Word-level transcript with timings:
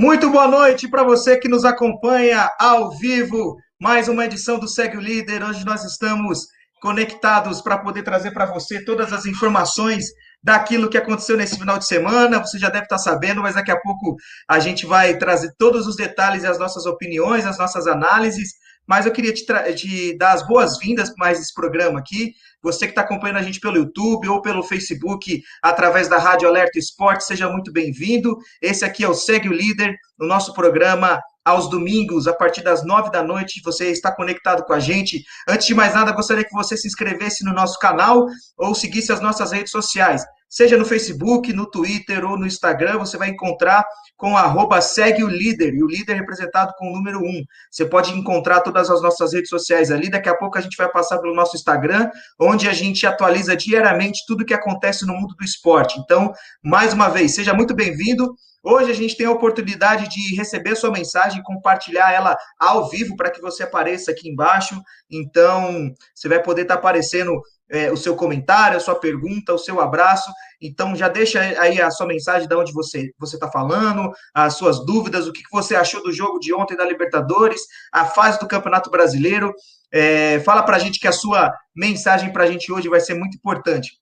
Muito 0.00 0.30
boa 0.30 0.48
noite 0.48 0.88
para 0.88 1.04
você 1.04 1.36
que 1.36 1.46
nos 1.46 1.62
acompanha 1.62 2.50
ao 2.58 2.96
vivo. 2.96 3.58
Mais 3.78 4.08
uma 4.08 4.24
edição 4.24 4.58
do 4.58 4.66
Segue 4.66 4.96
o 4.96 5.00
Líder. 5.00 5.44
Hoje 5.44 5.62
nós 5.62 5.84
estamos 5.84 6.46
conectados 6.80 7.60
para 7.60 7.76
poder 7.76 8.02
trazer 8.02 8.30
para 8.30 8.46
você 8.46 8.82
todas 8.82 9.12
as 9.12 9.26
informações 9.26 10.06
daquilo 10.42 10.88
que 10.88 10.96
aconteceu 10.96 11.36
nesse 11.36 11.58
final 11.58 11.76
de 11.76 11.86
semana. 11.86 12.38
Você 12.38 12.58
já 12.58 12.70
deve 12.70 12.84
estar 12.84 12.96
sabendo, 12.96 13.42
mas 13.42 13.56
daqui 13.56 13.70
a 13.70 13.78
pouco 13.78 14.16
a 14.48 14.58
gente 14.58 14.86
vai 14.86 15.18
trazer 15.18 15.52
todos 15.58 15.86
os 15.86 15.96
detalhes 15.96 16.44
e 16.44 16.46
as 16.46 16.58
nossas 16.58 16.86
opiniões, 16.86 17.44
as 17.44 17.58
nossas 17.58 17.86
análises. 17.86 18.52
Mas 18.88 19.04
eu 19.04 19.12
queria 19.12 19.34
te, 19.34 19.44
te 19.74 20.16
dar 20.16 20.32
as 20.32 20.46
boas-vindas 20.46 21.10
para 21.10 21.26
mais 21.26 21.38
esse 21.38 21.52
programa 21.52 21.98
aqui. 21.98 22.32
Você 22.62 22.86
que 22.86 22.92
está 22.92 23.00
acompanhando 23.00 23.38
a 23.38 23.42
gente 23.42 23.60
pelo 23.60 23.76
YouTube 23.76 24.28
ou 24.28 24.42
pelo 24.42 24.62
Facebook, 24.62 25.42
através 25.62 26.08
da 26.08 26.18
Rádio 26.18 26.48
Alerta 26.48 26.78
Esporte, 26.78 27.24
seja 27.24 27.48
muito 27.48 27.72
bem-vindo. 27.72 28.36
Esse 28.60 28.84
aqui 28.84 29.02
é 29.02 29.08
o 29.08 29.14
Segue 29.14 29.48
o 29.48 29.52
Líder, 29.52 29.96
no 30.18 30.26
nosso 30.26 30.52
programa 30.52 31.20
aos 31.50 31.68
domingos, 31.68 32.26
a 32.26 32.32
partir 32.32 32.62
das 32.62 32.84
nove 32.84 33.10
da 33.10 33.22
noite, 33.22 33.60
você 33.64 33.90
está 33.90 34.14
conectado 34.14 34.64
com 34.64 34.72
a 34.72 34.80
gente. 34.80 35.22
Antes 35.48 35.66
de 35.66 35.74
mais 35.74 35.94
nada, 35.94 36.12
gostaria 36.12 36.44
que 36.44 36.54
você 36.54 36.76
se 36.76 36.86
inscrevesse 36.86 37.44
no 37.44 37.52
nosso 37.52 37.78
canal 37.78 38.26
ou 38.56 38.74
seguisse 38.74 39.12
as 39.12 39.20
nossas 39.20 39.52
redes 39.52 39.70
sociais 39.70 40.24
seja 40.50 40.76
no 40.76 40.84
Facebook, 40.84 41.52
no 41.52 41.64
Twitter 41.70 42.28
ou 42.28 42.36
no 42.36 42.44
Instagram, 42.44 42.98
você 42.98 43.16
vai 43.16 43.28
encontrar 43.28 43.86
com 44.16 44.36
arroba 44.36 44.80
segue 44.80 45.22
o 45.22 45.28
líder, 45.28 45.72
e 45.72 45.82
o 45.82 45.86
líder 45.86 46.14
representado 46.14 46.74
com 46.76 46.88
o 46.88 46.92
número 46.92 47.20
1. 47.20 47.44
Você 47.70 47.86
pode 47.86 48.12
encontrar 48.12 48.60
todas 48.60 48.90
as 48.90 49.00
nossas 49.00 49.32
redes 49.32 49.48
sociais 49.48 49.92
ali, 49.92 50.10
daqui 50.10 50.28
a 50.28 50.36
pouco 50.36 50.58
a 50.58 50.60
gente 50.60 50.76
vai 50.76 50.90
passar 50.90 51.18
pelo 51.18 51.34
nosso 51.34 51.56
Instagram, 51.56 52.10
onde 52.38 52.68
a 52.68 52.72
gente 52.72 53.06
atualiza 53.06 53.56
diariamente 53.56 54.24
tudo 54.26 54.44
que 54.44 54.52
acontece 54.52 55.06
no 55.06 55.14
mundo 55.14 55.34
do 55.38 55.44
esporte. 55.44 56.00
Então, 56.00 56.32
mais 56.62 56.92
uma 56.92 57.08
vez, 57.08 57.34
seja 57.34 57.54
muito 57.54 57.74
bem-vindo. 57.74 58.34
Hoje 58.62 58.90
a 58.90 58.94
gente 58.94 59.16
tem 59.16 59.26
a 59.26 59.30
oportunidade 59.30 60.06
de 60.08 60.36
receber 60.36 60.76
sua 60.76 60.90
mensagem 60.90 61.40
e 61.40 61.42
compartilhar 61.42 62.12
ela 62.12 62.36
ao 62.58 62.90
vivo 62.90 63.16
para 63.16 63.30
que 63.30 63.40
você 63.40 63.62
apareça 63.62 64.10
aqui 64.10 64.28
embaixo. 64.28 64.78
Então, 65.10 65.90
você 66.14 66.28
vai 66.28 66.42
poder 66.42 66.62
estar 66.62 66.74
aparecendo 66.74 67.40
é, 67.70 67.90
o 67.90 67.96
seu 67.96 68.14
comentário, 68.14 68.76
a 68.76 68.80
sua 68.80 68.94
pergunta, 68.96 69.54
o 69.54 69.58
seu 69.58 69.80
abraço. 69.80 70.30
Então, 70.60 70.94
já 70.94 71.08
deixa 71.08 71.40
aí 71.40 71.80
a 71.80 71.90
sua 71.90 72.06
mensagem 72.06 72.46
de 72.46 72.54
onde 72.54 72.70
você 72.70 73.10
está 73.18 73.50
falando, 73.50 74.12
as 74.34 74.54
suas 74.54 74.84
dúvidas, 74.84 75.26
o 75.26 75.32
que, 75.32 75.42
que 75.42 75.50
você 75.50 75.74
achou 75.74 76.02
do 76.02 76.12
jogo 76.12 76.38
de 76.38 76.52
ontem 76.52 76.76
da 76.76 76.84
Libertadores, 76.84 77.62
a 77.90 78.04
fase 78.04 78.38
do 78.38 78.48
Campeonato 78.48 78.90
Brasileiro. 78.90 79.54
É, 79.90 80.38
fala 80.40 80.62
para 80.62 80.76
a 80.76 80.80
gente 80.80 81.00
que 81.00 81.08
a 81.08 81.12
sua 81.12 81.50
mensagem 81.74 82.30
para 82.30 82.44
a 82.44 82.46
gente 82.46 82.70
hoje 82.70 82.90
vai 82.90 83.00
ser 83.00 83.14
muito 83.14 83.36
importante. 83.38 83.98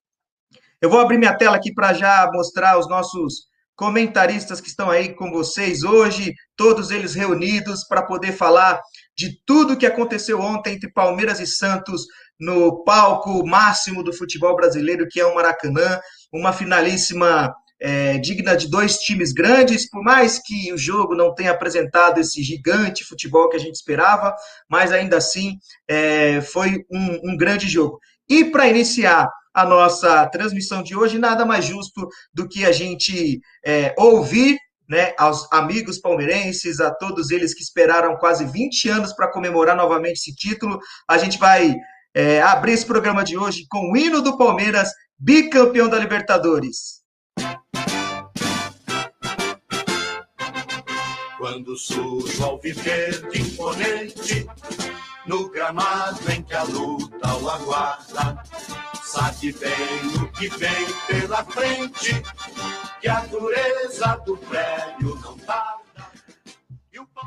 Eu 0.81 0.91
vou 0.91 0.99
abrir 0.99 1.19
minha 1.19 1.37
tela 1.37 1.57
aqui 1.57 1.73
para 1.73 1.93
já 1.93 2.29
mostrar 2.33 2.77
os 2.77 2.89
nossos 2.89 3.48
comentaristas 3.79 4.61
que 4.61 4.67
estão 4.69 4.91
aí 4.91 5.15
com 5.15 5.31
vocês 5.31 5.85
hoje, 5.85 6.35
todos 6.57 6.91
eles 6.91 7.15
reunidos 7.15 7.87
para 7.87 8.03
poder 8.03 8.33
falar 8.33 8.81
de 9.17 9.41
tudo 9.47 9.77
que 9.77 9.87
aconteceu 9.87 10.41
ontem 10.41 10.75
entre 10.75 10.93
Palmeiras 10.93 11.39
e 11.39 11.47
Santos 11.47 12.03
no 12.41 12.83
palco 12.83 13.47
máximo 13.47 14.03
do 14.03 14.13
futebol 14.13 14.57
brasileiro, 14.57 15.07
que 15.09 15.21
é 15.21 15.25
o 15.25 15.33
Maracanã, 15.33 16.01
uma 16.33 16.53
finalíssima 16.53 17.55
é, 17.81 18.19
digna 18.19 18.57
de 18.57 18.69
dois 18.69 18.97
times 18.97 19.33
grandes, 19.33 19.89
por 19.89 20.03
mais 20.03 20.41
que 20.41 20.73
o 20.73 20.77
jogo 20.77 21.15
não 21.15 21.33
tenha 21.33 21.53
apresentado 21.53 22.19
esse 22.19 22.43
gigante 22.43 23.05
futebol 23.05 23.49
que 23.49 23.57
a 23.57 23.61
gente 23.61 23.77
esperava, 23.77 24.35
mas 24.69 24.91
ainda 24.91 25.17
assim 25.17 25.57
é, 25.87 26.41
foi 26.41 26.85
um, 26.91 27.31
um 27.31 27.37
grande 27.37 27.69
jogo. 27.69 28.01
E 28.29 28.45
para 28.45 28.67
iniciar 28.67 29.31
a 29.59 29.67
nossa 29.67 30.25
transmissão 30.29 30.85
de 30.85 30.95
hoje, 30.95 31.19
nada 31.19 31.45
mais 31.45 31.65
justo 31.65 32.09
do 32.33 32.49
que 32.49 32.65
a 32.65 32.71
gente 32.71 33.41
é, 33.67 33.93
ouvir 33.99 34.57
né, 34.89 35.13
aos 35.19 35.53
amigos 35.53 35.99
palmeirenses, 35.99 36.79
a 36.79 36.95
todos 36.95 37.33
eles 37.33 37.53
que 37.53 37.63
esperaram 37.63 38.17
quase 38.19 38.47
20 38.47 38.89
anos 38.89 39.13
para 39.13 39.33
comemorar 39.33 39.77
novamente 39.77 40.19
esse 40.19 40.33
título. 40.33 40.79
A 41.09 41.19
gente 41.19 41.39
vai 41.39 41.75
é, 42.15 42.41
abrir 42.41 42.73
esse 42.73 42.87
programa 42.87 43.25
de 43.25 43.37
hoje 43.37 43.67
com 43.69 43.91
o 43.91 43.97
hino 43.97 44.23
do 44.23 44.39
Palmeiras, 44.39 44.91
bicampeão 45.19 45.89
da 45.89 45.99
Libertadores. 45.99 47.03
Quando 51.37 51.77
surge 51.77 52.41
ao 52.41 52.61
viver 52.61 53.29
de 53.29 53.41
imponente, 53.41 54.47
no 55.27 55.51
gramado 55.51 56.21
em 56.33 56.43
que 56.43 56.55
a 56.55 56.63
luta 56.63 57.37
o 57.37 57.51
aguarda, 57.51 58.43
sabe 59.09 59.53
bem 59.53 60.23
o 60.23 60.31
que 60.33 60.49
vem 60.49 60.87
pela 61.07 61.43
frente, 61.45 62.23
que 63.01 63.09
a 63.09 63.21
dureza 63.21 64.21
do 64.27 64.37
prédio 64.37 65.19
não 65.23 65.39
tarda. 65.39 65.79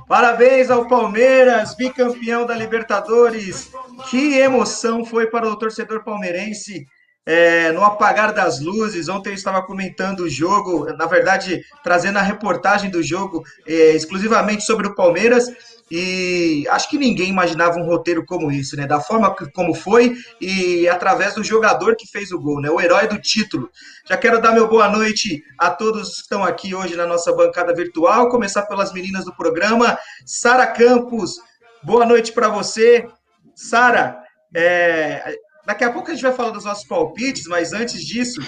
Parabéns 0.07 0.69
ao 0.69 0.87
Palmeiras, 0.87 1.75
bicampeão 1.75 2.45
da 2.45 2.53
Libertadores. 2.53 3.71
Que 4.09 4.37
emoção 4.37 5.03
foi 5.03 5.27
para 5.27 5.47
o 5.49 5.55
torcedor 5.55 6.03
palmeirense 6.03 6.85
é, 7.25 7.71
no 7.71 7.83
apagar 7.83 8.33
das 8.33 8.59
luzes. 8.59 9.09
Ontem 9.09 9.29
eu 9.29 9.35
estava 9.35 9.61
comentando 9.61 10.21
o 10.21 10.29
jogo, 10.29 10.91
na 10.93 11.05
verdade, 11.05 11.63
trazendo 11.83 12.17
a 12.17 12.21
reportagem 12.21 12.89
do 12.89 13.03
jogo 13.03 13.43
é, 13.67 13.91
exclusivamente 13.91 14.63
sobre 14.63 14.87
o 14.87 14.95
Palmeiras. 14.95 15.45
E 15.93 16.65
acho 16.69 16.89
que 16.89 16.97
ninguém 16.97 17.29
imaginava 17.29 17.77
um 17.77 17.85
roteiro 17.85 18.25
como 18.25 18.49
esse, 18.49 18.77
né? 18.77 18.87
Da 18.87 19.01
forma 19.01 19.35
como 19.53 19.73
foi 19.73 20.15
e 20.39 20.87
através 20.87 21.35
do 21.35 21.43
jogador 21.43 21.97
que 21.97 22.07
fez 22.07 22.31
o 22.31 22.39
gol, 22.39 22.61
né? 22.61 22.69
O 22.69 22.79
herói 22.79 23.09
do 23.09 23.19
título. 23.19 23.69
Já 24.07 24.15
quero 24.15 24.41
dar 24.41 24.53
meu 24.53 24.69
boa 24.69 24.87
noite 24.87 25.43
a 25.57 25.69
todos 25.69 26.15
que 26.15 26.21
estão 26.21 26.45
aqui 26.45 26.73
hoje 26.73 26.95
na 26.95 27.05
nossa 27.05 27.33
bancada 27.33 27.75
virtual. 27.75 28.29
Começar 28.29 28.61
pelas 28.67 28.93
meninas 28.93 29.25
do 29.25 29.35
programa. 29.35 29.99
Sara 30.25 30.65
Campos, 30.65 31.41
boa 31.83 32.05
noite 32.05 32.31
para 32.31 32.47
você. 32.47 33.05
Sara, 33.53 34.17
é... 34.55 35.35
daqui 35.65 35.83
a 35.83 35.91
pouco 35.91 36.09
a 36.09 36.13
gente 36.13 36.23
vai 36.23 36.33
falar 36.33 36.51
dos 36.51 36.65
nossos 36.65 36.85
palpites, 36.85 37.45
mas 37.47 37.73
antes 37.73 38.03
disso, 38.05 38.41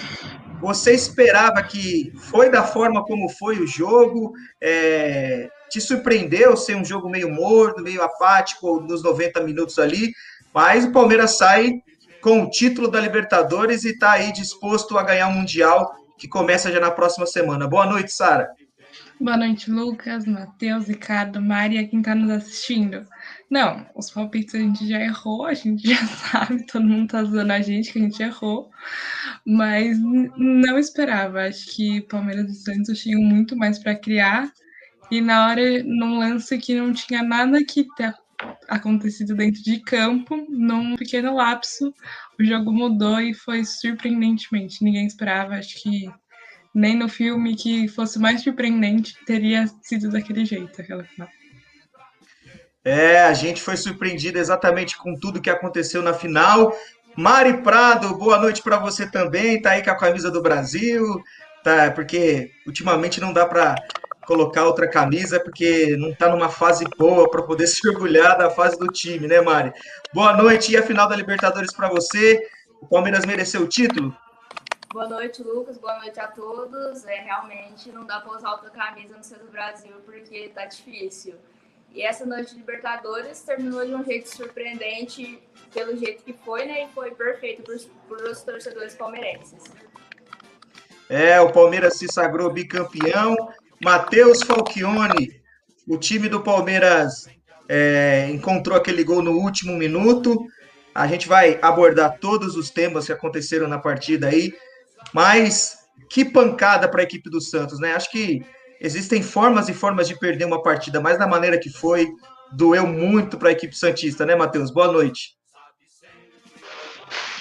você 0.60 0.92
esperava 0.92 1.62
que 1.62 2.12
foi 2.30 2.50
da 2.50 2.62
forma 2.64 3.04
como 3.04 3.28
foi 3.28 3.58
o 3.58 3.66
jogo? 3.66 4.32
É 4.60 5.48
te 5.74 5.80
surpreendeu 5.80 6.56
ser 6.56 6.76
um 6.76 6.84
jogo 6.84 7.10
meio 7.10 7.28
morno, 7.28 7.82
meio 7.82 8.00
apático 8.00 8.78
nos 8.80 9.02
90 9.02 9.40
minutos 9.40 9.76
ali, 9.80 10.12
mas 10.54 10.84
o 10.84 10.92
Palmeiras 10.92 11.36
sai 11.36 11.72
com 12.20 12.44
o 12.44 12.48
título 12.48 12.88
da 12.88 13.00
Libertadores 13.00 13.82
e 13.82 13.90
está 13.90 14.12
aí 14.12 14.32
disposto 14.32 14.96
a 14.96 15.02
ganhar 15.02 15.26
o 15.26 15.30
um 15.30 15.34
Mundial 15.34 15.92
que 16.16 16.28
começa 16.28 16.70
já 16.70 16.78
na 16.78 16.92
próxima 16.92 17.26
semana. 17.26 17.66
Boa 17.66 17.86
noite, 17.86 18.12
Sara. 18.12 18.48
Boa 19.20 19.36
noite, 19.36 19.68
Lucas, 19.68 20.24
Matheus, 20.24 20.86
Ricardo, 20.86 21.42
Maria, 21.42 21.88
quem 21.88 21.98
está 21.98 22.14
nos 22.14 22.30
assistindo. 22.30 23.04
Não, 23.50 23.86
os 23.94 24.10
palpites 24.10 24.54
a 24.54 24.58
gente 24.58 24.88
já 24.88 25.00
errou, 25.00 25.46
a 25.46 25.54
gente 25.54 25.88
já 25.88 25.96
sabe, 26.06 26.66
todo 26.66 26.84
mundo 26.84 27.04
está 27.04 27.22
usando 27.22 27.50
a 27.50 27.60
gente 27.60 27.92
que 27.92 27.98
a 27.98 28.02
gente 28.02 28.22
errou, 28.22 28.70
mas 29.46 29.98
não 30.36 30.78
esperava. 30.78 31.46
Acho 31.46 31.74
que 31.74 32.00
Palmeiras 32.02 32.50
e 32.50 32.54
Santos 32.54 33.00
tinham 33.00 33.22
muito 33.22 33.56
mais 33.56 33.78
para 33.78 33.94
criar 33.94 34.52
e 35.10 35.20
na 35.20 35.46
hora, 35.46 35.82
num 35.84 36.18
lance 36.18 36.58
que 36.58 36.74
não 36.74 36.92
tinha 36.92 37.22
nada 37.22 37.64
que 37.64 37.86
ter 37.94 38.14
acontecido 38.68 39.34
dentro 39.34 39.62
de 39.62 39.80
campo, 39.80 40.36
num 40.48 40.96
pequeno 40.96 41.34
lapso, 41.34 41.94
o 42.38 42.44
jogo 42.44 42.72
mudou 42.72 43.20
e 43.20 43.34
foi 43.34 43.64
surpreendentemente. 43.64 44.82
Ninguém 44.82 45.06
esperava, 45.06 45.54
acho 45.54 45.80
que 45.82 46.10
nem 46.74 46.96
no 46.96 47.08
filme 47.08 47.54
que 47.54 47.86
fosse 47.86 48.18
mais 48.18 48.42
surpreendente 48.42 49.14
teria 49.24 49.66
sido 49.82 50.10
daquele 50.10 50.44
jeito 50.44 50.80
aquela 50.80 51.04
final. 51.04 51.28
É, 52.84 53.22
a 53.22 53.32
gente 53.32 53.62
foi 53.62 53.78
surpreendido 53.78 54.38
exatamente 54.38 54.98
com 54.98 55.18
tudo 55.18 55.40
que 55.40 55.48
aconteceu 55.48 56.02
na 56.02 56.12
final. 56.12 56.76
Mari 57.16 57.62
Prado, 57.62 58.14
boa 58.18 58.38
noite 58.38 58.62
para 58.62 58.76
você 58.76 59.10
também. 59.10 59.62
Tá 59.62 59.70
aí 59.70 59.82
com 59.82 59.90
a 59.90 59.96
camisa 59.96 60.30
do 60.30 60.42
Brasil, 60.42 61.02
tá? 61.62 61.90
Porque 61.92 62.50
ultimamente 62.66 63.22
não 63.22 63.32
dá 63.32 63.46
para 63.46 63.74
colocar 64.26 64.64
outra 64.64 64.86
camisa 64.88 65.40
porque 65.40 65.96
não 65.96 66.10
está 66.10 66.28
numa 66.28 66.50
fase 66.50 66.84
boa 66.98 67.30
para 67.30 67.42
poder 67.42 67.66
se 67.68 67.88
orgulhar 67.88 68.36
da 68.36 68.50
fase 68.50 68.78
do 68.78 68.88
time, 68.88 69.26
né, 69.26 69.40
Mari? 69.40 69.72
Boa 70.12 70.36
noite 70.36 70.72
e 70.72 70.76
a 70.76 70.82
final 70.82 71.08
da 71.08 71.16
Libertadores 71.16 71.72
para 71.72 71.88
você. 71.88 72.38
O 72.82 72.86
Palmeiras 72.86 73.24
mereceu 73.24 73.62
o 73.62 73.68
título? 73.68 74.14
Boa 74.92 75.08
noite, 75.08 75.42
Lucas. 75.42 75.78
Boa 75.78 75.98
noite 76.00 76.20
a 76.20 76.28
todos. 76.28 77.06
É, 77.06 77.22
realmente 77.22 77.90
não 77.90 78.04
dá 78.04 78.20
para 78.20 78.36
usar 78.36 78.50
outra 78.52 78.68
camisa 78.68 79.16
no 79.16 79.24
centro 79.24 79.46
do 79.46 79.52
Brasil 79.52 79.94
porque 80.04 80.50
tá 80.54 80.66
difícil. 80.66 81.34
E 81.94 82.02
essa 82.02 82.26
noite 82.26 82.50
de 82.50 82.56
Libertadores 82.56 83.40
terminou 83.42 83.86
de 83.86 83.94
um 83.94 84.04
jeito 84.04 84.28
surpreendente, 84.28 85.40
pelo 85.72 85.96
jeito 85.96 86.24
que 86.24 86.32
foi, 86.44 86.66
né? 86.66 86.84
E 86.84 86.88
foi 86.92 87.12
perfeito 87.12 87.62
para 88.08 88.30
os 88.30 88.42
torcedores 88.42 88.94
palmeirenses. 88.94 89.62
É, 91.08 91.40
o 91.40 91.52
Palmeiras 91.52 91.96
se 91.96 92.08
sagrou 92.12 92.52
bicampeão. 92.52 93.36
Matheus 93.80 94.42
Falchione, 94.42 95.40
o 95.86 95.96
time 95.96 96.28
do 96.28 96.42
Palmeiras 96.42 97.28
é, 97.68 98.28
encontrou 98.30 98.76
aquele 98.76 99.04
gol 99.04 99.22
no 99.22 99.38
último 99.38 99.74
minuto. 99.74 100.36
A 100.92 101.06
gente 101.06 101.28
vai 101.28 101.60
abordar 101.62 102.18
todos 102.18 102.56
os 102.56 102.70
temas 102.70 103.06
que 103.06 103.12
aconteceram 103.12 103.68
na 103.68 103.78
partida 103.78 104.28
aí, 104.28 104.52
mas 105.12 105.78
que 106.10 106.24
pancada 106.24 106.88
para 106.88 107.02
a 107.02 107.04
equipe 107.04 107.30
do 107.30 107.40
Santos, 107.40 107.78
né? 107.78 107.94
Acho 107.94 108.10
que 108.10 108.44
existem 108.84 109.22
formas 109.22 109.70
e 109.70 109.72
formas 109.72 110.06
de 110.06 110.18
perder 110.18 110.44
uma 110.44 110.62
partida, 110.62 111.00
mas 111.00 111.18
da 111.18 111.26
maneira 111.26 111.58
que 111.58 111.70
foi, 111.70 112.06
doeu 112.52 112.86
muito 112.86 113.38
para 113.38 113.48
a 113.48 113.52
equipe 113.52 113.74
Santista, 113.74 114.26
né, 114.26 114.36
Matheus? 114.36 114.70
Boa 114.70 114.92
noite. 114.92 115.30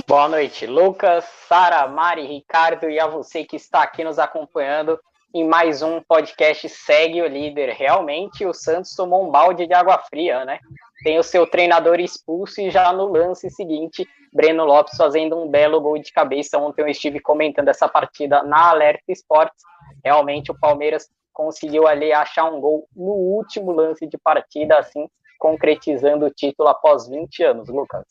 Boa 0.07 0.30
noite, 0.30 0.66
Lucas, 0.66 1.25
Sara, 1.48 1.86
Mari, 1.88 2.25
Ricardo 2.25 2.90
e 2.90 2.98
a 2.98 3.07
você 3.07 3.44
que 3.44 3.57
está 3.57 3.84
aqui 3.84 4.06
nos 4.06 4.19
acompanhando 4.19 4.98
em 5.34 5.45
mais 5.45 5.81
um 5.81 6.01
podcast 6.01 6.69
Segue 6.69 7.22
o 7.22 7.28
Líder. 7.28 7.74
Realmente 7.74 8.45
o 8.45 8.54
Santos 8.54 8.95
tomou 8.95 9.28
um 9.28 9.30
balde 9.30 9.68
de 9.68 9.74
água 9.74 9.98
fria, 9.98 10.45
né? 10.45 10.60
Tem 11.04 11.19
o 11.19 11.24
seu 11.24 11.45
treinador 11.45 12.00
expulso 12.00 12.62
e 12.62 12.72
já 12.72 12.94
no 12.94 13.06
lance 13.06 13.50
seguinte, 13.50 14.07
Breno 14.31 14.63
Lopes 14.63 14.95
fazendo 14.95 15.38
um 15.38 15.50
belo 15.50 15.81
gol 15.81 15.98
de 15.98 16.12
cabeça. 16.13 16.57
Ontem 16.57 16.84
eu 16.84 16.88
estive 16.88 17.19
comentando 17.19 17.68
essa 17.68 17.88
partida 17.88 18.44
na 18.44 18.69
Alerta 18.69 19.04
Esportes. 19.10 19.62
Realmente 20.04 20.51
o 20.51 20.57
Palmeiras 20.57 21.10
conseguiu 21.33 21.88
ali 21.88 22.13
achar 22.13 22.45
um 22.45 22.62
gol 22.62 22.88
no 22.95 23.12
último 23.12 23.71
lance 23.71 24.07
de 24.07 24.18
partida, 24.18 24.77
assim, 24.77 25.07
concretizando 25.39 26.25
o 26.25 26.31
título 26.31 26.69
após 26.69 27.07
20 27.07 27.44
anos, 27.44 27.68
Lucas. 27.68 28.06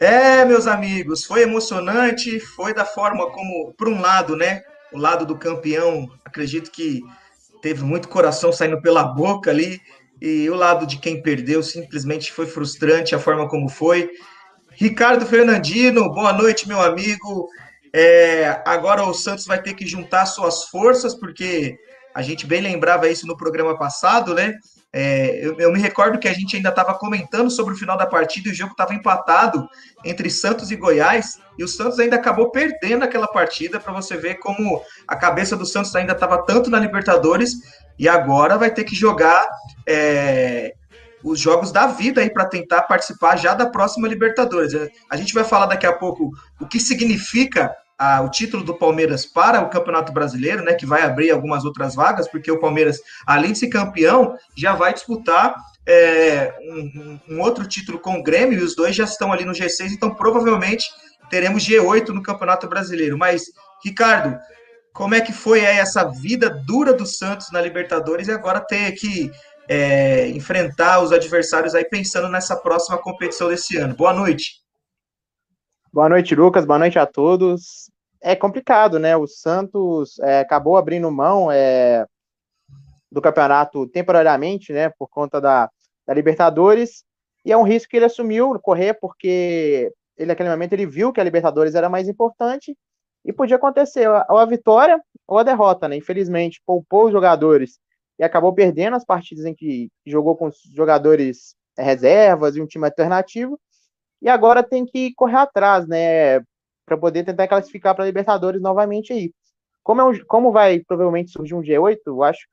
É, 0.00 0.44
meus 0.44 0.66
amigos, 0.66 1.24
foi 1.24 1.42
emocionante, 1.42 2.40
foi 2.40 2.74
da 2.74 2.84
forma 2.84 3.30
como, 3.30 3.72
por 3.74 3.88
um 3.88 4.00
lado, 4.00 4.34
né, 4.34 4.62
o 4.92 4.98
lado 4.98 5.26
do 5.26 5.38
campeão, 5.38 6.08
acredito 6.24 6.70
que 6.70 7.00
teve 7.62 7.84
muito 7.84 8.08
coração 8.08 8.50
saindo 8.52 8.80
pela 8.80 9.04
boca 9.04 9.50
ali, 9.50 9.78
e 10.20 10.48
o 10.50 10.54
lado 10.54 10.86
de 10.86 10.98
quem 10.98 11.22
perdeu 11.22 11.62
simplesmente 11.62 12.32
foi 12.32 12.46
frustrante 12.46 13.14
a 13.14 13.18
forma 13.18 13.48
como 13.48 13.68
foi. 13.68 14.10
Ricardo 14.72 15.26
Fernandino, 15.26 16.12
boa 16.12 16.32
noite, 16.32 16.68
meu 16.68 16.80
amigo. 16.80 17.48
É, 17.92 18.62
agora 18.64 19.04
o 19.04 19.14
Santos 19.14 19.46
vai 19.46 19.60
ter 19.60 19.74
que 19.74 19.86
juntar 19.86 20.26
suas 20.26 20.64
forças, 20.64 21.14
porque 21.14 21.76
a 22.14 22.22
gente 22.22 22.46
bem 22.46 22.60
lembrava 22.60 23.08
isso 23.08 23.26
no 23.26 23.36
programa 23.36 23.76
passado, 23.76 24.34
né? 24.34 24.54
É, 24.92 25.46
eu, 25.46 25.56
eu, 25.58 25.72
me 25.72 25.78
recordo 25.78 26.18
que 26.18 26.26
a 26.26 26.32
gente 26.32 26.56
ainda 26.56 26.70
estava 26.70 26.94
comentando 26.94 27.48
sobre 27.48 27.74
o 27.74 27.76
final 27.76 27.96
da 27.96 28.06
partida 28.06 28.48
e 28.48 28.52
o 28.52 28.54
jogo 28.54 28.72
estava 28.72 28.92
empatado 28.92 29.68
entre 30.04 30.28
Santos 30.28 30.72
e 30.72 30.76
Goiás, 30.76 31.38
e 31.56 31.62
o 31.62 31.68
Santos 31.68 32.00
ainda 32.00 32.16
acabou 32.16 32.50
perdendo 32.50 33.04
aquela 33.04 33.28
partida 33.28 33.78
para 33.78 33.92
você 33.92 34.16
ver 34.16 34.36
como 34.36 34.82
a 35.06 35.14
cabeça 35.14 35.56
do 35.56 35.64
Santos 35.64 35.94
ainda 35.94 36.12
estava 36.12 36.44
tanto 36.44 36.70
na 36.70 36.80
Libertadores 36.80 37.52
e 37.96 38.08
agora 38.08 38.58
vai 38.58 38.72
ter 38.72 38.82
que 38.82 38.96
jogar 38.96 39.46
é, 39.86 40.74
os 41.22 41.38
jogos 41.38 41.70
da 41.70 41.86
vida 41.86 42.20
aí 42.20 42.30
para 42.30 42.46
tentar 42.46 42.82
participar 42.82 43.36
já 43.36 43.54
da 43.54 43.66
próxima 43.66 44.08
Libertadores. 44.08 44.72
A 45.10 45.16
gente 45.16 45.34
vai 45.34 45.44
falar 45.44 45.66
daqui 45.66 45.86
a 45.86 45.92
pouco 45.92 46.30
o 46.60 46.66
que 46.66 46.80
significa 46.80 47.74
o 48.24 48.30
título 48.30 48.64
do 48.64 48.74
Palmeiras 48.74 49.26
para 49.26 49.60
o 49.60 49.68
Campeonato 49.68 50.10
Brasileiro, 50.10 50.64
né, 50.64 50.72
que 50.72 50.86
vai 50.86 51.02
abrir 51.02 51.30
algumas 51.30 51.66
outras 51.66 51.94
vagas, 51.94 52.26
porque 52.26 52.50
o 52.50 52.58
Palmeiras, 52.58 52.98
além 53.26 53.52
de 53.52 53.58
ser 53.58 53.68
campeão, 53.68 54.34
já 54.56 54.74
vai 54.74 54.94
disputar 54.94 55.54
é, 55.86 56.54
um, 56.62 57.18
um, 57.28 57.40
outro 57.40 57.66
título 57.66 57.98
com 57.98 58.18
o 58.18 58.22
Grêmio, 58.22 58.58
e 58.58 58.62
os 58.62 58.74
dois 58.74 58.96
já 58.96 59.04
estão 59.04 59.30
ali 59.30 59.44
no 59.44 59.52
G6, 59.52 59.92
então 59.92 60.14
provavelmente 60.14 60.86
teremos 61.28 61.62
G8 61.62 62.08
no 62.08 62.22
Campeonato 62.22 62.66
Brasileiro. 62.66 63.18
Mas, 63.18 63.44
Ricardo, 63.84 64.38
como 64.94 65.14
é 65.14 65.20
que 65.20 65.32
foi 65.32 65.60
essa 65.60 66.04
vida 66.04 66.48
dura 66.50 66.92
do 66.92 67.04
Santos 67.04 67.50
na 67.52 67.60
Libertadores 67.60 68.28
e 68.28 68.32
agora 68.32 68.60
ter 68.60 68.92
que 68.92 69.30
é, 69.70 70.28
enfrentar 70.30 71.00
os 71.00 71.12
adversários 71.12 71.76
aí 71.76 71.84
pensando 71.84 72.28
nessa 72.28 72.56
próxima 72.56 72.98
competição 72.98 73.48
desse 73.48 73.76
ano? 73.76 73.94
Boa 73.94 74.12
noite. 74.12 74.60
Boa 75.92 76.08
noite, 76.08 76.34
Lucas. 76.34 76.64
Boa 76.64 76.80
noite 76.80 76.98
a 76.98 77.06
todos. 77.06 77.88
É 78.20 78.34
complicado, 78.34 78.98
né? 78.98 79.16
O 79.16 79.28
Santos 79.28 80.18
é, 80.18 80.40
acabou 80.40 80.76
abrindo 80.76 81.08
mão 81.08 81.52
é, 81.52 82.04
do 83.12 83.22
campeonato 83.22 83.86
temporariamente, 83.86 84.72
né? 84.72 84.90
Por 84.90 85.08
conta 85.08 85.40
da, 85.40 85.70
da, 86.04 86.14
Libertadores. 86.14 87.04
E 87.44 87.52
é 87.52 87.56
um 87.56 87.62
risco 87.62 87.90
que 87.90 87.96
ele 87.96 88.06
assumiu 88.06 88.58
correr, 88.58 88.94
porque 88.94 89.92
ele, 90.18 90.26
naquele 90.26 90.50
momento, 90.50 90.72
ele 90.72 90.84
viu 90.84 91.12
que 91.12 91.20
a 91.20 91.24
Libertadores 91.24 91.76
era 91.76 91.88
mais 91.88 92.08
importante 92.08 92.76
e 93.24 93.32
podia 93.32 93.54
acontecer 93.54 94.08
ou 94.28 94.36
a 94.36 94.44
vitória 94.44 95.00
ou 95.28 95.38
a 95.38 95.44
derrota, 95.44 95.86
né? 95.86 95.94
Infelizmente, 95.94 96.60
poupou 96.66 97.06
os 97.06 97.12
jogadores 97.12 97.78
e 98.20 98.22
acabou 98.22 98.52
perdendo 98.52 98.96
as 98.96 99.04
partidas 99.04 99.46
em 99.46 99.54
que 99.54 99.90
jogou 100.04 100.36
com 100.36 100.50
jogadores 100.74 101.56
é, 101.78 101.82
reservas 101.82 102.54
e 102.54 102.60
um 102.60 102.66
time 102.66 102.84
alternativo 102.84 103.58
e 104.20 104.28
agora 104.28 104.62
tem 104.62 104.84
que 104.84 105.14
correr 105.14 105.38
atrás, 105.38 105.88
né, 105.88 106.40
para 106.84 106.98
poder 106.98 107.24
tentar 107.24 107.48
classificar 107.48 107.94
para 107.94 108.04
Libertadores 108.04 108.60
novamente 108.60 109.14
aí. 109.14 109.32
Como, 109.82 110.02
é 110.02 110.04
um, 110.04 110.24
como 110.26 110.52
vai 110.52 110.80
provavelmente 110.80 111.30
surgir 111.30 111.54
um 111.54 111.62
G8, 111.62 111.96
eu 112.06 112.22
acho 112.22 112.46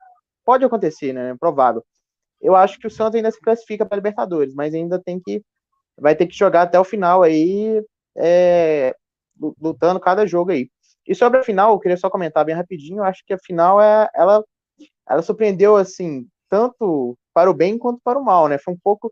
pode 0.45 0.63
acontecer, 0.63 1.11
né, 1.11 1.31
é 1.31 1.35
provável. 1.35 1.83
Eu 2.39 2.55
acho 2.55 2.79
que 2.79 2.87
o 2.87 2.89
Santos 2.89 3.15
ainda 3.15 3.29
se 3.29 3.41
classifica 3.41 3.85
para 3.85 3.97
Libertadores, 3.97 4.55
mas 4.55 4.73
ainda 4.73 4.97
tem 4.97 5.19
que 5.19 5.43
vai 5.99 6.15
ter 6.15 6.27
que 6.27 6.37
jogar 6.37 6.61
até 6.61 6.79
o 6.79 6.85
final 6.85 7.23
aí, 7.23 7.83
é, 8.15 8.95
lutando 9.61 9.99
cada 9.99 10.25
jogo 10.25 10.51
aí. 10.51 10.69
E 11.05 11.13
sobre 11.13 11.39
a 11.39 11.43
final, 11.43 11.73
eu 11.73 11.79
queria 11.79 11.97
só 11.97 12.09
comentar 12.09 12.45
bem 12.45 12.55
rapidinho, 12.55 12.99
eu 12.99 13.03
acho 13.03 13.21
que 13.25 13.33
a 13.33 13.39
final 13.39 13.81
é 13.81 14.07
ela 14.15 14.41
ela 15.09 15.21
surpreendeu 15.21 15.75
assim, 15.75 16.27
tanto 16.50 17.18
para 17.33 17.50
o 17.50 17.54
bem 17.54 17.77
quanto 17.77 18.00
para 18.04 18.19
o 18.19 18.24
mal, 18.24 18.48
né? 18.48 18.57
Foi 18.57 18.74
um 18.74 18.80
pouco 18.83 19.09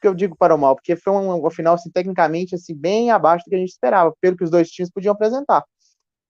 que 0.00 0.06
eu 0.06 0.14
digo 0.14 0.36
para 0.36 0.54
o 0.54 0.58
mal? 0.58 0.74
Porque 0.76 0.96
foi 0.96 1.12
um, 1.12 1.46
um 1.46 1.50
final, 1.50 1.74
assim, 1.74 1.90
tecnicamente, 1.90 2.54
assim, 2.54 2.74
bem 2.74 3.10
abaixo 3.10 3.44
do 3.44 3.50
que 3.50 3.56
a 3.56 3.58
gente 3.58 3.70
esperava, 3.70 4.14
pelo 4.20 4.36
que 4.36 4.44
os 4.44 4.50
dois 4.50 4.68
times 4.68 4.90
podiam 4.90 5.12
apresentar. 5.12 5.64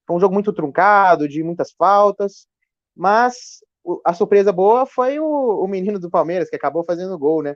Foi 0.05 0.15
um 0.15 0.19
jogo 0.19 0.33
muito 0.33 0.53
truncado, 0.53 1.27
de 1.27 1.43
muitas 1.43 1.71
faltas, 1.77 2.47
mas 2.95 3.59
a 4.05 4.13
surpresa 4.13 4.51
boa 4.51 4.85
foi 4.85 5.19
o, 5.19 5.63
o 5.63 5.67
menino 5.67 5.99
do 5.99 6.09
Palmeiras, 6.09 6.49
que 6.49 6.55
acabou 6.55 6.83
fazendo 6.83 7.17
gol, 7.17 7.43
né? 7.43 7.55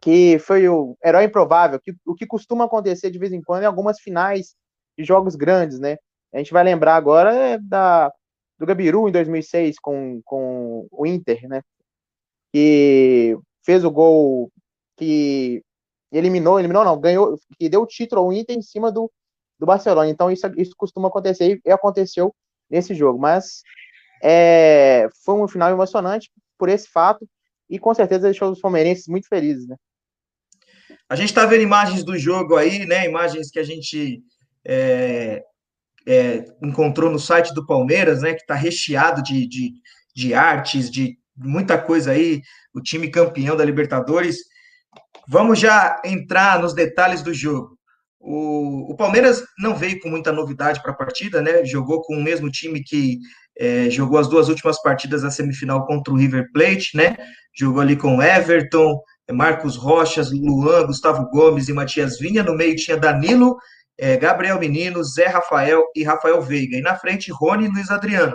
Que 0.00 0.38
foi 0.38 0.68
o 0.68 0.96
herói 1.04 1.24
improvável, 1.24 1.80
que, 1.80 1.94
o 2.06 2.14
que 2.14 2.26
costuma 2.26 2.64
acontecer 2.64 3.10
de 3.10 3.18
vez 3.18 3.32
em 3.32 3.42
quando 3.42 3.64
em 3.64 3.66
algumas 3.66 4.00
finais 4.00 4.54
de 4.96 5.04
jogos 5.04 5.36
grandes, 5.36 5.78
né? 5.78 5.96
A 6.32 6.38
gente 6.38 6.52
vai 6.52 6.64
lembrar 6.64 6.96
agora 6.96 7.58
da, 7.60 8.12
do 8.60 8.66
Gabiru 8.66 9.08
em 9.08 9.12
2006 9.12 9.78
com, 9.78 10.20
com 10.22 10.86
o 10.92 11.06
Inter, 11.06 11.48
né? 11.48 11.62
Que 12.52 13.34
fez 13.64 13.84
o 13.84 13.90
gol 13.90 14.52
que 14.98 15.62
eliminou, 16.12 16.58
eliminou 16.58 16.84
não, 16.84 17.00
ganhou, 17.00 17.38
que 17.58 17.70
deu 17.70 17.80
o 17.80 17.86
título 17.86 18.20
ao 18.20 18.32
Inter 18.32 18.54
em 18.54 18.60
cima 18.60 18.92
do, 18.92 19.10
do 19.58 19.64
Barcelona. 19.64 20.10
Então 20.10 20.30
isso, 20.30 20.46
isso 20.58 20.74
costuma 20.76 21.08
acontecer 21.08 21.58
e 21.64 21.70
aconteceu 21.70 22.34
nesse 22.68 22.94
jogo. 22.94 23.18
Mas 23.18 23.62
é, 24.22 25.08
foi 25.24 25.36
um 25.36 25.48
final 25.48 25.70
emocionante 25.70 26.30
por 26.58 26.68
esse 26.68 26.86
fato 26.86 27.26
e 27.68 27.78
com 27.78 27.94
certeza 27.94 28.28
deixou 28.28 28.50
os 28.50 28.60
palmeirenses 28.60 29.08
muito 29.08 29.26
felizes, 29.26 29.66
né? 29.66 29.76
A 31.08 31.16
gente 31.16 31.30
está 31.30 31.46
vendo 31.46 31.62
imagens 31.62 32.04
do 32.04 32.16
jogo 32.18 32.56
aí, 32.56 32.84
né? 32.84 33.06
Imagens 33.06 33.50
que 33.50 33.58
a 33.58 33.64
gente 33.64 34.22
é, 34.66 35.42
é, 36.10 36.44
encontrou 36.60 37.08
no 37.08 37.20
site 37.20 37.54
do 37.54 37.64
Palmeiras, 37.64 38.20
né? 38.20 38.34
Que 38.34 38.40
está 38.40 38.54
recheado 38.54 39.22
de, 39.22 39.46
de, 39.46 39.74
de 40.12 40.34
artes, 40.34 40.90
de 40.90 41.16
muita 41.36 41.78
coisa 41.78 42.10
aí. 42.10 42.42
O 42.74 42.80
time 42.80 43.08
campeão 43.08 43.56
da 43.56 43.64
Libertadores. 43.64 44.38
Vamos 45.28 45.60
já 45.60 46.02
entrar 46.04 46.60
nos 46.60 46.74
detalhes 46.74 47.22
do 47.22 47.32
jogo. 47.32 47.78
O, 48.18 48.92
o 48.92 48.96
Palmeiras 48.96 49.44
não 49.56 49.76
veio 49.76 50.00
com 50.00 50.10
muita 50.10 50.32
novidade 50.32 50.82
para 50.82 50.90
a 50.90 50.96
partida, 50.96 51.40
né? 51.40 51.64
Jogou 51.64 52.02
com 52.02 52.16
o 52.16 52.22
mesmo 52.22 52.50
time 52.50 52.82
que 52.82 53.18
é, 53.56 53.88
jogou 53.88 54.18
as 54.18 54.28
duas 54.28 54.48
últimas 54.48 54.82
partidas 54.82 55.22
da 55.22 55.30
semifinal 55.30 55.86
contra 55.86 56.12
o 56.12 56.16
River 56.16 56.50
Plate, 56.52 56.96
né? 56.96 57.16
Jogou 57.56 57.80
ali 57.80 57.96
com 57.96 58.20
Everton, 58.20 59.00
Marcos 59.32 59.76
Rochas, 59.76 60.32
Luan, 60.32 60.86
Gustavo 60.86 61.30
Gomes 61.30 61.68
e 61.68 61.72
Matias 61.72 62.18
Vinha. 62.18 62.42
No 62.42 62.56
meio 62.56 62.74
tinha 62.74 62.96
Danilo, 62.96 63.56
é, 64.00 64.16
Gabriel 64.16 64.58
Menino, 64.58 65.04
Zé 65.04 65.26
Rafael 65.26 65.84
e 65.94 66.02
Rafael 66.02 66.40
Veiga. 66.40 66.76
E 66.76 66.80
na 66.80 66.96
frente, 66.96 67.30
Rony 67.30 67.66
e 67.66 67.68
Luiz 67.68 67.90
Adriano. 67.90 68.34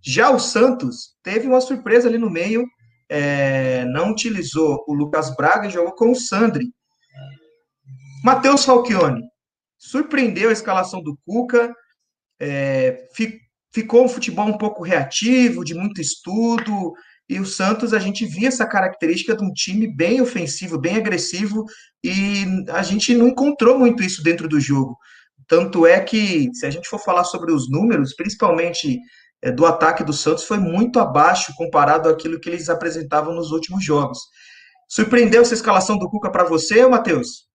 Já 0.00 0.30
o 0.30 0.38
Santos 0.38 1.16
teve 1.24 1.48
uma 1.48 1.60
surpresa 1.60 2.08
ali 2.08 2.18
no 2.18 2.30
meio, 2.30 2.64
é, 3.08 3.84
não 3.86 4.12
utilizou 4.12 4.84
o 4.86 4.94
Lucas 4.94 5.34
Braga 5.34 5.66
e 5.66 5.70
jogou 5.70 5.92
com 5.94 6.12
o 6.12 6.14
Sandri. 6.14 6.72
Matheus 8.24 8.64
Falchione 8.64 9.22
surpreendeu 9.76 10.50
a 10.50 10.52
escalação 10.52 11.02
do 11.02 11.18
Cuca, 11.26 11.74
é, 12.40 13.08
fi, 13.12 13.40
ficou 13.74 14.04
um 14.04 14.08
futebol 14.08 14.46
um 14.46 14.56
pouco 14.56 14.84
reativo, 14.84 15.64
de 15.64 15.74
muito 15.74 16.00
estudo, 16.00 16.92
e 17.32 17.40
o 17.40 17.46
Santos, 17.46 17.94
a 17.94 17.98
gente 17.98 18.26
via 18.26 18.48
essa 18.48 18.66
característica 18.66 19.34
de 19.34 19.42
um 19.42 19.52
time 19.52 19.86
bem 19.86 20.20
ofensivo, 20.20 20.78
bem 20.78 20.96
agressivo, 20.96 21.64
e 22.04 22.44
a 22.68 22.82
gente 22.82 23.14
não 23.14 23.28
encontrou 23.28 23.78
muito 23.78 24.02
isso 24.02 24.22
dentro 24.22 24.46
do 24.46 24.60
jogo. 24.60 24.98
Tanto 25.48 25.86
é 25.86 25.98
que, 26.00 26.50
se 26.52 26.66
a 26.66 26.70
gente 26.70 26.88
for 26.88 26.98
falar 26.98 27.24
sobre 27.24 27.50
os 27.50 27.70
números, 27.70 28.14
principalmente 28.14 28.98
é, 29.40 29.50
do 29.50 29.64
ataque 29.64 30.04
do 30.04 30.12
Santos 30.12 30.44
foi 30.44 30.58
muito 30.58 31.00
abaixo 31.00 31.54
comparado 31.56 32.08
àquilo 32.08 32.38
que 32.38 32.48
eles 32.48 32.68
apresentavam 32.68 33.34
nos 33.34 33.50
últimos 33.50 33.84
jogos. 33.84 34.18
Surpreendeu 34.88 35.40
essa 35.40 35.54
escalação 35.54 35.98
do 35.98 36.08
Cuca 36.10 36.30
para 36.30 36.44
você, 36.44 36.86
Matheus? 36.86 37.48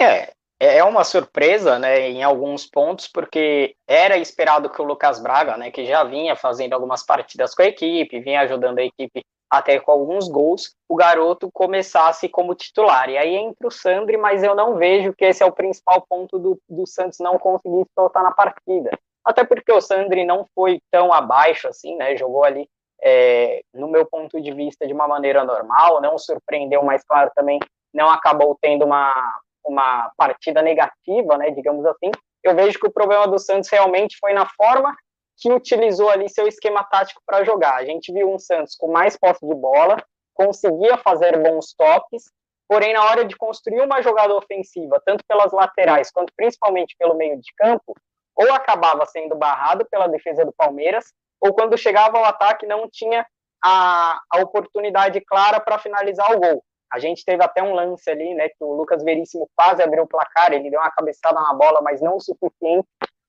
É, 0.00 0.32
é, 0.60 0.76
é 0.76 0.84
uma 0.84 1.02
surpresa, 1.02 1.78
né, 1.78 2.08
em 2.10 2.22
alguns 2.22 2.66
pontos, 2.66 3.08
porque 3.08 3.74
era 3.88 4.18
esperado 4.18 4.68
que 4.68 4.80
o 4.80 4.84
Lucas 4.84 5.20
Braga, 5.20 5.56
né, 5.56 5.70
que 5.70 5.86
já 5.86 6.04
vinha 6.04 6.36
fazendo 6.36 6.74
algumas 6.74 7.02
partidas 7.02 7.54
com 7.54 7.62
a 7.62 7.66
equipe, 7.66 8.20
vinha 8.20 8.42
ajudando 8.42 8.78
a 8.78 8.84
equipe 8.84 9.24
até 9.50 9.80
com 9.80 9.90
alguns 9.90 10.28
gols, 10.28 10.76
o 10.88 10.94
garoto 10.94 11.50
começasse 11.52 12.28
como 12.28 12.54
titular. 12.54 13.10
E 13.10 13.18
aí 13.18 13.34
entra 13.34 13.66
o 13.66 13.70
Sandri, 13.70 14.16
mas 14.16 14.44
eu 14.44 14.54
não 14.54 14.76
vejo 14.76 15.12
que 15.12 15.24
esse 15.24 15.42
é 15.42 15.46
o 15.46 15.50
principal 15.50 16.06
ponto 16.08 16.38
do, 16.38 16.60
do 16.68 16.86
Santos 16.86 17.18
não 17.18 17.36
conseguir 17.36 17.84
soltar 17.98 18.22
na 18.22 18.30
partida. 18.30 18.90
Até 19.24 19.44
porque 19.44 19.72
o 19.72 19.80
Sandri 19.80 20.24
não 20.24 20.46
foi 20.54 20.80
tão 20.88 21.12
abaixo 21.12 21.66
assim, 21.66 21.96
né? 21.96 22.16
Jogou 22.16 22.44
ali, 22.44 22.68
é, 23.02 23.62
no 23.74 23.88
meu 23.88 24.06
ponto 24.06 24.40
de 24.40 24.52
vista, 24.52 24.86
de 24.86 24.92
uma 24.92 25.08
maneira 25.08 25.42
normal, 25.42 26.00
não 26.00 26.16
surpreendeu, 26.16 26.84
mas 26.84 27.02
claro, 27.02 27.32
também 27.34 27.58
não 27.92 28.08
acabou 28.08 28.56
tendo 28.62 28.84
uma, 28.84 29.12
uma 29.64 30.10
partida 30.16 30.62
negativa, 30.62 31.36
né? 31.36 31.50
Digamos 31.50 31.84
assim. 31.86 32.10
Eu 32.42 32.54
vejo 32.54 32.78
que 32.78 32.86
o 32.86 32.92
problema 32.92 33.28
do 33.28 33.38
Santos 33.38 33.68
realmente 33.68 34.16
foi 34.18 34.32
na 34.32 34.46
forma 34.46 34.94
que 35.36 35.52
utilizou 35.52 36.10
ali 36.10 36.28
seu 36.28 36.46
esquema 36.46 36.84
tático 36.84 37.22
para 37.26 37.44
jogar. 37.44 37.76
A 37.76 37.84
gente 37.84 38.12
viu 38.12 38.30
um 38.32 38.38
Santos 38.38 38.76
com 38.76 38.90
mais 38.90 39.16
posse 39.16 39.46
de 39.46 39.54
bola, 39.54 39.96
conseguia 40.34 40.96
fazer 40.98 41.38
bons 41.38 41.74
toques, 41.74 42.24
porém 42.68 42.92
na 42.92 43.04
hora 43.04 43.24
de 43.24 43.36
construir 43.36 43.80
uma 43.80 44.02
jogada 44.02 44.34
ofensiva, 44.34 45.02
tanto 45.04 45.24
pelas 45.26 45.52
laterais 45.52 46.10
quanto 46.10 46.32
principalmente 46.36 46.94
pelo 46.98 47.14
meio 47.14 47.40
de 47.40 47.52
campo, 47.56 47.94
ou 48.36 48.52
acabava 48.52 49.04
sendo 49.06 49.34
barrado 49.34 49.86
pela 49.90 50.06
defesa 50.06 50.44
do 50.44 50.52
Palmeiras, 50.52 51.12
ou 51.40 51.52
quando 51.52 51.76
chegava 51.76 52.18
ao 52.18 52.24
ataque 52.24 52.66
não 52.66 52.88
tinha 52.88 53.26
a, 53.62 54.20
a 54.30 54.40
oportunidade 54.40 55.20
clara 55.22 55.58
para 55.60 55.78
finalizar 55.78 56.32
o 56.32 56.38
gol. 56.38 56.64
A 56.92 56.98
gente 56.98 57.24
teve 57.24 57.42
até 57.42 57.62
um 57.62 57.72
lance 57.72 58.10
ali, 58.10 58.34
né, 58.34 58.48
que 58.48 58.62
o 58.62 58.74
Lucas 58.74 59.02
Veríssimo 59.02 59.48
quase 59.56 59.82
abriu 59.82 60.02
o 60.02 60.08
placar, 60.08 60.52
ele 60.52 60.70
deu 60.70 60.80
uma 60.80 60.90
cabeçada 60.90 61.40
na 61.40 61.54
bola, 61.54 61.80
mas 61.82 62.00
não 62.00 62.16
o 62.16 62.20
suficiente 62.20 62.86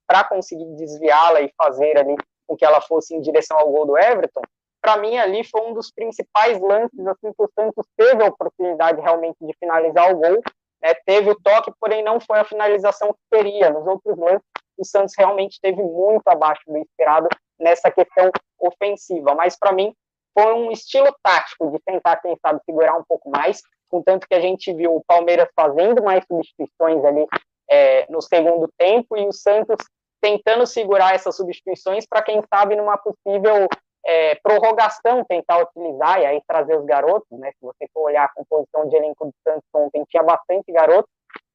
para 0.08 0.24
conseguir 0.24 0.66
desviá-la 0.76 1.42
e 1.42 1.54
fazer 1.56 1.98
ali 1.98 2.16
com 2.48 2.58
que 2.58 2.66
ela 2.66 2.82
fosse 2.82 3.16
em 3.16 3.22
direção 3.22 3.58
ao 3.58 3.72
gol 3.72 3.86
do 3.86 3.98
Everton, 3.98 4.42
para 4.82 4.98
mim 4.98 5.18
ali 5.18 5.44
foi 5.44 5.62
um 5.62 5.74
dos 5.74 5.92
principais 5.92 6.60
lances 6.60 7.06
assim 7.08 7.32
que 7.32 7.44
o 7.44 7.50
Santos 7.54 7.86
teve 7.96 8.24
a 8.24 8.28
oportunidade 8.28 9.00
realmente 9.00 9.38
de 9.40 9.54
finalizar 9.60 10.12
o 10.12 10.18
gol, 10.18 10.42
né? 10.82 10.94
teve 11.06 11.30
o 11.30 11.40
toque, 11.40 11.72
porém 11.80 12.04
não 12.04 12.20
foi 12.20 12.40
a 12.40 12.44
finalização 12.44 13.14
que 13.14 13.20
teria. 13.30 13.70
Nos 13.70 13.86
outros 13.86 14.18
lances, 14.18 14.44
o 14.78 14.84
Santos 14.84 15.14
realmente 15.16 15.60
teve 15.62 15.82
muito 15.82 16.28
abaixo 16.28 16.64
do 16.66 16.78
esperado 16.78 17.30
nessa 17.60 17.92
questão 17.92 18.32
ofensiva, 18.60 19.36
mas 19.36 19.58
para 19.58 19.72
mim 19.72 19.94
foi 20.34 20.54
um 20.54 20.72
estilo 20.72 21.14
tático 21.22 21.72
de 21.72 21.80
tentar, 21.86 22.18
quem 22.18 22.36
sabe, 22.46 22.60
segurar 22.66 22.98
um 22.98 23.04
pouco 23.04 23.30
mais, 23.30 23.62
contanto 23.90 24.28
que 24.28 24.36
a 24.36 24.40
gente 24.40 24.74
viu 24.74 24.96
o 24.96 25.04
Palmeiras 25.06 25.50
fazendo 25.56 26.04
mais 26.04 26.24
substituições 26.26 27.04
ali 27.04 27.26
é, 27.70 28.06
no 28.10 28.22
segundo 28.22 28.70
tempo 28.78 29.18
e 29.18 29.28
o 29.28 29.34
Santos 29.34 29.78
tentando 30.22 30.66
segurar 30.68 31.16
essas 31.16 31.36
substituições 31.36 32.06
para 32.08 32.22
quem 32.22 32.42
sabe 32.54 32.76
numa 32.76 32.98
possível 32.98 33.68
é, 34.06 34.36
prorrogação 34.36 35.24
tentar 35.26 35.64
utilizar 35.64 36.22
e 36.22 36.26
aí 36.26 36.42
trazer 36.48 36.78
os 36.78 36.86
garotos, 36.86 37.40
né? 37.40 37.52
Se 37.52 37.62
você 37.62 37.88
for 37.94 38.04
olhar 38.04 38.26
a 38.26 38.34
composição 38.34 38.88
de 38.88 38.96
elenco 38.96 39.26
do 39.26 39.34
Santos 39.44 39.68
ontem, 39.74 40.06
tinha 40.10 40.24
bastante 40.24 40.72
garotos, 40.72 41.10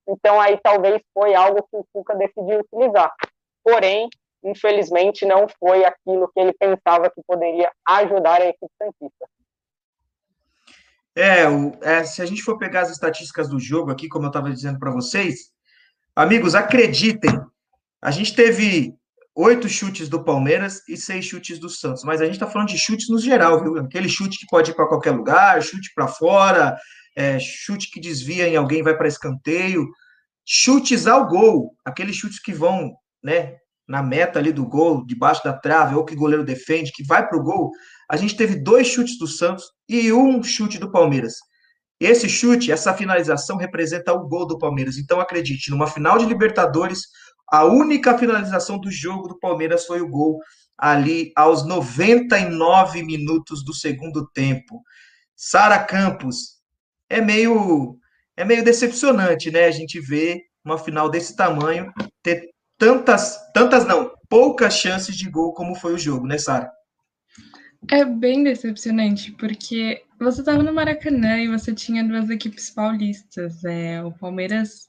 então 0.08 0.40
aí 0.40 0.58
talvez 0.62 1.02
foi 1.12 1.34
algo 1.34 1.62
que 1.62 1.76
o 1.76 1.84
Cuca 1.92 2.14
decidiu 2.14 2.60
utilizar. 2.60 3.12
Porém, 3.64 4.08
infelizmente 4.46 5.26
não 5.26 5.46
foi 5.58 5.84
aquilo 5.84 6.30
que 6.32 6.40
ele 6.40 6.52
pensava 6.52 7.10
que 7.10 7.20
poderia 7.26 7.70
ajudar 7.88 8.40
a 8.40 8.46
equipe 8.46 8.72
santista. 8.80 9.26
É, 11.14 11.48
o, 11.48 11.72
é, 11.82 12.04
se 12.04 12.20
a 12.20 12.26
gente 12.26 12.42
for 12.42 12.58
pegar 12.58 12.82
as 12.82 12.90
estatísticas 12.90 13.48
do 13.48 13.58
jogo 13.58 13.90
aqui, 13.90 14.06
como 14.06 14.26
eu 14.26 14.28
estava 14.28 14.50
dizendo 14.50 14.78
para 14.78 14.90
vocês, 14.90 15.50
amigos, 16.14 16.54
acreditem, 16.54 17.40
a 18.02 18.10
gente 18.10 18.34
teve 18.34 18.94
oito 19.34 19.68
chutes 19.68 20.08
do 20.08 20.22
Palmeiras 20.22 20.86
e 20.88 20.96
seis 20.96 21.24
chutes 21.24 21.58
do 21.58 21.68
Santos, 21.68 22.04
mas 22.04 22.20
a 22.20 22.24
gente 22.24 22.34
está 22.34 22.46
falando 22.46 22.68
de 22.68 22.78
chutes 22.78 23.08
no 23.08 23.18
geral, 23.18 23.62
viu? 23.62 23.78
Aquele 23.78 24.08
chute 24.08 24.38
que 24.38 24.46
pode 24.46 24.70
ir 24.70 24.74
para 24.74 24.86
qualquer 24.86 25.12
lugar, 25.12 25.62
chute 25.62 25.90
para 25.94 26.06
fora, 26.06 26.76
é, 27.16 27.38
chute 27.38 27.90
que 27.90 28.00
desvia 28.00 28.48
em 28.48 28.56
alguém 28.56 28.82
vai 28.82 28.96
para 28.96 29.08
escanteio, 29.08 29.88
chutes 30.44 31.06
ao 31.06 31.26
gol, 31.26 31.74
aqueles 31.84 32.14
chutes 32.14 32.40
que 32.40 32.52
vão, 32.52 32.94
né, 33.22 33.56
na 33.88 34.02
meta 34.02 34.38
ali 34.38 34.52
do 34.52 34.66
gol, 34.66 35.04
debaixo 35.06 35.44
da 35.44 35.52
trave, 35.52 35.94
ou 35.94 36.04
que 36.04 36.14
o 36.14 36.18
goleiro 36.18 36.44
defende, 36.44 36.92
que 36.92 37.04
vai 37.04 37.26
para 37.26 37.38
o 37.38 37.42
gol. 37.42 37.70
A 38.10 38.16
gente 38.16 38.36
teve 38.36 38.56
dois 38.56 38.86
chutes 38.86 39.18
do 39.18 39.26
Santos 39.26 39.64
e 39.88 40.12
um 40.12 40.42
chute 40.42 40.78
do 40.78 40.90
Palmeiras. 40.90 41.34
Esse 41.98 42.28
chute, 42.28 42.70
essa 42.70 42.92
finalização 42.92 43.56
representa 43.56 44.12
o 44.12 44.28
gol 44.28 44.46
do 44.46 44.58
Palmeiras. 44.58 44.98
Então 44.98 45.20
acredite, 45.20 45.70
numa 45.70 45.86
final 45.86 46.18
de 46.18 46.26
Libertadores, 46.26 47.02
a 47.50 47.64
única 47.64 48.18
finalização 48.18 48.78
do 48.78 48.90
jogo 48.90 49.28
do 49.28 49.38
Palmeiras 49.38 49.86
foi 49.86 50.00
o 50.00 50.08
gol 50.08 50.38
ali 50.76 51.32
aos 51.34 51.66
99 51.66 53.02
minutos 53.02 53.64
do 53.64 53.72
segundo 53.72 54.26
tempo. 54.32 54.82
Sara 55.34 55.78
Campos, 55.78 56.56
é 57.08 57.20
meio 57.20 57.98
é 58.36 58.44
meio 58.44 58.62
decepcionante, 58.62 59.50
né? 59.50 59.64
A 59.64 59.70
gente 59.70 59.98
vê 59.98 60.42
uma 60.62 60.76
final 60.76 61.08
desse 61.08 61.34
tamanho 61.34 61.90
ter 62.22 62.50
tantas 62.78 63.38
tantas 63.52 63.86
não, 63.86 64.12
poucas 64.28 64.74
chances 64.74 65.16
de 65.16 65.28
gol 65.30 65.52
como 65.52 65.74
foi 65.74 65.94
o 65.94 65.98
jogo, 65.98 66.26
né, 66.26 66.38
Sara? 66.38 66.70
É 67.90 68.04
bem 68.04 68.42
decepcionante, 68.42 69.32
porque 69.32 70.02
você 70.18 70.40
estava 70.40 70.62
no 70.62 70.72
Maracanã 70.72 71.38
e 71.38 71.48
você 71.48 71.72
tinha 71.72 72.02
duas 72.02 72.28
equipes 72.30 72.70
paulistas, 72.70 73.64
é, 73.64 74.02
o 74.02 74.10
Palmeiras 74.12 74.88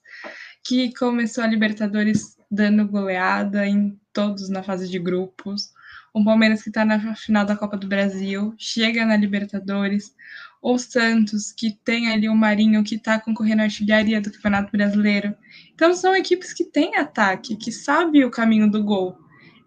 que 0.66 0.94
começou 0.96 1.44
a 1.44 1.48
Libertadores 1.48 2.36
dando 2.50 2.88
goleada 2.88 3.66
em 3.66 4.00
todos 4.12 4.50
na 4.50 4.64
fase 4.64 4.90
de 4.90 5.00
grupos. 5.00 5.72
O 6.14 6.24
Palmeiras 6.24 6.64
que 6.64 6.70
está 6.70 6.84
na 6.84 7.16
final 7.16 7.46
da 7.46 7.56
Copa 7.56 7.78
do 7.78 7.88
Brasil, 7.88 8.54
chega 8.58 9.06
na 9.06 9.16
Libertadores. 9.16 10.14
O 10.62 10.78
Santos, 10.78 11.52
que 11.52 11.78
tem 11.84 12.12
ali 12.12 12.28
o 12.28 12.36
Marinho, 12.36 12.84
que 12.84 12.96
está 12.96 13.20
concorrendo 13.20 13.62
à 13.62 13.66
artilharia 13.66 14.20
do 14.20 14.32
Campeonato 14.32 14.72
Brasileiro. 14.72 15.36
Então 15.74 15.94
são 15.94 16.16
equipes 16.16 16.54
que 16.54 16.64
têm 16.64 16.98
ataque, 16.98 17.56
que 17.56 17.72
sabem 17.72 18.26
o 18.26 18.32
caminho 18.32 18.70
do 18.70 18.84
gol. 18.84 19.18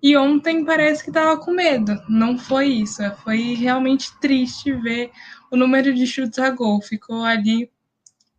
E 0.02 0.16
ontem 0.16 0.64
parece 0.64 1.02
que 1.04 1.10
estava 1.10 1.38
com 1.38 1.52
medo. 1.52 2.00
Não 2.08 2.38
foi 2.38 2.68
isso. 2.68 3.02
Foi 3.22 3.54
realmente 3.54 4.10
triste 4.18 4.72
ver 4.72 5.10
o 5.50 5.56
número 5.56 5.92
de 5.94 6.06
chutes 6.06 6.38
a 6.38 6.50
gol. 6.50 6.80
Ficou 6.80 7.22
ali 7.22 7.70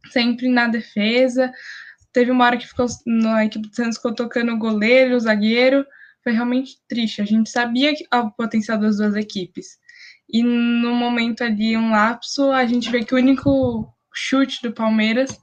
sempre 0.09 0.49
na 0.49 0.67
defesa. 0.67 1.51
Teve 2.11 2.31
uma 2.31 2.45
hora 2.45 2.57
que 2.57 2.67
ficou 2.67 2.87
na 3.05 3.45
equipe 3.45 3.67
do 3.67 3.75
Santos 3.75 3.97
ficou 3.97 4.13
tocando 4.13 4.51
o 4.53 4.57
goleiro, 4.57 5.15
o 5.15 5.19
zagueiro. 5.19 5.85
Foi 6.23 6.33
realmente 6.33 6.77
triste. 6.87 7.21
A 7.21 7.25
gente 7.25 7.49
sabia 7.49 7.93
o 8.13 8.31
potencial 8.31 8.79
das 8.79 8.97
duas 8.97 9.15
equipes. 9.15 9.79
E 10.31 10.43
no 10.43 10.95
momento 10.95 11.43
ali, 11.43 11.75
um 11.75 11.91
lapso, 11.91 12.51
a 12.51 12.65
gente 12.65 12.89
vê 12.89 13.03
que 13.03 13.13
o 13.13 13.17
único 13.17 13.87
chute 14.13 14.61
do 14.61 14.73
Palmeiras 14.73 15.37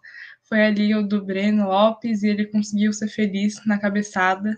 foi 0.48 0.64
ali 0.64 0.94
o 0.94 1.02
do 1.02 1.24
Breno 1.24 1.66
Lopes 1.66 2.22
e 2.22 2.28
ele 2.28 2.46
conseguiu 2.46 2.92
ser 2.92 3.08
feliz 3.08 3.64
na 3.66 3.78
cabeçada, 3.78 4.54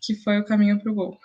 que 0.00 0.14
foi 0.22 0.38
o 0.38 0.44
caminho 0.44 0.80
para 0.80 0.92
o 0.92 0.94
gol. 0.94 1.18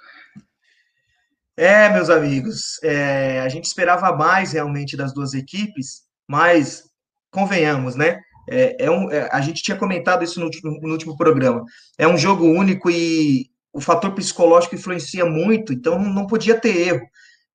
É, 1.55 1.87
meus 1.89 2.09
amigos, 2.09 2.81
é, 2.83 3.39
a 3.39 3.47
gente 3.47 3.65
esperava 3.65 4.13
mais 4.15 4.51
realmente 4.51 4.97
das 4.97 5.13
duas 5.13 5.33
equipes, 5.33 6.01
mas 6.27 6.83
convenhamos, 7.31 7.95
né? 7.95 8.19
É, 8.49 8.85
é 8.85 8.91
um, 8.91 9.09
é, 9.11 9.29
a 9.31 9.39
gente 9.41 9.63
tinha 9.63 9.77
comentado 9.77 10.23
isso 10.23 10.39
no, 10.39 10.49
no, 10.63 10.91
último 10.91 11.15
programa. 11.15 11.63
É 11.97 12.07
um 12.07 12.17
jogo 12.17 12.45
único 12.45 12.89
e 12.89 13.49
o 13.71 13.79
fator 13.79 14.13
psicológico 14.13 14.75
influencia 14.75 15.25
muito, 15.25 15.71
então 15.71 15.97
não 15.99 16.27
podia 16.27 16.59
ter 16.59 16.75
erro. 16.75 17.07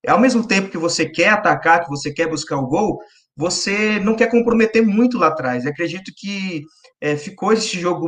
Ao 0.07 0.19
mesmo 0.19 0.47
tempo 0.47 0.71
que 0.71 0.78
você 0.78 1.07
quer 1.09 1.28
atacar, 1.28 1.85
que 1.85 1.90
você 1.90 2.12
quer 2.12 2.28
buscar 2.28 2.57
o 2.57 2.66
gol, 2.66 2.99
você 3.37 3.99
não 4.00 4.14
quer 4.14 4.30
comprometer 4.30 4.83
muito 4.83 5.19
lá 5.19 5.28
atrás. 5.28 5.64
Eu 5.64 5.71
acredito 5.71 6.12
que 6.16 6.62
é, 7.00 7.16
ficou 7.16 7.52
esse 7.52 7.78
jogo 7.78 8.07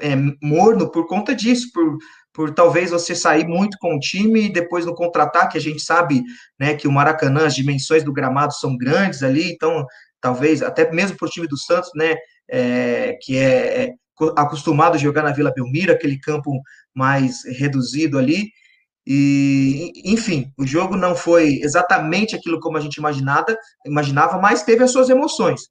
é, 0.00 0.16
morno 0.42 0.90
por 0.90 1.06
conta 1.06 1.34
disso, 1.34 1.70
por, 1.72 1.98
por 2.32 2.54
talvez 2.54 2.90
você 2.90 3.14
sair 3.14 3.46
muito 3.46 3.76
com 3.78 3.94
o 3.94 3.98
time 3.98 4.46
e 4.46 4.52
depois 4.52 4.86
no 4.86 4.94
contra-ataque, 4.94 5.58
a 5.58 5.60
gente 5.60 5.80
sabe 5.82 6.22
né, 6.58 6.74
que 6.74 6.88
o 6.88 6.92
Maracanã, 6.92 7.46
as 7.46 7.54
dimensões 7.54 8.02
do 8.02 8.12
gramado 8.12 8.54
são 8.54 8.76
grandes 8.76 9.22
ali, 9.22 9.52
então 9.52 9.84
talvez 10.20 10.62
até 10.62 10.90
mesmo 10.90 11.16
para 11.16 11.26
o 11.26 11.30
time 11.30 11.46
do 11.46 11.58
Santos, 11.58 11.90
né, 11.94 12.16
é, 12.48 13.18
que 13.20 13.36
é, 13.36 13.84
é 13.84 13.94
acostumado 14.36 14.94
a 14.94 14.98
jogar 14.98 15.22
na 15.22 15.32
Vila 15.32 15.52
Belmiro, 15.54 15.92
aquele 15.92 16.18
campo 16.18 16.52
mais 16.94 17.44
reduzido 17.44 18.18
ali. 18.18 18.50
E, 19.12 19.90
enfim, 20.04 20.52
o 20.56 20.64
jogo 20.64 20.96
não 20.96 21.16
foi 21.16 21.58
exatamente 21.64 22.36
aquilo 22.36 22.60
como 22.60 22.76
a 22.76 22.80
gente 22.80 22.98
imaginava, 22.98 23.56
imaginava, 23.84 24.38
mas 24.38 24.62
teve 24.62 24.84
as 24.84 24.92
suas 24.92 25.10
emoções. 25.10 25.62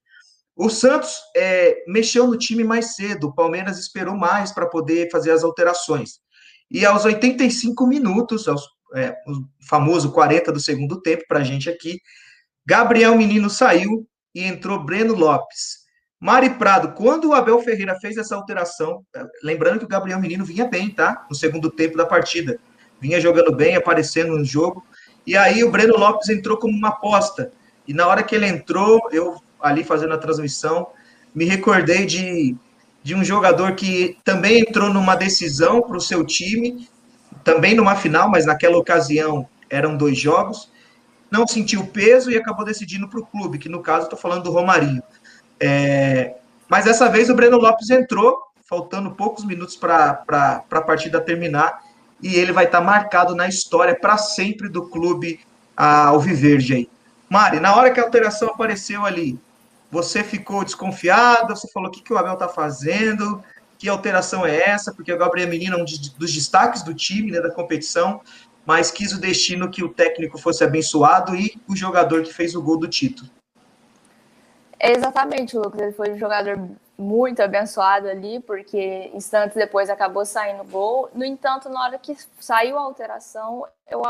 O 0.57 0.69
Santos 0.69 1.15
é, 1.37 1.85
mexeu 1.87 2.27
no 2.27 2.37
time 2.37 2.65
mais 2.65 2.97
cedo, 2.97 3.27
o 3.27 3.33
Palmeiras 3.33 3.79
esperou 3.79 4.13
mais 4.13 4.51
para 4.51 4.67
poder 4.67 5.09
fazer 5.09 5.31
as 5.31 5.41
alterações. 5.41 6.19
E 6.69 6.85
aos 6.85 7.05
85 7.05 7.87
minutos, 7.87 8.45
aos, 8.45 8.61
é, 8.93 9.11
o 9.25 9.65
famoso 9.65 10.11
40 10.11 10.51
do 10.51 10.59
segundo 10.59 11.01
tempo 11.01 11.23
para 11.25 11.39
a 11.39 11.43
gente 11.43 11.69
aqui, 11.69 11.97
Gabriel 12.67 13.15
Menino 13.15 13.49
saiu 13.49 14.05
e 14.35 14.43
entrou 14.43 14.83
Breno 14.83 15.15
Lopes. 15.15 15.79
Mari 16.19 16.55
Prado, 16.55 16.91
quando 16.91 17.29
o 17.29 17.33
Abel 17.33 17.61
Ferreira 17.61 17.97
fez 18.01 18.17
essa 18.17 18.35
alteração, 18.35 19.01
lembrando 19.41 19.79
que 19.79 19.85
o 19.85 19.87
Gabriel 19.87 20.19
Menino 20.19 20.43
vinha 20.43 20.67
bem, 20.67 20.89
tá? 20.89 21.25
No 21.29 21.35
segundo 21.37 21.71
tempo 21.71 21.95
da 21.95 22.05
partida. 22.05 22.59
Vinha 22.99 23.19
jogando 23.19 23.55
bem, 23.55 23.75
aparecendo 23.75 24.37
no 24.37 24.43
jogo. 24.43 24.83
E 25.25 25.37
aí 25.37 25.63
o 25.63 25.71
Breno 25.71 25.97
Lopes 25.97 26.29
entrou 26.29 26.57
como 26.57 26.75
uma 26.75 26.89
aposta. 26.89 27.51
E 27.87 27.93
na 27.93 28.07
hora 28.07 28.23
que 28.23 28.35
ele 28.35 28.47
entrou, 28.47 28.99
eu 29.11 29.41
ali 29.61 29.83
fazendo 29.83 30.13
a 30.13 30.17
transmissão, 30.17 30.87
me 31.33 31.45
recordei 31.45 32.05
de, 32.05 32.55
de 33.03 33.15
um 33.15 33.23
jogador 33.23 33.75
que 33.75 34.17
também 34.23 34.59
entrou 34.61 34.91
numa 34.91 35.15
decisão 35.15 35.81
para 35.81 35.97
o 35.97 36.01
seu 36.01 36.25
time, 36.25 36.87
também 37.43 37.75
numa 37.75 37.95
final, 37.95 38.29
mas 38.29 38.45
naquela 38.45 38.77
ocasião 38.77 39.47
eram 39.69 39.97
dois 39.97 40.17
jogos. 40.17 40.71
Não 41.29 41.47
sentiu 41.47 41.85
peso 41.87 42.31
e 42.31 42.37
acabou 42.37 42.65
decidindo 42.65 43.07
para 43.07 43.19
o 43.19 43.25
clube, 43.25 43.59
que 43.59 43.69
no 43.69 43.81
caso 43.81 44.05
estou 44.05 44.17
falando 44.17 44.43
do 44.43 44.51
Romarinho. 44.51 45.03
É, 45.59 46.35
mas 46.67 46.85
dessa 46.85 47.09
vez 47.09 47.29
o 47.29 47.35
Breno 47.35 47.57
Lopes 47.57 47.89
entrou, 47.89 48.37
faltando 48.63 49.11
poucos 49.11 49.45
minutos 49.45 49.75
para 49.75 50.23
a 50.69 50.81
partida 50.81 51.19
terminar, 51.19 51.81
e 52.21 52.35
ele 52.35 52.51
vai 52.51 52.65
estar 52.65 52.79
tá 52.79 52.83
marcado 52.83 53.35
na 53.35 53.47
história 53.47 53.95
para 53.95 54.17
sempre 54.17 54.69
do 54.69 54.87
clube 54.87 55.39
Alviverde 55.75 56.73
aí. 56.73 56.89
Mari, 57.29 57.59
na 57.59 57.75
hora 57.75 57.91
que 57.91 57.99
a 57.99 58.03
alteração 58.03 58.49
apareceu 58.49 59.05
ali, 59.05 59.39
você 59.91 60.23
ficou 60.23 60.63
desconfiada? 60.63 61.55
Você 61.55 61.71
falou 61.71 61.89
o 61.89 61.91
que, 61.91 62.01
que 62.01 62.11
o 62.11 62.17
Abel 62.17 62.33
está 62.33 62.49
fazendo? 62.49 63.43
Que 63.77 63.87
alteração 63.87 64.45
é 64.45 64.57
essa? 64.57 64.93
Porque 64.93 65.13
o 65.13 65.17
Gabriel 65.17 65.47
Menino 65.47 65.77
é 65.77 65.81
um 65.81 65.85
dos 65.85 66.33
destaques 66.33 66.83
do 66.83 66.93
time, 66.93 67.31
né, 67.31 67.39
da 67.39 67.49
competição, 67.49 68.21
mas 68.65 68.91
quis 68.91 69.13
o 69.13 69.21
destino 69.21 69.69
que 69.69 69.83
o 69.83 69.89
técnico 69.89 70.37
fosse 70.37 70.63
abençoado 70.63 71.35
e 71.35 71.59
o 71.67 71.75
jogador 71.75 72.23
que 72.23 72.33
fez 72.33 72.55
o 72.55 72.61
gol 72.61 72.77
do 72.77 72.87
título. 72.87 73.29
Exatamente, 74.79 75.57
Lucas. 75.57 75.81
Ele 75.81 75.91
foi 75.91 76.11
um 76.11 76.17
jogador 76.17 76.57
muito 76.97 77.41
abençoado 77.41 78.07
ali, 78.07 78.39
porque 78.39 79.09
instantes 79.13 79.55
depois 79.55 79.89
acabou 79.89 80.25
saindo 80.25 80.63
gol. 80.63 81.09
No 81.13 81.25
entanto, 81.25 81.69
na 81.69 81.83
hora 81.83 81.97
que 81.97 82.15
saiu 82.39 82.77
a 82.77 82.81
alteração, 82.81 83.65
eu 83.89 84.01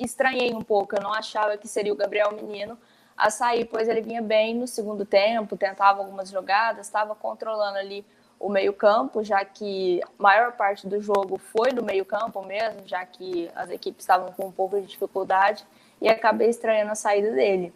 estranhei 0.00 0.52
um 0.52 0.62
pouco. 0.62 0.96
Eu 0.96 1.02
não 1.02 1.12
achava 1.12 1.56
que 1.56 1.68
seria 1.68 1.92
o 1.92 1.96
Gabriel 1.96 2.32
Menino 2.32 2.76
a 3.16 3.30
sair, 3.30 3.64
pois 3.64 3.88
ele 3.88 4.02
vinha 4.02 4.20
bem 4.20 4.54
no 4.54 4.66
segundo 4.66 5.04
tempo, 5.06 5.56
tentava 5.56 6.00
algumas 6.00 6.28
jogadas, 6.28 6.86
estava 6.86 7.14
controlando 7.14 7.78
ali 7.78 8.04
o 8.38 8.50
meio-campo, 8.50 9.24
já 9.24 9.42
que 9.42 10.02
a 10.02 10.22
maior 10.22 10.52
parte 10.52 10.86
do 10.86 11.00
jogo 11.00 11.38
foi 11.38 11.72
no 11.72 11.82
meio-campo 11.82 12.44
mesmo, 12.44 12.86
já 12.86 13.06
que 13.06 13.50
as 13.56 13.70
equipes 13.70 14.02
estavam 14.02 14.30
com 14.32 14.48
um 14.48 14.52
pouco 14.52 14.78
de 14.78 14.86
dificuldade, 14.86 15.64
e 16.00 16.08
acabei 16.10 16.50
estranhando 16.50 16.92
a 16.92 16.94
saída 16.94 17.30
dele. 17.32 17.72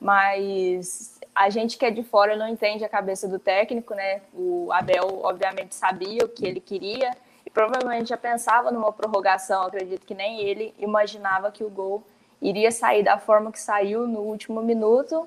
Mas 0.00 1.19
a 1.34 1.48
gente 1.48 1.78
que 1.78 1.84
é 1.84 1.90
de 1.90 2.02
fora 2.02 2.36
não 2.36 2.48
entende 2.48 2.84
a 2.84 2.88
cabeça 2.88 3.28
do 3.28 3.38
técnico, 3.38 3.94
né? 3.94 4.20
O 4.34 4.68
Abel, 4.72 5.20
obviamente, 5.22 5.74
sabia 5.74 6.24
o 6.24 6.28
que 6.28 6.46
ele 6.46 6.60
queria 6.60 7.16
e 7.46 7.50
provavelmente 7.50 8.08
já 8.08 8.16
pensava 8.16 8.70
numa 8.70 8.92
prorrogação. 8.92 9.62
Acredito 9.62 10.04
que 10.04 10.14
nem 10.14 10.40
ele 10.40 10.74
imaginava 10.78 11.50
que 11.50 11.64
o 11.64 11.70
gol 11.70 12.02
iria 12.40 12.70
sair 12.72 13.02
da 13.02 13.18
forma 13.18 13.52
que 13.52 13.60
saiu 13.60 14.06
no 14.06 14.20
último 14.20 14.62
minuto. 14.62 15.26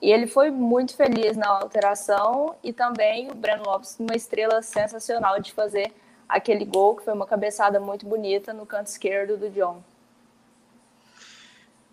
E 0.00 0.10
ele 0.10 0.26
foi 0.26 0.50
muito 0.50 0.96
feliz 0.96 1.36
na 1.36 1.46
alteração 1.46 2.56
e 2.62 2.72
também 2.72 3.30
o 3.30 3.34
Breno 3.34 3.62
Lopes, 3.64 3.96
uma 4.00 4.16
estrela 4.16 4.60
sensacional 4.60 5.38
de 5.38 5.52
fazer 5.52 5.92
aquele 6.28 6.64
gol, 6.64 6.96
que 6.96 7.04
foi 7.04 7.12
uma 7.12 7.26
cabeçada 7.26 7.78
muito 7.78 8.04
bonita 8.04 8.52
no 8.52 8.66
canto 8.66 8.88
esquerdo 8.88 9.36
do 9.36 9.48
John. 9.50 9.80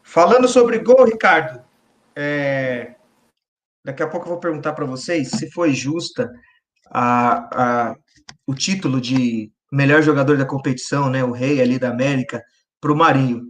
Falando 0.01 0.47
sobre 0.47 0.79
gol, 0.79 1.05
Ricardo, 1.05 1.61
é, 2.15 2.95
Daqui 3.83 4.03
a 4.03 4.07
pouco 4.07 4.25
eu 4.25 4.31
vou 4.31 4.39
perguntar 4.39 4.73
para 4.73 4.85
vocês 4.85 5.29
se 5.29 5.49
foi 5.51 5.73
justa 5.73 6.29
a, 6.91 7.89
a, 7.89 7.95
o 8.45 8.53
título 8.53 8.99
de 8.99 9.51
melhor 9.71 10.01
jogador 10.01 10.37
da 10.37 10.45
competição, 10.45 11.09
né, 11.09 11.23
o 11.23 11.31
rei 11.31 11.61
ali 11.61 11.77
da 11.79 11.89
América, 11.89 12.43
para 12.81 12.91
o 12.91 12.95
Marinho. 12.95 13.43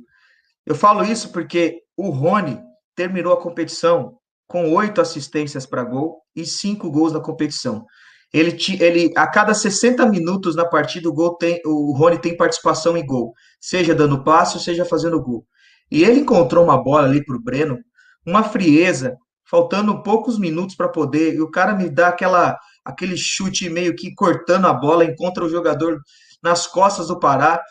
Eu 0.65 0.75
falo 0.75 1.03
isso 1.03 1.31
porque 1.31 1.81
o 1.95 2.09
Rony 2.09 2.59
terminou 2.95 3.33
a 3.33 3.41
competição 3.41 4.17
com 4.47 4.73
oito 4.73 4.99
assistências 4.99 5.65
para 5.65 5.83
gol 5.83 6.21
e 6.35 6.45
cinco 6.45 6.91
gols 6.91 7.13
na 7.13 7.19
competição. 7.19 7.85
Ele, 8.31 8.55
ele 8.79 9.11
a 9.15 9.25
cada 9.27 9.53
60 9.53 10.05
minutos 10.07 10.55
na 10.55 10.65
partida 10.65 11.09
o 11.09 11.13
gol 11.13 11.35
tem 11.35 11.59
o 11.65 11.95
Rony 11.95 12.19
tem 12.19 12.37
participação 12.37 12.95
em 12.95 13.05
gol, 13.05 13.33
seja 13.59 13.95
dando 13.95 14.23
passo, 14.23 14.59
seja 14.59 14.85
fazendo 14.85 15.21
gol. 15.21 15.45
E 15.91 16.03
ele 16.03 16.19
encontrou 16.19 16.63
uma 16.63 16.81
bola 16.81 17.07
ali 17.07 17.23
para 17.25 17.35
o 17.35 17.41
Breno, 17.41 17.79
uma 18.25 18.43
frieza, 18.43 19.17
faltando 19.49 20.03
poucos 20.03 20.37
minutos 20.37 20.75
para 20.75 20.89
poder, 20.89 21.33
e 21.33 21.41
o 21.41 21.49
cara 21.49 21.73
me 21.73 21.89
dá 21.89 22.09
aquela 22.09 22.57
aquele 22.85 23.17
chute 23.17 23.69
meio 23.69 23.95
que 23.95 24.13
cortando 24.15 24.65
a 24.65 24.73
bola, 24.73 25.05
encontra 25.05 25.43
o 25.43 25.49
jogador 25.49 25.99
nas 26.41 26.65
costas 26.65 27.07
do 27.07 27.19
Pará. 27.19 27.61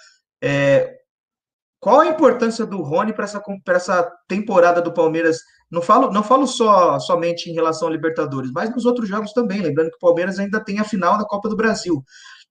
É, 0.42 0.94
qual 1.80 2.00
a 2.00 2.06
importância 2.06 2.66
do 2.66 2.82
Rony 2.82 3.12
para 3.12 3.24
essa, 3.24 3.42
essa 3.68 4.12
temporada 4.28 4.82
do 4.82 4.92
Palmeiras? 4.92 5.38
Não 5.70 5.82
falo, 5.82 6.10
não 6.10 6.22
falo 6.22 6.46
só 6.46 6.98
somente 6.98 7.50
em 7.50 7.52
relação 7.52 7.88
a 7.88 7.90
Libertadores, 7.90 8.50
mas 8.52 8.70
nos 8.70 8.84
outros 8.84 9.08
jogos 9.08 9.32
também. 9.32 9.60
Lembrando 9.60 9.90
que 9.90 9.96
o 9.96 10.00
Palmeiras 10.00 10.38
ainda 10.38 10.62
tem 10.62 10.78
a 10.78 10.84
final 10.84 11.18
da 11.18 11.24
Copa 11.24 11.48
do 11.48 11.56
Brasil. 11.56 12.02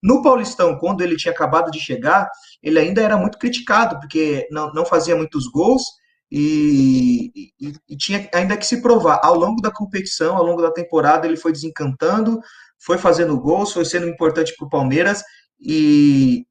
No 0.02 0.22
Paulistão, 0.22 0.78
quando 0.78 1.00
ele 1.00 1.16
tinha 1.16 1.32
acabado 1.32 1.70
de 1.70 1.80
chegar, 1.80 2.28
ele 2.62 2.78
ainda 2.78 3.02
era 3.02 3.16
muito 3.16 3.38
criticado, 3.38 3.98
porque 3.98 4.46
não, 4.50 4.72
não 4.72 4.84
fazia 4.84 5.16
muitos 5.16 5.48
gols 5.48 5.82
e, 6.30 7.52
e, 7.58 7.72
e, 7.88 7.96
tinha 7.96 8.28
ainda 8.34 8.56
que 8.56 8.66
se 8.66 8.82
provar. 8.82 9.20
Ao 9.22 9.34
longo 9.34 9.60
da 9.62 9.70
competição, 9.70 10.36
ao 10.36 10.44
longo 10.44 10.60
da 10.60 10.70
temporada, 10.70 11.26
ele 11.26 11.36
foi 11.36 11.52
desencantando, 11.52 12.38
foi 12.78 12.98
fazendo 12.98 13.40
gols, 13.40 13.72
foi 13.72 13.84
sendo 13.84 14.08
importante 14.08 14.54
para 14.56 14.66
o 14.66 14.70
Palmeiras 14.70 15.22
e, 15.60 16.44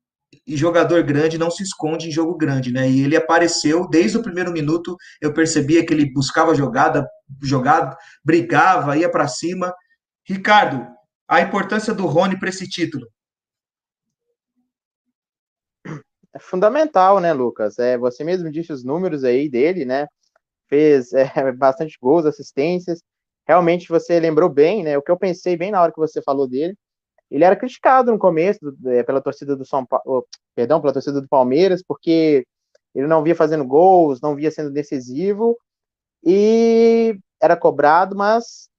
e, 0.45 0.57
jogador 0.57 1.03
grande 1.03 1.37
não 1.37 1.51
se 1.51 1.63
esconde 1.63 2.07
em 2.07 2.11
jogo 2.11 2.35
grande, 2.35 2.71
né? 2.71 2.89
E 2.89 3.03
ele 3.03 3.15
apareceu 3.15 3.87
desde 3.87 4.17
o 4.17 4.23
primeiro 4.23 4.51
minuto, 4.51 4.95
eu 5.21 5.33
percebia 5.33 5.85
que 5.85 5.93
ele 5.93 6.11
buscava 6.11 6.55
jogada, 6.55 7.07
jogada, 7.43 7.95
brigava, 8.23 8.97
ia 8.97 9.09
para 9.09 9.27
cima. 9.27 9.73
Ricardo, 10.27 10.85
a 11.27 11.41
importância 11.41 11.93
do 11.93 12.05
Rony 12.05 12.37
para 12.39 12.49
esse 12.49 12.67
título. 12.67 13.05
É 16.37 16.39
fundamental, 16.39 17.19
né, 17.19 17.33
Lucas? 17.33 17.79
É, 17.79 17.97
você 17.97 18.23
mesmo 18.23 18.51
disse 18.51 18.71
os 18.71 18.83
números 18.83 19.23
aí 19.23 19.49
dele, 19.49 19.85
né? 19.85 20.07
Fez 20.69 21.11
é, 21.13 21.51
bastante 21.51 21.97
gols, 22.01 22.25
assistências. 22.25 23.01
Realmente 23.47 23.89
você 23.89 24.19
lembrou 24.19 24.49
bem, 24.49 24.83
né? 24.83 24.97
O 24.97 25.01
que 25.01 25.11
eu 25.11 25.17
pensei 25.17 25.57
bem 25.57 25.71
na 25.71 25.81
hora 25.81 25.91
que 25.91 25.99
você 25.99 26.21
falou 26.21 26.47
dele. 26.47 26.75
Ele 27.29 27.43
era 27.43 27.55
criticado 27.55 28.11
no 28.11 28.19
começo 28.19 28.59
é, 28.85 29.03
pela 29.03 29.21
torcida 29.21 29.55
do 29.55 29.65
São 29.65 29.85
Paulo, 29.85 30.25
perdão, 30.55 30.79
pela 30.79 30.93
torcida 30.93 31.19
do 31.19 31.27
Palmeiras, 31.27 31.83
porque 31.85 32.45
ele 32.95 33.07
não 33.07 33.23
via 33.23 33.35
fazendo 33.35 33.65
gols, 33.65 34.21
não 34.21 34.35
via 34.35 34.51
sendo 34.51 34.71
decisivo 34.71 35.57
e 36.23 37.19
era 37.41 37.57
cobrado, 37.57 38.15
mas 38.15 38.69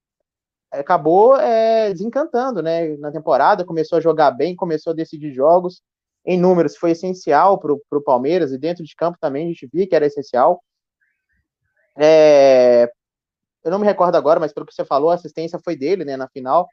acabou 0.72 1.36
é, 1.36 1.92
desencantando, 1.92 2.62
né? 2.62 2.96
Na 2.98 3.12
temporada 3.12 3.64
começou 3.64 3.98
a 3.98 4.00
jogar 4.00 4.30
bem, 4.30 4.56
começou 4.56 4.92
a 4.92 4.96
decidir 4.96 5.32
jogos 5.32 5.82
em 6.28 6.38
números 6.38 6.76
foi 6.76 6.90
essencial 6.90 7.58
para 7.58 7.72
o 7.72 8.04
Palmeiras 8.04 8.52
e 8.52 8.58
dentro 8.58 8.84
de 8.84 8.94
campo 8.94 9.16
também 9.18 9.46
a 9.46 9.48
gente 9.48 9.66
via 9.72 9.88
que 9.88 9.96
era 9.96 10.04
essencial. 10.04 10.62
É, 11.98 12.86
eu 13.64 13.70
não 13.70 13.78
me 13.78 13.86
recordo 13.86 14.14
agora, 14.14 14.38
mas 14.38 14.52
pelo 14.52 14.66
que 14.66 14.74
você 14.74 14.84
falou, 14.84 15.10
a 15.10 15.14
assistência 15.14 15.58
foi 15.64 15.74
dele, 15.74 16.04
né, 16.04 16.18
na 16.18 16.28
final, 16.28 16.68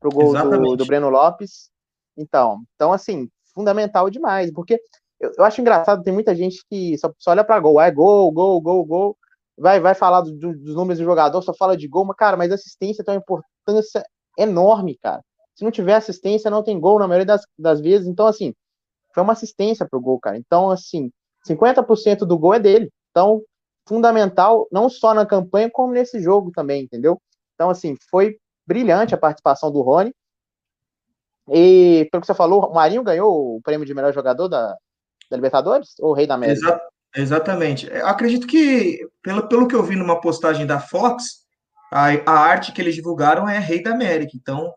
pro 0.00 0.10
gol 0.10 0.32
do, 0.32 0.76
do, 0.76 0.86
Breno 0.86 1.10
Lopes. 1.10 1.70
Então, 2.16 2.62
então, 2.74 2.90
assim, 2.90 3.28
fundamental 3.54 4.08
demais, 4.08 4.50
porque 4.50 4.80
eu, 5.20 5.30
eu 5.36 5.44
acho 5.44 5.60
engraçado, 5.60 6.02
tem 6.02 6.14
muita 6.14 6.34
gente 6.34 6.64
que 6.70 6.96
só, 6.96 7.12
só 7.18 7.32
olha 7.32 7.44
para 7.44 7.60
gol, 7.60 7.78
é 7.78 7.90
gol, 7.90 8.32
gol, 8.32 8.58
gol, 8.62 8.82
gol, 8.86 9.18
vai, 9.58 9.78
vai 9.78 9.94
falar 9.94 10.22
do, 10.22 10.32
do, 10.32 10.56
dos 10.56 10.74
números 10.74 10.98
do 10.98 11.04
jogador, 11.04 11.42
só 11.42 11.52
fala 11.52 11.76
de 11.76 11.86
gol, 11.86 12.06
mas, 12.06 12.16
cara, 12.16 12.34
mas 12.34 12.50
assistência 12.50 13.04
tem 13.04 13.12
uma 13.12 13.20
importância 13.20 14.02
enorme, 14.38 14.96
cara. 15.02 15.22
Se 15.54 15.64
não 15.64 15.70
tiver 15.70 15.96
assistência, 15.96 16.50
não 16.50 16.62
tem 16.62 16.80
gol 16.80 16.98
na 16.98 17.06
maioria 17.06 17.26
das, 17.26 17.42
das 17.58 17.78
vezes. 17.80 18.06
Então, 18.06 18.26
assim, 18.26 18.54
foi 19.16 19.22
uma 19.22 19.32
assistência 19.32 19.88
para 19.88 19.98
o 19.98 20.02
gol, 20.02 20.20
cara. 20.20 20.36
Então, 20.36 20.70
assim, 20.70 21.10
50% 21.48 22.26
do 22.26 22.38
gol 22.38 22.52
é 22.52 22.60
dele. 22.60 22.92
Então, 23.10 23.42
fundamental, 23.88 24.68
não 24.70 24.90
só 24.90 25.14
na 25.14 25.24
campanha, 25.24 25.70
como 25.72 25.94
nesse 25.94 26.20
jogo 26.20 26.52
também, 26.54 26.82
entendeu? 26.82 27.18
Então, 27.54 27.70
assim, 27.70 27.96
foi 28.10 28.36
brilhante 28.66 29.14
a 29.14 29.18
participação 29.18 29.72
do 29.72 29.80
Rony. 29.80 30.14
E, 31.48 32.06
pelo 32.12 32.20
que 32.20 32.26
você 32.26 32.34
falou, 32.34 32.66
o 32.66 32.74
Marinho 32.74 33.02
ganhou 33.02 33.56
o 33.56 33.62
prêmio 33.62 33.86
de 33.86 33.94
melhor 33.94 34.12
jogador 34.12 34.48
da, 34.48 34.76
da 35.30 35.36
Libertadores? 35.36 35.94
Ou 35.98 36.12
Rei 36.12 36.26
da 36.26 36.34
América? 36.34 36.58
Exa 36.58 36.80
exatamente. 37.16 37.88
Eu 37.90 38.06
acredito 38.06 38.46
que, 38.46 39.00
pelo, 39.22 39.48
pelo 39.48 39.66
que 39.66 39.74
eu 39.74 39.82
vi 39.82 39.96
numa 39.96 40.20
postagem 40.20 40.66
da 40.66 40.78
Fox, 40.78 41.46
a, 41.90 42.08
a 42.26 42.38
arte 42.38 42.70
que 42.70 42.82
eles 42.82 42.94
divulgaram 42.94 43.48
é 43.48 43.58
Rei 43.58 43.82
da 43.82 43.92
América. 43.92 44.32
Então, 44.34 44.74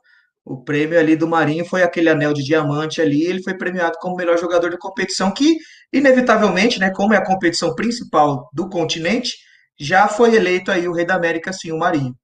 o 0.50 0.58
prêmio 0.58 1.00
ali 1.00 1.16
do 1.16 1.28
Marinho 1.28 1.64
foi 1.64 1.84
aquele 1.84 2.10
anel 2.10 2.34
de 2.34 2.44
diamante 2.44 3.00
ali, 3.00 3.24
ele 3.24 3.44
foi 3.44 3.56
premiado 3.56 4.00
como 4.02 4.16
melhor 4.16 4.36
jogador 4.36 4.72
da 4.72 4.80
competição, 4.80 5.32
que, 5.32 5.56
inevitavelmente, 5.94 6.80
né, 6.80 6.90
como 6.90 7.14
é 7.14 7.18
a 7.18 7.24
competição 7.24 7.76
principal 7.76 8.50
do 8.52 8.68
continente, 8.68 9.38
já 9.80 10.08
foi 10.08 10.36
eleito 10.36 10.72
aí 10.72 10.88
o 10.88 10.92
Rei 10.92 11.06
da 11.06 11.14
América, 11.14 11.54
sim, 11.54 11.72
o 11.72 11.78
Marinho. 11.78 12.16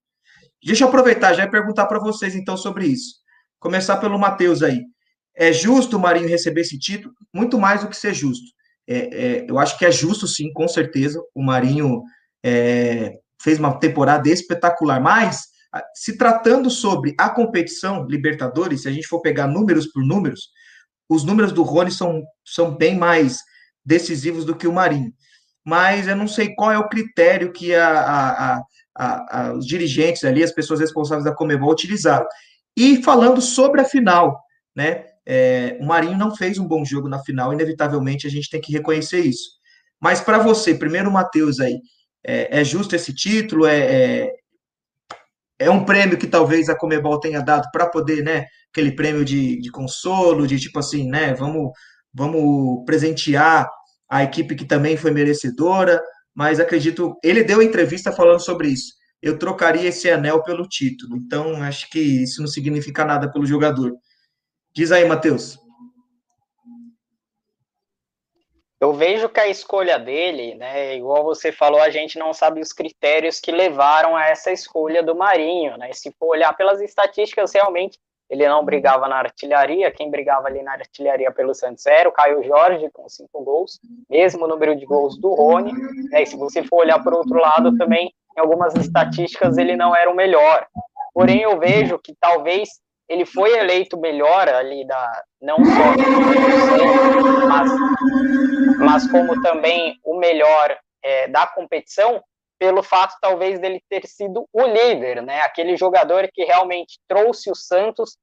Deixa 0.65 0.83
eu 0.83 0.87
aproveitar 0.87 1.33
já 1.33 1.43
e 1.43 1.51
perguntar 1.51 1.85
para 1.85 1.99
vocês 1.99 2.33
então 2.33 2.57
sobre 2.57 2.87
isso. 2.87 3.13
Começar 3.59 3.97
pelo 3.97 4.17
Matheus 4.17 4.63
aí. 4.63 4.81
É 5.35 5.53
justo 5.53 5.97
o 5.97 5.99
Marinho 5.99 6.27
receber 6.27 6.61
esse 6.61 6.79
título? 6.79 7.13
Muito 7.31 7.59
mais 7.59 7.81
do 7.81 7.89
que 7.89 7.95
ser 7.95 8.15
justo. 8.15 8.45
É, 8.87 8.97
é, 8.97 9.45
eu 9.47 9.59
acho 9.59 9.77
que 9.77 9.85
é 9.85 9.91
justo, 9.91 10.25
sim, 10.27 10.51
com 10.51 10.67
certeza. 10.67 11.21
O 11.35 11.43
Marinho 11.43 12.01
é, 12.43 13.11
fez 13.39 13.59
uma 13.59 13.79
temporada 13.79 14.27
espetacular, 14.27 14.99
mas 14.99 15.41
se 15.93 16.17
tratando 16.17 16.69
sobre 16.69 17.15
a 17.17 17.29
competição 17.29 18.05
Libertadores, 18.05 18.83
se 18.83 18.87
a 18.87 18.91
gente 18.91 19.07
for 19.07 19.21
pegar 19.21 19.47
números 19.47 19.87
por 19.87 20.03
números, 20.03 20.49
os 21.09 21.23
números 21.23 21.51
do 21.51 21.63
Rony 21.63 21.91
são, 21.91 22.23
são 22.45 22.75
bem 22.75 22.97
mais 22.97 23.39
decisivos 23.85 24.45
do 24.45 24.55
que 24.55 24.67
o 24.67 24.73
Marinho. 24.73 25.13
Mas 25.63 26.07
eu 26.07 26.15
não 26.15 26.27
sei 26.27 26.53
qual 26.55 26.71
é 26.71 26.77
o 26.77 26.87
critério 26.87 27.51
que 27.51 27.73
a, 27.73 27.99
a, 27.99 28.61
a, 28.95 29.53
os 29.53 29.65
dirigentes 29.65 30.23
ali, 30.23 30.43
as 30.43 30.51
pessoas 30.51 30.79
responsáveis 30.79 31.25
da 31.25 31.33
Comebol 31.33 31.71
utilizaram. 31.71 32.25
E 32.77 33.01
falando 33.03 33.41
sobre 33.41 33.81
a 33.81 33.85
final, 33.85 34.39
né? 34.75 35.05
É, 35.27 35.77
o 35.81 35.85
Marinho 35.85 36.17
não 36.17 36.35
fez 36.35 36.59
um 36.59 36.67
bom 36.67 36.85
jogo 36.85 37.09
na 37.09 37.17
final, 37.23 37.51
inevitavelmente 37.51 38.27
a 38.27 38.29
gente 38.29 38.49
tem 38.49 38.61
que 38.61 38.71
reconhecer 38.71 39.21
isso. 39.21 39.55
Mas 39.99 40.21
para 40.21 40.37
você, 40.37 40.75
primeiro, 40.75 41.11
Matheus 41.11 41.59
aí, 41.59 41.79
é, 42.23 42.59
é, 42.59 42.63
justo 42.63 42.95
esse 42.95 43.13
título? 43.13 43.65
É, 43.65 44.31
é, 45.59 45.69
um 45.69 45.85
prêmio 45.85 46.17
que 46.17 46.27
talvez 46.27 46.69
a 46.69 46.77
Comebol 46.77 47.19
tenha 47.19 47.41
dado 47.41 47.69
para 47.71 47.89
poder, 47.89 48.23
né? 48.23 48.45
Aquele 48.71 48.91
prêmio 48.91 49.23
de, 49.23 49.59
de 49.59 49.71
consolo, 49.71 50.47
de 50.47 50.59
tipo 50.59 50.79
assim, 50.79 51.09
né? 51.09 51.33
Vamos, 51.33 51.71
vamos 52.13 52.83
presentear 52.85 53.69
a 54.09 54.23
equipe 54.23 54.55
que 54.55 54.65
também 54.65 54.97
foi 54.97 55.11
merecedora, 55.11 56.01
mas 56.33 56.59
acredito, 56.59 57.17
ele 57.23 57.43
deu 57.43 57.61
entrevista 57.61 58.11
falando 58.11 58.39
sobre 58.39 58.69
isso. 58.69 58.93
Eu 59.21 59.39
trocaria 59.39 59.89
esse 59.89 60.09
anel 60.09 60.43
pelo 60.43 60.67
título, 60.67 61.17
então 61.17 61.63
acho 61.63 61.89
que 61.89 61.99
isso 61.99 62.41
não 62.41 62.47
significa 62.47 63.05
nada 63.05 63.31
pelo 63.31 63.45
jogador. 63.45 63.93
Diz 64.75 64.91
aí, 64.91 65.05
Matheus. 65.05 65.57
Eu 68.79 68.93
vejo 68.93 69.29
que 69.29 69.39
a 69.39 69.47
escolha 69.47 69.97
dele, 69.97 70.55
né, 70.55 70.95
igual 70.95 71.23
você 71.23 71.51
falou, 71.51 71.79
a 71.79 71.89
gente 71.89 72.19
não 72.19 72.33
sabe 72.33 72.59
os 72.59 72.73
critérios 72.73 73.39
que 73.39 73.51
levaram 73.51 74.15
a 74.15 74.25
essa 74.25 74.51
escolha 74.51 75.01
do 75.01 75.15
Marinho, 75.15 75.77
né? 75.77 75.91
Se 75.93 76.11
for 76.19 76.27
olhar 76.27 76.55
pelas 76.55 76.81
estatísticas, 76.81 77.53
realmente 77.53 77.97
ele 78.29 78.47
não 78.47 78.65
brigava 78.65 79.07
na 79.07 79.17
artilharia, 79.17 79.91
quem 79.91 80.09
brigava 80.09 80.47
ali 80.47 80.61
na 80.61 80.73
artilharia 80.73 81.31
pelo 81.31 81.53
Santos 81.53 81.85
era 81.85 82.09
o 82.09 82.11
Caio 82.11 82.43
Jorge, 82.43 82.89
com 82.91 83.07
cinco 83.07 83.43
gols, 83.43 83.79
mesmo 84.09 84.47
número 84.47 84.75
de 84.75 84.85
gols 84.85 85.17
do 85.19 85.33
Rony, 85.33 85.71
né? 86.09 86.23
E 86.23 86.25
se 86.25 86.35
você 86.35 86.63
for 86.63 86.77
olhar 86.77 87.01
por 87.01 87.13
outro 87.13 87.39
lado 87.39 87.77
também, 87.77 88.11
em 88.35 88.39
algumas 88.41 88.75
estatísticas 88.75 89.57
ele 89.57 89.75
não 89.77 89.95
era 89.95 90.11
o 90.11 90.15
melhor. 90.15 90.67
Porém, 91.13 91.41
eu 91.41 91.57
vejo 91.57 91.97
que 91.97 92.13
talvez 92.19 92.69
ele 93.07 93.25
foi 93.25 93.57
eleito 93.57 93.97
melhor 93.97 94.49
ali 94.49 94.85
da 94.85 95.23
não 95.41 95.57
só 95.63 95.71
mas, 97.47 97.71
mas 98.79 99.09
como 99.09 99.41
também 99.41 99.99
o 100.03 100.17
melhor 100.17 100.77
é, 101.03 101.27
da 101.27 101.45
competição 101.47 102.23
pelo 102.57 102.81
fato 102.81 103.15
talvez 103.21 103.59
dele 103.59 103.81
ter 103.89 104.07
sido 104.07 104.47
o 104.51 104.61
líder, 104.65 105.21
né? 105.21 105.41
Aquele 105.41 105.75
jogador 105.75 106.27
que 106.33 106.43
realmente 106.43 106.99
trouxe 107.07 107.51
o 107.51 107.55
Santos 107.55 108.17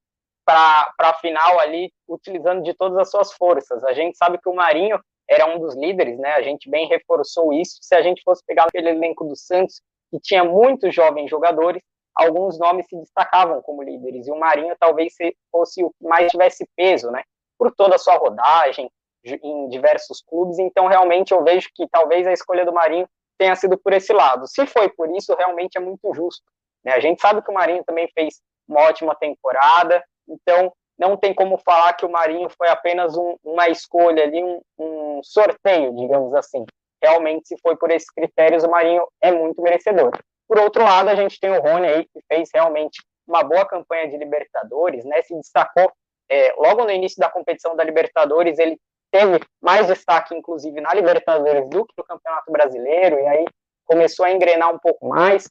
para 0.45 0.93
a 0.99 1.13
final 1.15 1.59
ali, 1.59 1.91
utilizando 2.07 2.63
de 2.63 2.73
todas 2.73 2.97
as 2.97 3.09
suas 3.09 3.31
forças. 3.33 3.83
A 3.83 3.93
gente 3.93 4.17
sabe 4.17 4.37
que 4.37 4.49
o 4.49 4.55
Marinho 4.55 4.99
era 5.29 5.45
um 5.45 5.59
dos 5.59 5.75
líderes, 5.75 6.19
né? 6.19 6.33
A 6.33 6.41
gente 6.41 6.69
bem 6.69 6.87
reforçou 6.87 7.53
isso. 7.53 7.77
Se 7.81 7.95
a 7.95 8.01
gente 8.01 8.21
fosse 8.23 8.43
pegar 8.45 8.65
aquele 8.65 8.89
elenco 8.89 9.23
do 9.23 9.35
Santos, 9.35 9.81
que 10.11 10.19
tinha 10.19 10.43
muitos 10.43 10.93
jovens 10.93 11.29
jogadores, 11.29 11.81
alguns 12.15 12.59
nomes 12.59 12.85
se 12.87 12.97
destacavam 12.97 13.61
como 13.61 13.81
líderes, 13.81 14.27
e 14.27 14.31
o 14.31 14.39
Marinho 14.39 14.75
talvez 14.79 15.13
fosse 15.51 15.83
o 15.83 15.89
que 15.91 16.05
mais 16.05 16.29
tivesse 16.31 16.67
peso, 16.75 17.09
né? 17.09 17.23
Por 17.57 17.73
toda 17.73 17.95
a 17.95 17.99
sua 17.99 18.17
rodagem 18.17 18.89
em 19.23 19.69
diversos 19.69 20.21
clubes, 20.21 20.59
então 20.59 20.87
realmente 20.87 21.33
eu 21.33 21.43
vejo 21.43 21.69
que 21.73 21.87
talvez 21.89 22.27
a 22.27 22.33
escolha 22.33 22.65
do 22.65 22.73
Marinho 22.73 23.07
tenha 23.37 23.55
sido 23.55 23.77
por 23.77 23.93
esse 23.93 24.13
lado. 24.13 24.47
Se 24.47 24.65
foi 24.65 24.89
por 24.89 25.09
isso, 25.15 25.35
realmente 25.35 25.77
é 25.77 25.81
muito 25.81 26.13
justo. 26.13 26.43
Né? 26.83 26.93
A 26.93 26.99
gente 26.99 27.21
sabe 27.21 27.41
que 27.41 27.49
o 27.49 27.53
Marinho 27.53 27.83
também 27.83 28.07
fez 28.13 28.41
uma 28.67 28.81
ótima 28.81 29.15
temporada, 29.15 30.03
então 30.27 30.71
não 30.97 31.17
tem 31.17 31.33
como 31.33 31.57
falar 31.57 31.93
que 31.93 32.05
o 32.05 32.11
Marinho 32.11 32.49
foi 32.49 32.69
apenas 32.69 33.17
um, 33.17 33.35
uma 33.43 33.67
escolha 33.69 34.23
ali, 34.23 34.43
um, 34.43 34.61
um 34.77 35.21
sorteio, 35.23 35.95
digamos 35.95 36.33
assim. 36.35 36.65
Realmente, 37.01 37.47
se 37.47 37.57
foi 37.61 37.75
por 37.75 37.91
esses 37.91 38.09
critérios, 38.09 38.63
o 38.63 38.69
Marinho 38.69 39.05
é 39.21 39.31
muito 39.31 39.61
merecedor. 39.61 40.11
Por 40.47 40.59
outro 40.59 40.83
lado, 40.83 41.09
a 41.09 41.15
gente 41.15 41.39
tem 41.39 41.49
o 41.49 41.61
Rony 41.61 41.87
aí, 41.87 42.05
que 42.05 42.21
fez 42.27 42.49
realmente 42.53 43.01
uma 43.27 43.43
boa 43.43 43.65
campanha 43.65 44.07
de 44.09 44.17
Libertadores, 44.17 45.03
né? 45.03 45.21
Se 45.21 45.35
destacou 45.35 45.91
é, 46.29 46.53
logo 46.57 46.83
no 46.83 46.91
início 46.91 47.19
da 47.19 47.29
competição 47.29 47.75
da 47.75 47.83
Libertadores, 47.83 48.59
ele 48.59 48.77
teve 49.13 49.39
mais 49.61 49.85
destaque, 49.85 50.33
inclusive, 50.33 50.81
na 50.81 50.91
Libertadores 50.91 51.69
do 51.69 51.85
que 51.85 51.93
no 51.95 52.03
Campeonato 52.03 52.51
Brasileiro, 52.51 53.19
e 53.19 53.27
aí 53.27 53.45
começou 53.85 54.25
a 54.25 54.31
engrenar 54.31 54.73
um 54.73 54.79
pouco 54.79 55.07
mais. 55.07 55.47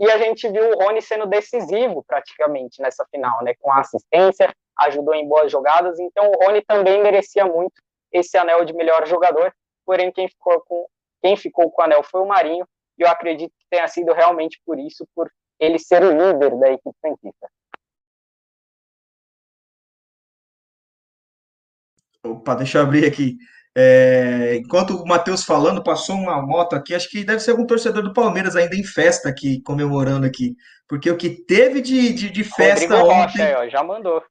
E 0.00 0.10
a 0.10 0.16
gente 0.16 0.48
viu 0.48 0.70
o 0.70 0.82
Rony 0.82 1.02
sendo 1.02 1.26
decisivo 1.26 2.02
praticamente 2.04 2.80
nessa 2.80 3.04
final, 3.10 3.44
né? 3.44 3.52
Com 3.60 3.70
assistência, 3.70 4.50
ajudou 4.80 5.14
em 5.14 5.28
boas 5.28 5.52
jogadas. 5.52 6.00
Então 6.00 6.30
o 6.30 6.44
Rony 6.44 6.62
também 6.62 7.02
merecia 7.02 7.44
muito 7.44 7.74
esse 8.10 8.36
anel 8.38 8.64
de 8.64 8.72
melhor 8.72 9.06
jogador. 9.06 9.54
Porém, 9.84 10.10
quem 10.10 10.26
ficou 10.26 10.60
com, 10.62 10.86
quem 11.20 11.36
ficou 11.36 11.70
com 11.70 11.82
o 11.82 11.84
anel 11.84 12.02
foi 12.02 12.22
o 12.22 12.26
Marinho. 12.26 12.66
E 12.98 13.02
eu 13.02 13.08
acredito 13.08 13.52
que 13.58 13.66
tenha 13.70 13.86
sido 13.88 14.12
realmente 14.14 14.58
por 14.64 14.78
isso, 14.78 15.06
por 15.14 15.30
ele 15.60 15.78
ser 15.78 16.02
o 16.02 16.10
líder 16.10 16.56
da 16.58 16.70
equipe 16.70 16.96
santista. 17.00 17.48
Opa, 22.24 22.54
deixa 22.54 22.78
eu 22.78 22.82
abrir 22.82 23.04
aqui. 23.04 23.36
É, 23.74 24.56
enquanto 24.56 24.96
o 24.96 25.06
Matheus 25.06 25.44
falando, 25.44 25.82
passou 25.82 26.16
uma 26.16 26.42
moto 26.42 26.74
aqui, 26.74 26.94
acho 26.94 27.08
que 27.08 27.24
deve 27.24 27.40
ser 27.40 27.52
algum 27.52 27.66
torcedor 27.66 28.02
do 28.02 28.12
Palmeiras 28.12 28.54
ainda 28.54 28.76
em 28.76 28.84
festa 28.84 29.28
aqui, 29.28 29.62
comemorando 29.62 30.26
aqui. 30.26 30.54
Porque 30.86 31.10
o 31.10 31.16
que 31.16 31.30
teve 31.30 31.80
de, 31.80 32.12
de, 32.12 32.30
de 32.30 32.44
festa 32.44 32.96
Rodrigo 32.96 33.22
ontem. 33.22 33.42
Rocha, 33.42 33.58
ó, 33.58 33.68
já 33.68 33.82
mandou. 33.82 34.22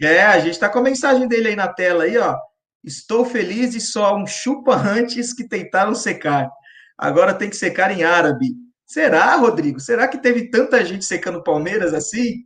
É, 0.00 0.22
a 0.22 0.38
gente 0.38 0.52
está 0.52 0.68
com 0.68 0.78
a 0.78 0.82
mensagem 0.82 1.28
dele 1.28 1.48
aí 1.48 1.56
na 1.56 1.68
tela 1.68 2.04
aí, 2.04 2.16
ó. 2.16 2.36
Estou 2.82 3.26
feliz 3.26 3.74
e 3.74 3.80
só 3.80 4.16
um 4.16 4.26
chupa 4.26 4.74
antes 4.74 5.34
que 5.34 5.46
tentaram 5.46 5.94
secar. 5.94 6.48
Agora 6.96 7.34
tem 7.34 7.50
que 7.50 7.56
secar 7.56 7.90
em 7.90 8.02
árabe. 8.02 8.54
Será, 8.86 9.36
Rodrigo? 9.36 9.78
Será 9.78 10.08
que 10.08 10.18
teve 10.18 10.50
tanta 10.50 10.82
gente 10.84 11.04
secando 11.04 11.44
Palmeiras 11.44 11.92
assim? 11.92 12.44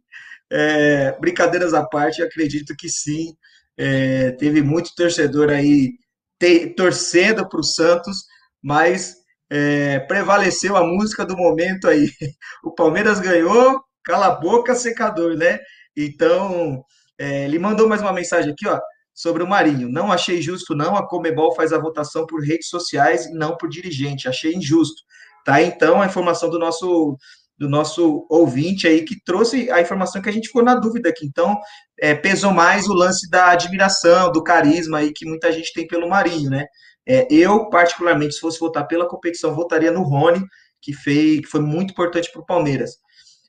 É, 0.52 1.16
brincadeiras 1.20 1.72
à 1.72 1.86
parte, 1.86 2.22
acredito 2.22 2.74
que 2.76 2.88
sim. 2.88 3.34
É, 3.76 4.32
teve 4.32 4.62
muito 4.62 4.94
torcedor 4.94 5.50
aí 5.50 5.92
te, 6.38 6.68
torcendo 6.74 7.48
para 7.48 7.60
o 7.60 7.64
Santos, 7.64 8.24
mas 8.62 9.14
é, 9.50 10.00
prevaleceu 10.00 10.76
a 10.76 10.86
música 10.86 11.24
do 11.24 11.36
momento 11.36 11.88
aí. 11.88 12.08
O 12.64 12.72
Palmeiras 12.74 13.20
ganhou, 13.20 13.80
cala 14.02 14.26
a 14.26 14.34
boca, 14.34 14.74
secador, 14.74 15.36
né? 15.36 15.58
Então, 15.96 16.82
é, 17.18 17.44
ele 17.44 17.58
mandou 17.58 17.88
mais 17.88 18.00
uma 18.00 18.12
mensagem 18.12 18.52
aqui, 18.52 18.66
ó, 18.66 18.80
sobre 19.14 19.42
o 19.42 19.46
Marinho. 19.46 19.88
Não 19.88 20.10
achei 20.10 20.42
justo, 20.42 20.74
não. 20.74 20.96
A 20.96 21.06
Comebol 21.06 21.54
faz 21.54 21.72
a 21.72 21.78
votação 21.78 22.26
por 22.26 22.42
redes 22.42 22.68
sociais 22.68 23.26
e 23.26 23.34
não 23.34 23.56
por 23.56 23.68
dirigente. 23.68 24.28
Achei 24.28 24.54
injusto. 24.54 25.02
Tá? 25.44 25.62
Então, 25.62 26.00
a 26.00 26.06
informação 26.06 26.50
do 26.50 26.58
nosso 26.58 27.16
do 27.58 27.68
nosso 27.68 28.26
ouvinte 28.28 28.86
aí 28.86 29.04
que 29.04 29.22
trouxe 29.24 29.70
a 29.70 29.80
informação 29.80 30.20
que 30.20 30.28
a 30.28 30.32
gente 30.32 30.48
ficou 30.48 30.62
na 30.62 30.74
dúvida 30.74 31.08
aqui. 31.08 31.24
Então, 31.26 31.56
é, 31.98 32.14
pesou 32.14 32.52
mais 32.52 32.88
o 32.88 32.94
lance 32.94 33.28
da 33.30 33.50
admiração, 33.50 34.32
do 34.32 34.42
carisma 34.42 34.98
aí 34.98 35.12
que 35.12 35.26
muita 35.26 35.52
gente 35.52 35.72
tem 35.72 35.86
pelo 35.86 36.08
Marinho, 36.08 36.50
né? 36.50 36.66
É, 37.06 37.26
eu, 37.30 37.68
particularmente, 37.68 38.34
se 38.34 38.40
fosse 38.40 38.58
votar 38.58 38.86
pela 38.86 39.08
competição, 39.08 39.54
votaria 39.54 39.90
no 39.90 40.02
Rony, 40.02 40.42
que, 40.80 40.92
fez, 40.92 41.40
que 41.40 41.46
foi 41.46 41.60
muito 41.60 41.92
importante 41.92 42.30
para 42.32 42.40
o 42.40 42.46
Palmeiras. 42.46 42.98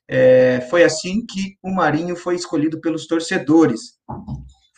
É, 0.08 0.60
foi 0.70 0.84
assim 0.84 1.24
que 1.26 1.56
o 1.62 1.74
Marinho 1.74 2.14
foi 2.14 2.36
escolhido 2.36 2.80
pelos 2.80 3.06
torcedores. 3.06 3.96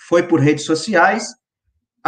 Foi 0.08 0.22
por 0.26 0.40
redes 0.40 0.64
sociais, 0.64 1.28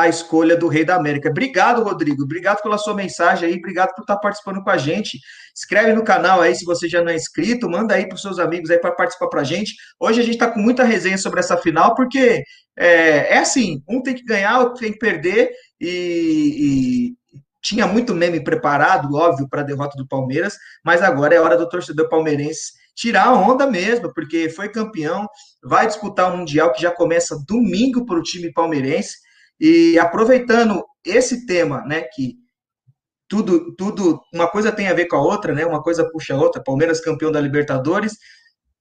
a 0.03 0.09
escolha 0.09 0.57
do 0.57 0.69
Rei 0.69 0.85
da 0.85 0.97
América. 0.97 1.31
Obrigado, 1.31 1.83
Rodrigo. 1.83 2.23
Obrigado 2.23 2.63
pela 2.63 2.79
sua 2.79 2.95
mensagem 2.95 3.49
aí. 3.49 3.57
Obrigado 3.57 3.95
por 3.95 4.03
estar 4.03 4.17
participando 4.19 4.63
com 4.63 4.71
a 4.71 4.77
gente. 4.77 5.19
Escreve 5.55 5.93
no 5.93 6.05
canal 6.05 6.41
aí 6.41 6.55
se 6.55 6.65
você 6.65 6.89
já 6.89 7.03
não 7.03 7.11
é 7.11 7.17
inscrito. 7.17 7.69
Manda 7.69 7.95
aí 7.95 8.07
para 8.07 8.17
os 8.17 8.23
seus 8.23 8.39
amigos 8.39 8.71
aí 8.71 8.79
para 8.79 8.93
participar 8.93 9.29
para 9.29 9.41
a 9.41 9.45
gente. 9.45 9.75
Hoje 9.99 10.21
a 10.21 10.25
gente 10.25 10.35
está 10.35 10.51
com 10.51 10.61
muita 10.61 10.85
resenha 10.85 11.19
sobre 11.19 11.41
essa 11.41 11.57
final, 11.57 11.95
porque 11.95 12.43
é, 12.79 13.35
é, 13.35 13.39
assim: 13.39 13.83
um 13.89 14.03
tem 14.03 14.15
que 14.15 14.25
ganhar, 14.25 14.61
outro 14.61 14.81
tem 14.81 14.93
que 14.93 14.99
perder. 14.99 15.51
E, 15.81 17.09
e 17.09 17.21
tinha 17.63 17.87
muito 17.87 18.15
meme 18.15 18.43
preparado, 18.43 19.15
óbvio, 19.15 19.49
para 19.49 19.61
a 19.61 19.65
derrota 19.65 19.97
do 19.97 20.09
Palmeiras, 20.09 20.57
mas 20.85 21.03
agora 21.03 21.35
é 21.35 21.41
hora 21.41 21.57
do 21.57 21.69
torcedor 21.69 22.09
palmeirense 22.09 22.81
tirar 23.01 23.29
a 23.29 23.35
onda 23.35 23.67
mesmo, 23.67 24.13
porque 24.13 24.51
foi 24.51 24.69
campeão, 24.69 25.27
vai 25.65 25.87
disputar 25.87 26.33
o 26.33 26.37
Mundial 26.37 26.71
que 26.73 26.83
já 26.83 26.91
começa 26.91 27.43
domingo 27.49 28.05
para 28.05 28.19
o 28.19 28.23
time 28.23 28.53
palmeirense. 28.53 29.17
E 29.61 29.99
aproveitando 29.99 30.83
esse 31.05 31.47
tema, 31.47 31.83
né, 31.83 32.03
que 32.03 32.39
tudo, 33.29 33.75
tudo, 33.77 34.21
uma 34.35 34.49
coisa 34.49 34.73
tem 34.73 34.89
a 34.89 34.95
ver 34.95 35.07
com 35.07 35.15
a 35.15 35.23
outra, 35.23 35.55
né? 35.55 35.65
Uma 35.65 35.81
coisa 35.81 36.09
puxa 36.11 36.35
a 36.35 36.37
outra. 36.37 36.63
Palmeiras 36.63 37.01
campeão 37.01 37.31
da 37.31 37.41
Libertadores, 37.41 38.17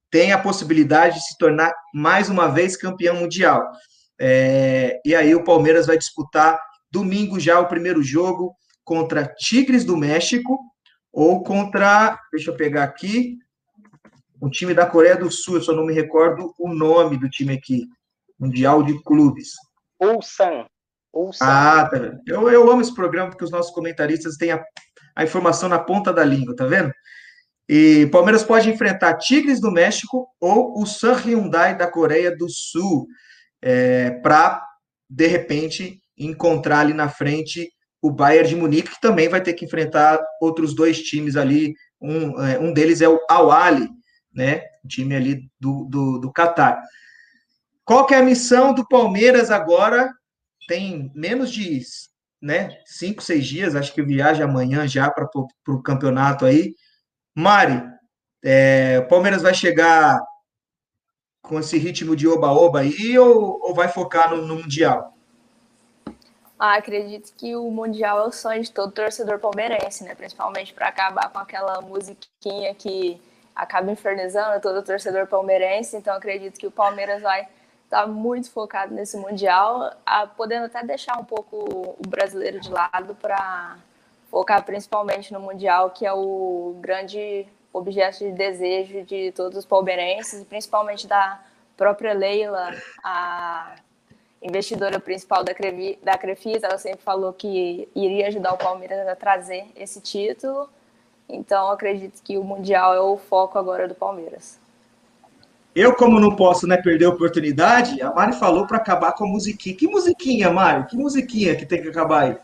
tem 0.10 0.32
a 0.32 0.40
possibilidade 0.40 1.16
de 1.16 1.24
se 1.24 1.38
tornar 1.38 1.72
mais 1.94 2.30
uma 2.30 2.48
vez 2.48 2.76
campeão 2.76 3.16
mundial. 3.16 3.64
É, 4.20 5.00
e 5.06 5.16
aí 5.16 5.36
o 5.36 5.44
Palmeiras 5.44 5.86
vai 5.86 5.98
disputar 5.98 6.60
domingo 6.92 7.40
já 7.40 7.60
o 7.60 7.68
primeiro 7.68 8.02
jogo 8.02 8.56
contra 8.84 9.28
Tigres 9.38 9.86
do 9.86 9.96
México 9.96 10.60
ou 11.14 11.44
contra, 11.44 12.20
deixa 12.32 12.50
eu 12.50 12.56
pegar 12.56 12.84
aqui, 12.84 13.38
o 14.42 14.50
time 14.50 14.74
da 14.74 14.86
Coreia 14.86 15.16
do 15.16 15.30
Sul, 15.30 15.56
eu 15.56 15.62
só 15.62 15.74
não 15.74 15.86
me 15.86 15.94
recordo 15.94 16.54
o 16.58 16.74
nome 16.74 17.18
do 17.18 17.30
time 17.30 17.54
aqui, 17.54 17.86
Mundial 18.40 18.82
de 18.82 19.00
Clubes. 19.04 19.52
Ulsan. 20.00 20.66
Ulsan. 21.14 21.46
Ah, 21.46 21.88
tá 21.90 21.98
vendo? 21.98 22.20
Eu, 22.28 22.50
eu 22.50 22.72
amo 22.72 22.82
esse 22.82 22.94
programa 22.94 23.30
porque 23.30 23.44
os 23.44 23.52
nossos 23.52 23.72
comentaristas 23.72 24.38
têm 24.38 24.52
a, 24.52 24.64
a 25.16 25.24
informação 25.24 25.68
na 25.68 25.80
ponta 25.80 26.14
da 26.14 26.24
língua, 26.24 26.56
tá 26.56 26.66
vendo? 26.66 26.92
E 27.68 28.08
Palmeiras 28.08 28.44
pode 28.44 28.70
enfrentar 28.70 29.18
Tigres 29.18 29.62
do 29.62 29.72
México 29.72 30.28
ou 30.40 30.82
o 30.82 30.86
San 30.88 31.14
Hyundai 31.14 31.78
da 31.78 31.86
Coreia 31.86 32.36
do 32.36 32.50
Sul, 32.50 33.08
é, 33.62 34.12
para, 34.24 34.64
de 35.08 35.28
repente, 35.28 36.02
encontrar 36.18 36.80
ali 36.80 36.94
na 36.94 37.10
frente 37.10 37.70
o 38.02 38.10
Bayern 38.10 38.50
de 38.50 38.56
Munique, 38.56 38.92
que 38.92 39.02
também 39.02 39.28
vai 39.28 39.42
ter 39.42 39.54
que 39.54 39.66
enfrentar 39.66 40.20
outros 40.42 40.74
dois 40.74 41.02
times 41.02 41.36
ali. 41.36 41.76
Um, 42.02 42.42
é, 42.42 42.58
um 42.58 42.74
deles 42.74 43.02
é 43.02 43.10
o 43.10 43.20
Al-Ali, 43.30 43.90
né? 44.34 44.64
O 44.84 44.88
time 44.88 45.16
ali 45.16 45.42
do, 45.60 45.86
do, 45.86 46.20
do 46.20 46.32
Qatar. 46.32 46.82
Qual 47.90 48.06
que 48.06 48.14
é 48.14 48.18
a 48.18 48.22
missão 48.22 48.72
do 48.72 48.88
Palmeiras 48.88 49.50
agora? 49.50 50.14
Tem 50.68 51.12
menos 51.16 51.52
de 51.52 51.82
né, 52.40 52.80
cinco, 52.86 53.20
seis 53.20 53.48
dias, 53.48 53.76
acho 53.76 53.92
que 53.96 54.04
viaja 54.04 54.44
amanhã 54.44 54.88
já 54.88 55.10
para 55.10 55.28
o 55.68 55.82
campeonato 55.82 56.46
aí. 56.46 56.76
Mari, 57.34 57.82
é, 58.46 59.00
o 59.00 59.08
Palmeiras 59.08 59.42
vai 59.42 59.56
chegar 59.56 60.22
com 61.42 61.60
esse 61.60 61.80
ritmo 61.80 62.16
de 62.16 62.28
oba-oba 62.28 62.82
aí 62.82 63.18
ou, 63.18 63.60
ou, 63.60 63.74
vai 63.74 63.88
focar 63.88 64.30
no, 64.30 64.46
no 64.46 64.58
Mundial? 64.58 65.12
Ah, 66.60 66.76
acredito 66.76 67.34
que 67.36 67.56
o 67.56 67.72
Mundial 67.72 68.20
é 68.20 68.28
o 68.28 68.32
sonho 68.32 68.62
de 68.62 68.72
todo 68.72 68.92
torcedor 68.92 69.40
palmeirense, 69.40 70.04
né? 70.04 70.14
Principalmente 70.14 70.76
para 70.76 70.90
acabar 70.90 71.28
com 71.32 71.40
aquela 71.40 71.82
musiquinha 71.82 72.76
que 72.76 73.20
acaba 73.56 73.92
infernizando 73.92 74.62
todo 74.62 74.84
torcedor 74.84 75.26
palmeirense. 75.26 75.98
Então, 75.98 76.16
acredito 76.16 76.60
que 76.60 76.68
o 76.68 76.72
Palmeiras 76.72 77.24
vai 77.24 77.48
estar 77.90 78.02
tá 78.02 78.08
muito 78.08 78.52
focado 78.52 78.94
nesse 78.94 79.18
Mundial, 79.18 79.92
podendo 80.38 80.68
até 80.68 80.84
deixar 80.84 81.20
um 81.20 81.26
pouco 81.26 81.58
o 81.98 82.08
brasileiro 82.08 82.60
de 82.60 82.70
lado 82.70 83.16
para 83.16 83.78
focar 84.30 84.64
principalmente 84.64 85.34
no 85.34 85.40
Mundial, 85.40 85.90
que 85.90 86.06
é 86.06 86.14
o 86.14 86.76
grande 86.80 87.48
objeto 87.74 88.20
de 88.20 88.32
desejo 88.32 89.04
de 89.04 89.32
todos 89.32 89.58
os 89.58 89.66
palmeirenses, 89.66 90.44
principalmente 90.44 91.08
da 91.08 91.42
própria 91.76 92.14
Leila, 92.14 92.72
a 93.04 93.76
investidora 94.40 95.00
principal 95.00 95.44
da, 95.44 95.56
Crevi, 95.56 95.98
da 96.04 96.16
Crefisa, 96.16 96.68
ela 96.68 96.78
sempre 96.78 97.02
falou 97.02 97.34
que 97.34 97.90
iria 97.96 98.28
ajudar 98.28 98.54
o 98.54 98.58
Palmeiras 98.58 99.08
a 99.08 99.16
trazer 99.16 99.66
esse 99.76 100.00
título. 100.00 100.70
Então, 101.28 101.72
acredito 101.72 102.22
que 102.22 102.38
o 102.38 102.44
Mundial 102.44 102.94
é 102.94 103.02
o 103.02 103.18
foco 103.18 103.58
agora 103.58 103.88
do 103.88 103.96
Palmeiras. 103.96 104.59
Eu, 105.76 105.94
como 105.94 106.20
não 106.20 106.36
posso 106.36 106.66
né, 106.66 106.78
perder 106.78 107.06
a 107.06 107.10
oportunidade, 107.10 108.02
a 108.02 108.12
Mari 108.12 108.34
falou 108.34 108.66
para 108.66 108.78
acabar 108.78 109.14
com 109.14 109.26
a 109.26 109.28
musiquinha. 109.28 109.76
Que 109.76 109.88
musiquinha, 109.88 110.50
Mari? 110.52 110.86
Que 110.88 110.98
musiquinha 110.98 111.56
que 111.56 111.66
tem 111.66 111.82
que 111.82 111.90
acabar 111.90 112.24
aí? 112.24 112.38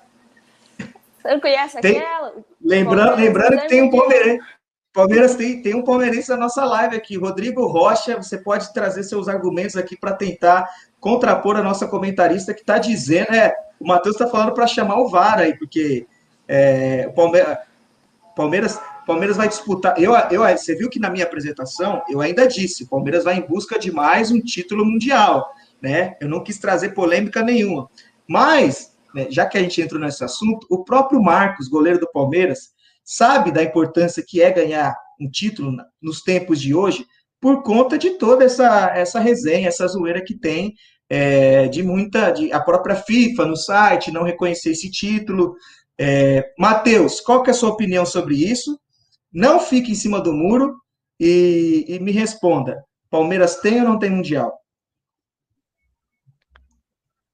Você 1.21 1.33
não 1.33 1.39
conhece 1.39 1.79
tem... 1.81 1.97
aquela? 1.97 2.33
Lembrando, 2.61 3.15
lembrando 3.15 3.61
que 3.61 3.67
tem 3.67 3.81
um 3.81 3.89
palmeirense. 3.89 4.45
Palmeiras 4.93 5.35
tem, 5.35 5.61
tem 5.61 5.75
um 5.75 5.83
palmeirense 5.83 6.29
na 6.29 6.37
nossa 6.37 6.63
live 6.63 6.95
aqui, 6.95 7.17
Rodrigo 7.17 7.65
Rocha. 7.65 8.15
Você 8.15 8.37
pode 8.37 8.71
trazer 8.73 9.03
seus 9.03 9.27
argumentos 9.27 9.75
aqui 9.75 9.97
para 9.97 10.13
tentar 10.13 10.69
contrapor 11.01 11.57
a 11.57 11.63
nossa 11.63 11.85
comentarista 11.87 12.53
que 12.53 12.61
está 12.61 12.77
dizendo. 12.77 13.33
É, 13.35 13.53
o 13.77 13.85
Matheus 13.85 14.15
está 14.15 14.27
falando 14.27 14.53
para 14.53 14.67
chamar 14.67 14.99
o 14.99 15.09
VAR 15.09 15.39
aí, 15.39 15.57
porque 15.57 16.07
é, 16.47 17.05
o 17.09 17.13
Palmeiras, 17.13 17.57
Palmeiras, 18.35 18.79
Palmeiras 19.05 19.37
vai 19.37 19.47
disputar. 19.47 20.01
Eu, 20.01 20.13
eu, 20.31 20.41
você 20.57 20.75
viu 20.75 20.89
que 20.89 20.99
na 20.99 21.09
minha 21.09 21.25
apresentação 21.25 22.01
eu 22.09 22.21
ainda 22.21 22.47
disse: 22.47 22.83
o 22.83 22.87
Palmeiras 22.87 23.23
vai 23.23 23.37
em 23.37 23.47
busca 23.47 23.77
de 23.77 23.91
mais 23.91 24.31
um 24.31 24.41
título 24.41 24.85
mundial. 24.85 25.49
Né? 25.81 26.15
Eu 26.19 26.27
não 26.27 26.43
quis 26.43 26.57
trazer 26.57 26.89
polêmica 26.89 27.41
nenhuma. 27.41 27.89
Mas 28.27 28.95
né, 29.13 29.27
já 29.29 29.45
que 29.45 29.57
a 29.57 29.61
gente 29.61 29.81
entrou 29.81 30.01
nesse 30.01 30.23
assunto, 30.23 30.65
o 30.69 30.83
próprio 30.83 31.21
Marcos, 31.21 31.67
goleiro 31.67 31.99
do 31.99 32.11
Palmeiras, 32.11 32.71
sabe 33.03 33.51
da 33.51 33.63
importância 33.63 34.23
que 34.27 34.41
é 34.41 34.51
ganhar 34.51 34.95
um 35.21 35.29
título 35.29 35.77
nos 36.01 36.21
tempos 36.21 36.59
de 36.59 36.73
hoje, 36.73 37.05
por 37.39 37.63
conta 37.63 37.97
de 37.97 38.11
toda 38.11 38.43
essa, 38.43 38.91
essa 38.95 39.19
resenha, 39.19 39.67
essa 39.67 39.87
zoeira 39.87 40.23
que 40.23 40.33
tem 40.33 40.73
é, 41.09 41.67
de 41.67 41.83
muita. 41.83 42.31
De, 42.31 42.51
a 42.51 42.59
própria 42.59 42.95
FIFA 42.95 43.45
no 43.45 43.55
site 43.55 44.11
não 44.11 44.23
reconhecer 44.23 44.71
esse 44.71 44.89
título. 44.89 45.55
É, 45.97 46.51
Matheus, 46.57 47.21
qual 47.21 47.43
que 47.43 47.49
é 47.49 47.53
a 47.53 47.55
sua 47.55 47.69
opinião 47.69 48.05
sobre 48.05 48.35
isso? 48.35 48.79
Não 49.35 49.59
fique 49.59 49.91
em 49.91 49.95
cima 49.95 50.21
do 50.21 50.31
muro 50.31 50.77
e, 51.19 51.83
e 51.89 51.99
me 51.99 52.13
responda: 52.13 52.85
Palmeiras 53.09 53.57
tem 53.57 53.81
ou 53.81 53.85
não 53.85 53.99
tem 53.99 54.09
Mundial? 54.09 54.57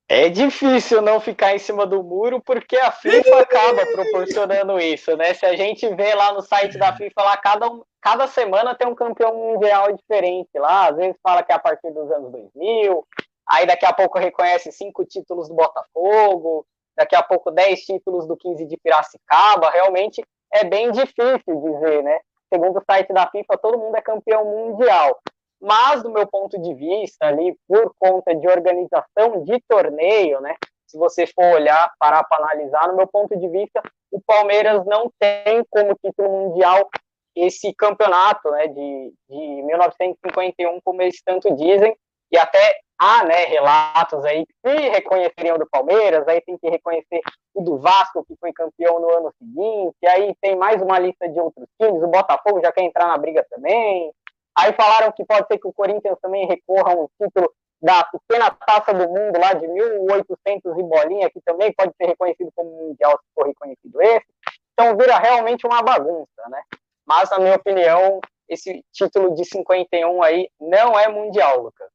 É 0.09 0.27
difícil 0.27 0.99
não 0.99 1.19
ficar 1.19 1.55
em 1.55 1.59
cima 1.59 1.85
do 1.85 2.01
muro, 2.03 2.41
porque 2.41 2.75
a 2.75 2.91
FIFA 2.91 3.41
acaba 3.41 3.85
proporcionando 3.85 4.79
isso, 4.79 5.15
né? 5.15 5.35
Se 5.35 5.45
a 5.45 5.55
gente 5.55 5.87
vê 5.93 6.15
lá 6.15 6.33
no 6.33 6.41
site 6.41 6.75
da 6.75 6.91
FIFA, 6.91 7.21
lá 7.21 7.37
cada, 7.37 7.69
cada 8.01 8.27
semana 8.27 8.73
tem 8.73 8.87
um 8.87 8.95
campeão 8.95 9.35
mundial 9.35 9.95
diferente 9.95 10.49
lá. 10.55 10.87
Às 10.87 10.97
vezes 10.97 11.15
fala 11.21 11.43
que 11.43 11.51
é 11.51 11.55
a 11.55 11.59
partir 11.59 11.91
dos 11.91 12.11
anos 12.11 12.31
2000, 12.31 13.07
aí 13.47 13.67
daqui 13.67 13.85
a 13.85 13.93
pouco 13.93 14.17
reconhece 14.17 14.71
cinco 14.71 15.05
títulos 15.05 15.47
do 15.47 15.53
Botafogo, 15.53 16.65
daqui 16.97 17.15
a 17.15 17.21
pouco 17.21 17.51
dez 17.51 17.81
títulos 17.81 18.27
do 18.27 18.35
15 18.35 18.65
de 18.65 18.75
Piracicaba. 18.77 19.69
Realmente 19.69 20.23
é 20.53 20.63
bem 20.63 20.91
difícil 20.91 21.61
dizer, 21.61 22.03
né? 22.03 22.19
Segundo 22.53 22.79
o 22.79 22.83
site 22.83 23.13
da 23.13 23.27
FIFA, 23.29 23.57
todo 23.57 23.77
mundo 23.77 23.95
é 23.95 24.01
campeão 24.01 24.45
mundial 24.45 25.19
mas 25.61 26.01
do 26.01 26.09
meu 26.09 26.25
ponto 26.25 26.59
de 26.59 26.73
vista 26.73 27.27
ali, 27.27 27.55
por 27.67 27.93
conta 27.99 28.33
de 28.35 28.47
organização 28.47 29.43
de 29.43 29.61
torneio, 29.67 30.41
né? 30.41 30.55
Se 30.87 30.97
você 30.97 31.27
for 31.27 31.45
olhar, 31.53 31.93
parar 31.99 32.23
para 32.23 32.43
analisar, 32.43 32.87
no 32.87 32.97
meu 32.97 33.07
ponto 33.07 33.37
de 33.37 33.47
vista, 33.47 33.81
o 34.11 34.19
Palmeiras 34.19 34.83
não 34.85 35.09
tem 35.19 35.63
como 35.69 35.95
título 36.03 36.29
mundial 36.29 36.89
esse 37.35 37.73
campeonato, 37.75 38.49
né? 38.49 38.67
De, 38.67 39.13
de 39.29 39.63
1951, 39.63 40.81
como 40.83 41.01
eles 41.01 41.21
tanto 41.23 41.55
dizem, 41.55 41.95
e 42.31 42.37
até 42.37 42.79
há, 43.01 43.23
né? 43.23 43.45
Relatos 43.45 44.23
aí 44.23 44.45
que 44.45 44.69
reconheceriam 44.89 45.57
do 45.57 45.67
Palmeiras, 45.67 46.27
aí 46.27 46.39
tem 46.41 46.55
que 46.57 46.69
reconhecer 46.69 47.19
o 47.53 47.61
do 47.61 47.79
Vasco 47.79 48.23
que 48.25 48.35
foi 48.39 48.53
campeão 48.53 48.99
no 48.99 49.09
ano 49.09 49.33
seguinte, 49.39 49.97
aí 50.07 50.35
tem 50.39 50.55
mais 50.55 50.79
uma 50.81 50.99
lista 50.99 51.27
de 51.27 51.39
outros 51.39 51.67
times, 51.81 52.03
o 52.03 52.07
Botafogo 52.07 52.61
já 52.61 52.71
quer 52.71 52.83
entrar 52.83 53.07
na 53.07 53.17
briga 53.17 53.45
também. 53.49 54.13
Aí 54.55 54.71
falaram 54.73 55.11
que 55.11 55.25
pode 55.25 55.47
ser 55.47 55.57
que 55.57 55.67
o 55.67 55.73
Corinthians 55.73 56.17
também 56.21 56.45
recorra 56.45 56.93
a 56.93 56.95
um 56.95 57.07
título 57.19 57.51
da 57.81 58.03
pequena 58.03 58.51
taça 58.51 58.93
do 58.93 59.09
mundo 59.09 59.39
lá 59.39 59.53
de 59.53 59.67
1800 59.67 60.77
e 60.77 60.83
bolinha, 60.83 61.29
que 61.31 61.41
também 61.41 61.73
pode 61.73 61.93
ser 61.95 62.05
reconhecido 62.05 62.51
como 62.55 62.69
mundial 62.69 63.13
se 63.13 63.33
for 63.33 63.47
reconhecido 63.47 63.99
esse. 64.01 64.27
Então 64.73 64.95
vira 64.95 65.17
realmente 65.17 65.65
uma 65.65 65.81
bagunça, 65.81 66.47
né? 66.49 66.61
Mas, 67.07 67.29
na 67.31 67.39
minha 67.39 67.55
opinião, 67.55 68.19
esse 68.47 68.83
título 68.91 69.33
de 69.33 69.45
51 69.45 70.21
aí 70.21 70.47
não 70.59 70.99
é 70.99 71.07
mundial, 71.07 71.63
Lucas. 71.63 71.89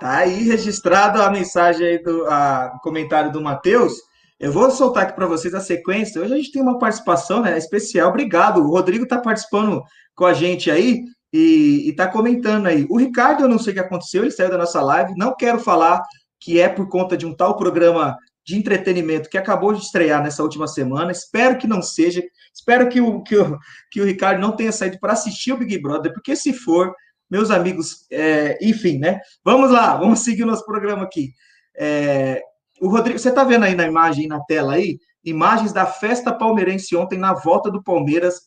Tá 0.00 0.16
aí 0.16 0.44
registrado 0.44 1.20
a 1.20 1.30
mensagem 1.30 1.86
aí 1.86 2.02
do 2.02 2.24
a, 2.24 2.78
comentário 2.82 3.30
do 3.30 3.42
Matheus. 3.42 3.92
Eu 4.38 4.50
vou 4.50 4.70
soltar 4.70 5.02
aqui 5.02 5.12
para 5.12 5.26
vocês 5.26 5.52
a 5.52 5.60
sequência. 5.60 6.22
Hoje 6.22 6.32
a 6.32 6.36
gente 6.38 6.52
tem 6.52 6.62
uma 6.62 6.78
participação 6.78 7.42
né, 7.42 7.58
especial. 7.58 8.08
Obrigado. 8.08 8.62
O 8.62 8.70
Rodrigo 8.70 9.04
está 9.04 9.18
participando 9.18 9.82
com 10.14 10.24
a 10.24 10.32
gente 10.32 10.70
aí 10.70 11.02
e 11.30 11.90
está 11.90 12.08
comentando 12.08 12.66
aí. 12.66 12.86
O 12.88 12.98
Ricardo, 12.98 13.42
eu 13.42 13.48
não 13.48 13.58
sei 13.58 13.72
o 13.72 13.74
que 13.74 13.80
aconteceu, 13.80 14.22
ele 14.22 14.30
saiu 14.30 14.48
da 14.48 14.56
nossa 14.56 14.80
live. 14.80 15.12
Não 15.18 15.36
quero 15.36 15.60
falar 15.60 16.00
que 16.40 16.58
é 16.58 16.66
por 16.66 16.88
conta 16.88 17.14
de 17.14 17.26
um 17.26 17.36
tal 17.36 17.54
programa 17.54 18.16
de 18.42 18.56
entretenimento 18.56 19.28
que 19.28 19.36
acabou 19.36 19.74
de 19.74 19.82
estrear 19.82 20.22
nessa 20.22 20.42
última 20.42 20.66
semana. 20.66 21.12
Espero 21.12 21.58
que 21.58 21.66
não 21.66 21.82
seja. 21.82 22.22
Espero 22.54 22.88
que 22.88 23.02
o, 23.02 23.22
que 23.22 23.36
o, 23.36 23.58
que 23.90 24.00
o 24.00 24.06
Ricardo 24.06 24.40
não 24.40 24.56
tenha 24.56 24.72
saído 24.72 24.98
para 24.98 25.12
assistir 25.12 25.52
o 25.52 25.58
Big 25.58 25.78
Brother, 25.78 26.10
porque 26.14 26.34
se 26.34 26.54
for, 26.54 26.94
meus 27.30 27.50
amigos, 27.50 28.06
é, 28.10 28.58
enfim, 28.60 28.98
né? 28.98 29.20
Vamos 29.44 29.70
lá, 29.70 29.96
vamos 29.96 30.20
seguir 30.20 30.42
o 30.42 30.46
nosso 30.46 30.64
programa 30.64 31.04
aqui. 31.04 31.30
É, 31.78 32.42
o 32.80 32.88
Rodrigo, 32.88 33.18
você 33.18 33.28
está 33.28 33.44
vendo 33.44 33.64
aí 33.64 33.74
na 33.74 33.86
imagem, 33.86 34.26
na 34.26 34.40
tela 34.40 34.74
aí, 34.74 34.98
imagens 35.24 35.72
da 35.72 35.86
festa 35.86 36.32
palmeirense 36.32 36.96
ontem 36.96 37.18
na 37.18 37.34
volta 37.34 37.70
do 37.70 37.82
Palmeiras 37.82 38.40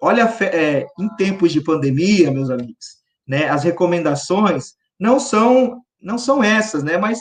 olha, 0.00 0.22
é, 0.40 0.86
em 0.98 1.08
tempos 1.16 1.52
de 1.52 1.60
pandemia, 1.60 2.30
meus 2.30 2.50
amigos, 2.50 2.98
né, 3.26 3.48
as 3.48 3.64
recomendações 3.64 4.74
não 4.98 5.18
são 5.20 5.82
não 6.00 6.16
são 6.16 6.44
essas, 6.44 6.84
né, 6.84 6.96
mas 6.96 7.20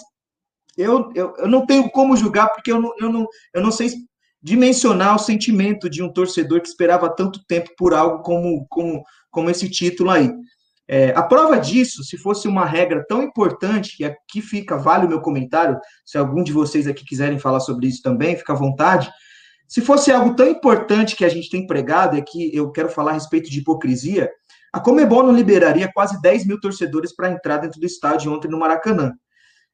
eu, 0.77 1.11
eu, 1.15 1.33
eu 1.37 1.47
não 1.47 1.65
tenho 1.65 1.89
como 1.89 2.15
julgar, 2.15 2.49
porque 2.49 2.71
eu 2.71 2.79
não, 2.79 2.93
eu, 2.99 3.11
não, 3.11 3.27
eu 3.51 3.61
não 3.61 3.71
sei 3.71 3.89
dimensionar 4.39 5.15
o 5.15 5.19
sentimento 5.19 5.89
de 5.89 6.03
um 6.03 6.13
torcedor 6.13 6.61
que 6.61 6.67
esperava 6.67 7.09
tanto 7.09 7.43
tempo 7.47 7.71
por 7.75 7.95
algo 7.95 8.21
como, 8.21 8.67
como, 8.69 9.03
como 9.31 9.49
esse 9.49 9.67
título 9.67 10.11
aí. 10.11 10.31
É, 10.89 11.09
a 11.09 11.21
prova 11.21 11.59
disso, 11.59 12.03
se 12.03 12.17
fosse 12.17 12.47
uma 12.47 12.65
regra 12.65 13.05
tão 13.07 13.21
importante, 13.21 13.97
e 13.99 14.05
aqui 14.05 14.41
fica, 14.41 14.77
vale 14.77 15.05
o 15.05 15.09
meu 15.09 15.19
comentário, 15.19 15.77
se 16.05 16.17
algum 16.17 16.41
de 16.41 16.53
vocês 16.53 16.87
aqui 16.87 17.03
quiserem 17.03 17.37
falar 17.37 17.59
sobre 17.59 17.87
isso 17.87 18.01
também, 18.01 18.37
fica 18.37 18.53
à 18.53 18.55
vontade. 18.55 19.11
Se 19.67 19.81
fosse 19.81 20.11
algo 20.11 20.33
tão 20.33 20.47
importante 20.47 21.15
que 21.15 21.25
a 21.25 21.29
gente 21.29 21.49
tem 21.49 21.67
pregado, 21.67 22.15
e 22.15 22.19
aqui 22.19 22.55
eu 22.55 22.71
quero 22.71 22.87
falar 22.87 23.11
a 23.11 23.15
respeito 23.15 23.49
de 23.49 23.59
hipocrisia, 23.59 24.31
a 24.71 24.79
Comebol 24.79 25.23
não 25.23 25.33
liberaria 25.33 25.91
quase 25.93 26.21
10 26.21 26.45
mil 26.45 26.59
torcedores 26.59 27.13
para 27.13 27.31
entrar 27.31 27.57
dentro 27.57 27.79
do 27.79 27.85
estádio 27.85 28.31
ontem 28.31 28.49
no 28.49 28.59
Maracanã. 28.59 29.13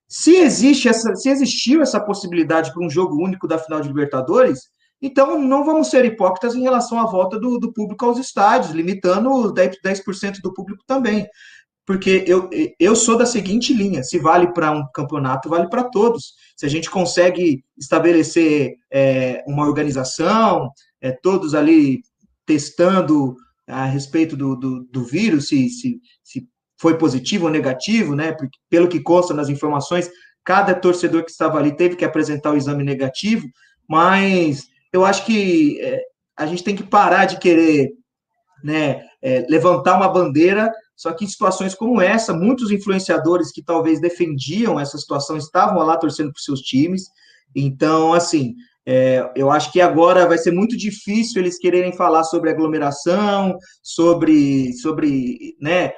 Se 0.08 0.36
existe 0.36 0.88
essa, 0.88 1.16
se 1.16 1.30
existiu 1.30 1.82
essa 1.82 2.00
possibilidade 2.00 2.74
para 2.74 2.86
um 2.86 2.90
jogo 2.90 3.22
único 3.24 3.48
da 3.48 3.58
final 3.58 3.82
de 3.82 3.88
Libertadores, 3.88 4.70
então 5.04 5.38
não 5.38 5.66
vamos 5.66 5.90
ser 5.90 6.06
hipócritas 6.06 6.56
em 6.56 6.62
relação 6.62 6.98
à 6.98 7.06
volta 7.06 7.38
do, 7.38 7.60
do 7.60 7.74
público 7.74 8.06
aos 8.06 8.18
estádios, 8.18 8.72
limitando 8.72 9.54
10%, 9.54 9.76
10 9.84 10.40
do 10.42 10.54
público 10.54 10.82
também. 10.88 11.28
Porque 11.86 12.24
eu, 12.26 12.50
eu 12.80 12.96
sou 12.96 13.18
da 13.18 13.26
seguinte 13.26 13.74
linha: 13.74 14.02
se 14.02 14.18
vale 14.18 14.54
para 14.54 14.72
um 14.72 14.86
campeonato, 14.94 15.50
vale 15.50 15.68
para 15.68 15.84
todos. 15.84 16.36
Se 16.56 16.66
a 16.66 16.70
gente 16.70 16.90
consegue 16.90 17.66
estabelecer 17.78 18.76
é, 18.90 19.44
uma 19.46 19.68
organização, 19.68 20.72
é, 21.02 21.12
todos 21.12 21.54
ali 21.54 22.02
testando 22.46 23.36
a 23.68 23.84
respeito 23.84 24.38
do, 24.38 24.56
do, 24.56 24.84
do 24.86 25.04
vírus, 25.04 25.50
se, 25.50 25.68
se, 25.68 26.00
se 26.24 26.48
foi 26.80 26.98
positivo 26.98 27.46
ou 27.46 27.52
negativo, 27.52 28.16
né? 28.16 28.32
Porque, 28.32 28.58
pelo 28.70 28.88
que 28.88 29.02
consta 29.02 29.34
nas 29.34 29.50
informações, 29.50 30.10
cada 30.46 30.74
torcedor 30.74 31.26
que 31.26 31.32
estava 31.32 31.60
ali 31.60 31.76
teve 31.76 31.98
que 31.98 32.06
apresentar 32.06 32.52
o 32.52 32.58
exame 32.58 32.86
negativo, 32.86 33.46
mas 33.90 34.68
eu 34.94 35.04
acho 35.04 35.26
que 35.26 35.82
é, 35.82 36.02
a 36.38 36.46
gente 36.46 36.64
tem 36.64 36.76
que 36.76 36.84
parar 36.84 37.26
de 37.26 37.40
querer 37.40 37.92
né, 38.64 39.04
é, 39.22 39.46
levantar 39.50 39.98
uma 39.98 40.08
bandeira, 40.08 40.72
só 40.96 41.12
que 41.12 41.26
em 41.26 41.28
situações 41.28 41.76
como 41.76 42.00
essa, 42.00 42.34
muitos 42.34 42.72
influenciadores 42.72 43.52
que 43.52 43.64
talvez 43.64 44.00
defendiam 44.00 44.80
essa 44.80 44.98
situação 44.98 45.36
estavam 45.36 45.84
lá 45.84 45.98
torcendo 45.98 46.32
para 46.32 46.42
seus 46.42 46.62
times, 46.62 47.04
então, 47.56 48.14
assim, 48.14 48.56
é, 48.86 49.32
eu 49.36 49.50
acho 49.50 49.72
que 49.72 49.80
agora 49.80 50.28
vai 50.28 50.38
ser 50.38 50.52
muito 50.52 50.78
difícil 50.78 51.42
eles 51.42 51.58
quererem 51.58 51.94
falar 51.94 52.24
sobre 52.24 52.50
aglomeração, 52.50 53.58
sobre, 53.82 54.74
sobre 54.74 55.56
né, 55.60 55.92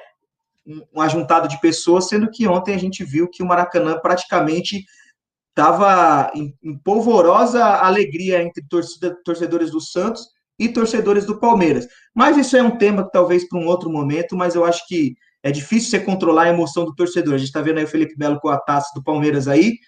um 0.94 1.00
ajuntado 1.00 1.48
de 1.48 1.60
pessoas, 1.60 2.08
sendo 2.08 2.30
que 2.30 2.46
ontem 2.46 2.74
a 2.74 2.78
gente 2.78 3.04
viu 3.04 3.28
que 3.28 3.42
o 3.42 3.46
Maracanã 3.46 3.98
praticamente 4.00 4.84
estava 5.56 6.30
em, 6.34 6.54
em, 6.62 6.76
polvorosa 6.76 7.64
alegria 7.64 8.42
entre 8.42 8.62
torcida, 8.68 9.16
torcedores 9.24 9.70
do 9.70 9.80
Santos 9.80 10.28
e 10.58 10.68
torcedores 10.68 11.24
do 11.24 11.40
Palmeiras. 11.40 11.88
Mas 12.14 12.36
isso 12.36 12.56
é 12.58 12.62
um 12.62 12.76
tema 12.76 13.08
talvez 13.10 13.48
para 13.48 13.58
um 13.58 13.66
outro 13.66 13.88
momento, 13.88 14.36
mas 14.36 14.54
eu 14.54 14.66
acho 14.66 14.86
que 14.86 15.16
é 15.42 15.50
difícil 15.50 15.90
você 15.90 16.00
controlar 16.00 16.42
a 16.42 16.48
emoção 16.50 16.84
do 16.84 16.94
torcedor. 16.94 17.34
A 17.34 17.38
gente 17.38 17.46
está 17.46 17.62
vendo 17.62 17.78
aí 17.78 17.84
o 17.84 17.88
Felipe 17.88 18.18
Melo 18.18 18.38
com 18.38 18.48
a 18.48 18.58
taça 18.58 18.90
do 18.94 19.02
Palmeiras 19.02 19.48
aí. 19.48 19.78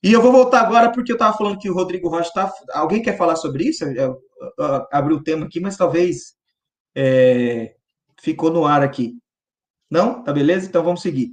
E 0.00 0.12
eu 0.12 0.22
vou 0.22 0.30
voltar 0.30 0.60
agora 0.60 0.92
porque 0.92 1.10
eu 1.10 1.16
estava 1.16 1.36
falando 1.36 1.58
que 1.58 1.68
o 1.68 1.74
Rodrigo 1.74 2.08
Rocha 2.08 2.28
está. 2.28 2.52
Alguém 2.72 3.02
quer 3.02 3.16
falar 3.16 3.34
sobre 3.34 3.64
isso? 3.64 3.84
Eu, 3.84 3.92
eu, 3.92 4.22
eu, 4.58 4.86
abri 4.92 5.12
o 5.12 5.22
tema 5.22 5.46
aqui, 5.46 5.58
mas 5.58 5.76
talvez 5.76 6.34
é, 6.94 7.74
ficou 8.20 8.52
no 8.52 8.64
ar 8.64 8.82
aqui. 8.82 9.14
Não? 9.90 10.22
Tá 10.22 10.32
beleza? 10.32 10.68
Então 10.68 10.84
vamos 10.84 11.02
seguir. 11.02 11.30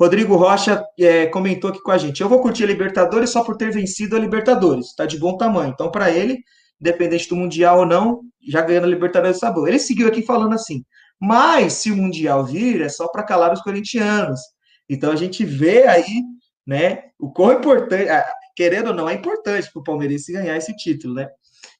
Rodrigo 0.00 0.34
Rocha 0.34 0.82
é, 0.98 1.26
comentou 1.26 1.68
aqui 1.68 1.82
com 1.82 1.90
a 1.90 1.98
gente. 1.98 2.22
Eu 2.22 2.28
vou 2.28 2.40
curtir 2.40 2.64
a 2.64 2.66
Libertadores 2.66 3.28
só 3.28 3.44
por 3.44 3.58
ter 3.58 3.70
vencido 3.70 4.16
a 4.16 4.18
Libertadores. 4.18 4.94
Tá 4.96 5.04
de 5.04 5.18
bom 5.18 5.36
tamanho. 5.36 5.72
Então, 5.74 5.90
para 5.90 6.10
ele, 6.10 6.38
independente 6.80 7.28
do 7.28 7.36
Mundial 7.36 7.80
ou 7.80 7.86
não, 7.86 8.22
já 8.48 8.62
ganhando 8.62 8.84
a 8.84 8.88
Libertadores 8.88 9.38
tá 9.38 9.50
bom. 9.50 9.68
Ele 9.68 9.78
seguiu 9.78 10.08
aqui 10.08 10.22
falando 10.22 10.54
assim. 10.54 10.82
Mas 11.20 11.74
se 11.74 11.92
o 11.92 11.96
Mundial 11.96 12.46
vir, 12.46 12.80
é 12.80 12.88
só 12.88 13.08
para 13.08 13.22
calar 13.22 13.52
os 13.52 13.60
corintianos. 13.60 14.40
Então 14.88 15.12
a 15.12 15.16
gente 15.16 15.44
vê 15.44 15.86
aí, 15.86 16.22
né, 16.66 17.02
o 17.18 17.30
quão 17.30 17.52
importante, 17.52 18.10
querendo 18.56 18.88
ou 18.88 18.94
não, 18.94 19.06
é 19.06 19.12
importante 19.12 19.70
para 19.70 19.80
o 19.80 19.84
Palmeirense 19.84 20.32
ganhar 20.32 20.56
esse 20.56 20.74
título, 20.76 21.12
né? 21.12 21.28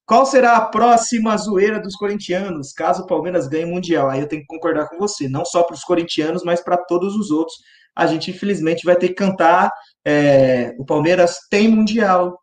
Qual 0.05 0.27
será 0.27 0.57
a 0.57 0.67
próxima 0.67 1.35
zoeira 1.39 1.81
dos 1.81 1.97
corintianos, 1.97 2.73
caso 2.73 3.05
o 3.05 3.07
Palmeiras 3.07 3.49
ganhe 3.49 3.65
o 3.65 3.69
Mundial? 3.69 4.11
Aí 4.11 4.21
eu 4.21 4.29
tenho 4.29 4.43
que 4.43 4.49
concordar 4.49 4.89
com 4.89 4.99
você, 4.99 5.27
não 5.27 5.45
só 5.45 5.63
para 5.63 5.75
os 5.75 5.85
corintianos, 5.85 6.43
mas 6.45 6.61
para 6.61 6.77
todos 6.77 7.15
os 7.17 7.31
outros. 7.31 7.57
A 7.95 8.07
gente, 8.07 8.31
infelizmente, 8.31 8.85
vai 8.85 8.97
ter 8.97 9.09
que 9.09 9.15
cantar 9.15 9.71
é, 10.05 10.75
o 10.79 10.85
Palmeiras 10.85 11.39
tem 11.51 11.69
Mundial, 11.69 12.39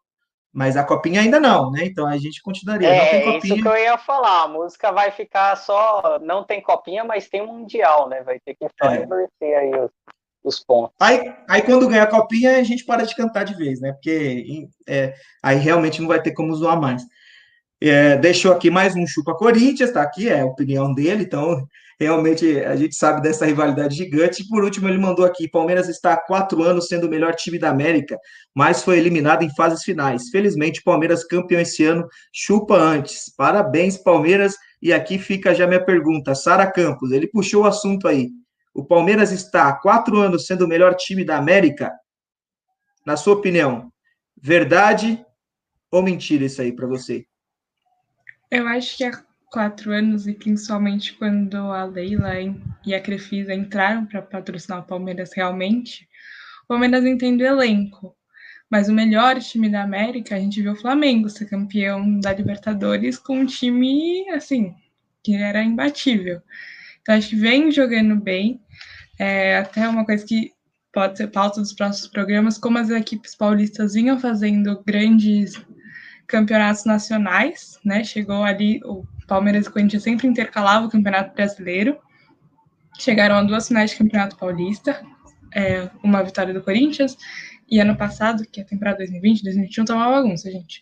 mas 0.54 0.76
a 0.76 0.84
copinha 0.84 1.22
ainda 1.22 1.40
não, 1.40 1.72
né? 1.72 1.86
Então 1.86 2.08
a 2.08 2.18
gente 2.18 2.42
continuaria. 2.42 2.88
É, 2.88 3.38
isso 3.38 3.56
que 3.56 3.68
eu 3.68 3.78
ia 3.78 3.98
falar. 3.98 4.44
A 4.44 4.48
música 4.48 4.92
vai 4.92 5.12
ficar 5.12 5.56
só. 5.56 6.20
Não 6.20 6.44
tem 6.44 6.62
copinha, 6.62 7.04
mas 7.04 7.28
tem 7.28 7.46
mundial, 7.46 8.10
né? 8.10 8.24
Vai 8.24 8.40
ter 8.40 8.56
que 8.56 8.66
só 8.82 8.90
é. 8.90 9.04
inverter 9.04 9.58
aí 9.58 9.72
os, 9.80 9.92
os, 10.44 10.60
pontos. 10.64 10.96
Aí, 11.00 11.32
aí 11.48 11.62
quando 11.62 11.88
ganhar 11.88 12.04
a 12.04 12.08
copinha, 12.08 12.58
a 12.58 12.64
gente 12.64 12.86
para 12.86 13.06
de 13.06 13.16
cantar 13.16 13.44
de 13.44 13.54
vez, 13.54 13.80
né? 13.80 13.92
Porque 13.94 14.68
é, 14.88 15.14
aí 15.44 15.58
realmente 15.58 16.02
não 16.02 16.08
vai 16.08 16.22
ter 16.22 16.32
como 16.32 16.56
zoar 16.56 16.80
mais. 16.80 17.04
É, 17.80 18.18
deixou 18.18 18.52
aqui 18.52 18.72
mais 18.72 18.96
um 18.96 19.06
chupa 19.06 19.36
Corinthians, 19.36 19.92
tá 19.92 20.02
aqui, 20.02 20.28
é 20.28 20.42
a 20.42 20.46
opinião 20.46 20.92
dele, 20.92 21.24
então 21.24 21.68
realmente 22.00 22.60
a 22.60 22.76
gente 22.76 22.96
sabe 22.96 23.22
dessa 23.22 23.46
rivalidade 23.46 23.96
gigante. 23.96 24.44
E 24.44 24.48
por 24.48 24.64
último, 24.64 24.88
ele 24.88 24.98
mandou 24.98 25.26
aqui: 25.26 25.50
Palmeiras 25.50 25.90
está 25.90 26.14
há 26.14 26.18
quatro 26.18 26.64
anos 26.64 26.88
sendo 26.88 27.08
o 27.08 27.10
melhor 27.10 27.36
time 27.36 27.58
da 27.58 27.70
América, 27.70 28.18
mas 28.56 28.84
foi 28.84 28.98
eliminado 28.98 29.44
em 29.44 29.54
fases 29.56 29.84
finais. 29.84 30.30
Felizmente, 30.30 30.84
Palmeiras 30.84 31.24
campeão 31.26 31.62
esse 31.62 31.84
ano, 31.84 32.08
chupa 32.34 32.76
antes. 32.76 33.34
Parabéns, 33.36 33.98
Palmeiras. 33.98 34.56
E 34.82 34.94
aqui 34.94 35.18
fica 35.18 35.56
já 35.56 35.66
minha 35.66 35.84
pergunta: 35.84 36.36
Sara 36.36 36.72
Campos, 36.72 37.12
ele 37.12 37.28
puxou 37.28 37.64
o 37.64 37.68
assunto 37.68 38.08
aí. 38.08 38.30
O 38.74 38.86
Palmeiras 38.86 39.32
está 39.32 39.68
há 39.68 39.74
quatro 39.74 40.18
anos 40.18 40.46
sendo 40.46 40.66
o 40.66 40.68
melhor 40.68 40.94
time 40.96 41.26
da 41.26 41.38
América? 41.38 41.92
Na 43.04 43.18
sua 43.18 43.34
opinião, 43.34 43.92
verdade 44.40 45.26
ou 45.90 46.04
mentira 46.04 46.46
isso 46.46 46.62
aí 46.62 46.72
para 46.72 46.86
você? 46.86 47.26
Eu 48.52 48.68
acho 48.68 48.98
que 48.98 49.04
há 49.04 49.12
quatro 49.52 49.92
anos, 49.92 50.28
e 50.28 50.34
principalmente 50.34 51.14
quando 51.14 51.56
a 51.56 51.86
Leila 51.86 52.34
e 52.86 52.94
a 52.94 53.02
Crefisa 53.02 53.54
entraram 53.54 54.06
para 54.06 54.22
patrocinar 54.22 54.80
o 54.80 54.88
Palmeiras 54.88 55.32
realmente, 55.34 56.08
o 56.66 56.68
Palmeiras 56.68 57.06
entende 57.06 57.44
o 57.44 57.48
elenco. 57.48 58.16
Mas 58.70 58.90
o 58.90 58.94
melhor 58.94 59.40
time 59.40 59.70
da 59.70 59.84
América, 59.84 60.36
a 60.36 60.40
gente 60.40 60.62
viu 60.62 60.74
o 60.74 60.76
Flamengo 60.76 61.30
ser 61.30 61.46
campeão 61.46 62.20
da 62.20 62.34
Libertadores 62.34 63.18
com 63.18 63.40
um 63.40 63.46
time, 63.46 64.30
assim, 64.32 64.76
que 65.24 65.36
era 65.36 65.64
imbatível. 65.64 66.42
Então, 67.02 67.16
acho 67.16 67.30
que 67.30 67.36
vem 67.38 67.72
jogando 67.72 68.16
bem. 68.18 68.60
É, 69.18 69.58
até 69.58 69.88
uma 69.88 70.06
coisa 70.06 70.26
que 70.26 70.52
pode 70.92 71.18
ser 71.18 71.28
pauta 71.28 71.62
dos 71.62 71.72
próximos 71.72 72.10
programas, 72.10 72.58
como 72.58 72.78
as 72.78 72.90
equipes 72.90 73.36
paulistas 73.36 73.94
vinham 73.94 74.20
fazendo 74.20 74.84
grandes 74.86 75.54
campeonatos 76.28 76.84
nacionais, 76.84 77.80
né? 77.86 78.04
Chegou 78.04 78.44
ali, 78.44 78.82
o 78.84 79.06
Palmeiras 79.28 79.68
e 79.68 79.70
Corinthians 79.70 80.04
sempre 80.04 80.28
intercalavam 80.28 80.88
o 80.88 80.92
Campeonato 80.92 81.36
Brasileiro. 81.36 81.98
Chegaram 82.98 83.36
a 83.36 83.44
duas 83.44 83.68
finais 83.68 83.92
de 83.92 83.98
Campeonato 83.98 84.38
Paulista, 84.38 85.06
é, 85.54 85.90
uma 86.02 86.24
vitória 86.24 86.54
do 86.54 86.64
Corinthians, 86.64 87.18
e 87.70 87.80
ano 87.80 87.96
passado, 87.96 88.44
que 88.50 88.62
é 88.62 88.64
a 88.64 88.68
temporada 88.68 89.00
2020, 89.00 89.44
2021, 89.44 89.86
tá 89.86 89.96
uma 89.96 90.10
bagunça, 90.10 90.50
gente. 90.50 90.82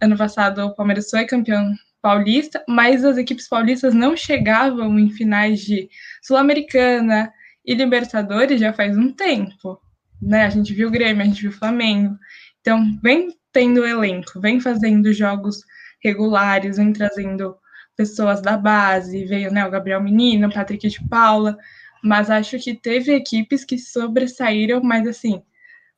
Ano 0.00 0.16
passado, 0.16 0.64
o 0.64 0.74
Palmeiras 0.74 1.10
foi 1.10 1.24
campeão 1.24 1.74
paulista, 2.00 2.62
mas 2.68 3.04
as 3.04 3.16
equipes 3.16 3.48
paulistas 3.48 3.94
não 3.94 4.16
chegavam 4.16 4.98
em 4.98 5.10
finais 5.10 5.60
de 5.60 5.88
Sul-Americana 6.22 7.32
e 7.64 7.74
Libertadores 7.74 8.60
já 8.60 8.72
faz 8.72 8.96
um 8.96 9.12
tempo. 9.12 9.80
Né? 10.20 10.44
A 10.44 10.50
gente 10.50 10.72
viu 10.72 10.88
o 10.88 10.90
Grêmio, 10.90 11.22
a 11.22 11.26
gente 11.26 11.40
viu 11.40 11.50
o 11.50 11.54
Flamengo. 11.54 12.16
Então, 12.60 12.98
vem 13.02 13.28
tendo 13.52 13.84
elenco, 13.84 14.40
vem 14.40 14.60
fazendo 14.60 15.12
jogos 15.12 15.62
regulares, 16.02 16.76
vem 16.76 16.92
trazendo 16.92 17.56
pessoas 17.98 18.40
da 18.40 18.56
base, 18.56 19.24
veio 19.24 19.52
né, 19.52 19.66
o 19.66 19.70
Gabriel 19.70 20.00
Menino, 20.00 20.46
o 20.46 20.54
Patrick 20.54 20.88
de 20.88 21.08
Paula, 21.08 21.58
mas 22.02 22.30
acho 22.30 22.56
que 22.60 22.72
teve 22.72 23.12
equipes 23.12 23.64
que 23.64 23.76
sobressaíram, 23.76 24.80
mas 24.80 25.04
assim, 25.04 25.42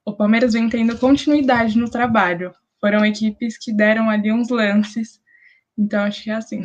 o 0.03 0.17
Palmeiras 0.17 0.55
vem 0.55 0.67
tendo 0.71 0.97
continuidade 0.97 1.77
no 1.77 1.91
trabalho. 1.91 2.53
Foram 2.81 3.05
equipes 3.05 3.59
que 3.59 3.71
deram 3.71 4.09
ali 4.09 4.33
uns 4.33 4.49
lances, 4.49 5.21
então 5.79 6.05
acho 6.05 6.25
que 6.25 6.31
é 6.31 6.35
assim. 6.35 6.63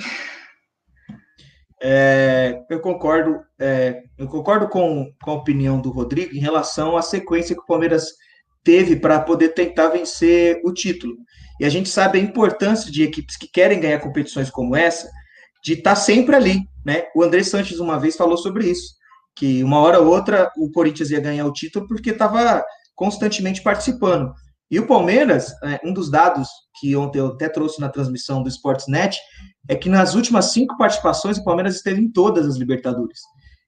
É, 1.84 2.64
eu 2.70 2.80
concordo, 2.80 3.42
é, 3.60 4.04
eu 4.18 4.30
concordo 4.30 4.70
com, 4.70 5.12
com 5.22 5.32
a 5.32 5.36
opinião 5.36 5.82
do 5.82 5.92
Rodrigo 5.92 6.34
em 6.34 6.40
relação 6.40 6.96
à 6.96 7.02
sequência 7.02 7.54
que 7.54 7.62
o 7.62 7.66
Palmeiras 7.66 8.14
teve 8.64 8.96
para 8.96 9.20
poder 9.20 9.50
tentar 9.50 9.90
vencer 9.90 10.62
o 10.64 10.74
título. 10.74 11.18
E 11.60 11.66
a 11.66 11.70
gente 11.70 11.90
sabe 11.90 12.18
a 12.18 12.22
importância 12.22 12.90
de 12.90 13.04
equipes 13.04 13.36
que 13.36 13.50
querem 13.50 13.82
ganhar 13.82 14.00
competições 14.00 14.50
como 14.50 14.76
essa, 14.78 15.12
de 15.66 15.74
estar 15.74 15.92
tá 15.92 15.96
sempre 15.96 16.36
ali, 16.36 16.62
né? 16.86 17.06
O 17.16 17.24
André 17.24 17.42
Sanches 17.42 17.80
uma 17.80 18.00
vez 18.00 18.16
falou 18.16 18.38
sobre 18.38 18.70
isso, 18.70 18.94
que 19.36 19.64
uma 19.64 19.80
hora 19.80 20.00
ou 20.00 20.08
outra 20.08 20.52
o 20.56 20.72
Corinthians 20.72 21.10
ia 21.10 21.20
ganhar 21.20 21.44
o 21.48 21.52
título 21.52 21.88
porque 21.88 22.12
estava 22.12 22.64
constantemente 22.94 23.64
participando. 23.64 24.32
E 24.70 24.80
o 24.80 24.86
Palmeiras, 24.86 25.52
é, 25.64 25.80
um 25.84 25.92
dos 25.92 26.10
dados 26.10 26.48
que 26.80 26.96
ontem 26.96 27.20
eu 27.20 27.28
até 27.28 27.50
trouxe 27.50 27.82
na 27.82 27.90
transmissão 27.90 28.44
do 28.44 28.50
Sportsnet, 28.50 29.18
é 29.68 29.76
que 29.76 29.90
nas 29.90 30.14
últimas 30.14 30.52
cinco 30.52 30.78
participações 30.78 31.38
o 31.40 31.44
Palmeiras 31.44 31.76
esteve 31.76 32.00
em 32.00 32.12
todas 32.12 32.46
as 32.46 32.56
Libertadores. 32.58 33.20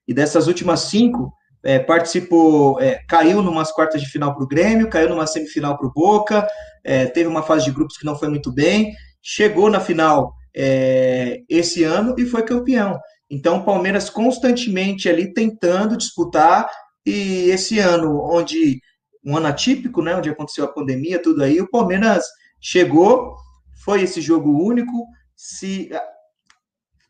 e 0.08 0.14
dessas 0.14 0.48
últimas 0.48 0.82
cinco, 0.82 1.34
é, 1.64 1.80
participou, 1.80 2.80
é, 2.80 3.04
caiu 3.10 3.41
numas 3.41 3.72
quartas 3.72 4.02
de 4.02 4.08
final 4.08 4.34
para 4.34 4.43
o 4.43 4.48
Grêmio, 4.48 4.89
caiu 4.89 5.10
numa 5.10 5.28
semifinal 5.28 5.78
para 5.78 5.88
o 5.88 5.91
Boca, 5.91 6.48
é, 6.86 7.08
teve 7.08 7.28
uma 7.28 7.43
fase 7.43 7.66
de 7.66 7.72
grupos 7.72 7.98
que 7.98 8.06
não 8.06 8.16
foi 8.18 8.30
muito 8.30 8.52
bem, 8.52 8.93
chegou 9.22 9.70
na 9.70 9.80
final 9.80 10.37
é, 10.60 11.43
esse 11.47 11.84
ano 11.84 12.16
e 12.18 12.26
foi 12.26 12.41
campeão. 12.41 12.99
Então, 13.30 13.58
o 13.58 13.66
Palmeiras 13.66 14.10
constantemente 14.10 15.08
ali 15.08 15.32
tentando 15.32 15.95
disputar, 15.95 16.68
e 17.05 17.49
esse 17.51 17.78
ano, 17.78 18.20
onde 18.24 18.82
um 19.24 19.38
ano 19.38 19.47
atípico, 19.47 20.01
né, 20.01 20.16
onde 20.16 20.30
aconteceu 20.30 20.66
a 20.66 20.74
pandemia, 20.74 21.22
tudo 21.22 21.43
aí, 21.43 21.62
o 21.62 21.70
Palmeiras 21.70 22.26
chegou, 22.60 23.36
foi 23.84 24.01
esse 24.01 24.20
jogo 24.20 24.51
único, 24.66 25.05
se 25.36 25.89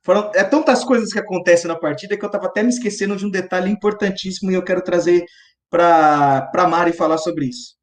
foram, 0.03 0.31
é 0.35 0.43
tantas 0.43 0.83
coisas 0.83 1.13
que 1.13 1.19
acontecem 1.19 1.67
na 1.67 1.75
partida 1.75 2.17
que 2.17 2.23
eu 2.23 2.27
estava 2.27 2.47
até 2.47 2.61
me 2.61 2.69
esquecendo 2.69 3.15
de 3.15 3.25
um 3.25 3.29
detalhe 3.29 3.71
importantíssimo 3.71 4.51
e 4.51 4.55
eu 4.55 4.63
quero 4.63 4.81
trazer 4.81 5.25
para 5.69 6.49
a 6.53 6.67
Mari 6.67 6.91
falar 6.91 7.17
sobre 7.17 7.45
isso. 7.45 7.77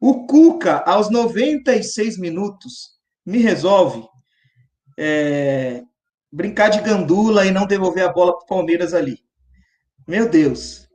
O 0.00 0.26
Cuca, 0.26 0.78
aos 0.86 1.10
96 1.10 2.18
minutos, 2.18 2.97
me 3.28 3.38
resolve 3.42 4.02
é, 4.98 5.82
brincar 6.32 6.70
de 6.70 6.80
gandula 6.80 7.44
e 7.44 7.50
não 7.50 7.66
devolver 7.66 8.02
a 8.02 8.12
bola 8.12 8.32
para 8.32 8.44
o 8.44 8.46
Palmeiras 8.46 8.94
ali. 8.94 9.18
Meu 10.06 10.26
Deus, 10.26 10.88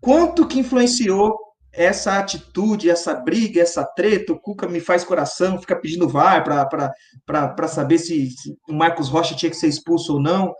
quanto 0.00 0.48
que 0.48 0.58
influenciou 0.58 1.38
essa 1.72 2.18
atitude, 2.18 2.90
essa 2.90 3.14
briga, 3.14 3.60
essa 3.60 3.84
treta, 3.84 4.32
o 4.32 4.40
Cuca 4.40 4.66
me 4.66 4.80
faz 4.80 5.04
coração, 5.04 5.60
fica 5.60 5.76
pedindo 5.76 6.08
VAR 6.08 6.42
para 6.42 7.68
saber 7.68 7.98
se, 7.98 8.30
se, 8.30 8.58
o 8.68 8.72
Marcos 8.72 9.08
Rocha 9.08 9.36
tinha 9.36 9.50
que 9.50 9.56
ser 9.56 9.68
expulso 9.68 10.14
ou 10.14 10.20
não. 10.20 10.52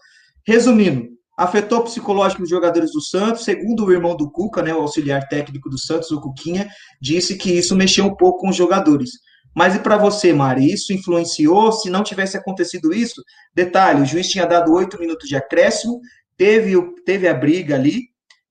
Resumindo, 0.47 1.09
afetou 1.37 1.81
o 1.81 1.85
psicológico 1.85 2.43
dos 2.43 2.51
jogadores 2.51 2.93
do 2.93 3.01
Santos, 3.01 3.43
segundo 3.43 3.87
o 3.87 3.93
irmão 3.93 4.17
do 4.17 4.31
Cuca, 4.31 4.63
né, 4.63 4.73
o 4.73 4.83
auxiliar 4.83 5.27
técnico 5.27 5.69
do 5.69 5.81
Santos, 5.81 6.13
o 6.13 6.21
Cuquinha, 6.21 6.69
disse 7.03 7.35
que 7.37 7.51
isso 7.51 7.75
mexeu 7.75 8.05
um 8.05 8.15
pouco 8.15 8.39
com 8.39 8.51
os 8.51 8.57
jogadores. 8.57 9.26
Mas 9.57 9.75
e 9.75 9.79
para 9.79 9.97
você, 9.97 10.35
Mari, 10.35 10.71
isso 10.71 10.93
influenciou? 10.93 11.73
Se 11.73 11.89
não 11.89 12.05
tivesse 12.05 12.37
acontecido 12.37 12.93
isso, 12.93 13.23
detalhe, 13.55 14.03
o 14.03 14.05
juiz 14.05 14.29
tinha 14.29 14.45
dado 14.45 14.71
oito 14.75 15.01
minutos 15.01 15.27
de 15.27 15.35
acréscimo, 15.35 15.99
teve, 16.37 16.75
teve 17.07 17.27
a 17.27 17.33
briga 17.33 17.75
ali, 17.75 18.03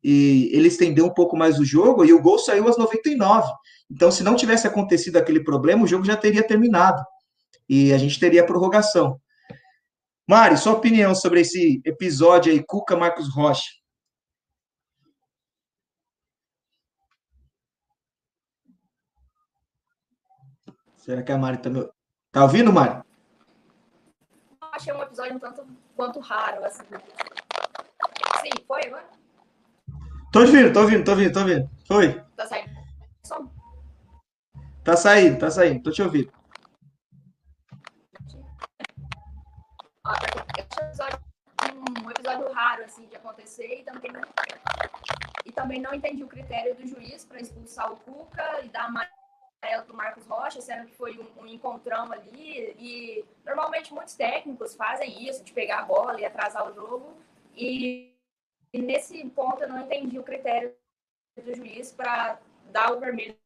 e 0.04 0.50
ele 0.52 0.68
estendeu 0.68 1.06
um 1.06 1.14
pouco 1.14 1.38
mais 1.38 1.60
o 1.60 1.66
jogo 1.66 2.04
e 2.04 2.12
o 2.12 2.20
gol 2.20 2.40
saiu 2.40 2.66
aos 2.66 2.76
99. 2.76 3.48
Então, 3.92 4.10
se 4.10 4.24
não 4.24 4.36
tivesse 4.36 4.66
acontecido 4.66 5.18
aquele 5.18 5.44
problema, 5.44 5.84
o 5.84 5.88
jogo 5.88 6.04
já 6.04 6.18
teria 6.18 6.42
terminado 6.42 7.04
e 7.70 7.94
a 7.94 8.00
gente 8.00 8.20
teria 8.20 8.42
a 8.42 8.46
prorrogação. 8.46 9.20
Mari, 10.28 10.58
sua 10.58 10.74
opinião 10.74 11.14
sobre 11.14 11.42
esse 11.42 11.82
episódio 11.86 12.52
aí, 12.52 12.64
Cuca 12.66 12.98
Marcos 12.98 13.32
Rocha? 13.32 13.70
Será 21.06 21.22
que 21.22 21.32
a 21.32 21.38
Mari 21.38 21.60
tá, 21.60 21.70
me... 21.70 21.88
tá 22.32 22.42
ouvindo, 22.42 22.74
Mari? 22.74 23.04
Achei 24.72 24.92
um 24.92 25.04
episódio 25.04 25.36
um 25.36 25.40
tanto 25.40 25.64
quanto 25.96 26.20
raro, 26.20 26.66
assim. 26.66 26.84
Sim, 28.42 28.66
foi 28.68 28.88
agora? 28.88 29.08
Tô 30.32 30.40
ouvindo, 30.40 30.74
tô 30.74 30.82
ouvindo, 30.82 31.06
tô 31.06 31.12
ouvindo, 31.12 31.32
tô 31.32 31.40
ouvindo. 31.42 31.70
Foi. 31.88 32.20
Tá 32.36 32.48
saindo 32.48 32.72
som? 33.24 33.52
Tá 34.84 34.98
saindo, 34.98 35.38
tá 35.38 35.52
saindo, 35.52 35.84
tô 35.84 35.92
te 35.92 36.02
ouvindo. 36.02 36.34
Um 42.04 42.10
episódio 42.10 42.52
raro 42.52 42.84
assim 42.84 43.06
de 43.06 43.16
acontecer 43.16 43.82
e 43.82 43.84
também 43.84 44.12
não, 44.12 44.22
e 45.46 45.52
também 45.52 45.80
não 45.80 45.94
entendi 45.94 46.24
o 46.24 46.28
critério 46.28 46.74
do 46.74 46.88
juiz 46.88 47.24
para 47.24 47.40
expulsar 47.40 47.92
o 47.92 47.96
Cuca 47.98 48.62
e 48.64 48.70
dar 48.70 48.92
amarelo 49.66 49.84
para 49.84 49.94
o 49.94 49.98
Marcos 49.98 50.26
Rocha, 50.26 50.62
sendo 50.62 50.88
que 50.88 50.96
foi 50.96 51.18
um, 51.18 51.42
um, 51.42 51.48
encontrão 51.48 52.12
ali. 52.12 52.76
E 52.78 53.26
normalmente 53.46 53.94
muitos 53.94 54.16
técnicos 54.16 54.76
fazem 54.76 55.28
isso, 55.28 55.44
de 55.44 55.52
pegar 55.52 55.80
a 55.80 55.86
bola 55.86 56.20
e 56.20 56.26
atrasar 56.26 56.70
o 56.70 56.74
jogo. 56.74 57.14
E 57.56 58.16
e 58.76 58.82
nesse 58.82 59.26
ponto 59.30 59.64
eu 59.64 59.70
não 59.70 59.80
entendi 59.80 60.20
o 60.20 60.24
critério 60.24 60.76
do 61.42 61.56
juiz 61.56 61.94
para 61.94 62.38
dar 62.74 62.92
o 62.92 63.00
vermelho 63.00 63.38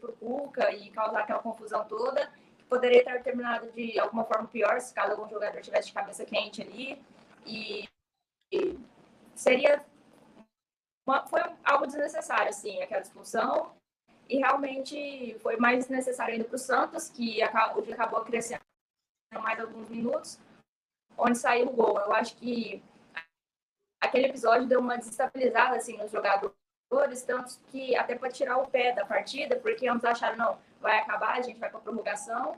para 0.00 0.10
o 0.10 0.16
Cuca 0.16 0.72
e 0.72 0.90
causar 0.90 1.20
aquela 1.20 1.38
confusão 1.38 1.84
toda, 1.84 2.26
que 2.58 2.64
poderia 2.64 3.04
ter 3.04 3.22
terminado 3.22 3.70
de 3.70 3.96
alguma 4.00 4.24
forma 4.24 4.48
pior 4.48 4.80
se 4.80 4.92
caso 4.92 5.12
algum 5.12 5.28
jogador 5.28 5.60
tivesse 5.60 5.86
de 5.86 5.94
cabeça 5.94 6.24
quente 6.24 6.60
ali. 6.60 7.00
E, 7.46 7.88
e 8.50 8.76
seria 9.36 9.80
uma, 11.06 11.24
foi 11.24 11.40
algo 11.62 11.86
desnecessário, 11.86 12.48
assim, 12.48 12.82
aquela 12.82 13.02
expulsão. 13.02 13.76
E 14.28 14.38
realmente 14.38 15.38
foi 15.40 15.56
mais 15.56 15.88
necessário 15.88 16.34
ainda 16.34 16.44
para 16.44 16.56
o 16.56 16.58
Santos, 16.58 17.08
que 17.10 17.42
acabou, 17.42 17.84
acabou 17.92 18.24
crescendo 18.24 18.62
mais 19.42 19.58
alguns 19.60 19.88
minutos, 19.88 20.38
onde 21.18 21.38
saiu 21.38 21.68
o 21.68 21.72
gol. 21.72 21.98
Eu 21.98 22.12
acho 22.12 22.36
que 22.36 22.82
aquele 24.00 24.26
episódio 24.26 24.66
deu 24.66 24.80
uma 24.80 24.96
desestabilizada 24.96 25.76
assim 25.76 25.96
nos 25.96 26.10
jogadores, 26.10 27.22
tanto 27.26 27.58
que 27.70 27.96
até 27.96 28.14
para 28.14 28.30
tirar 28.30 28.58
o 28.58 28.68
pé 28.68 28.92
da 28.92 29.04
partida, 29.04 29.56
porque 29.56 29.88
ambos 29.88 30.04
acharam, 30.04 30.36
não, 30.36 30.58
vai 30.80 30.98
acabar, 30.98 31.38
a 31.38 31.42
gente 31.42 31.58
vai 31.58 31.70
para 31.70 31.80
prorrogação. 31.80 32.56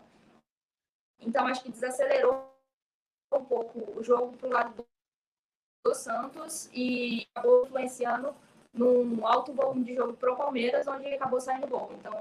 Então 1.18 1.46
acho 1.46 1.62
que 1.62 1.70
desacelerou 1.70 2.52
um 3.32 3.44
pouco 3.44 3.98
o 3.98 4.02
jogo 4.02 4.36
para 4.36 4.48
o 4.48 4.52
lado 4.52 4.74
do, 4.74 4.86
do 5.84 5.94
Santos 5.94 6.68
e 6.72 7.26
acabou 7.34 7.64
influenciando 7.64 8.34
num 8.76 9.26
alto 9.26 9.52
volume 9.52 9.84
de 9.84 9.94
jogo 9.94 10.12
para 10.12 10.32
o 10.32 10.36
Palmeiras, 10.36 10.86
onde 10.86 11.06
acabou 11.14 11.40
saindo 11.40 11.66
gol. 11.66 11.90
Então 11.98 12.12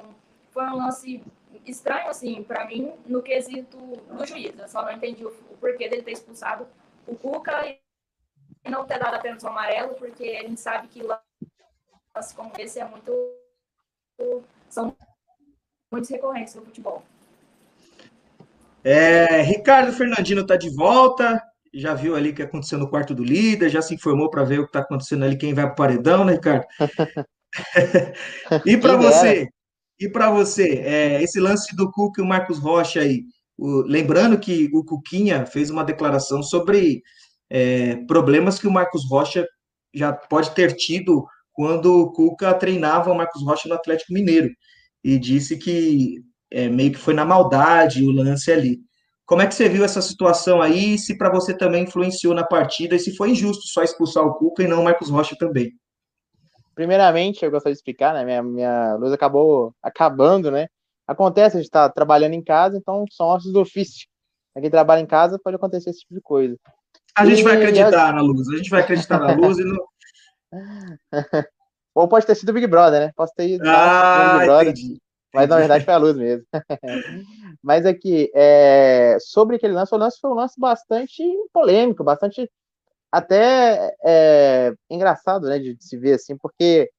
foi 0.51 0.63
um 0.63 0.77
lance 0.77 1.21
estranho 1.65 2.07
assim 2.07 2.43
para 2.43 2.65
mim 2.65 2.93
no 3.05 3.21
quesito 3.21 3.77
do 3.77 4.25
juiz. 4.25 4.57
Eu 4.57 4.67
só 4.67 4.81
não 4.83 4.91
entendi 4.91 5.25
o, 5.25 5.29
o 5.29 5.57
porquê 5.57 5.89
dele 5.89 6.01
ter 6.01 6.13
expulsado 6.13 6.65
o 7.05 7.15
Cuca 7.15 7.67
e 7.67 7.79
não 8.69 8.85
ter 8.85 8.97
dado 8.97 9.15
apenas 9.15 9.43
o 9.43 9.47
amarelo, 9.47 9.95
porque 9.95 10.23
a 10.39 10.47
gente 10.47 10.59
sabe 10.59 10.87
que 10.87 11.03
lances 11.03 12.33
como 12.35 12.51
esse 12.57 12.79
é 12.79 12.85
muito 12.85 13.11
são 14.69 14.95
muito 15.91 16.09
recorrentes 16.09 16.55
no 16.55 16.63
futebol. 16.63 17.03
É, 18.83 19.41
Ricardo 19.41 19.91
Fernandino 19.91 20.41
está 20.41 20.55
de 20.55 20.69
volta, 20.69 21.41
já 21.75 21.93
viu 21.93 22.15
ali 22.15 22.29
o 22.29 22.35
que 22.35 22.41
aconteceu 22.41 22.79
no 22.79 22.89
quarto 22.89 23.13
do 23.13 23.23
líder, 23.23 23.69
já 23.69 23.81
se 23.81 23.93
informou 23.93 24.29
para 24.29 24.43
ver 24.43 24.59
o 24.59 24.63
que 24.63 24.69
está 24.69 24.79
acontecendo 24.79 25.25
ali, 25.25 25.37
quem 25.37 25.53
vai 25.53 25.65
para 25.65 25.73
o 25.73 25.75
paredão, 25.75 26.23
né, 26.23 26.33
Ricardo? 26.33 26.65
e 28.65 28.77
para 28.77 28.95
você, 28.95 29.47
e 29.99 30.09
para 30.09 30.31
você, 30.31 30.81
é, 30.85 31.21
esse 31.21 31.39
lance 31.39 31.75
do 31.75 31.91
Cuca 31.91 32.21
e 32.21 32.25
o 32.25 32.27
Marcos 32.27 32.59
Rocha 32.59 33.01
aí, 33.01 33.23
o, 33.57 33.81
lembrando 33.81 34.39
que 34.39 34.69
o 34.73 34.83
Cuquinha 34.83 35.45
fez 35.45 35.69
uma 35.69 35.83
declaração 35.83 36.41
sobre 36.41 37.01
é, 37.49 37.97
problemas 38.07 38.59
que 38.59 38.67
o 38.67 38.71
Marcos 38.71 39.09
Rocha 39.09 39.45
já 39.93 40.11
pode 40.11 40.51
ter 40.51 40.73
tido 40.75 41.25
quando 41.53 42.01
o 42.01 42.11
Cuca 42.11 42.53
treinava 42.53 43.11
o 43.11 43.15
Marcos 43.15 43.43
Rocha 43.43 43.69
no 43.69 43.75
Atlético 43.75 44.13
Mineiro. 44.13 44.49
E 45.03 45.17
disse 45.17 45.57
que 45.57 46.21
é, 46.51 46.67
meio 46.67 46.91
que 46.91 46.97
foi 46.97 47.13
na 47.13 47.23
maldade 47.23 48.03
o 48.03 48.11
lance 48.11 48.51
ali. 48.51 48.79
Como 49.25 49.41
é 49.41 49.47
que 49.47 49.55
você 49.55 49.67
viu 49.67 49.83
essa 49.83 50.01
situação 50.01 50.61
aí? 50.61 50.97
Se 50.99 51.17
para 51.17 51.31
você 51.31 51.55
também 51.55 51.83
influenciou 51.83 52.33
na 52.33 52.43
partida 52.43 52.95
e 52.95 52.99
se 52.99 53.15
foi 53.15 53.31
injusto 53.31 53.67
só 53.67 53.81
expulsar 53.81 54.23
o 54.23 54.35
Cuca 54.35 54.63
e 54.63 54.67
não 54.67 54.81
o 54.81 54.83
Marcos 54.83 55.09
Rocha 55.09 55.35
também? 55.37 55.71
Primeiramente, 56.75 57.43
eu 57.43 57.49
gostaria 57.49 57.73
de 57.73 57.79
explicar, 57.79 58.13
né? 58.13 58.23
Minha, 58.23 58.43
minha 58.43 58.95
luz 58.95 59.11
acabou 59.11 59.73
acabando, 59.81 60.51
né? 60.51 60.67
Acontece, 61.07 61.55
a 61.55 61.59
gente 61.59 61.67
está 61.67 61.89
trabalhando 61.89 62.33
em 62.33 62.43
casa, 62.43 62.77
então 62.77 63.05
são 63.11 63.27
ossos 63.27 63.51
do 63.51 63.61
ofício. 63.61 64.07
Quem 64.59 64.69
trabalha 64.69 65.01
em 65.01 65.05
casa 65.05 65.39
pode 65.43 65.55
acontecer 65.55 65.89
esse 65.89 65.99
tipo 65.99 66.13
de 66.13 66.21
coisa. 66.21 66.55
A 67.17 67.25
gente 67.25 67.43
vai 67.43 67.55
acreditar 67.55 68.13
na 68.13 68.21
luz, 68.21 68.47
a 68.49 68.57
gente 68.57 68.69
vai 68.69 68.81
acreditar 68.81 69.19
na 69.19 69.33
luz 69.33 69.57
e 69.57 69.63
não. 69.63 69.85
Ou 71.95 72.07
pode 72.07 72.25
ter 72.25 72.35
sido 72.35 72.49
o 72.49 72.53
Big 72.53 72.67
Brother, 72.67 73.07
né? 73.07 73.11
Posso 73.15 73.33
ter 73.35 73.49
ido 73.49 73.63
ah, 73.65 74.33
Big 74.33 74.45
Brother, 74.45 74.71
entendi. 74.71 75.01
Mas 75.35 75.49
na 75.49 75.57
verdade 75.57 75.85
foi 75.85 75.93
a 75.93 75.97
luz 75.97 76.15
mesmo. 76.15 76.45
mas 77.61 77.85
aqui, 77.85 78.31
é, 78.33 79.17
sobre 79.19 79.57
aquele 79.57 79.73
lance, 79.73 79.93
o 79.93 79.97
lance 79.97 80.19
foi 80.19 80.29
um 80.29 80.35
lance 80.35 80.59
bastante 80.59 81.23
polêmico, 81.53 82.03
bastante 82.03 82.49
até 83.11 83.95
é, 84.03 84.73
engraçado, 84.89 85.47
né, 85.47 85.59
de 85.59 85.77
se 85.79 85.97
ver 85.97 86.13
assim, 86.13 86.37
porque 86.37 86.89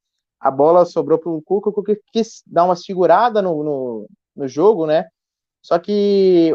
a 0.41 0.51
bola 0.51 0.85
sobrou 0.85 1.19
para 1.19 1.31
o 1.31 1.43
Cuca, 1.43 1.71
o 1.71 1.73
Cuca 1.73 1.97
quis 2.13 2.43
dar 2.47 2.65
uma 2.65 2.77
segurada 2.77 3.43
no, 3.43 3.63
no, 3.63 4.09
no 4.35 4.49
jogo, 4.49 4.87
né? 4.87 5.07
Só 5.63 5.79
que 5.79 6.53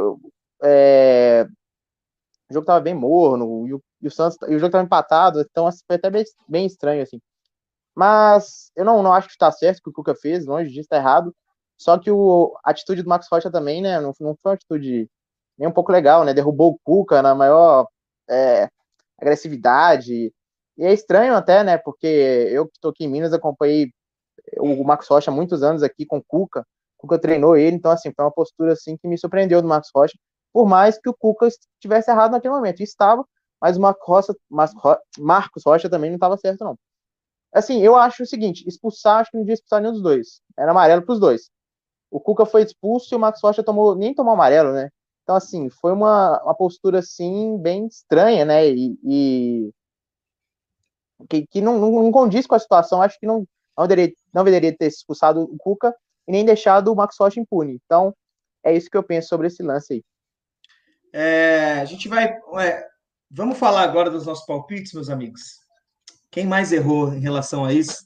é, 0.63 1.45
o 2.49 2.53
jogo 2.53 2.65
tava 2.65 2.79
bem 2.79 2.93
morno, 2.93 3.67
e 3.67 3.73
o, 3.73 3.83
e 4.01 4.07
o 4.07 4.11
Santos, 4.11 4.37
e 4.47 4.55
o 4.55 4.59
jogo 4.59 4.71
tava 4.71 4.83
empatado, 4.83 5.41
então 5.41 5.67
assim, 5.67 5.83
foi 5.85 5.95
até 5.95 6.09
bem, 6.09 6.23
bem 6.47 6.65
estranho, 6.65 7.03
assim. 7.03 7.19
Mas 7.95 8.71
eu 8.75 8.85
não, 8.85 9.03
não 9.03 9.13
acho 9.13 9.27
que 9.27 9.33
está 9.33 9.51
certo 9.51 9.79
o 9.79 9.83
que 9.83 9.89
o 9.89 9.93
Cuca 9.93 10.15
fez, 10.15 10.45
longe 10.45 10.69
disso, 10.69 10.81
está 10.81 10.97
errado. 10.97 11.35
Só 11.81 11.97
que 11.97 12.11
o, 12.11 12.55
a 12.63 12.71
atitude 12.71 13.03
do 13.03 13.09
Max 13.09 13.27
Rocha 13.31 13.49
também, 13.49 13.81
né, 13.81 13.99
não, 13.99 14.13
não 14.19 14.35
foi 14.41 14.51
uma 14.51 14.53
atitude 14.53 15.09
nem 15.57 15.67
um 15.67 15.71
pouco 15.71 15.91
legal, 15.91 16.23
né? 16.23 16.33
Derrubou 16.33 16.71
o 16.73 16.79
Cuca 16.83 17.21
na 17.21 17.35
maior. 17.35 17.87
É, 18.29 18.69
agressividade. 19.21 20.33
E 20.77 20.83
é 20.83 20.93
estranho 20.93 21.35
até, 21.35 21.63
né? 21.63 21.77
Porque 21.77 22.07
eu 22.07 22.65
que 22.67 22.77
estou 22.77 22.91
aqui 22.91 23.05
em 23.05 23.07
Minas 23.07 23.33
acompanhei 23.33 23.91
o 24.59 24.83
Max 24.83 25.07
Rocha 25.07 25.31
há 25.31 25.33
muitos 25.33 25.63
anos 25.63 25.83
aqui 25.83 26.05
com 26.05 26.17
o 26.17 26.23
Cuca. 26.23 26.65
O 26.97 27.01
Cuca 27.03 27.19
treinou 27.19 27.55
ele, 27.55 27.75
então 27.75 27.91
assim, 27.91 28.11
foi 28.15 28.25
uma 28.25 28.31
postura 28.31 28.73
assim 28.73 28.97
que 28.97 29.07
me 29.07 29.17
surpreendeu 29.17 29.61
do 29.61 29.67
Max 29.67 29.89
Rocha, 29.95 30.17
por 30.53 30.67
mais 30.67 30.99
que 30.99 31.09
o 31.09 31.13
Cuca 31.13 31.47
estivesse 31.47 32.11
errado 32.11 32.31
naquele 32.31 32.53
momento. 32.53 32.81
Estava, 32.81 33.25
mas 33.61 33.77
o 33.77 33.81
Marcos 33.81 34.07
Rocha, 34.07 34.35
Marcos 35.19 35.63
Rocha 35.65 35.89
também 35.89 36.09
não 36.09 36.17
estava 36.17 36.37
certo, 36.37 36.63
não. 36.63 36.77
Assim, 37.53 37.81
eu 37.81 37.95
acho 37.95 38.23
o 38.23 38.25
seguinte: 38.25 38.67
expulsar, 38.67 39.21
acho 39.21 39.31
que 39.31 39.37
não 39.37 39.43
devia 39.43 39.55
expulsar 39.55 39.81
nenhum 39.81 39.93
dos 39.93 40.03
dois. 40.03 40.41
Era 40.57 40.71
amarelo 40.71 41.03
para 41.03 41.13
os 41.13 41.19
dois. 41.19 41.49
O 42.11 42.19
Cuca 42.19 42.45
foi 42.45 42.63
expulso 42.63 43.13
e 43.13 43.15
o 43.15 43.19
Max 43.19 43.39
Rocha 43.41 43.63
tomou, 43.63 43.95
nem 43.95 44.13
tomou 44.13 44.33
amarelo, 44.33 44.73
né? 44.73 44.89
Então, 45.23 45.35
assim, 45.35 45.69
foi 45.69 45.93
uma, 45.93 46.43
uma 46.43 46.53
postura, 46.53 46.99
assim, 46.99 47.57
bem 47.57 47.87
estranha, 47.87 48.43
né? 48.43 48.67
E, 48.67 48.99
e 49.03 49.73
que, 51.29 51.47
que 51.47 51.61
não, 51.61 51.79
não, 51.79 52.03
não, 52.03 52.11
condiz 52.11 52.45
com 52.45 52.55
a 52.55 52.59
situação. 52.59 53.01
Acho 53.01 53.17
que 53.17 53.25
não, 53.25 53.47
não, 53.77 53.87
deveria, 53.87 54.13
não 54.33 54.43
deveria 54.43 54.75
ter 54.75 54.87
expulsado 54.87 55.41
o 55.41 55.57
Cuca 55.57 55.95
e 56.27 56.31
nem 56.31 56.43
deixado 56.43 56.91
o 56.91 56.95
Max 56.95 57.15
Rocha 57.17 57.39
impune. 57.39 57.79
Então, 57.85 58.13
é 58.63 58.75
isso 58.75 58.89
que 58.89 58.97
eu 58.97 59.03
penso 59.03 59.29
sobre 59.29 59.47
esse 59.47 59.63
lance 59.63 59.93
aí. 59.93 60.03
É, 61.13 61.79
a 61.81 61.85
gente 61.85 62.07
vai. 62.07 62.33
Vamos 63.29 63.57
falar 63.57 63.83
agora 63.83 64.09
dos 64.09 64.25
nossos 64.25 64.45
palpites, 64.45 64.93
meus 64.93 65.09
amigos. 65.09 65.59
Quem 66.29 66.45
mais 66.45 66.71
errou 66.71 67.13
em 67.13 67.19
relação 67.19 67.63
a 67.65 67.73
isso? 67.73 68.05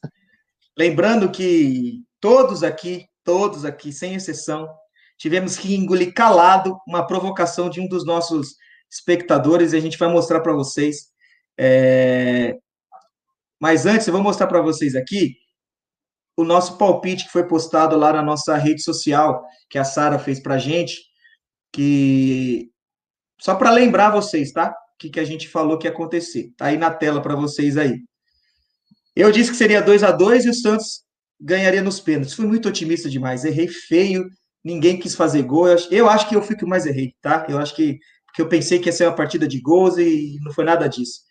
Lembrando 0.77 1.31
que 1.31 2.03
todos 2.19 2.63
aqui, 2.63 3.07
todos 3.25 3.65
aqui, 3.65 3.91
sem 3.91 4.15
exceção, 4.15 4.69
tivemos 5.17 5.57
que 5.57 5.75
engolir 5.75 6.13
calado 6.13 6.77
uma 6.87 7.05
provocação 7.05 7.69
de 7.69 7.81
um 7.81 7.87
dos 7.87 8.05
nossos 8.05 8.55
espectadores 8.89 9.73
e 9.73 9.77
a 9.77 9.79
gente 9.81 9.97
vai 9.97 10.07
mostrar 10.07 10.39
para 10.39 10.53
vocês. 10.53 11.07
É... 11.57 12.55
Mas 13.59 13.85
antes, 13.85 14.07
eu 14.07 14.13
vou 14.13 14.21
mostrar 14.21 14.47
para 14.47 14.61
vocês 14.61 14.95
aqui 14.95 15.35
o 16.37 16.43
nosso 16.43 16.77
palpite 16.77 17.25
que 17.25 17.31
foi 17.31 17.47
postado 17.47 17.97
lá 17.97 18.13
na 18.13 18.21
nossa 18.21 18.55
rede 18.55 18.81
social, 18.81 19.43
que 19.69 19.77
a 19.77 19.83
Sara 19.83 20.19
fez 20.19 20.39
para 20.39 20.55
a 20.55 20.59
gente, 20.59 21.01
que 21.71 22.69
só 23.39 23.55
para 23.55 23.71
lembrar 23.71 24.11
vocês, 24.11 24.51
tá? 24.51 24.69
O 24.69 24.97
que, 24.99 25.09
que 25.09 25.19
a 25.19 25.25
gente 25.25 25.47
falou 25.47 25.77
que 25.77 25.87
ia 25.87 25.91
acontecer. 25.91 26.53
Tá 26.57 26.65
aí 26.65 26.77
na 26.77 26.91
tela 26.91 27.21
para 27.21 27.35
vocês 27.35 27.77
aí. 27.77 27.99
Eu 29.15 29.31
disse 29.31 29.49
que 29.49 29.57
seria 29.57 29.81
2 29.81 30.03
a 30.03 30.11
2 30.11 30.45
e 30.45 30.49
o 30.49 30.53
Santos 30.53 31.04
ganharia 31.39 31.81
nos 31.81 31.99
pênaltis. 31.99 32.33
Fui 32.33 32.45
muito 32.45 32.69
otimista 32.69 33.09
demais, 33.09 33.45
errei 33.45 33.67
feio, 33.67 34.29
ninguém 34.63 34.99
quis 34.99 35.15
fazer 35.15 35.43
gol. 35.43 35.67
Eu 35.91 36.09
acho, 36.09 36.29
que 36.29 36.35
eu 36.35 36.41
fui 36.41 36.55
que 36.55 36.65
mais 36.65 36.85
errei, 36.85 37.13
tá? 37.21 37.45
Eu 37.49 37.57
acho 37.57 37.75
que 37.75 37.99
porque 38.25 38.41
eu 38.41 38.49
pensei 38.49 38.79
que 38.79 38.89
ia 38.89 38.93
ser 38.93 39.05
uma 39.07 39.15
partida 39.15 39.47
de 39.47 39.61
gols 39.61 39.97
e 39.97 40.37
não 40.41 40.51
foi 40.51 40.65
nada 40.65 40.89
disso. 40.89 41.21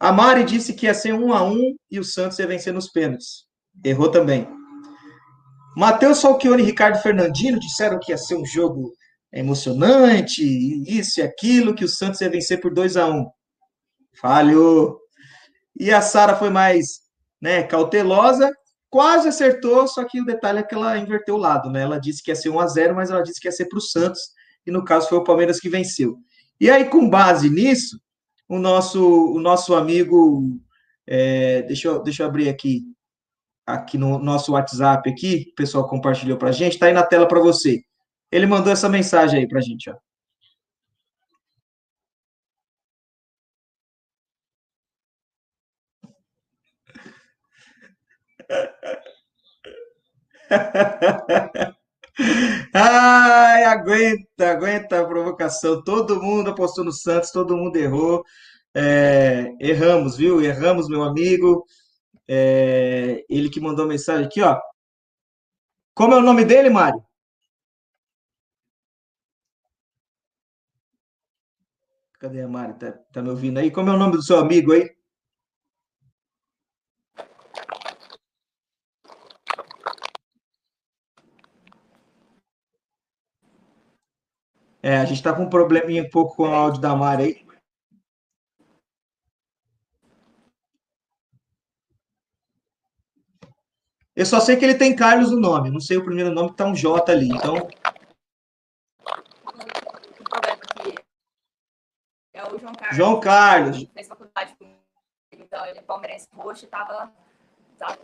A 0.00 0.10
Mari 0.10 0.44
disse 0.44 0.72
que 0.72 0.86
ia 0.86 0.94
ser 0.94 1.12
1 1.12 1.32
a 1.32 1.42
1 1.42 1.76
e 1.90 1.98
o 1.98 2.04
Santos 2.04 2.38
ia 2.38 2.46
vencer 2.46 2.72
nos 2.72 2.88
pênaltis. 2.88 3.44
Errou 3.84 4.10
também. 4.10 4.48
Matheus 5.76 6.22
Falchione 6.22 6.62
e 6.62 6.66
Ricardo 6.66 7.02
Fernandino 7.02 7.60
disseram 7.60 8.00
que 8.00 8.12
ia 8.12 8.16
ser 8.16 8.36
um 8.36 8.46
jogo 8.46 8.94
emocionante, 9.30 10.42
isso 10.88 11.20
e 11.20 11.22
aquilo, 11.22 11.74
que 11.74 11.84
o 11.84 11.88
Santos 11.88 12.22
ia 12.22 12.30
vencer 12.30 12.60
por 12.60 12.72
2 12.72 12.96
a 12.96 13.06
1 13.06 13.26
Falhou. 14.18 14.98
E 15.78 15.90
a 15.92 16.00
Sara 16.00 16.34
foi 16.34 16.48
mais 16.48 17.00
né, 17.40 17.62
cautelosa, 17.62 18.50
quase 18.90 19.28
acertou, 19.28 19.86
só 19.86 20.04
que 20.04 20.20
o 20.20 20.24
detalhe 20.24 20.60
é 20.60 20.62
que 20.62 20.74
ela 20.74 20.98
inverteu 20.98 21.34
o 21.34 21.38
lado, 21.38 21.70
né? 21.70 21.82
Ela 21.82 21.98
disse 21.98 22.22
que 22.22 22.30
ia 22.30 22.36
ser 22.36 22.48
1 22.48 22.60
a 22.60 22.66
0 22.66 22.94
mas 22.94 23.10
ela 23.10 23.22
disse 23.22 23.40
que 23.40 23.48
ia 23.48 23.52
ser 23.52 23.66
para 23.66 23.78
o 23.78 23.82
Santos, 23.82 24.20
e 24.66 24.70
no 24.70 24.84
caso 24.84 25.08
foi 25.08 25.18
o 25.18 25.24
Palmeiras 25.24 25.60
que 25.60 25.68
venceu. 25.68 26.18
E 26.60 26.70
aí, 26.70 26.86
com 26.86 27.08
base 27.08 27.48
nisso, 27.48 28.00
o 28.48 28.58
nosso, 28.58 29.32
o 29.32 29.38
nosso 29.38 29.74
amigo, 29.74 30.58
é, 31.06 31.62
deixa, 31.62 31.88
eu, 31.88 32.02
deixa 32.02 32.22
eu 32.22 32.26
abrir 32.26 32.48
aqui, 32.48 32.84
aqui 33.66 33.98
no 33.98 34.18
nosso 34.18 34.52
WhatsApp 34.52 35.08
aqui, 35.08 35.48
o 35.52 35.54
pessoal 35.54 35.86
compartilhou 35.86 36.38
para 36.38 36.52
gente, 36.52 36.74
está 36.74 36.86
aí 36.86 36.92
na 36.92 37.02
tela 37.02 37.28
para 37.28 37.40
você. 37.40 37.82
Ele 38.32 38.46
mandou 38.46 38.72
essa 38.72 38.88
mensagem 38.88 39.40
aí 39.40 39.48
para 39.48 39.58
a 39.58 39.62
gente, 39.62 39.90
ó. 39.90 39.94
Ai, 52.74 53.64
aguenta, 53.64 54.50
aguenta 54.50 55.00
a 55.00 55.06
provocação. 55.06 55.82
Todo 55.82 56.22
mundo 56.22 56.50
apostou 56.50 56.84
no 56.84 56.92
Santos, 56.92 57.30
todo 57.30 57.56
mundo 57.56 57.76
errou. 57.76 58.24
É, 58.74 59.54
erramos, 59.60 60.16
viu? 60.16 60.40
Erramos, 60.42 60.88
meu 60.88 61.02
amigo. 61.02 61.64
É, 62.28 63.24
ele 63.28 63.50
que 63.50 63.60
mandou 63.60 63.86
mensagem 63.86 64.26
aqui, 64.26 64.42
ó. 64.42 64.60
Como 65.94 66.14
é 66.14 66.18
o 66.18 66.22
nome 66.22 66.44
dele, 66.44 66.70
Mário? 66.70 67.02
Cadê 72.20 72.42
a 72.42 72.48
Mari? 72.48 72.74
Tá, 72.78 72.92
tá 73.12 73.22
me 73.22 73.30
ouvindo 73.30 73.58
aí? 73.58 73.70
Como 73.70 73.90
é 73.90 73.92
o 73.94 73.96
nome 73.98 74.16
do 74.16 74.22
seu 74.22 74.38
amigo 74.38 74.72
aí? 74.72 74.97
É, 84.88 84.96
a 84.96 85.04
gente 85.04 85.18
está 85.18 85.34
com 85.34 85.42
um 85.42 85.50
probleminha 85.50 86.02
um 86.02 86.08
pouco 86.08 86.34
com 86.34 86.44
o 86.44 86.54
áudio 86.54 86.80
da 86.80 86.96
Mari 86.96 87.22
aí. 87.22 87.46
Eu 94.16 94.24
só 94.24 94.40
sei 94.40 94.56
que 94.56 94.64
ele 94.64 94.78
tem 94.78 94.96
Carlos 94.96 95.30
no 95.30 95.38
nome, 95.38 95.68
não 95.68 95.78
sei 95.78 95.98
o 95.98 96.04
primeiro 96.06 96.30
nome, 96.30 96.52
que 96.52 96.56
tá 96.56 96.64
um 96.64 96.74
J 96.74 97.12
ali, 97.12 97.28
então. 97.28 97.68
É 102.32 102.42
o 102.46 102.58
João 102.58 102.72
Carlos. 102.72 102.96
João 102.96 103.20
Carlos. 103.20 103.86
Fez 103.92 104.08
faculdade 104.08 104.56
então 105.30 105.66
ele 105.66 105.80
é 105.80 105.82
palmeirense 105.82 106.28
roxo 106.32 106.64
e 106.64 106.68
tava, 106.68 107.12
tava 107.76 107.98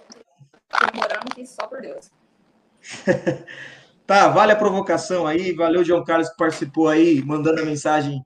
comemorando 0.70 1.35
que 1.35 1.47
só 1.47 1.66
por 1.66 1.80
Deus. 1.80 2.11
Tá, 4.07 4.28
vale 4.28 4.52
a 4.52 4.57
provocação 4.57 5.26
aí. 5.26 5.52
Valeu, 5.52 5.82
João 5.82 6.05
Carlos, 6.05 6.28
que 6.28 6.36
participou 6.36 6.88
aí, 6.88 7.22
mandando 7.24 7.62
a 7.62 7.64
mensagem 7.64 8.20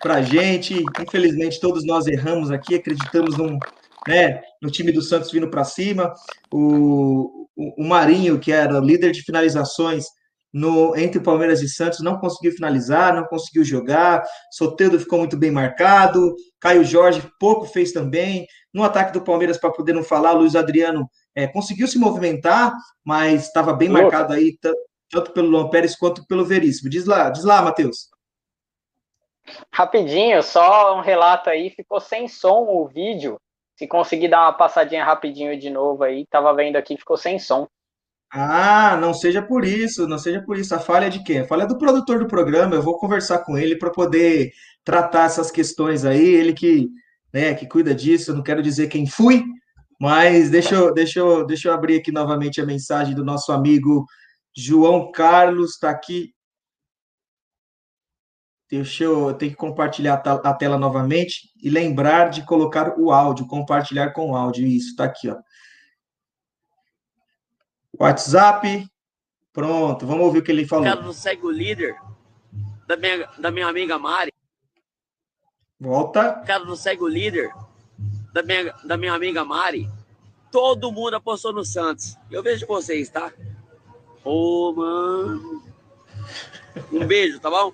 pra 0.00 0.20
gente. 0.20 0.84
Infelizmente, 1.00 1.58
todos 1.58 1.86
nós 1.86 2.06
erramos 2.06 2.50
aqui, 2.50 2.74
acreditamos 2.74 3.38
num, 3.38 3.58
né, 4.06 4.42
no 4.60 4.70
time 4.70 4.92
do 4.92 5.00
Santos 5.00 5.32
vindo 5.32 5.48
para 5.48 5.64
cima. 5.64 6.12
O, 6.52 7.48
o, 7.56 7.82
o, 7.82 7.88
Marinho, 7.88 8.38
que 8.38 8.52
era 8.52 8.78
líder 8.78 9.12
de 9.12 9.22
finalizações 9.22 10.04
no 10.52 10.94
entre 10.98 11.18
Palmeiras 11.18 11.62
e 11.62 11.68
Santos, 11.68 12.00
não 12.00 12.18
conseguiu 12.18 12.52
finalizar, 12.52 13.14
não 13.14 13.24
conseguiu 13.24 13.64
jogar. 13.64 14.22
Soteldo 14.50 15.00
ficou 15.00 15.18
muito 15.18 15.38
bem 15.38 15.50
marcado. 15.50 16.34
Caio 16.60 16.84
Jorge 16.84 17.22
pouco 17.40 17.64
fez 17.64 17.90
também. 17.90 18.46
No 18.74 18.84
ataque 18.84 19.14
do 19.14 19.22
Palmeiras, 19.22 19.56
para 19.56 19.72
poder 19.72 19.94
não 19.94 20.02
falar, 20.02 20.32
Luiz 20.32 20.54
Adriano 20.54 21.08
é, 21.34 21.46
conseguiu 21.46 21.88
se 21.88 21.98
movimentar, 21.98 22.70
mas 23.02 23.46
estava 23.46 23.72
bem 23.72 23.88
marcado 23.88 24.34
aí 24.34 24.58
tanto 25.12 25.30
pelo 25.32 25.48
Luan 25.48 25.68
Pérez 25.68 25.94
quanto 25.94 26.26
pelo 26.26 26.44
Veríssimo. 26.44 26.88
Diz 26.88 27.04
lá, 27.04 27.28
diz 27.28 27.44
lá, 27.44 27.60
Matheus. 27.60 28.08
Rapidinho, 29.70 30.42
só 30.42 30.96
um 30.96 31.02
relato 31.02 31.50
aí, 31.50 31.70
ficou 31.70 32.00
sem 32.00 32.26
som 32.26 32.64
o 32.68 32.88
vídeo. 32.88 33.38
Se 33.76 33.86
conseguir 33.86 34.28
dar 34.28 34.42
uma 34.42 34.52
passadinha 34.52 35.04
rapidinho 35.04 35.58
de 35.58 35.68
novo 35.68 36.02
aí, 36.02 36.26
tava 36.26 36.54
vendo 36.54 36.76
aqui, 36.76 36.96
ficou 36.96 37.16
sem 37.16 37.38
som. 37.38 37.68
Ah, 38.32 38.96
não 38.96 39.12
seja 39.12 39.42
por 39.42 39.64
isso, 39.64 40.08
não 40.08 40.16
seja 40.16 40.40
por 40.40 40.56
isso. 40.56 40.74
A 40.74 40.78
falha 40.78 41.06
é 41.06 41.10
de 41.10 41.22
quem? 41.22 41.40
A 41.40 41.46
falha 41.46 41.64
é 41.64 41.66
do 41.66 41.76
produtor 41.76 42.18
do 42.18 42.26
programa. 42.26 42.74
Eu 42.74 42.82
vou 42.82 42.96
conversar 42.96 43.40
com 43.40 43.58
ele 43.58 43.76
para 43.76 43.90
poder 43.90 44.50
tratar 44.82 45.26
essas 45.26 45.50
questões 45.50 46.06
aí. 46.06 46.26
Ele 46.26 46.54
que, 46.54 46.88
né, 47.34 47.52
que 47.52 47.68
cuida 47.68 47.94
disso. 47.94 48.30
Eu 48.30 48.36
não 48.36 48.42
quero 48.42 48.62
dizer 48.62 48.86
quem 48.88 49.06
fui, 49.06 49.44
mas 50.00 50.48
deixa 50.48 50.74
eu, 50.76 50.94
deixa 50.94 51.18
eu, 51.18 51.44
deixa 51.44 51.68
eu 51.68 51.74
abrir 51.74 51.96
aqui 51.96 52.10
novamente 52.10 52.58
a 52.58 52.64
mensagem 52.64 53.14
do 53.14 53.22
nosso 53.24 53.52
amigo 53.52 54.06
João 54.56 55.10
Carlos 55.10 55.72
está 55.72 55.90
aqui. 55.90 56.34
Deixa 58.70 59.04
eu, 59.04 59.28
eu 59.28 59.34
tenho 59.34 59.52
que 59.52 59.56
compartilhar 59.56 60.14
a 60.14 60.54
tela 60.54 60.78
novamente 60.78 61.50
e 61.62 61.68
lembrar 61.68 62.30
de 62.30 62.44
colocar 62.44 62.98
o 62.98 63.12
áudio, 63.12 63.46
compartilhar 63.46 64.12
com 64.12 64.30
o 64.30 64.36
áudio. 64.36 64.66
Isso, 64.66 64.90
está 64.90 65.04
aqui, 65.04 65.28
ó. 65.28 65.38
WhatsApp. 67.98 68.88
Pronto, 69.52 70.06
vamos 70.06 70.24
ouvir 70.24 70.38
o 70.38 70.42
que 70.42 70.50
ele 70.50 70.66
falou. 70.66 70.86
Não 71.02 71.12
segue 71.12 71.44
o 71.44 71.50
líder 71.50 71.94
da 72.86 72.96
minha, 72.96 73.26
da 73.38 73.50
minha 73.50 73.66
amiga 73.66 73.98
Mari. 73.98 74.32
Volta. 75.78 76.42
Não 76.64 76.76
segue 76.76 77.02
o 77.02 77.08
líder 77.08 77.52
da 78.32 78.42
minha, 78.42 78.72
da 78.84 78.96
minha 78.96 79.12
amiga 79.12 79.44
Mari. 79.44 79.90
Todo 80.50 80.90
mundo 80.90 81.16
apostou 81.16 81.52
no 81.52 81.64
Santos. 81.64 82.16
Eu 82.30 82.42
vejo 82.42 82.66
vocês, 82.66 83.10
tá? 83.10 83.30
Ô, 84.24 84.72
mano. 84.72 85.62
Um 86.92 87.06
beijo, 87.06 87.40
tá 87.40 87.50
bom? 87.50 87.72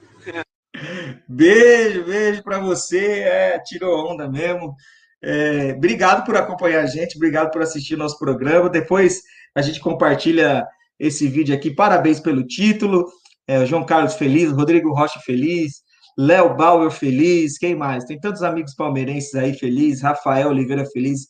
Beijo, 1.28 2.05
beijo 2.05 2.42
para 2.42 2.59
você. 2.59 3.20
É, 3.20 3.59
tirou 3.59 4.11
onda 4.11 4.28
mesmo. 4.28 4.74
É, 5.22 5.72
obrigado 5.76 6.24
por 6.24 6.36
acompanhar 6.36 6.84
a 6.84 6.86
gente, 6.86 7.16
obrigado 7.16 7.51
por 7.51 7.62
assistir 7.62 7.96
nosso 7.96 8.18
programa. 8.18 8.70
Depois 8.70 9.22
a 9.55 9.62
gente 9.62 9.80
compartilha 9.80 10.66
esse 10.99 11.26
vídeo 11.28 11.55
aqui. 11.55 11.70
Parabéns 11.74 12.20
pelo 12.20 12.46
título. 12.46 13.07
É, 13.46 13.64
João 13.66 13.84
Carlos 13.84 14.14
feliz, 14.14 14.53
Rodrigo 14.53 14.92
Rocha 14.92 15.20
feliz, 15.20 15.82
Léo 16.16 16.55
Bauer 16.55 16.90
feliz, 16.90 17.57
quem 17.57 17.74
mais? 17.74 18.05
Tem 18.05 18.20
tantos 18.20 18.42
amigos 18.42 18.74
palmeirenses 18.74 19.34
aí 19.34 19.55
felizes, 19.55 20.03
Rafael 20.03 20.51
Oliveira 20.51 20.84
feliz. 20.84 21.28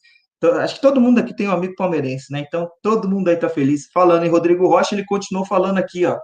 Acho 0.61 0.76
que 0.76 0.80
todo 0.80 1.01
mundo 1.01 1.18
aqui 1.18 1.34
tem 1.34 1.49
um 1.49 1.53
amigo 1.53 1.74
palmeirense, 1.76 2.32
né? 2.32 2.45
Então 2.47 2.68
todo 2.82 3.09
mundo 3.09 3.28
aí 3.28 3.36
tá 3.36 3.49
feliz. 3.49 3.89
Falando 3.93 4.24
em 4.24 4.28
Rodrigo 4.28 4.68
Rocha, 4.68 4.95
ele 4.95 5.05
continuou 5.05 5.45
falando 5.45 5.78
aqui, 5.78 6.07
ó. 6.07 6.18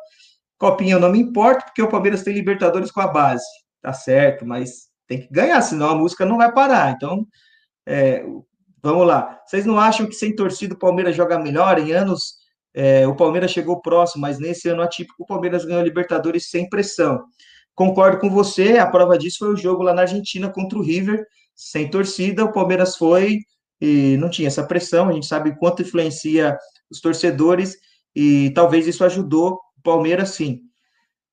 Copinha, 0.59 0.95
eu 0.95 1.01
não 1.01 1.11
me 1.11 1.19
importo, 1.19 1.65
porque 1.65 1.83
o 1.83 1.89
Palmeiras 1.89 2.23
tem 2.23 2.35
Libertadores 2.35 2.91
com 2.91 3.01
a 3.01 3.09
base. 3.09 3.45
Tá 3.83 3.93
certo, 3.93 4.47
mas 4.47 4.89
tem 5.07 5.21
que 5.21 5.29
ganhar, 5.33 5.61
senão 5.63 5.91
a 5.91 5.95
música 5.95 6.25
não 6.25 6.37
vai 6.37 6.53
parar. 6.53 6.93
Então, 6.93 7.27
é, 7.87 8.25
vamos 8.83 9.07
lá. 9.07 9.41
Vocês 9.45 9.67
não 9.67 9.79
acham 9.79 10.07
que 10.07 10.15
sem 10.15 10.35
torcida 10.35 10.75
o 10.75 10.79
Palmeiras 10.79 11.17
joga 11.17 11.39
melhor? 11.39 11.79
Em 11.79 11.93
anos, 11.93 12.37
é, 12.73 13.07
o 13.07 13.17
Palmeiras 13.17 13.51
chegou 13.51 13.81
próximo, 13.81 14.23
mas 14.23 14.39
nesse 14.39 14.69
ano 14.69 14.83
atípico 14.83 15.23
o 15.23 15.27
Palmeiras 15.27 15.65
ganhou 15.65 15.83
Libertadores 15.83 16.49
sem 16.51 16.69
pressão. 16.69 17.25
Concordo 17.75 18.19
com 18.19 18.31
você, 18.31 18.79
a 18.79 18.87
prova 18.87 19.19
disso 19.19 19.39
foi 19.41 19.49
o 19.53 19.57
jogo 19.57 19.83
lá 19.83 19.93
na 19.93 20.03
Argentina 20.03 20.49
contra 20.49 20.79
o 20.79 20.83
River, 20.83 21.27
sem 21.55 21.91
torcida, 21.91 22.45
o 22.45 22.53
Palmeiras 22.53 22.97
foi 22.97 23.39
e 23.85 24.17
não 24.17 24.31
tinha 24.31 24.49
essa 24.49 24.67
pressão, 24.67 25.11
a 25.11 25.13
gente 25.13 25.27
sabe 25.27 25.55
quanto 25.59 25.83
influencia 25.83 26.57
os 26.91 27.03
torcedores 27.03 27.77
e 28.17 28.51
talvez 28.55 28.87
isso 28.87 29.05
ajudou 29.05 29.61
o 29.77 29.83
Palmeiras 29.83 30.31
sim. 30.31 30.63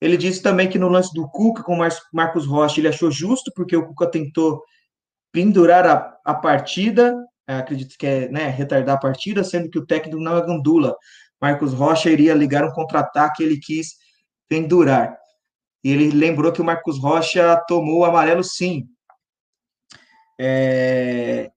Ele 0.01 0.17
disse 0.17 0.41
também 0.41 0.67
que 0.67 0.77
no 0.77 0.89
lance 0.89 1.13
do 1.13 1.29
Cuca 1.29 1.63
com 1.63 1.79
o 1.79 1.89
Marcos 2.11 2.45
Rocha 2.45 2.81
ele 2.81 2.89
achou 2.89 3.09
justo, 3.09 3.53
porque 3.55 3.77
o 3.77 3.87
Cuca 3.87 4.05
tentou 4.05 4.61
pendurar 5.31 5.87
a, 5.87 6.17
a 6.25 6.33
partida, 6.33 7.15
é, 7.47 7.55
acredito 7.55 7.95
que 7.97 8.05
é 8.05 8.27
né, 8.29 8.49
retardar 8.49 8.97
a 8.97 8.99
partida, 8.99 9.45
sendo 9.45 9.69
que 9.69 9.79
o 9.79 9.85
técnico 9.85 10.19
não 10.19 10.35
é 10.35 10.45
gandula. 10.45 10.97
Marcos 11.41 11.71
Rocha 11.71 12.09
iria 12.09 12.33
ligar 12.33 12.65
um 12.65 12.71
contra-ataque, 12.73 13.43
ele 13.43 13.59
quis 13.59 13.95
pendurar. 14.49 15.17
E 15.85 15.89
ele 15.89 16.11
lembrou 16.11 16.51
que 16.51 16.61
o 16.61 16.65
Marcos 16.65 16.99
Rocha 16.99 17.55
tomou 17.65 17.99
o 17.99 18.05
amarelo 18.05 18.43
sim. 18.43 18.87
É... 20.37 21.49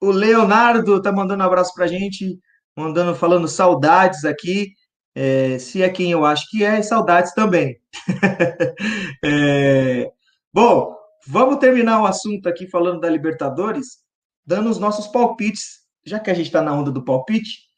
O 0.00 0.10
Leonardo 0.10 1.00
tá 1.02 1.12
mandando 1.12 1.42
um 1.42 1.46
abraço 1.46 1.74
pra 1.74 1.86
gente, 1.86 2.38
mandando, 2.76 3.14
falando 3.14 3.46
saudades 3.46 4.24
aqui. 4.24 4.72
É, 5.14 5.58
se 5.58 5.82
é 5.82 5.88
quem 5.90 6.12
eu 6.12 6.24
acho 6.24 6.48
que 6.48 6.64
é, 6.64 6.80
saudades 6.82 7.34
também. 7.34 7.78
é, 9.24 10.10
bom, 10.52 10.96
vamos 11.26 11.58
terminar 11.58 12.00
o 12.00 12.06
assunto 12.06 12.48
aqui 12.48 12.66
falando 12.66 13.00
da 13.00 13.10
Libertadores, 13.10 13.98
dando 14.46 14.70
os 14.70 14.78
nossos 14.78 15.06
palpites. 15.08 15.80
Já 16.04 16.18
que 16.18 16.30
a 16.30 16.34
gente 16.34 16.46
está 16.46 16.62
na 16.62 16.72
onda 16.72 16.90
do 16.90 17.04
palpite, 17.04 17.68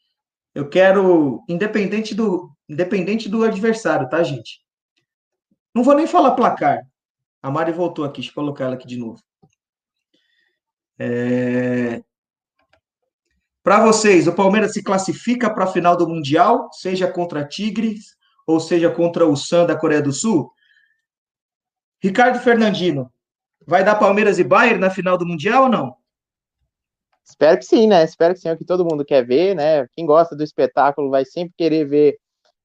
eu 0.55 0.69
quero, 0.69 1.43
independente 1.49 2.15
do, 2.15 2.51
independente 2.69 3.27
do 3.27 3.43
adversário, 3.43 4.07
tá, 4.07 4.23
gente? 4.23 4.61
Não 5.75 5.83
vou 5.83 5.95
nem 5.95 6.07
falar 6.07 6.35
placar. 6.35 6.81
A 7.41 7.51
Mari 7.51 7.71
voltou 7.71 8.05
aqui, 8.05 8.21
deixa 8.21 8.29
eu 8.29 8.35
colocar 8.35 8.65
ela 8.65 8.75
aqui 8.75 8.87
de 8.87 8.97
novo. 8.97 9.21
É... 10.97 12.01
Para 13.63 13.81
vocês, 13.81 14.27
o 14.27 14.33
Palmeiras 14.33 14.73
se 14.73 14.83
classifica 14.83 15.49
para 15.49 15.63
a 15.63 15.67
final 15.67 15.95
do 15.95 16.07
Mundial, 16.07 16.69
seja 16.73 17.09
contra 17.09 17.47
Tigres 17.47 18.13
ou 18.45 18.59
seja 18.59 18.91
contra 18.91 19.25
o 19.25 19.37
Sam 19.37 19.65
da 19.65 19.79
Coreia 19.79 20.01
do 20.01 20.11
Sul? 20.11 20.51
Ricardo 22.01 22.39
Fernandino, 22.39 23.09
vai 23.65 23.81
dar 23.81 23.95
Palmeiras 23.95 24.37
e 24.37 24.43
Bayern 24.43 24.81
na 24.81 24.89
final 24.89 25.17
do 25.17 25.25
Mundial 25.25 25.63
ou 25.63 25.69
não? 25.69 25.95
Espero 27.23 27.57
que 27.57 27.63
sim, 27.63 27.87
né? 27.87 28.03
Espero 28.03 28.33
que 28.33 28.41
sim, 28.41 28.49
é 28.49 28.53
o 28.53 28.57
que 28.57 28.65
todo 28.65 28.83
mundo 28.83 29.05
quer 29.05 29.25
ver, 29.25 29.55
né? 29.55 29.87
Quem 29.93 30.05
gosta 30.05 30.35
do 30.35 30.43
espetáculo 30.43 31.09
vai 31.09 31.23
sempre 31.23 31.53
querer 31.57 31.85
ver 31.85 32.17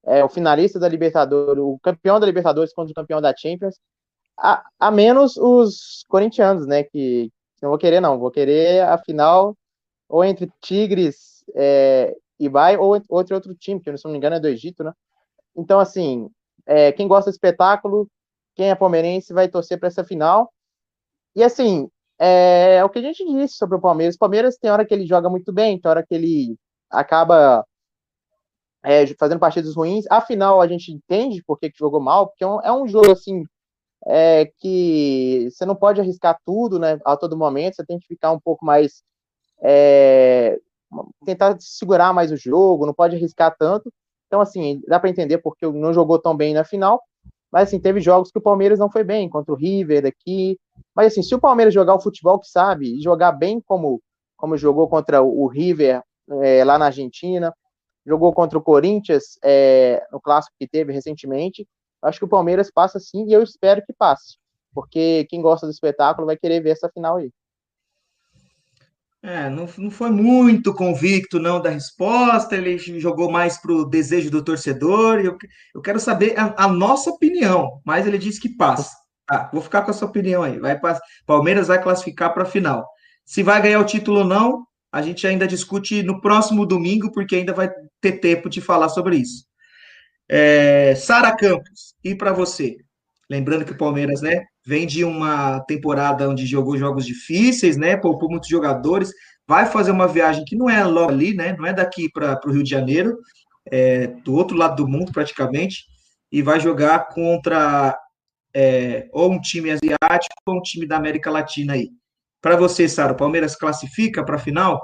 é, 0.04 0.24
o 0.24 0.28
finalista 0.28 0.80
da 0.80 0.88
Libertadores, 0.88 1.62
o 1.62 1.78
campeão 1.80 2.18
da 2.18 2.26
Libertadores 2.26 2.74
contra 2.74 2.90
o 2.90 2.94
campeão 2.94 3.20
da 3.20 3.32
Champions, 3.36 3.76
a, 4.36 4.64
a 4.80 4.90
menos 4.90 5.36
os 5.36 6.04
corintianos, 6.08 6.66
né? 6.66 6.82
Que 6.82 7.30
não 7.62 7.70
vou 7.70 7.78
querer, 7.78 8.00
não. 8.00 8.18
Vou 8.18 8.32
querer 8.32 8.82
a 8.82 8.98
final 8.98 9.56
ou 10.08 10.24
entre 10.24 10.50
Tigres 10.60 11.44
é, 11.54 12.16
e 12.38 12.48
Bay, 12.48 12.76
ou 12.76 12.96
entre 12.96 13.34
outro 13.34 13.54
time, 13.54 13.80
que 13.80 13.96
se 13.96 14.04
não 14.04 14.12
me 14.12 14.18
engano 14.18 14.36
é 14.36 14.40
do 14.40 14.48
Egito, 14.48 14.82
né? 14.84 14.92
Então, 15.56 15.80
assim, 15.80 16.30
é, 16.66 16.92
quem 16.92 17.08
gosta 17.08 17.30
de 17.30 17.36
espetáculo, 17.36 18.08
quem 18.54 18.70
é 18.70 18.74
palmeirense, 18.74 19.32
vai 19.32 19.48
torcer 19.48 19.78
para 19.78 19.88
essa 19.88 20.04
final. 20.04 20.52
E, 21.34 21.42
assim, 21.42 21.90
é, 22.18 22.76
é, 22.76 22.84
o 22.84 22.90
que 22.90 22.98
a 22.98 23.02
gente 23.02 23.24
disse 23.24 23.56
sobre 23.56 23.76
o 23.76 23.80
Palmeiras. 23.80 24.16
O 24.16 24.18
Palmeiras 24.18 24.56
tem 24.56 24.70
hora 24.70 24.84
que 24.84 24.94
ele 24.94 25.06
joga 25.06 25.28
muito 25.30 25.52
bem, 25.52 25.80
tem 25.80 25.90
hora 25.90 26.04
que 26.04 26.14
ele 26.14 26.56
acaba 26.90 27.64
é, 28.84 29.06
fazendo 29.18 29.38
partidas 29.38 29.74
ruins. 29.74 30.04
Afinal, 30.10 30.60
a 30.60 30.68
gente 30.68 30.92
entende 30.92 31.42
por 31.44 31.58
que, 31.58 31.70
que 31.70 31.78
jogou 31.78 32.00
mal, 32.00 32.28
porque 32.28 32.44
é 32.44 32.46
um, 32.46 32.60
é 32.60 32.72
um 32.72 32.88
jogo, 32.88 33.12
assim, 33.12 33.44
é, 34.06 34.46
que 34.58 35.48
você 35.50 35.66
não 35.66 35.76
pode 35.76 36.00
arriscar 36.00 36.38
tudo, 36.44 36.78
né, 36.78 36.98
a 37.04 37.16
todo 37.16 37.36
momento, 37.36 37.76
você 37.76 37.86
tem 37.86 37.98
que 37.98 38.06
ficar 38.06 38.32
um 38.32 38.40
pouco 38.40 38.64
mais 38.64 39.02
é, 39.62 40.58
tentar 41.24 41.56
segurar 41.60 42.12
mais 42.12 42.30
o 42.32 42.36
jogo, 42.36 42.86
não 42.86 42.94
pode 42.94 43.16
arriscar 43.16 43.54
tanto. 43.58 43.92
Então, 44.26 44.40
assim, 44.40 44.80
dá 44.86 45.00
para 45.00 45.10
entender 45.10 45.38
porque 45.38 45.66
não 45.66 45.92
jogou 45.92 46.18
tão 46.18 46.36
bem 46.36 46.54
na 46.54 46.64
final. 46.64 47.02
Mas, 47.50 47.68
assim, 47.68 47.80
teve 47.80 48.00
jogos 48.00 48.30
que 48.30 48.38
o 48.38 48.42
Palmeiras 48.42 48.78
não 48.78 48.90
foi 48.90 49.02
bem, 49.02 49.28
contra 49.28 49.52
o 49.52 49.56
River 49.56 50.06
aqui. 50.06 50.58
Mas, 50.94 51.08
assim, 51.08 51.22
se 51.22 51.34
o 51.34 51.40
Palmeiras 51.40 51.72
jogar 51.72 51.94
o 51.94 52.00
futebol 52.00 52.38
que 52.38 52.48
sabe, 52.48 52.98
e 52.98 53.02
jogar 53.02 53.32
bem 53.32 53.60
como, 53.60 54.02
como 54.36 54.56
jogou 54.56 54.88
contra 54.88 55.22
o 55.22 55.46
River 55.46 56.02
é, 56.42 56.64
lá 56.64 56.78
na 56.78 56.86
Argentina, 56.86 57.54
jogou 58.06 58.32
contra 58.32 58.58
o 58.58 58.62
Corinthians 58.62 59.38
é, 59.42 60.02
no 60.12 60.20
clássico 60.20 60.56
que 60.58 60.68
teve 60.68 60.92
recentemente, 60.92 61.66
acho 62.02 62.18
que 62.18 62.24
o 62.24 62.28
Palmeiras 62.28 62.70
passa 62.70 62.98
sim 62.98 63.26
e 63.26 63.32
eu 63.32 63.42
espero 63.42 63.84
que 63.84 63.92
passe. 63.92 64.36
Porque 64.74 65.26
quem 65.28 65.42
gosta 65.42 65.66
do 65.66 65.72
espetáculo 65.72 66.26
vai 66.26 66.36
querer 66.36 66.60
ver 66.60 66.70
essa 66.70 66.88
final 66.88 67.16
aí. 67.16 67.30
É, 69.22 69.50
não, 69.50 69.68
não 69.78 69.90
foi 69.90 70.10
muito 70.10 70.72
convicto, 70.72 71.40
não, 71.40 71.60
da 71.60 71.70
resposta, 71.70 72.56
ele 72.56 72.78
jogou 73.00 73.30
mais 73.30 73.58
para 73.58 73.72
o 73.72 73.84
desejo 73.84 74.30
do 74.30 74.44
torcedor. 74.44 75.18
Eu, 75.18 75.36
eu 75.74 75.82
quero 75.82 75.98
saber 75.98 76.38
a, 76.38 76.64
a, 76.64 76.68
nossa 76.68 77.10
opinião, 77.10 77.80
mas 77.84 78.06
ele 78.06 78.16
disse 78.16 78.40
que 78.40 78.56
passa. 78.56 78.96
Tá, 79.26 79.50
vou 79.52 79.60
ficar 79.60 79.82
com 79.82 79.90
a 79.90 79.94
sua 79.94 80.08
opinião 80.08 80.42
aí. 80.42 80.58
Vai 80.58 80.78
Palmeiras 81.26 81.66
vai 81.66 81.82
classificar 81.82 82.32
para 82.32 82.44
a 82.44 82.46
final. 82.46 82.86
Se 83.24 83.42
vai 83.42 83.60
ganhar 83.60 83.80
o 83.80 83.84
título 83.84 84.20
ou 84.20 84.24
não, 84.24 84.64
a 84.92 85.02
gente 85.02 85.26
ainda 85.26 85.46
discute 85.46 86.02
no 86.02 86.20
próximo 86.20 86.64
domingo, 86.64 87.12
porque 87.12 87.36
ainda 87.36 87.52
vai 87.52 87.70
ter 88.00 88.12
tempo 88.12 88.48
de 88.48 88.60
falar 88.60 88.88
sobre 88.88 89.16
isso. 89.16 89.44
É, 90.28 90.94
Sara 90.94 91.34
Campos, 91.36 91.94
e 92.04 92.14
para 92.14 92.32
você? 92.32 92.76
Lembrando 93.30 93.64
que 93.64 93.72
o 93.72 93.76
Palmeiras, 93.76 94.22
né, 94.22 94.44
vem 94.66 94.86
de 94.86 95.04
uma 95.04 95.60
temporada 95.60 96.28
onde 96.28 96.46
jogou 96.46 96.78
jogos 96.78 97.04
difíceis, 97.04 97.76
né? 97.76 97.96
Poupou 97.96 98.30
muitos 98.30 98.48
jogadores, 98.48 99.12
vai 99.46 99.66
fazer 99.66 99.90
uma 99.90 100.08
viagem 100.08 100.44
que 100.44 100.56
não 100.56 100.68
é 100.68 100.82
logo 100.84 101.10
ali, 101.10 101.34
né? 101.34 101.54
Não 101.58 101.66
é 101.66 101.72
daqui 101.72 102.10
para 102.10 102.40
o 102.46 102.50
Rio 102.50 102.62
de 102.62 102.70
Janeiro, 102.70 103.18
é 103.70 104.06
do 104.06 104.34
outro 104.34 104.56
lado 104.56 104.76
do 104.76 104.88
mundo 104.88 105.12
praticamente, 105.12 105.84
e 106.32 106.42
vai 106.42 106.58
jogar 106.58 107.08
contra 107.08 107.98
é, 108.54 109.08
ou 109.12 109.32
um 109.32 109.40
time 109.40 109.70
asiático 109.70 110.34
ou 110.46 110.58
um 110.58 110.62
time 110.62 110.86
da 110.86 110.96
América 110.96 111.30
Latina 111.30 111.74
aí. 111.74 111.90
Para 112.40 112.56
você, 112.56 112.88
Sara, 112.88 113.12
o 113.12 113.16
Palmeiras 113.16 113.56
classifica 113.56 114.24
para 114.24 114.36
a 114.36 114.40
final? 114.40 114.80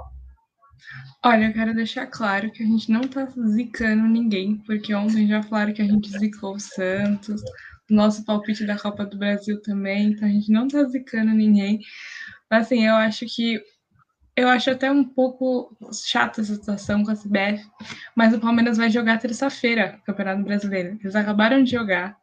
Olha, 1.25 1.47
eu 1.47 1.53
quero 1.53 1.75
deixar 1.75 2.07
claro 2.07 2.51
que 2.51 2.63
a 2.63 2.67
gente 2.67 2.91
não 2.91 3.03
tá 3.03 3.27
zicando 3.49 4.07
ninguém, 4.07 4.59
porque 4.67 4.95
ontem 4.95 5.27
já 5.27 5.43
falaram 5.43 5.73
que 5.73 5.81
a 5.81 5.87
gente 5.87 6.11
zicou 6.11 6.57
o 6.57 6.61
Santos, 6.61 7.43
nosso 7.91 8.25
palpite 8.25 8.65
da 8.67 8.79
Copa 8.79 9.05
do 9.05 9.19
Brasil 9.19 9.61
também, 9.63 10.09
então 10.09 10.27
a 10.27 10.31
gente 10.31 10.51
não 10.51 10.69
tá 10.69 10.83
zicando 10.85 11.33
ninguém. 11.33 11.81
Mas 12.51 12.67
assim, 12.67 12.87
eu 12.87 12.95
acho 12.95 13.27
que 13.27 13.61
eu 14.37 14.49
acho 14.49 14.71
até 14.71 14.91
um 14.91 15.05
pouco 15.05 15.77
chata 15.93 16.41
essa 16.41 16.55
situação 16.55 17.05
com 17.05 17.11
a 17.11 17.17
CBF, 17.17 17.65
mas 18.17 18.35
o 18.35 18.41
Palmeiras 18.41 18.77
vai 18.77 18.91
jogar 18.91 19.19
terça-feira, 19.19 20.01
Campeonato 20.05 20.43
Brasileiro. 20.43 20.99
Eles 21.01 21.15
acabaram 21.15 21.63
de 21.63 21.71
jogar 21.71 22.17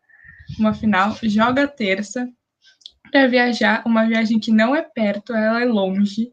uma 0.60 0.74
final, 0.74 1.18
joga 1.24 1.68
terça 1.68 2.28
para 3.12 3.28
viajar, 3.28 3.84
uma 3.86 4.06
viagem 4.06 4.40
que 4.40 4.52
não 4.52 4.76
é 4.76 4.82
perto, 4.82 5.34
ela 5.34 5.62
é 5.62 5.66
longe, 5.66 6.32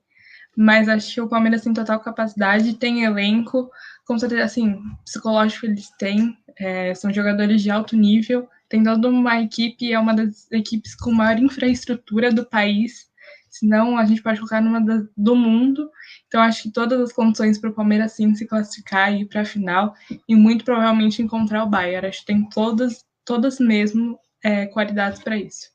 mas 0.56 0.88
acho 0.88 1.14
que 1.14 1.20
o 1.20 1.28
Palmeiras 1.28 1.62
tem 1.62 1.72
total 1.72 2.00
capacidade, 2.00 2.76
tem 2.76 3.04
elenco, 3.04 3.70
com 4.04 4.18
certeza, 4.18 4.44
assim, 4.44 4.80
psicológico 5.04 5.66
eles 5.66 5.90
têm, 5.98 6.36
é, 6.56 6.94
são 6.94 7.12
jogadores 7.12 7.62
de 7.62 7.70
alto 7.70 7.96
nível, 7.96 8.48
tem 8.68 8.82
toda 8.82 9.08
uma 9.08 9.40
equipe, 9.40 9.92
é 9.92 9.98
uma 9.98 10.14
das 10.14 10.50
equipes 10.50 10.94
com 10.94 11.12
maior 11.12 11.38
infraestrutura 11.38 12.32
do 12.32 12.44
país, 12.44 13.08
senão 13.48 13.96
a 13.96 14.04
gente 14.04 14.22
pode 14.22 14.38
colocar 14.38 14.60
numa 14.60 14.80
da, 14.80 15.02
do 15.16 15.34
mundo. 15.34 15.90
Então, 16.26 16.40
acho 16.40 16.64
que 16.64 16.72
todas 16.72 17.00
as 17.00 17.12
condições 17.12 17.58
para 17.58 17.70
o 17.70 17.74
Palmeiras 17.74 18.12
sim 18.12 18.34
se 18.34 18.46
classificar 18.46 19.12
e 19.12 19.22
ir 19.22 19.26
para 19.26 19.42
a 19.42 19.46
final, 19.46 19.94
e 20.28 20.34
muito 20.34 20.64
provavelmente 20.64 21.22
encontrar 21.22 21.64
o 21.64 21.68
Bayern. 21.68 22.06
Acho 22.06 22.20
que 22.20 22.26
tem 22.26 22.48
todas, 22.48 23.04
todas 23.24 23.58
mesmo 23.58 24.18
é, 24.44 24.66
qualidades 24.66 25.22
para 25.22 25.36
isso. 25.36 25.70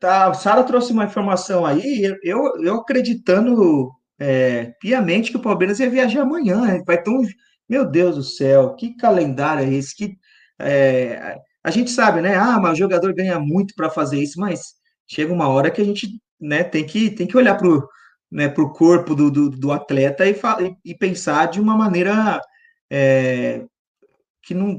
Tá, 0.00 0.32
Sara 0.32 0.64
trouxe 0.64 0.92
uma 0.92 1.04
informação 1.04 1.66
aí, 1.66 2.16
eu, 2.22 2.56
eu 2.62 2.76
acreditando 2.76 3.90
é, 4.18 4.72
piamente 4.80 5.30
que 5.30 5.36
o 5.36 5.42
Palmeiras 5.42 5.78
ia 5.78 5.90
viajar 5.90 6.22
amanhã. 6.22 6.82
Vai 6.86 7.02
ter 7.02 7.10
um. 7.10 7.22
Meu 7.68 7.88
Deus 7.88 8.16
do 8.16 8.22
céu, 8.24 8.74
que 8.74 8.96
calendário 8.96 9.62
é 9.64 9.72
esse? 9.72 9.94
Que, 9.94 10.18
é, 10.60 11.38
a 11.62 11.70
gente 11.70 11.90
sabe, 11.90 12.20
né? 12.20 12.36
Ah, 12.36 12.58
mas 12.60 12.72
o 12.72 12.76
jogador 12.76 13.12
ganha 13.14 13.38
muito 13.38 13.74
para 13.74 13.90
fazer 13.90 14.20
isso, 14.20 14.40
mas 14.40 14.74
chega 15.06 15.32
uma 15.32 15.48
hora 15.48 15.70
que 15.70 15.80
a 15.80 15.84
gente 15.84 16.20
né, 16.40 16.64
tem, 16.64 16.86
que, 16.86 17.10
tem 17.10 17.26
que 17.26 17.36
olhar 17.36 17.56
para 17.56 17.68
o 17.68 17.88
né, 18.30 18.48
corpo 18.48 19.14
do, 19.14 19.30
do, 19.30 19.50
do 19.50 19.72
atleta 19.72 20.26
e, 20.26 20.34
e, 20.84 20.94
pensar 20.94 21.46
de 21.46 21.60
uma 21.60 21.76
maneira 21.76 22.40
é, 22.90 23.64
que 24.42 24.54
não. 24.54 24.78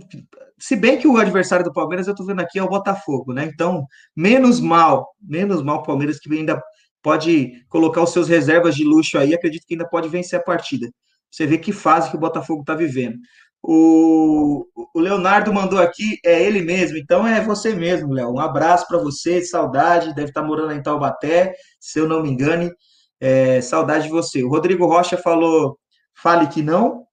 Se 0.57 0.75
bem 0.75 0.97
que 0.97 1.07
o 1.07 1.17
adversário 1.17 1.65
do 1.65 1.73
Palmeiras, 1.73 2.07
eu 2.07 2.11
estou 2.11 2.25
vendo 2.25 2.41
aqui, 2.41 2.59
é 2.59 2.63
o 2.63 2.69
Botafogo, 2.69 3.33
né? 3.33 3.45
Então, 3.45 3.85
menos 4.15 4.59
mal, 4.59 5.07
menos 5.21 5.63
mal 5.63 5.77
o 5.79 5.83
Palmeiras 5.83 6.19
que 6.19 6.31
ainda 6.33 6.61
pode 7.01 7.63
colocar 7.67 8.01
os 8.01 8.11
seus 8.11 8.27
reservas 8.27 8.75
de 8.75 8.83
luxo 8.83 9.17
aí, 9.17 9.33
acredito 9.33 9.65
que 9.65 9.73
ainda 9.73 9.87
pode 9.87 10.07
vencer 10.07 10.39
a 10.39 10.43
partida. 10.43 10.89
Você 11.31 11.47
vê 11.47 11.57
que 11.57 11.71
fase 11.71 12.09
que 12.09 12.15
o 12.15 12.19
Botafogo 12.19 12.61
está 12.61 12.75
vivendo. 12.75 13.17
O, 13.63 14.65
o, 14.95 14.99
Leonardo 14.99 15.53
mandou 15.53 15.79
aqui, 15.79 16.17
é 16.25 16.41
ele 16.41 16.61
mesmo, 16.61 16.97
então 16.97 17.27
é 17.27 17.41
você 17.41 17.75
mesmo, 17.75 18.11
Léo. 18.11 18.33
Um 18.33 18.39
abraço 18.39 18.87
para 18.87 18.97
você, 18.97 19.43
saudade, 19.43 20.15
deve 20.15 20.29
estar 20.29 20.41
tá 20.41 20.47
morando 20.47 20.73
em 20.73 20.81
Taubaté, 20.81 21.53
se 21.79 21.99
eu 21.99 22.07
não 22.07 22.23
me 22.23 22.29
engane. 22.29 22.71
É, 23.19 23.61
saudade 23.61 24.05
de 24.05 24.09
você. 24.09 24.43
O 24.43 24.49
Rodrigo 24.49 24.87
Rocha 24.87 25.15
falou: 25.15 25.77
fale 26.15 26.47
que 26.47 26.63
não. 26.63 27.05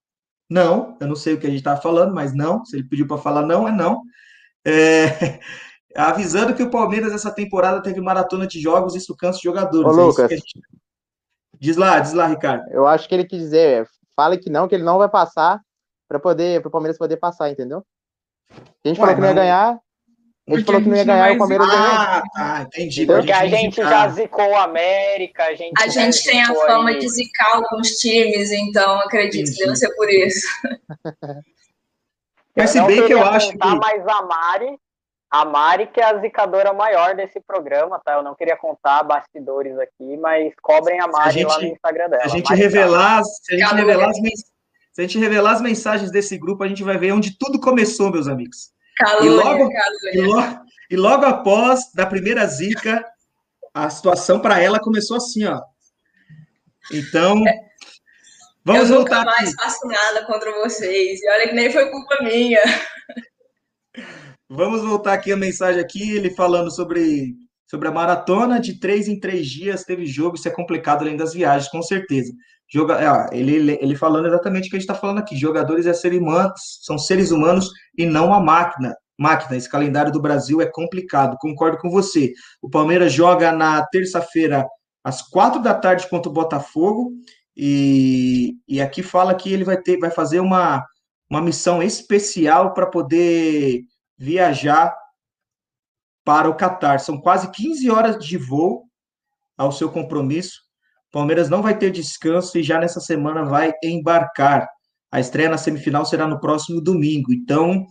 Não, 0.51 0.97
eu 0.99 1.07
não 1.07 1.15
sei 1.15 1.35
o 1.35 1.39
que 1.39 1.47
a 1.47 1.51
gente 1.51 1.59
está 1.59 1.77
falando, 1.77 2.15
mas 2.15 2.35
não. 2.35 2.65
Se 2.65 2.77
ele 2.77 2.89
pediu 2.89 3.07
para 3.07 3.19
falar 3.19 3.45
não, 3.45 3.69
é 3.69 3.73
não. 3.73 4.01
É, 4.65 5.39
avisando 5.95 6.55
que 6.55 6.63
o 6.63 6.71
Palmeiras 6.71 7.13
essa 7.13 7.31
temporada 7.31 7.83
teve 7.83 8.01
maratona 8.01 8.47
de 8.47 8.59
jogos, 8.59 8.95
isso 8.95 9.15
cansa 9.15 9.37
os 9.37 9.43
jogadores. 9.43 9.95
Ô, 9.95 10.01
é 10.01 10.05
Lucas. 10.05 10.31
Gente... 10.31 10.61
Diz 11.61 11.77
lá, 11.77 12.01
diz 12.01 12.15
lá, 12.15 12.27
Ricardo. 12.27 12.65
Eu 12.71 12.87
acho 12.87 13.07
que 13.07 13.15
ele 13.15 13.27
quis 13.27 13.39
dizer, 13.39 13.87
fale 14.17 14.39
que 14.39 14.49
não, 14.49 14.67
que 14.67 14.75
ele 14.75 14.85
não 14.85 14.97
vai 14.97 15.11
passar 15.11 15.61
para 16.09 16.19
poder, 16.19 16.61
para 16.61 16.69
o 16.69 16.73
Palmeiras 16.73 16.99
poder 16.99 17.19
passar, 17.19 17.51
entendeu? 17.51 17.85
A 18.51 18.89
gente 18.89 18.99
Ué, 18.99 19.07
falou 19.07 19.15
que 19.15 19.21
não 19.21 19.29
ia 19.29 19.35
ganhar, 19.35 19.81
a 20.49 20.57
gente 20.57 20.65
falou 20.65 20.81
que 20.81 20.89
não 20.89 20.97
ia 20.97 21.05
ganhar, 21.05 21.33
o 21.33 21.39
Palmeiras 21.39 21.67
ganhou. 21.67 21.85
Ah, 21.85 22.23
tá, 22.35 22.63
entendi. 22.63 23.05
Porque 23.05 23.33
a 23.33 23.47
gente 23.47 23.77
já 23.77 24.09
zicou 24.09 24.49
o 24.49 24.57
América, 24.57 25.45
a 25.45 25.55
gente. 25.55 25.75
A 25.83 25.89
gente 25.89 26.25
tem 26.25 26.43
a 26.43 26.55
fama 26.55 26.89
aí. 26.89 26.99
de 26.99 27.09
zicar 27.09 27.57
alguns 27.57 27.91
times, 27.99 28.51
então 28.51 28.99
acredito 29.01 29.43
entendi. 29.43 29.59
que 29.59 29.65
deve 29.65 29.77
ser 29.77 29.95
por 29.95 30.09
isso. 30.09 30.47
Mas 32.57 32.71
se 32.71 32.81
bem 32.83 33.07
que 33.07 33.13
eu 33.13 33.23
acho 33.23 33.51
que. 33.51 33.59
mais 33.59 34.09
a 34.09 34.23
Mari, 34.23 34.79
a 35.31 35.45
Mari 35.45 35.87
que 35.89 36.01
é 36.01 36.05
a 36.05 36.19
zicadora 36.19 36.73
maior 36.73 37.15
desse 37.15 37.39
programa, 37.41 38.01
tá? 38.03 38.15
Eu 38.15 38.23
não 38.23 38.35
queria 38.35 38.57
contar 38.57 39.03
bastidores 39.03 39.79
aqui, 39.79 40.17
mas 40.17 40.53
cobrem 40.63 40.99
a 40.99 41.07
Mari 41.07 41.29
a 41.29 41.31
gente, 41.31 41.47
lá 41.47 41.61
no 41.61 41.67
Instagram 41.67 42.09
dela. 42.09 42.25
A 42.25 42.29
gente 42.29 42.55
revelar, 42.55 43.23
se 43.23 43.55
a 43.55 43.59
gente 43.59 43.75
revelar 43.75 44.09
as 44.09 44.19
mensagens 44.19 44.58
se 44.99 45.03
a 45.03 45.07
gente 45.07 45.19
revelar 45.21 45.53
as 45.53 45.61
mensagens 45.61 46.11
desse 46.11 46.37
grupo, 46.37 46.65
a 46.65 46.69
gente 46.69 46.83
vai 46.83 46.99
ver 46.99 47.13
onde 47.13 47.39
tudo 47.39 47.61
começou, 47.61 48.11
meus 48.11 48.27
amigos. 48.27 48.73
Calúnia, 48.97 49.29
e, 49.29 49.31
logo, 49.31 49.71
E, 50.13 50.21
logo, 50.23 50.61
e 50.91 50.97
logo 50.97 51.25
após, 51.25 51.93
da 51.95 52.05
primeira 52.05 52.45
zica, 52.49 53.07
a 53.73 53.89
situação 53.89 54.41
para 54.41 54.61
ela 54.61 54.81
começou 54.81 55.17
assim, 55.17 55.45
ó. 55.45 55.63
Então, 56.93 57.45
vamos 58.65 58.91
eu 58.91 58.97
voltar. 58.97 59.19
Eu 59.19 59.25
nunca 59.25 59.37
mais 59.37 59.51
aqui. 59.51 59.63
faço 59.63 59.87
nada 59.87 60.27
contra 60.27 60.53
vocês. 60.65 61.23
E 61.23 61.31
olha 61.31 61.49
que 61.49 61.55
nem 61.55 61.71
foi 61.71 61.89
culpa 61.93 62.17
minha. 62.25 62.61
Vamos 64.51 64.83
voltar 64.83 65.13
aqui 65.13 65.31
a 65.31 65.37
mensagem 65.37 65.81
aqui, 65.81 66.17
ele 66.17 66.31
falando 66.31 66.73
sobre, 66.73 67.37
sobre 67.71 67.87
a 67.87 67.93
maratona 67.93 68.59
de 68.59 68.81
três 68.81 69.07
em 69.07 69.21
três 69.21 69.47
dias, 69.47 69.85
teve 69.85 70.07
jogo, 70.07 70.35
isso 70.35 70.49
é 70.49 70.51
complicado 70.51 71.03
além 71.03 71.17
das 71.17 71.35
viagens, 71.35 71.71
com 71.71 71.83
certeza. 71.83 72.33
Joga, 72.71 72.99
é, 73.01 73.37
ele, 73.37 73.79
ele 73.81 73.97
falando 73.97 74.27
exatamente 74.27 74.67
o 74.67 74.71
que 74.71 74.77
a 74.77 74.79
gente 74.79 74.89
está 74.89 74.95
falando 74.95 75.19
aqui. 75.19 75.37
Jogadores 75.37 75.87
é 75.87 75.93
ser 75.93 76.13
humanos, 76.15 76.81
são 76.83 76.99
seres 76.99 77.31
humanos 77.31 77.71
e 77.97 78.05
não 78.05 78.27
uma 78.29 78.41
máquina. 78.41 78.95
Máquina, 79.19 79.57
esse 79.57 79.69
calendário 79.69 80.13
do 80.13 80.21
Brasil 80.21 80.61
é 80.61 80.67
complicado, 80.67 81.37
concordo 81.41 81.79
com 81.79 81.91
você. 81.91 82.33
O 82.63 82.71
Palmeiras 82.71 83.13
joga 83.13 83.51
na 83.51 83.85
terça-feira, 83.87 84.65
às 85.03 85.23
quatro 85.23 85.61
da 85.61 85.75
tarde, 85.75 86.09
contra 86.09 86.31
o 86.31 86.33
Botafogo. 86.33 87.11
E, 87.57 88.55
e 88.69 88.81
aqui 88.81 89.03
fala 89.03 89.35
que 89.35 89.53
ele 89.53 89.65
vai 89.65 89.81
ter, 89.81 89.99
vai 89.99 90.11
fazer 90.11 90.39
uma, 90.39 90.85
uma 91.29 91.41
missão 91.41 91.83
especial 91.83 92.73
para 92.75 92.87
poder 92.87 93.83
viajar 94.17 94.95
para 96.25 96.49
o 96.49 96.55
Catar. 96.55 97.01
São 97.01 97.21
quase 97.21 97.51
15 97.51 97.91
horas 97.91 98.25
de 98.25 98.37
voo 98.37 98.85
ao 99.57 99.73
seu 99.73 99.91
compromisso. 99.91 100.68
Palmeiras 101.11 101.49
não 101.49 101.63
vai 101.63 101.77
ter 101.77 101.91
descanso 101.91 102.59
e 102.59 102.63
já 102.63 102.79
nessa 102.79 103.01
semana 103.01 103.45
vai 103.45 103.73
embarcar. 103.83 104.69
A 105.11 105.21
estreia 105.21 105.49
na 105.49 105.57
semifinal 105.57 106.05
será 106.05 106.27
no 106.27 106.39
próximo 106.39 106.81
domingo. 106.81 107.33
Então, 107.33 107.87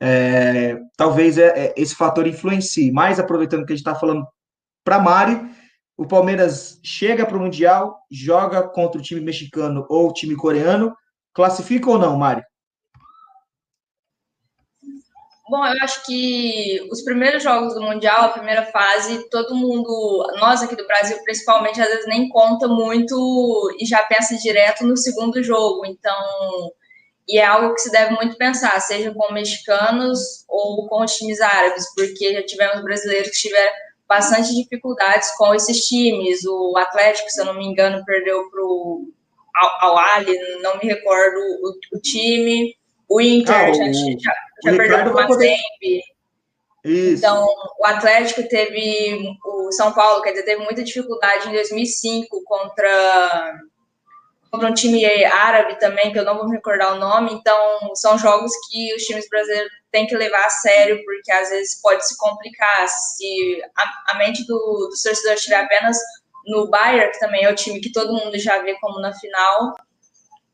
é, 0.00 0.78
talvez 0.96 1.38
é, 1.38 1.48
é, 1.48 1.74
esse 1.76 1.94
fator 1.94 2.26
influencie. 2.26 2.92
Mas, 2.92 3.18
aproveitando 3.18 3.66
que 3.66 3.72
a 3.72 3.76
gente 3.76 3.86
está 3.86 3.94
falando 3.94 4.24
para 4.84 5.00
Mari, 5.00 5.40
o 5.96 6.06
Palmeiras 6.06 6.80
chega 6.82 7.26
para 7.26 7.36
o 7.36 7.40
Mundial, 7.40 7.98
joga 8.10 8.62
contra 8.62 9.00
o 9.00 9.02
time 9.02 9.20
mexicano 9.20 9.84
ou 9.88 10.08
o 10.08 10.12
time 10.12 10.36
coreano. 10.36 10.94
Classifica 11.34 11.90
ou 11.90 11.98
não, 11.98 12.16
Mari? 12.16 12.42
Bom, 15.52 15.66
eu 15.66 15.74
acho 15.82 16.06
que 16.06 16.80
os 16.90 17.02
primeiros 17.02 17.42
jogos 17.42 17.74
do 17.74 17.82
Mundial, 17.82 18.22
a 18.22 18.28
primeira 18.30 18.64
fase, 18.72 19.28
todo 19.28 19.54
mundo, 19.54 20.26
nós 20.40 20.62
aqui 20.62 20.74
do 20.74 20.86
Brasil 20.86 21.22
principalmente, 21.24 21.78
às 21.78 21.88
vezes 21.88 22.06
nem 22.06 22.30
conta 22.30 22.66
muito 22.66 23.76
e 23.78 23.84
já 23.84 24.02
pensa 24.04 24.34
direto 24.38 24.82
no 24.86 24.96
segundo 24.96 25.42
jogo. 25.42 25.84
Então, 25.84 26.72
e 27.28 27.38
é 27.38 27.44
algo 27.44 27.74
que 27.74 27.82
se 27.82 27.92
deve 27.92 28.14
muito 28.14 28.34
pensar, 28.38 28.80
seja 28.80 29.12
com 29.12 29.30
mexicanos 29.34 30.18
ou 30.48 30.88
com 30.88 31.04
os 31.04 31.14
times 31.16 31.38
árabes, 31.42 31.84
porque 31.94 32.32
já 32.32 32.42
tivemos 32.46 32.82
brasileiros 32.82 33.28
que 33.28 33.48
tiveram 33.48 33.72
bastante 34.08 34.54
dificuldades 34.54 35.36
com 35.36 35.54
esses 35.54 35.80
times. 35.86 36.46
O 36.46 36.78
Atlético, 36.78 37.28
se 37.28 37.38
eu 37.38 37.44
não 37.44 37.58
me 37.58 37.66
engano, 37.66 38.02
perdeu 38.06 38.48
para 38.48 38.64
o 38.64 39.06
Al 39.82 39.98
Ali, 39.98 40.34
não 40.62 40.78
me 40.78 40.88
recordo 40.88 41.36
o, 41.36 41.98
o 41.98 42.00
time. 42.00 42.74
O 43.12 43.20
Inter 43.20 43.54
ah, 43.54 43.72
já, 43.74 43.92
já, 43.92 44.34
já 44.64 44.76
perdeu 44.76 44.98
para 45.00 45.10
o 45.10 45.14
Mazembe. 45.14 46.02
Então, 46.82 47.46
o 47.78 47.86
Atlético 47.86 48.48
teve, 48.48 49.36
o 49.44 49.70
São 49.70 49.92
Paulo, 49.92 50.22
quer 50.22 50.30
dizer, 50.30 50.44
teve 50.44 50.64
muita 50.64 50.82
dificuldade 50.82 51.46
em 51.46 51.52
2005 51.52 52.42
contra, 52.42 53.60
contra 54.50 54.70
um 54.70 54.72
time 54.72 55.04
árabe 55.26 55.78
também, 55.78 56.10
que 56.10 56.18
eu 56.18 56.24
não 56.24 56.38
vou 56.38 56.48
me 56.48 56.56
recordar 56.56 56.94
o 56.94 56.98
nome. 56.98 57.34
Então, 57.34 57.94
são 57.96 58.16
jogos 58.16 58.50
que 58.70 58.94
os 58.94 59.02
times 59.02 59.28
brasileiros 59.28 59.70
têm 59.90 60.06
que 60.06 60.16
levar 60.16 60.46
a 60.46 60.50
sério, 60.50 60.98
porque 61.04 61.30
às 61.32 61.50
vezes 61.50 61.82
pode 61.82 62.08
se 62.08 62.16
complicar. 62.16 62.88
Se 62.88 63.62
a, 63.76 64.12
a 64.12 64.18
mente 64.18 64.42
do, 64.46 64.56
do 64.56 64.88
torcedor 64.88 65.34
estiver 65.34 65.56
apenas 65.56 65.98
no 66.46 66.66
Bayern, 66.70 67.12
que 67.12 67.20
também 67.20 67.44
é 67.44 67.52
o 67.52 67.54
time 67.54 67.78
que 67.78 67.92
todo 67.92 68.14
mundo 68.14 68.38
já 68.38 68.62
vê 68.62 68.74
como 68.80 68.98
na 69.00 69.12
final, 69.12 69.74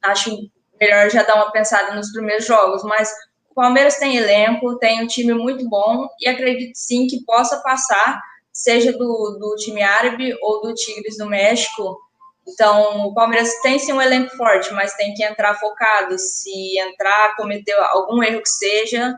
acho 0.03 0.37
melhor 0.81 1.11
já 1.11 1.23
dar 1.23 1.37
uma 1.37 1.53
pensada 1.53 1.95
nos 1.95 2.13
primeiros 2.13 2.47
jogos, 2.47 2.83
mas 2.85 3.11
o 3.51 3.55
Palmeiras 3.55 3.97
tem 3.97 4.17
elenco, 4.17 4.79
tem 4.79 5.03
um 5.03 5.07
time 5.07 5.35
muito 5.35 5.69
bom 5.69 6.07
e 6.21 6.29
acredito 6.29 6.73
sim 6.75 7.07
que 7.07 7.25
possa 7.25 7.61
passar, 7.63 8.21
seja 8.53 8.93
do, 8.93 9.37
do 9.41 9.55
time 9.57 9.83
árabe 9.83 10.37
ou 10.43 10.63
do 10.63 10.75
Tigres 10.75 11.17
do 11.17 11.27
México. 11.27 11.99
Então, 12.47 13.07
o 13.07 13.15
Palmeiras 13.15 13.53
tem 13.61 13.79
sim 13.79 13.93
um 13.93 14.01
elenco 14.01 14.35
forte, 14.37 14.73
mas 14.73 14.95
tem 14.95 15.13
que 15.15 15.23
entrar 15.23 15.55
focado. 15.55 16.19
Se 16.19 16.79
entrar, 16.79 17.37
cometer 17.37 17.75
algum 17.75 18.23
erro 18.23 18.41
que 18.41 18.49
seja, 18.49 19.15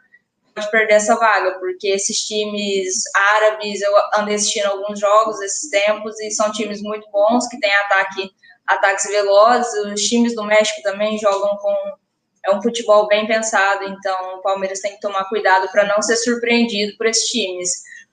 pode 0.55 0.71
perder 0.71 0.95
essa 0.95 1.17
vaga, 1.17 1.59
porque 1.59 1.89
esses 1.89 2.25
times 2.25 3.03
árabes, 3.35 3.81
eu 3.81 3.93
andei 4.17 4.35
assistindo 4.35 4.67
alguns 4.67 4.99
jogos 4.99 5.41
esses 5.41 5.71
tempos 5.71 6.19
e 6.21 6.31
são 6.31 6.51
times 6.51 6.83
muito 6.83 7.09
bons, 7.11 7.47
que 7.49 7.59
têm 7.61 7.73
ataque 7.75 8.31
ataques 8.71 9.07
velozes. 9.09 9.73
Os 9.93 10.03
times 10.03 10.35
do 10.35 10.45
México 10.45 10.83
também 10.83 11.19
jogam 11.19 11.57
com 11.57 11.75
é 12.43 12.55
um 12.55 12.63
futebol 12.63 13.07
bem 13.07 13.27
pensado, 13.27 13.85
então 13.85 14.39
o 14.39 14.43
Palmeiras 14.43 14.81
tem 14.81 14.95
que 14.95 15.01
tomar 15.01 15.25
cuidado 15.25 15.71
para 15.71 15.85
não 15.87 16.01
ser 16.01 16.17
surpreendido 16.17 16.97
por 16.97 17.07
esses 17.07 17.29
times. 17.29 17.71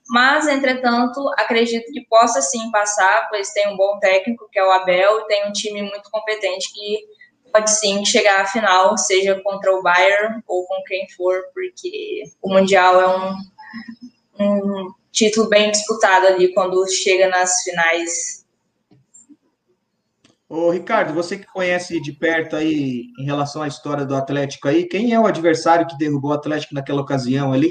Mas, 0.08 0.46
entretanto, 0.46 1.26
acredito 1.38 1.90
que 1.92 2.06
possa 2.08 2.40
sim 2.40 2.70
passar, 2.70 3.28
pois 3.30 3.50
tem 3.50 3.68
um 3.68 3.76
bom 3.76 3.98
técnico, 3.98 4.48
que 4.50 4.58
é 4.58 4.64
o 4.64 4.70
Abel, 4.70 5.20
e 5.20 5.26
tem 5.26 5.46
um 5.46 5.52
time 5.52 5.82
muito 5.82 6.10
competente 6.10 6.72
que 6.72 7.06
pode 7.52 7.70
sim 7.70 8.04
chegar 8.04 8.42
à 8.42 8.46
final, 8.46 8.96
seja 8.96 9.40
contra 9.42 9.74
o 9.74 9.82
Bayern 9.82 10.42
ou 10.46 10.66
com 10.66 10.82
quem 10.86 11.08
for, 11.10 11.42
porque 11.54 12.24
o 12.42 12.52
Mundial 12.52 13.00
é 13.00 13.08
um, 13.08 13.36
um 14.40 14.92
título 15.10 15.48
bem 15.48 15.70
disputado 15.70 16.26
ali 16.26 16.52
quando 16.52 16.86
chega 16.90 17.28
nas 17.28 17.62
finais 17.62 18.37
Ô, 20.48 20.70
Ricardo, 20.70 21.12
você 21.12 21.38
que 21.38 21.46
conhece 21.46 22.00
de 22.00 22.12
perto 22.12 22.56
aí 22.56 23.04
em 23.18 23.24
relação 23.24 23.62
à 23.62 23.68
história 23.68 24.06
do 24.06 24.16
Atlético 24.16 24.68
aí, 24.68 24.86
quem 24.86 25.12
é 25.12 25.20
o 25.20 25.26
adversário 25.26 25.86
que 25.86 25.98
derrubou 25.98 26.30
o 26.30 26.34
Atlético 26.34 26.74
naquela 26.74 27.02
ocasião 27.02 27.52
ali? 27.52 27.70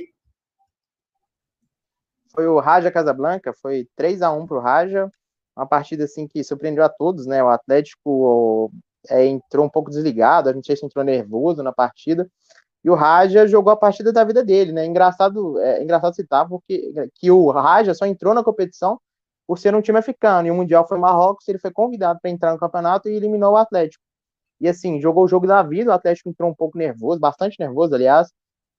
foi 2.38 2.46
o 2.46 2.60
Raja 2.60 2.92
Casablanca, 2.92 3.52
foi 3.52 3.88
3 3.96 4.22
a 4.22 4.32
1 4.32 4.46
para 4.46 4.58
o 4.58 4.60
Raja, 4.60 5.12
uma 5.56 5.66
partida 5.66 6.04
assim 6.04 6.28
que 6.28 6.44
surpreendeu 6.44 6.84
a 6.84 6.90
todos, 6.90 7.26
né? 7.26 7.44
O 7.44 7.50
Atlético 7.50 8.72
é, 9.10 9.26
entrou 9.26 9.66
um 9.66 9.70
pouco 9.70 9.90
desligado, 9.90 10.48
a 10.48 10.54
gente 10.54 10.72
entrou 10.86 11.04
nervoso 11.04 11.64
na 11.64 11.74
partida, 11.74 12.30
e 12.84 12.92
o 12.92 12.94
Raja 12.94 13.48
jogou 13.48 13.74
a 13.74 13.76
partida 13.76 14.14
da 14.14 14.24
vida 14.24 14.44
dele, 14.44 14.72
né? 14.72 14.86
Engraçado, 14.86 15.60
é, 15.60 15.82
engraçado 15.82 16.16
citar 16.16 16.48
porque 16.48 16.94
que 17.16 17.32
o 17.32 17.50
Raja 17.50 17.96
só 17.96 18.06
entrou 18.06 18.36
na 18.36 18.44
competição 18.44 19.00
por 19.48 19.58
ser 19.58 19.74
um 19.74 19.82
time 19.82 19.98
africano, 19.98 20.48
e 20.48 20.52
o 20.52 20.56
Mundial 20.56 20.88
foi 20.88 20.98
Marrocos, 21.00 21.48
ele 21.48 21.60
foi 21.60 21.72
convidado 21.72 22.20
para 22.22 22.30
entrar 22.30 22.52
no 22.54 22.60
campeonato 22.60 23.10
e 23.10 23.16
eliminou 23.16 23.54
o 23.54 23.58
Atlético. 23.58 24.04
E 24.60 24.68
assim, 24.68 25.00
jogou 25.00 25.24
o 25.24 25.28
jogo 25.28 25.48
da 25.48 25.64
vida, 25.64 25.92
o 25.92 25.94
Atlético 25.94 26.30
entrou 26.30 26.50
um 26.50 26.56
pouco 26.56 26.78
nervoso, 26.78 27.20
bastante 27.20 27.58
nervoso, 27.60 27.96
aliás, 27.96 28.30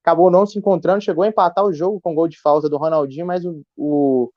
acabou 0.02 0.30
não 0.30 0.44
se 0.46 0.58
encontrando, 0.58 1.02
chegou 1.02 1.24
a 1.24 1.28
empatar 1.28 1.64
o 1.64 1.72
jogo 1.72 2.00
com 2.00 2.14
gol 2.14 2.28
de 2.28 2.40
falta 2.40 2.68
do 2.68 2.76
Ronaldinho, 2.76 3.26
mas 3.26 3.44
o, 3.44 3.62
o, 3.76 4.30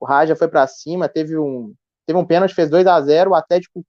o 0.00 0.04
Raja 0.04 0.36
foi 0.36 0.48
para 0.48 0.66
cima, 0.66 1.08
teve 1.08 1.38
um, 1.38 1.74
teve 2.06 2.18
um 2.18 2.24
pênalti, 2.26 2.54
fez 2.54 2.68
2 2.70 2.86
a 2.86 3.00
0 3.00 3.30
o 3.30 3.34
Atlético 3.34 3.84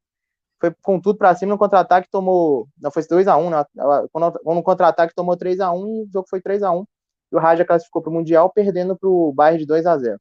foi 0.64 0.74
com 0.82 0.98
tudo 0.98 1.18
para 1.18 1.36
cima 1.36 1.52
no 1.52 1.58
contra-ataque, 1.58 2.08
tomou. 2.10 2.70
Não, 2.80 2.90
foi 2.90 3.04
2x1, 3.04 3.50
né? 3.50 3.66
Quando 4.14 4.40
no 4.46 4.64
contra-ataque 4.64 5.14
tomou 5.14 5.36
3x1 5.36 5.86
e 5.86 6.04
o 6.04 6.10
jogo 6.10 6.26
foi 6.30 6.40
3x1. 6.42 6.86
E 7.34 7.36
o 7.36 7.40
Raja 7.40 7.66
classificou 7.66 8.02
para 8.02 8.10
o 8.10 8.14
Mundial, 8.14 8.50
perdendo 8.50 8.98
para 8.98 9.10
o 9.10 9.34
Bayern 9.34 9.66
de 9.66 9.68
2x0. 9.68 10.18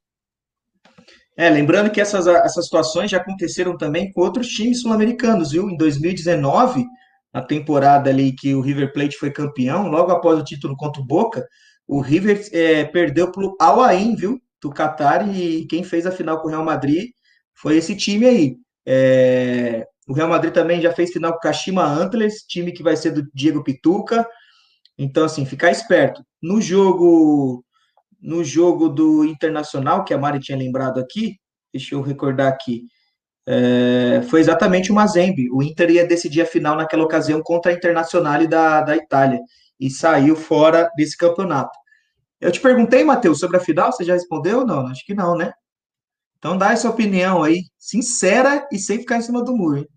É, 1.37 1.49
lembrando 1.49 1.91
que 1.91 2.01
essas, 2.01 2.26
essas 2.26 2.64
situações 2.64 3.11
já 3.11 3.16
aconteceram 3.16 3.76
também 3.76 4.12
com 4.12 4.20
outros 4.20 4.49
times 4.49 4.83
sul-americanos, 4.83 5.53
viu? 5.53 5.68
Em 5.70 5.76
2019, 5.76 6.85
na 7.33 7.41
temporada 7.41 8.11
ali 8.11 8.33
que 8.33 8.55
o 8.55 8.61
River 8.61 8.93
Plate 8.93 9.16
foi 9.16 9.30
campeão, 9.30 9.89
logo 9.89 10.11
após 10.11 10.39
o 10.39 10.45
título 10.45 10.76
contra 10.76 11.01
o 11.01 11.07
Boca, 11.07 11.47
o 11.89 12.01
River 12.01 12.47
é, 12.53 12.85
perdeu 12.85 13.30
para 13.33 13.45
o 13.45 13.57
Al 13.59 13.83
Ain, 13.83 14.14
viu? 14.14 14.41
Do 14.61 14.70
Qatar, 14.70 15.28
e 15.37 15.66
quem 15.66 15.83
fez 15.83 16.07
a 16.07 16.12
final 16.12 16.41
com 16.41 16.49
o 16.49 16.51
Real 16.51 16.64
Madrid 16.64 17.11
foi 17.55 17.76
esse 17.76 17.97
time 17.97 18.26
aí. 18.26 18.57
É, 18.87 19.87
o 20.07 20.12
Real 20.12 20.28
Madrid 20.28 20.53
também 20.53 20.80
já 20.80 20.93
fez 20.93 21.11
final 21.11 21.33
com 21.33 21.39
o 21.39 21.41
Kashima 21.41 21.85
Antlers, 21.85 22.45
time 22.47 22.72
que 22.72 22.83
vai 22.83 22.97
ser 22.97 23.12
do 23.12 23.26
Diego 23.35 23.64
Pituca. 23.64 24.26
Então, 24.99 25.24
assim, 25.24 25.45
ficar 25.45 25.70
esperto. 25.70 26.22
No 26.41 26.61
jogo 26.61 27.64
no 28.22 28.44
jogo 28.44 28.88
do 28.88 29.24
Internacional, 29.24 30.04
que 30.04 30.14
a 30.14 30.18
Mari 30.18 30.38
tinha 30.38 30.56
lembrado 30.56 31.00
aqui, 31.00 31.36
deixa 31.72 31.94
eu 31.94 32.00
recordar 32.00 32.48
aqui, 32.48 32.86
é, 33.46 34.22
foi 34.30 34.40
exatamente 34.40 34.92
o 34.92 34.94
Mazembe. 34.94 35.50
O 35.50 35.62
Inter 35.62 35.90
ia 35.90 36.06
decidir 36.06 36.42
a 36.42 36.46
final 36.46 36.76
naquela 36.76 37.02
ocasião 37.02 37.42
contra 37.42 37.72
a 37.72 37.74
Internacional 37.74 38.46
da, 38.46 38.80
da 38.82 38.96
Itália 38.96 39.40
e 39.80 39.90
saiu 39.90 40.36
fora 40.36 40.90
desse 40.96 41.16
campeonato. 41.16 41.76
Eu 42.40 42.52
te 42.52 42.60
perguntei, 42.60 43.04
Matheus, 43.04 43.38
sobre 43.38 43.56
a 43.56 43.60
final, 43.60 43.92
você 43.92 44.04
já 44.04 44.14
respondeu 44.14 44.60
ou 44.60 44.66
não? 44.66 44.86
Acho 44.86 45.04
que 45.04 45.14
não, 45.14 45.36
né? 45.36 45.52
Então 46.38 46.56
dá 46.58 46.72
essa 46.72 46.90
opinião 46.90 47.42
aí, 47.42 47.64
sincera 47.78 48.66
e 48.72 48.78
sem 48.78 48.98
ficar 48.98 49.18
em 49.18 49.22
cima 49.22 49.44
do 49.44 49.56
muro. 49.56 49.78
Hein? 49.78 49.88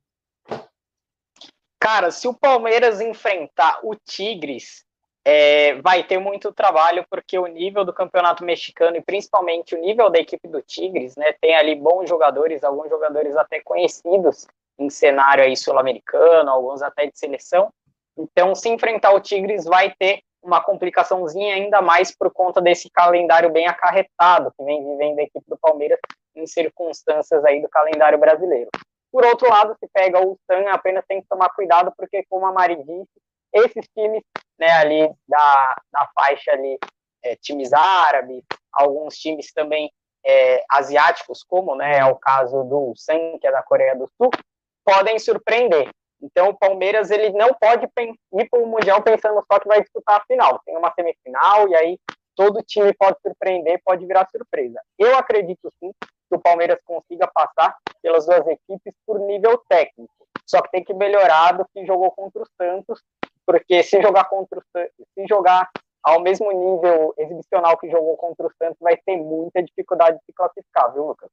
Cara, 1.80 2.12
se 2.12 2.28
o 2.28 2.34
Palmeiras 2.34 3.02
enfrentar 3.02 3.80
o 3.84 3.96
Tigres, 3.96 4.84
é, 5.26 5.82
vai 5.82 6.04
ter 6.04 6.20
muito 6.20 6.54
trabalho, 6.54 7.04
porque 7.10 7.40
o 7.40 7.48
nível 7.48 7.84
do 7.84 7.92
campeonato 7.92 8.46
mexicano 8.46 8.96
e 8.96 9.02
principalmente 9.02 9.74
o 9.74 9.80
nível 9.80 10.08
da 10.10 10.20
equipe 10.20 10.48
do 10.48 10.62
Tigres, 10.62 11.16
né, 11.16 11.34
tem 11.42 11.56
ali 11.56 11.74
bons 11.74 12.08
jogadores, 12.08 12.64
alguns 12.64 12.90
jogadores 12.90 13.36
até 13.36 13.60
conhecidos 13.60 14.46
em 14.78 14.88
cenário 14.88 15.44
aí 15.44 15.58
sul-americano, 15.58 16.52
alguns 16.52 16.84
até 16.84 17.08
de 17.08 17.18
seleção. 17.18 17.74
Então, 18.16 18.54
se 18.54 18.70
enfrentar 18.70 19.14
o 19.14 19.20
Tigres, 19.20 19.66
vai 19.66 19.94
ter 19.98 20.22
uma 20.44 20.62
complicaçãozinha 20.62 21.56
ainda 21.56 21.82
mais 21.82 22.16
por 22.16 22.32
conta 22.32 22.62
desse 22.62 22.88
calendário 22.92 23.50
bem 23.50 23.68
acarretado 23.68 24.54
que 24.56 24.64
vem 24.64 24.86
vivendo 24.88 25.20
a 25.20 25.24
equipe 25.24 25.46
do 25.50 25.58
Palmeiras 25.58 26.00
em 26.36 26.46
circunstâncias 26.46 27.44
aí 27.44 27.62
do 27.64 27.70
calendário 27.70 28.20
brasileiro. 28.20 28.70
Por 29.12 29.26
outro 29.26 29.50
lado, 29.50 29.76
se 29.80 29.90
pega 29.92 30.20
o 30.20 30.38
San, 30.46 30.70
apenas 30.70 31.04
tem 31.08 31.22
que 31.22 31.28
tomar 31.28 31.50
cuidado, 31.50 31.92
porque 31.98 32.24
como 32.30 32.46
a 32.46 32.52
Mari 32.52 32.76
disse, 32.76 33.10
esses 33.56 33.88
times 33.98 34.22
né, 34.60 34.72
ali 34.72 35.10
da, 35.28 35.82
da 35.92 36.10
faixa 36.14 36.52
ali, 36.52 36.78
é, 37.24 37.36
times 37.38 37.74
árabes, 37.74 38.44
alguns 38.72 39.18
times 39.18 39.52
também 39.54 39.92
é, 40.26 40.64
asiáticos, 40.70 41.44
como 41.44 41.76
né, 41.76 42.00
é 42.00 42.06
o 42.06 42.16
caso 42.16 42.64
do 42.64 42.94
San, 42.96 43.38
que 43.40 43.48
é 43.48 43.52
da 43.52 43.64
Coreia 43.64 43.96
do 43.96 44.10
Sul, 44.18 44.30
podem 44.84 45.18
surpreender. 45.20 45.90
Então, 46.22 46.50
o 46.50 46.58
Palmeiras 46.58 47.12
ele 47.12 47.30
não 47.32 47.54
pode 47.54 47.86
ir 47.86 48.50
para 48.50 48.60
o 48.60 48.68
Mundial 48.68 49.02
pensando 49.02 49.44
só 49.52 49.60
que 49.60 49.68
vai 49.68 49.82
disputar 49.82 50.20
a 50.20 50.26
final. 50.26 50.60
Tem 50.66 50.76
uma 50.76 50.94
semifinal 50.94 51.68
e 51.70 51.76
aí 51.76 52.00
todo 52.36 52.64
time 52.64 52.94
pode 52.94 53.18
surpreender, 53.22 53.82
pode 53.84 54.06
virar 54.06 54.28
surpresa. 54.30 54.82
Eu 54.98 55.16
acredito 55.18 55.72
sim 55.80 55.92
que 56.02 56.36
o 56.36 56.40
Palmeiras 56.40 56.80
consiga 56.84 57.28
passar 57.28 57.76
pelas 58.02 58.26
duas 58.26 58.48
equipes 58.48 58.94
por 59.06 59.20
nível 59.20 59.58
técnico. 59.70 60.14
Só 60.46 60.62
que 60.62 60.72
tem 60.72 60.84
que 60.84 60.94
melhorar 60.94 61.54
do 61.54 61.66
que 61.74 61.86
jogou 61.86 62.12
contra 62.12 62.42
o 62.42 62.48
Santos, 62.58 63.02
porque 63.46 63.84
se 63.84 64.02
jogar 64.02 64.26
contra 64.26 64.60
o 64.60 64.64
se 64.78 65.28
jogar 65.28 65.70
ao 66.04 66.22
mesmo 66.22 66.52
nível 66.52 67.14
exibicional 67.18 67.78
que 67.78 67.90
jogou 67.90 68.16
contra 68.16 68.46
o 68.46 68.52
Santos, 68.62 68.78
vai 68.80 68.96
ter 68.96 69.18
muita 69.18 69.64
dificuldade 69.64 70.18
de 70.18 70.24
se 70.26 70.34
classificar, 70.34 70.94
viu, 70.94 71.08
Lucas? 71.08 71.30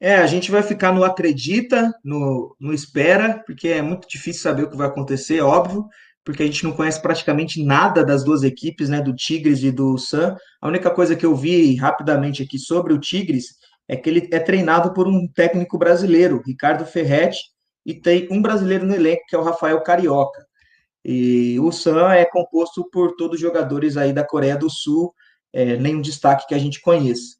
É, 0.00 0.16
a 0.16 0.26
gente 0.26 0.50
vai 0.50 0.62
ficar 0.62 0.92
no 0.92 1.04
acredita, 1.04 1.92
no, 2.04 2.54
no 2.58 2.72
espera, 2.72 3.42
porque 3.46 3.68
é 3.68 3.82
muito 3.82 4.08
difícil 4.08 4.42
saber 4.42 4.64
o 4.64 4.70
que 4.70 4.76
vai 4.76 4.86
acontecer, 4.86 5.40
óbvio, 5.40 5.86
porque 6.24 6.42
a 6.42 6.46
gente 6.46 6.64
não 6.64 6.72
conhece 6.72 7.00
praticamente 7.00 7.62
nada 7.62 8.04
das 8.04 8.24
duas 8.24 8.42
equipes, 8.42 8.88
né, 8.88 9.00
do 9.00 9.14
Tigres 9.14 9.62
e 9.62 9.70
do 9.70 9.96
Sam. 9.96 10.36
A 10.60 10.68
única 10.68 10.90
coisa 10.90 11.14
que 11.14 11.24
eu 11.24 11.34
vi 11.34 11.76
rapidamente 11.76 12.42
aqui 12.42 12.58
sobre 12.58 12.92
o 12.92 13.00
Tigres 13.00 13.54
é 13.88 13.96
que 13.96 14.10
ele 14.10 14.28
é 14.32 14.38
treinado 14.38 14.92
por 14.92 15.06
um 15.06 15.28
técnico 15.28 15.78
brasileiro, 15.78 16.42
Ricardo 16.44 16.84
Ferretti, 16.84 17.38
e 17.84 17.94
tem 17.94 18.26
um 18.30 18.42
brasileiro 18.42 18.84
no 18.84 18.94
elenco, 18.94 19.22
que 19.28 19.36
é 19.36 19.38
o 19.38 19.44
Rafael 19.44 19.80
Carioca. 19.82 20.44
E 21.08 21.60
o 21.60 21.70
Sam 21.70 22.12
é 22.12 22.24
composto 22.24 22.90
por 22.90 23.14
todos 23.14 23.36
os 23.36 23.40
jogadores 23.40 23.96
aí 23.96 24.12
da 24.12 24.26
Coreia 24.26 24.56
do 24.56 24.68
Sul, 24.68 25.14
é, 25.52 25.76
nenhum 25.76 26.00
destaque 26.00 26.48
que 26.48 26.54
a 26.54 26.58
gente 26.58 26.80
conheça. 26.80 27.36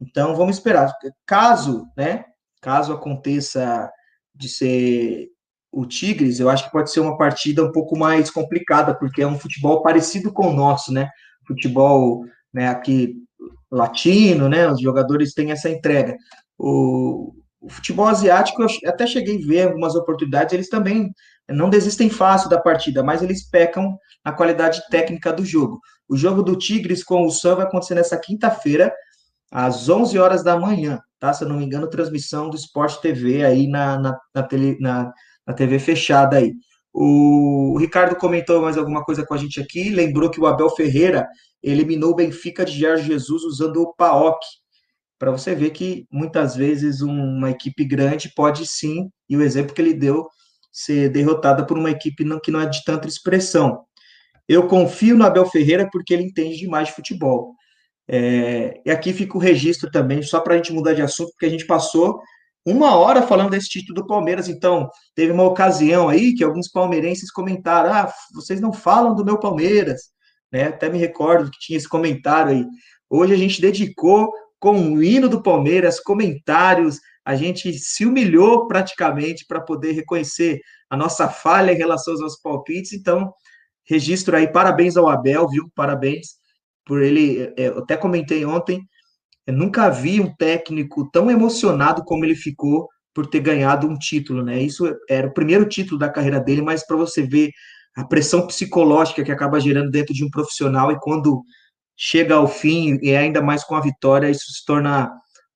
Então, 0.00 0.36
vamos 0.36 0.54
esperar. 0.54 0.92
Caso, 1.26 1.84
né, 1.96 2.24
caso 2.62 2.92
aconteça 2.92 3.90
de 4.32 4.48
ser 4.48 5.26
o 5.72 5.84
Tigres, 5.84 6.38
eu 6.38 6.48
acho 6.48 6.66
que 6.66 6.70
pode 6.70 6.92
ser 6.92 7.00
uma 7.00 7.18
partida 7.18 7.64
um 7.64 7.72
pouco 7.72 7.98
mais 7.98 8.30
complicada, 8.30 8.94
porque 8.94 9.20
é 9.20 9.26
um 9.26 9.38
futebol 9.38 9.82
parecido 9.82 10.32
com 10.32 10.50
o 10.50 10.54
nosso, 10.54 10.92
né? 10.92 11.10
Futebol, 11.44 12.24
né, 12.54 12.68
aqui 12.68 13.16
latino, 13.68 14.48
né? 14.48 14.70
Os 14.70 14.80
jogadores 14.80 15.34
têm 15.34 15.50
essa 15.50 15.68
entrega. 15.68 16.16
O, 16.56 17.34
o 17.60 17.68
futebol 17.68 18.06
asiático, 18.06 18.62
eu 18.62 18.68
até 18.86 19.08
cheguei 19.08 19.42
a 19.42 19.46
ver 19.46 19.62
algumas 19.66 19.96
oportunidades, 19.96 20.54
eles 20.54 20.68
também 20.68 21.10
não 21.48 21.70
desistem 21.70 22.10
fácil 22.10 22.48
da 22.48 22.60
partida, 22.60 23.02
mas 23.02 23.22
eles 23.22 23.48
pecam 23.48 23.98
na 24.24 24.32
qualidade 24.32 24.82
técnica 24.90 25.32
do 25.32 25.44
jogo. 25.44 25.80
O 26.08 26.16
jogo 26.16 26.42
do 26.42 26.56
Tigres 26.56 27.02
com 27.02 27.24
o 27.24 27.30
Sam 27.30 27.56
vai 27.56 27.66
acontecer 27.66 27.94
nessa 27.94 28.18
quinta-feira, 28.18 28.92
às 29.50 29.88
11 29.88 30.18
horas 30.18 30.44
da 30.44 30.58
manhã, 30.58 31.00
tá? 31.18 31.32
Se 31.32 31.44
eu 31.44 31.48
não 31.48 31.56
me 31.56 31.64
engano, 31.64 31.88
transmissão 31.88 32.50
do 32.50 32.56
Sport 32.56 33.00
TV 33.00 33.44
aí 33.44 33.66
na, 33.66 33.98
na, 33.98 34.18
na, 34.34 34.42
tele, 34.42 34.76
na, 34.80 35.10
na 35.46 35.54
TV 35.54 35.78
fechada 35.78 36.36
aí. 36.36 36.52
O, 36.92 37.74
o 37.74 37.78
Ricardo 37.78 38.16
comentou 38.16 38.60
mais 38.60 38.76
alguma 38.76 39.04
coisa 39.04 39.24
com 39.24 39.34
a 39.34 39.36
gente 39.36 39.60
aqui, 39.60 39.90
lembrou 39.90 40.30
que 40.30 40.40
o 40.40 40.46
Abel 40.46 40.70
Ferreira 40.70 41.26
eliminou 41.62 42.10
o 42.10 42.14
Benfica 42.14 42.64
de 42.64 42.78
Jorge 42.78 43.06
Jesus 43.06 43.42
usando 43.44 43.82
o 43.82 43.94
PAOK, 43.94 44.38
para 45.18 45.30
você 45.30 45.54
ver 45.54 45.70
que 45.70 46.06
muitas 46.10 46.54
vezes 46.54 47.00
uma 47.00 47.50
equipe 47.50 47.84
grande 47.84 48.32
pode 48.34 48.66
sim, 48.66 49.10
e 49.28 49.36
o 49.36 49.42
exemplo 49.42 49.74
que 49.74 49.82
ele 49.82 49.94
deu, 49.94 50.28
ser 50.78 51.08
derrotada 51.08 51.66
por 51.66 51.76
uma 51.76 51.90
equipe 51.90 52.24
que 52.40 52.52
não 52.52 52.60
é 52.60 52.66
de 52.66 52.84
tanta 52.84 53.08
expressão. 53.08 53.82
Eu 54.48 54.68
confio 54.68 55.16
no 55.16 55.24
Abel 55.24 55.44
Ferreira 55.44 55.88
porque 55.90 56.14
ele 56.14 56.22
entende 56.22 56.56
demais 56.56 56.86
de 56.86 56.94
futebol. 56.94 57.52
É, 58.06 58.80
e 58.86 58.90
aqui 58.90 59.12
fica 59.12 59.36
o 59.36 59.40
registro 59.40 59.90
também, 59.90 60.22
só 60.22 60.40
para 60.40 60.54
a 60.54 60.56
gente 60.56 60.72
mudar 60.72 60.94
de 60.94 61.02
assunto, 61.02 61.32
porque 61.32 61.46
a 61.46 61.50
gente 61.50 61.66
passou 61.66 62.20
uma 62.64 62.96
hora 62.96 63.22
falando 63.22 63.50
desse 63.50 63.68
título 63.68 63.96
do 63.96 64.06
Palmeiras. 64.06 64.48
Então, 64.48 64.88
teve 65.16 65.32
uma 65.32 65.42
ocasião 65.42 66.08
aí 66.08 66.32
que 66.32 66.44
alguns 66.44 66.68
palmeirenses 66.68 67.30
comentaram: 67.32 67.92
ah, 67.92 68.12
vocês 68.32 68.60
não 68.60 68.72
falam 68.72 69.16
do 69.16 69.24
meu 69.24 69.38
Palmeiras. 69.38 70.10
Né? 70.52 70.68
Até 70.68 70.88
me 70.88 70.96
recordo 70.96 71.50
que 71.50 71.58
tinha 71.58 71.76
esse 71.76 71.88
comentário 71.88 72.52
aí. 72.52 72.64
Hoje 73.10 73.34
a 73.34 73.36
gente 73.36 73.60
dedicou 73.60 74.32
com 74.60 74.94
o 74.94 75.02
hino 75.02 75.28
do 75.28 75.42
Palmeiras, 75.42 75.98
comentários, 75.98 77.00
a 77.28 77.34
gente 77.34 77.74
se 77.74 78.06
humilhou 78.06 78.66
praticamente 78.66 79.44
para 79.46 79.60
poder 79.60 79.92
reconhecer 79.92 80.62
a 80.88 80.96
nossa 80.96 81.28
falha 81.28 81.70
em 81.72 81.76
relação 81.76 82.14
aos 82.14 82.22
nossos 82.22 82.40
palpites. 82.40 82.94
Então, 82.94 83.30
registro 83.84 84.34
aí, 84.34 84.50
parabéns 84.50 84.96
ao 84.96 85.10
Abel, 85.10 85.46
viu? 85.46 85.70
Parabéns 85.74 86.38
por 86.86 87.02
ele. 87.02 87.52
É, 87.54 87.68
eu 87.68 87.80
até 87.80 87.98
comentei 87.98 88.46
ontem, 88.46 88.80
eu 89.46 89.52
nunca 89.52 89.90
vi 89.90 90.22
um 90.22 90.34
técnico 90.36 91.10
tão 91.10 91.30
emocionado 91.30 92.02
como 92.02 92.24
ele 92.24 92.34
ficou 92.34 92.88
por 93.12 93.26
ter 93.26 93.40
ganhado 93.40 93.86
um 93.86 93.98
título, 93.98 94.42
né? 94.42 94.62
Isso 94.62 94.90
era 95.06 95.26
o 95.26 95.34
primeiro 95.34 95.68
título 95.68 95.98
da 95.98 96.08
carreira 96.08 96.40
dele, 96.40 96.62
mas 96.62 96.86
para 96.86 96.96
você 96.96 97.20
ver 97.20 97.50
a 97.94 98.06
pressão 98.06 98.46
psicológica 98.46 99.22
que 99.22 99.32
acaba 99.32 99.60
gerando 99.60 99.90
dentro 99.90 100.14
de 100.14 100.24
um 100.24 100.30
profissional 100.30 100.90
e 100.90 100.98
quando 100.98 101.42
chega 101.94 102.36
ao 102.36 102.48
fim 102.48 102.98
e 103.02 103.14
ainda 103.14 103.42
mais 103.42 103.64
com 103.64 103.74
a 103.74 103.82
vitória, 103.82 104.30
isso 104.30 104.50
se 104.50 104.64
torna 104.64 105.12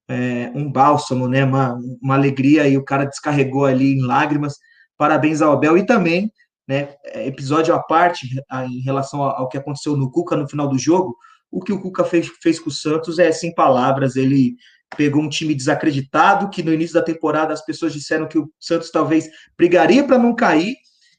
é, 0.09 0.51
um 0.55 0.71
bálsamo, 0.71 1.29
né? 1.29 1.45
Uma, 1.45 1.79
uma 2.01 2.15
alegria 2.15 2.67
e 2.69 2.77
o 2.77 2.85
cara 2.85 3.05
descarregou 3.05 3.65
ali 3.65 3.93
em 3.95 4.03
lágrimas. 4.03 4.57
Parabéns 4.97 5.43
ao 5.43 5.53
Abel 5.53 5.79
e 5.79 5.87
também, 5.87 6.31
né? 6.67 6.95
Episódio 7.15 7.75
à 7.75 7.83
parte 7.83 8.29
em 8.69 8.81
relação 8.81 9.23
ao 9.23 9.49
que 9.49 9.59
aconteceu 9.59 9.97
no 9.97 10.11
Cuca 10.11 10.37
no 10.37 10.49
final 10.49 10.69
do 10.69 10.79
jogo. 10.79 11.17
O 11.51 11.61
que 11.61 11.73
o 11.73 11.81
Cuca 11.81 12.05
fez, 12.05 12.29
fez 12.43 12.59
com 12.59 12.71
o 12.71 12.73
Santos 12.73 13.19
é 13.19 13.31
sem 13.33 13.55
palavras. 13.55 14.17
Ele 14.17 14.57
pegou 14.97 15.23
um 15.23 15.29
time 15.29 15.55
desacreditado, 15.55 16.51
que 16.51 16.63
no 16.63 16.73
início 16.73 16.95
da 16.95 17.03
temporada 17.03 17.53
as 17.53 17.65
pessoas 17.65 17.93
disseram 17.93 18.29
que 18.29 18.39
o 18.39 18.51
Santos 18.61 18.91
talvez 18.91 19.29
brigaria 19.57 20.05
para 20.05 20.19
não 20.19 20.35
cair, 20.35 20.77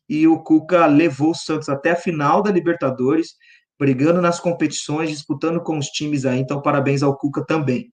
e 0.08 0.28
o 0.28 0.40
Cuca 0.40 0.86
levou 0.86 1.32
o 1.32 1.36
Santos 1.36 1.70
até 1.70 1.92
a 1.92 1.96
final 1.96 2.42
da 2.42 2.52
Libertadores, 2.52 3.36
brigando 3.80 4.22
nas 4.22 4.40
competições, 4.40 5.10
disputando 5.10 5.62
com 5.62 5.78
os 5.78 5.88
times 5.88 6.26
aí. 6.26 6.40
Então, 6.40 6.62
parabéns 6.62 7.02
ao 7.02 7.18
Cuca 7.18 7.44
também. 7.46 7.92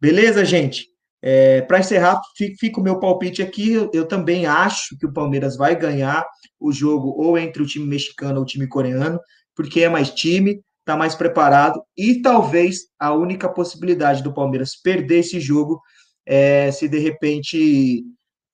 Beleza, 0.00 0.44
gente? 0.44 0.86
É, 1.22 1.62
Para 1.62 1.80
encerrar, 1.80 2.20
fica 2.58 2.80
o 2.80 2.82
meu 2.82 2.98
palpite 3.00 3.42
aqui. 3.42 3.72
Eu, 3.72 3.90
eu, 3.94 4.06
também 4.06 4.46
acho 4.46 4.96
que 4.98 5.06
o 5.06 5.12
Palmeiras 5.12 5.56
vai 5.56 5.74
ganhar 5.74 6.24
o 6.60 6.70
jogo 6.72 7.14
ou 7.16 7.38
entre 7.38 7.62
o 7.62 7.66
time 7.66 7.86
mexicano 7.86 8.36
ou 8.36 8.42
o 8.42 8.46
time 8.46 8.66
coreano, 8.66 9.18
porque 9.54 9.82
é 9.82 9.88
mais 9.88 10.10
time, 10.10 10.60
está 10.80 10.96
mais 10.96 11.14
preparado 11.14 11.82
e 11.96 12.20
talvez 12.20 12.80
a 12.98 13.12
única 13.14 13.48
possibilidade 13.48 14.22
do 14.22 14.34
Palmeiras 14.34 14.76
perder 14.76 15.20
esse 15.20 15.40
jogo 15.40 15.80
é 16.26 16.70
se 16.70 16.88
de 16.88 16.98
repente 16.98 18.04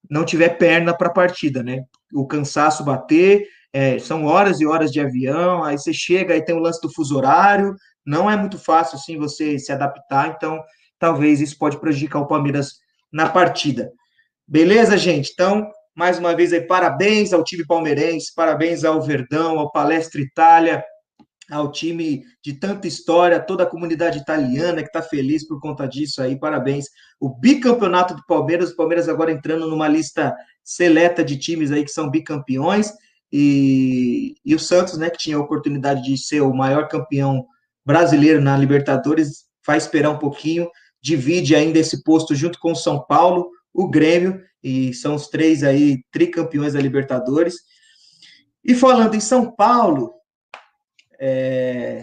não 0.08 0.24
tiver 0.24 0.50
perna 0.50 0.96
para 0.96 1.08
a 1.08 1.12
partida, 1.12 1.62
né? 1.62 1.82
O 2.12 2.26
cansaço 2.26 2.84
bater, 2.84 3.46
é, 3.72 3.98
são 3.98 4.24
horas 4.24 4.60
e 4.60 4.66
horas 4.66 4.90
de 4.90 5.00
avião, 5.00 5.62
aí 5.64 5.78
você 5.78 5.92
chega 5.92 6.36
e 6.36 6.44
tem 6.44 6.54
o 6.54 6.60
lance 6.60 6.80
do 6.80 6.92
fuso 6.92 7.16
horário, 7.16 7.74
não 8.04 8.30
é 8.30 8.36
muito 8.36 8.58
fácil 8.58 8.96
assim 8.96 9.16
você 9.16 9.58
se 9.58 9.72
adaptar, 9.72 10.34
então 10.36 10.60
talvez 11.00 11.40
isso 11.40 11.58
pode 11.58 11.80
prejudicar 11.80 12.20
o 12.20 12.28
Palmeiras 12.28 12.74
na 13.12 13.28
partida. 13.28 13.90
Beleza, 14.46 14.96
gente? 14.96 15.32
Então, 15.32 15.68
mais 15.96 16.18
uma 16.18 16.36
vez 16.36 16.52
aí, 16.52 16.60
parabéns 16.60 17.32
ao 17.32 17.42
time 17.42 17.66
palmeirense, 17.66 18.32
parabéns 18.34 18.84
ao 18.84 19.02
Verdão, 19.02 19.58
ao 19.58 19.72
Palestra 19.72 20.20
Itália, 20.20 20.84
ao 21.50 21.72
time 21.72 22.22
de 22.44 22.52
tanta 22.52 22.86
história, 22.86 23.40
toda 23.40 23.64
a 23.64 23.66
comunidade 23.66 24.18
italiana 24.18 24.82
que 24.82 24.88
está 24.88 25.02
feliz 25.02 25.46
por 25.46 25.58
conta 25.58 25.88
disso 25.88 26.22
aí, 26.22 26.38
parabéns. 26.38 26.86
O 27.18 27.28
bicampeonato 27.28 28.14
do 28.14 28.24
Palmeiras, 28.26 28.70
o 28.70 28.76
Palmeiras 28.76 29.08
agora 29.08 29.32
entrando 29.32 29.68
numa 29.68 29.88
lista 29.88 30.34
seleta 30.62 31.24
de 31.24 31.36
times 31.36 31.72
aí 31.72 31.84
que 31.84 31.90
são 31.90 32.10
bicampeões, 32.10 32.92
e, 33.32 34.34
e 34.44 34.54
o 34.54 34.58
Santos, 34.58 34.98
né, 34.98 35.08
que 35.08 35.18
tinha 35.18 35.36
a 35.36 35.40
oportunidade 35.40 36.02
de 36.02 36.16
ser 36.18 36.40
o 36.40 36.54
maior 36.54 36.88
campeão 36.88 37.46
brasileiro 37.84 38.40
na 38.40 38.56
Libertadores, 38.56 39.44
vai 39.66 39.78
esperar 39.78 40.10
um 40.10 40.18
pouquinho, 40.18 40.68
divide 41.02 41.54
ainda 41.54 41.78
esse 41.78 42.02
posto 42.02 42.34
junto 42.34 42.58
com 42.58 42.72
o 42.72 42.76
São 42.76 43.04
Paulo, 43.04 43.50
o 43.72 43.88
Grêmio, 43.88 44.42
e 44.62 44.92
são 44.92 45.14
os 45.14 45.28
três 45.28 45.62
aí 45.62 46.02
tricampeões 46.10 46.74
da 46.74 46.80
Libertadores. 46.80 47.56
E 48.64 48.74
falando 48.74 49.14
em 49.14 49.20
São 49.20 49.50
Paulo, 49.50 50.12
é, 51.18 52.02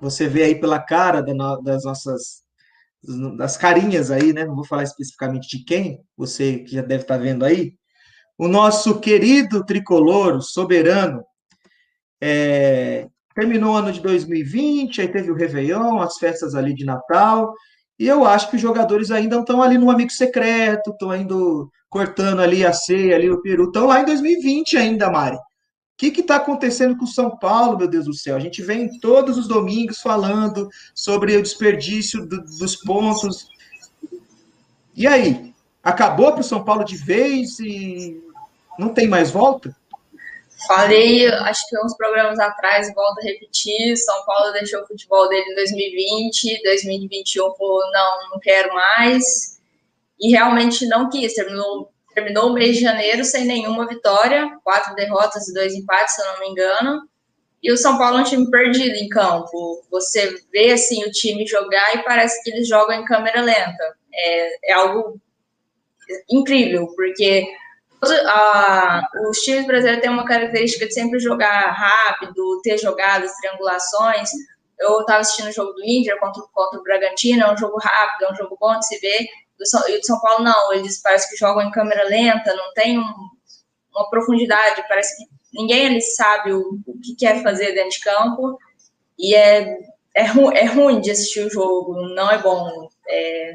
você 0.00 0.28
vê 0.28 0.44
aí 0.44 0.54
pela 0.54 0.80
cara 0.80 1.20
das 1.20 1.84
nossas 1.84 2.40
das 3.36 3.56
carinhas 3.56 4.10
aí, 4.10 4.32
né? 4.32 4.44
Não 4.44 4.54
vou 4.54 4.64
falar 4.64 4.82
especificamente 4.82 5.56
de 5.56 5.64
quem, 5.64 6.04
você 6.16 6.58
que 6.58 6.74
já 6.74 6.82
deve 6.82 7.02
estar 7.02 7.16
vendo 7.16 7.44
aí. 7.44 7.74
O 8.36 8.46
nosso 8.46 9.00
querido 9.00 9.64
tricolor, 9.64 10.42
soberano, 10.42 11.24
é, 12.20 13.06
terminou 13.34 13.72
o 13.72 13.76
ano 13.76 13.92
de 13.92 14.00
2020, 14.00 15.00
aí 15.00 15.08
teve 15.08 15.30
o 15.30 15.34
Réveillon, 15.34 16.00
as 16.00 16.18
festas 16.18 16.54
ali 16.54 16.74
de 16.74 16.84
Natal, 16.84 17.54
e 18.00 18.08
eu 18.08 18.24
acho 18.24 18.50
que 18.50 18.56
os 18.56 18.62
jogadores 18.62 19.12
ainda 19.12 19.38
estão 19.38 19.62
ali 19.62 19.78
no 19.78 19.90
amigo 19.90 20.10
secreto, 20.10 20.90
estão 20.90 21.14
indo 21.14 21.70
cortando 21.88 22.40
ali 22.40 22.66
a 22.66 22.72
ceia, 22.72 23.14
ali 23.14 23.30
o 23.30 23.40
peru, 23.40 23.66
estão 23.66 23.86
lá 23.86 24.00
em 24.00 24.04
2020 24.06 24.76
ainda, 24.76 25.10
Mari 25.10 25.38
que 26.08 26.20
está 26.20 26.36
acontecendo 26.36 26.96
com 26.96 27.04
o 27.04 27.08
São 27.08 27.36
Paulo, 27.36 27.76
meu 27.76 27.86
Deus 27.86 28.06
do 28.06 28.14
céu? 28.14 28.34
A 28.34 28.40
gente 28.40 28.62
vem 28.62 28.98
todos 29.00 29.36
os 29.36 29.46
domingos 29.46 30.00
falando 30.00 30.66
sobre 30.94 31.36
o 31.36 31.42
desperdício 31.42 32.26
do, 32.26 32.42
dos 32.42 32.74
pontos. 32.76 33.48
E 34.96 35.06
aí? 35.06 35.52
Acabou 35.82 36.32
para 36.32 36.40
o 36.40 36.44
São 36.44 36.64
Paulo 36.64 36.84
de 36.84 36.96
vez 36.96 37.58
e 37.60 38.18
não 38.78 38.94
tem 38.94 39.08
mais 39.08 39.30
volta? 39.30 39.76
Falei, 40.66 41.26
acho 41.26 41.68
que 41.68 41.78
uns 41.78 41.96
programas 41.96 42.38
atrás, 42.38 42.92
volto 42.94 43.18
a 43.18 43.22
repetir, 43.22 43.96
São 43.96 44.24
Paulo 44.24 44.52
deixou 44.52 44.82
o 44.82 44.86
futebol 44.86 45.28
dele 45.28 45.50
em 45.50 45.54
2020, 45.54 46.62
2021 46.62 47.54
falou, 47.54 47.80
não, 47.90 48.30
não 48.30 48.40
quero 48.40 48.72
mais, 48.74 49.58
e 50.20 50.30
realmente 50.30 50.86
não 50.86 51.08
quis, 51.08 51.34
terminou 51.34 51.90
terminou 52.14 52.50
o 52.50 52.52
mês 52.52 52.76
de 52.76 52.82
janeiro 52.82 53.24
sem 53.24 53.44
nenhuma 53.44 53.86
vitória, 53.86 54.50
quatro 54.64 54.94
derrotas 54.94 55.48
e 55.48 55.54
dois 55.54 55.74
empates, 55.74 56.14
se 56.14 56.22
eu 56.22 56.26
não 56.26 56.40
me 56.40 56.48
engano. 56.48 57.08
E 57.62 57.70
o 57.70 57.76
São 57.76 57.98
Paulo 57.98 58.18
é 58.18 58.20
um 58.22 58.24
time 58.24 58.50
perdido 58.50 58.96
em 58.96 59.08
campo. 59.08 59.82
Você 59.90 60.34
vê 60.50 60.72
assim 60.72 61.04
o 61.04 61.10
time 61.10 61.46
jogar 61.46 61.94
e 61.94 62.02
parece 62.02 62.42
que 62.42 62.50
eles 62.50 62.66
jogam 62.66 63.00
em 63.00 63.04
câmera 63.04 63.42
lenta. 63.42 63.96
É, 64.12 64.70
é 64.70 64.72
algo 64.72 65.20
incrível, 66.30 66.88
porque 66.96 67.46
os 69.28 69.38
times 69.40 69.66
brasileiros 69.66 70.00
têm 70.00 70.10
uma 70.10 70.24
característica 70.24 70.86
de 70.86 70.94
sempre 70.94 71.18
jogar 71.18 71.70
rápido, 71.70 72.60
ter 72.62 72.78
jogadas, 72.78 73.32
triangulações. 73.36 74.30
Eu 74.78 75.00
estava 75.00 75.20
assistindo 75.20 75.48
o 75.48 75.52
jogo 75.52 75.72
do 75.72 75.84
Inter 75.84 76.18
contra, 76.18 76.42
contra 76.54 76.80
o 76.80 76.82
Bragantino, 76.82 77.44
é 77.44 77.52
um 77.52 77.56
jogo 77.56 77.78
rápido, 77.78 78.26
é 78.28 78.32
um 78.32 78.36
jogo 78.36 78.56
bom 78.58 78.78
de 78.78 78.86
se 78.86 78.98
ver. 79.00 79.26
E 79.88 79.96
o 79.96 80.00
de 80.00 80.06
São 80.06 80.18
Paulo 80.20 80.42
não, 80.42 80.72
eles 80.72 81.02
parece 81.02 81.28
que 81.28 81.36
jogam 81.36 81.62
em 81.62 81.70
câmera 81.70 82.08
lenta, 82.08 82.54
não 82.56 82.72
tem 82.72 82.98
um, 82.98 83.14
uma 83.94 84.08
profundidade, 84.08 84.82
parece 84.88 85.16
que 85.18 85.30
ninguém 85.52 85.88
ali 85.88 86.00
sabe 86.00 86.52
o, 86.54 86.78
o, 86.86 86.98
que 87.00 87.14
quer 87.14 87.42
fazer 87.42 87.72
dentro 87.72 87.90
de 87.90 88.00
campo, 88.00 88.58
e 89.18 89.34
é, 89.34 89.78
é, 90.14 90.24
ru, 90.24 90.50
é 90.50 90.64
ruim 90.64 91.00
de 91.00 91.10
assistir 91.10 91.44
o 91.44 91.50
jogo, 91.50 91.94
não 92.14 92.30
é 92.30 92.38
bom. 92.38 92.88
É, 93.06 93.54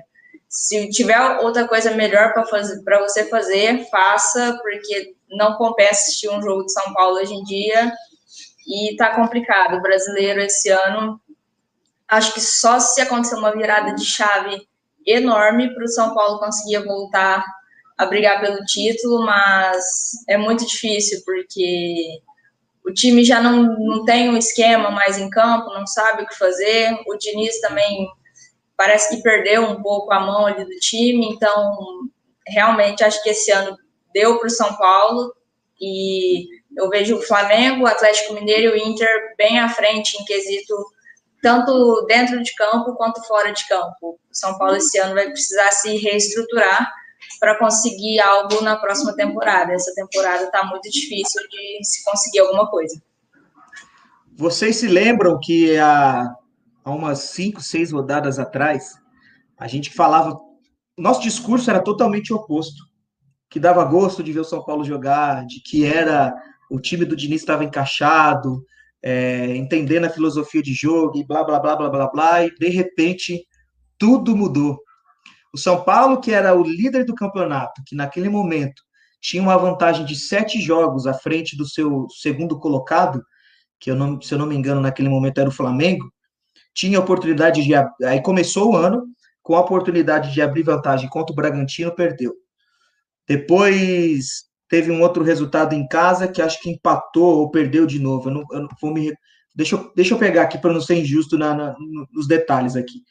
se 0.56 0.90
tiver 0.90 1.20
outra 1.42 1.68
coisa 1.68 1.92
melhor 1.92 2.32
para 2.32 3.02
você 3.02 3.26
fazer, 3.30 3.90
faça, 3.90 4.58
porque 4.62 5.14
não 5.30 5.58
compensa 5.58 5.92
assistir 5.92 6.30
um 6.30 6.42
jogo 6.42 6.66
de 6.66 6.72
São 6.72 6.94
Paulo 6.94 7.18
hoje 7.18 7.34
em 7.34 7.44
dia, 7.44 7.92
e 8.66 8.96
tá 8.96 9.14
complicado. 9.14 9.76
O 9.76 9.82
brasileiro 9.82 10.40
esse 10.40 10.70
ano, 10.70 11.20
acho 12.08 12.34
que 12.34 12.40
só 12.40 12.80
se 12.80 13.02
acontecer 13.02 13.36
uma 13.36 13.52
virada 13.52 13.94
de 13.96 14.06
chave 14.06 14.66
enorme 15.06 15.76
para 15.76 15.84
o 15.84 15.90
São 15.90 16.14
Paulo 16.14 16.40
conseguir 16.40 16.86
voltar 16.86 17.44
a 17.98 18.06
brigar 18.06 18.40
pelo 18.40 18.64
título, 18.64 19.26
mas 19.26 19.84
é 20.30 20.38
muito 20.38 20.66
difícil 20.66 21.22
porque 21.26 22.22
o 22.86 22.94
time 22.94 23.26
já 23.26 23.42
não, 23.42 23.78
não 23.78 24.06
tem 24.06 24.30
um 24.30 24.38
esquema 24.38 24.90
mais 24.90 25.18
em 25.18 25.30
campo, 25.30 25.74
não 25.74 25.86
sabe 25.86 26.24
o 26.24 26.28
que 26.28 26.38
fazer. 26.38 26.98
O 27.08 27.18
Diniz 27.18 27.60
também 27.60 28.08
parece 28.78 29.16
que 29.16 29.24
perdeu 29.24 29.64
um 29.64 29.82
pouco 29.82 30.12
a 30.12 30.20
mão 30.20 30.46
ali 30.46 30.64
do 30.64 30.80
time, 30.80 31.28
então 31.30 31.78
realmente 32.48 33.04
acho 33.04 33.22
que 33.24 33.30
esse 33.30 33.52
ano 33.52 33.78
deu 34.14 34.38
para 34.38 34.48
o 34.48 34.52
São 34.52 34.76
Paulo 34.76 35.34
e 35.80 36.48
eu 36.78 36.90
vejo 36.90 37.18
o 37.18 37.22
Flamengo, 37.22 37.84
o 37.84 37.88
Atlético 37.88 38.34
Mineiro 38.34 38.76
e 38.76 38.82
o 38.82 38.88
Inter 38.88 39.36
bem 39.38 39.60
à 39.60 39.70
frente 39.70 40.22
em 40.22 40.26
quesito 40.26 40.76
tanto 41.42 42.06
dentro 42.08 42.42
de 42.42 42.56
campo 42.56 42.96
quanto 42.96 43.24
fora 43.28 43.52
de 43.52 43.68
campo. 43.68 43.94
O 44.02 44.20
São 44.32 44.58
Paulo 44.58 44.78
esse 44.78 44.98
ano 44.98 45.14
vai 45.14 45.30
precisar 45.30 45.72
se 45.72 45.96
reestruturar 45.98 46.92
para 47.40 47.58
conseguir 47.60 48.20
algo 48.20 48.62
na 48.62 48.78
próxima 48.78 49.16
temporada. 49.16 49.74
Essa 49.74 49.94
temporada 49.94 50.46
está 50.46 50.64
muito 50.64 50.90
difícil 50.90 51.42
de 51.50 51.84
se 51.84 52.04
conseguir 52.04 52.40
alguma 52.40 52.68
coisa. 52.70 53.00
Vocês 54.36 54.78
se 54.78 54.88
lembram 54.88 55.40
que 55.40 55.78
há, 55.78 56.36
há 56.86 56.92
umas 56.92 57.20
cinco, 57.32 57.62
seis 57.62 57.92
rodadas 57.92 58.38
atrás, 58.38 58.94
a 59.58 59.68
gente 59.68 59.92
falava. 59.92 60.40
Nosso 60.98 61.22
discurso 61.22 61.70
era 61.70 61.82
totalmente 61.82 62.32
oposto. 62.32 62.86
Que 63.50 63.60
dava 63.60 63.84
gosto 63.84 64.24
de 64.24 64.32
ver 64.32 64.42
o 64.42 64.46
São 64.46 64.64
Paulo 64.64 64.84
jogar, 64.84 65.46
de 65.46 65.62
que 65.62 65.86
era 65.86 66.34
o 66.70 66.80
time 66.80 67.06
do 67.06 67.16
Diniz 67.16 67.42
estava 67.42 67.64
encaixado, 67.64 68.64
é, 69.04 69.56
entendendo 69.56 70.06
a 70.06 70.10
filosofia 70.10 70.62
de 70.62 70.74
jogo 70.74 71.18
e 71.18 71.26
blá, 71.26 71.44
blá, 71.44 71.60
blá, 71.60 71.76
blá, 71.76 71.90
blá, 71.90 72.08
blá, 72.10 72.46
e 72.46 72.54
de 72.56 72.70
repente 72.70 73.46
tudo 73.98 74.36
mudou. 74.36 74.78
O 75.54 75.58
São 75.58 75.84
Paulo, 75.84 76.20
que 76.20 76.32
era 76.32 76.54
o 76.54 76.64
líder 76.64 77.06
do 77.06 77.16
campeonato, 77.16 77.82
que 77.86 77.96
naquele 77.96 78.30
momento 78.30 78.82
tinha 79.22 79.42
uma 79.42 79.58
vantagem 79.58 80.06
de 80.06 80.16
sete 80.16 80.60
jogos 80.60 81.08
à 81.08 81.14
frente 81.14 81.56
do 81.56 81.66
seu 81.66 82.08
segundo 82.22 82.60
colocado, 82.60 83.24
que 83.80 83.90
eu 83.90 83.96
não, 83.96 84.20
se 84.20 84.34
eu 84.34 84.38
não 84.38 84.48
me 84.48 84.56
engano, 84.56 84.82
naquele 84.82 85.08
momento 85.08 85.40
era 85.40 85.50
o 85.50 85.54
Flamengo, 85.54 86.12
tinha 86.76 87.00
oportunidade 87.00 87.64
de. 87.64 87.74
Aí 88.06 88.22
começou 88.22 88.74
o 88.74 88.76
ano 88.76 89.08
com 89.42 89.56
a 89.56 89.62
oportunidade 89.62 90.34
de 90.34 90.42
abrir 90.42 90.64
vantagem 90.64 91.08
contra 91.10 91.32
o 91.32 91.36
Bragantino, 91.36 91.96
perdeu. 91.96 92.34
Depois 93.28 94.44
teve 94.68 94.92
um 94.92 95.02
outro 95.02 95.24
resultado 95.24 95.74
em 95.74 95.88
casa 95.88 96.28
que 96.28 96.42
acho 96.42 96.62
que 96.62 96.70
empatou 96.70 97.40
ou 97.40 97.50
perdeu 97.50 97.86
de 97.86 98.00
novo. 98.00 98.30
Eu 98.30 98.34
não, 98.34 98.44
eu 98.52 98.62
não 98.62 98.70
vou, 98.82 98.94
me, 98.94 99.14
Deixa 99.56 99.76
eu, 99.76 99.94
deixa 99.96 100.14
eu 100.14 100.20
pegar 100.20 100.42
aqui 100.42 100.58
para 100.58 100.74
não 100.74 100.82
ser 100.82 100.96
injusto 100.96 101.38
na, 101.38 101.54
na, 101.54 101.76
nos 102.12 102.28
detalhes 102.28 102.76
aqui. 102.76 103.04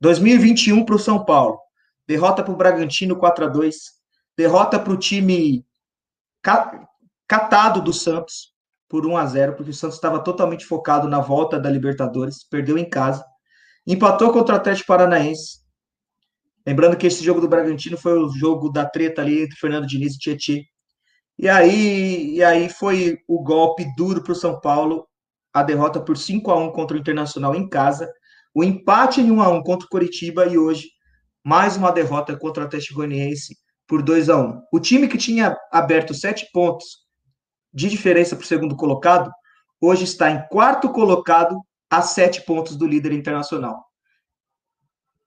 2021 0.00 0.84
para 0.84 0.94
o 0.94 0.98
São 0.98 1.24
Paulo. 1.24 1.58
Derrota 2.06 2.42
para 2.42 2.52
o 2.52 2.56
Bragantino 2.56 3.16
4 3.16 3.44
a 3.46 3.48
2 3.48 3.76
Derrota 4.36 4.78
para 4.78 4.92
o 4.92 4.96
time 4.96 5.64
catado 7.26 7.80
do 7.80 7.92
Santos 7.92 8.53
por 8.94 9.04
1 9.04 9.16
a 9.16 9.26
0 9.26 9.54
porque 9.56 9.72
o 9.72 9.74
Santos 9.74 9.96
estava 9.96 10.20
totalmente 10.20 10.64
focado 10.64 11.08
na 11.08 11.18
volta 11.18 11.58
da 11.58 11.68
Libertadores, 11.68 12.44
perdeu 12.48 12.78
em 12.78 12.88
casa. 12.88 13.24
Empatou 13.84 14.32
contra 14.32 14.54
o 14.54 14.56
Atlético 14.56 14.86
Paranaense. 14.86 15.58
Lembrando 16.64 16.96
que 16.96 17.08
esse 17.08 17.24
jogo 17.24 17.40
do 17.40 17.48
Bragantino 17.48 17.98
foi 17.98 18.16
o 18.16 18.28
jogo 18.28 18.68
da 18.68 18.86
treta 18.86 19.20
ali 19.20 19.42
entre 19.42 19.58
Fernando 19.58 19.84
Diniz 19.84 20.14
e 20.14 20.18
Tietchan. 20.20 20.60
E 21.36 21.48
aí, 21.48 22.36
e 22.36 22.44
aí 22.44 22.68
foi 22.68 23.18
o 23.26 23.42
golpe 23.42 23.84
duro 23.96 24.22
para 24.22 24.30
o 24.30 24.36
São 24.36 24.60
Paulo, 24.60 25.08
a 25.52 25.64
derrota 25.64 26.00
por 26.00 26.16
5 26.16 26.48
a 26.52 26.56
1 26.56 26.70
contra 26.70 26.96
o 26.96 27.00
Internacional 27.00 27.52
em 27.56 27.68
casa, 27.68 28.08
o 28.54 28.62
empate 28.62 29.20
em 29.20 29.28
1 29.28 29.42
a 29.42 29.48
1 29.48 29.62
contra 29.64 29.86
o 29.86 29.90
Coritiba 29.90 30.46
e 30.46 30.56
hoje 30.56 30.86
mais 31.44 31.76
uma 31.76 31.90
derrota 31.90 32.36
contra 32.36 32.62
o 32.62 32.66
Atlético 32.68 32.94
Goianiense 32.94 33.56
por 33.88 34.04
2 34.04 34.30
a 34.30 34.38
1. 34.38 34.60
O 34.72 34.78
time 34.78 35.08
que 35.08 35.18
tinha 35.18 35.56
aberto 35.72 36.14
sete 36.14 36.48
pontos 36.52 37.03
de 37.74 37.88
diferença 37.88 38.36
para 38.36 38.44
o 38.44 38.46
segundo 38.46 38.76
colocado, 38.76 39.30
hoje 39.80 40.04
está 40.04 40.30
em 40.30 40.46
quarto 40.48 40.90
colocado 40.90 41.60
a 41.90 42.00
sete 42.00 42.42
pontos 42.42 42.76
do 42.76 42.86
líder 42.86 43.12
internacional. 43.12 43.84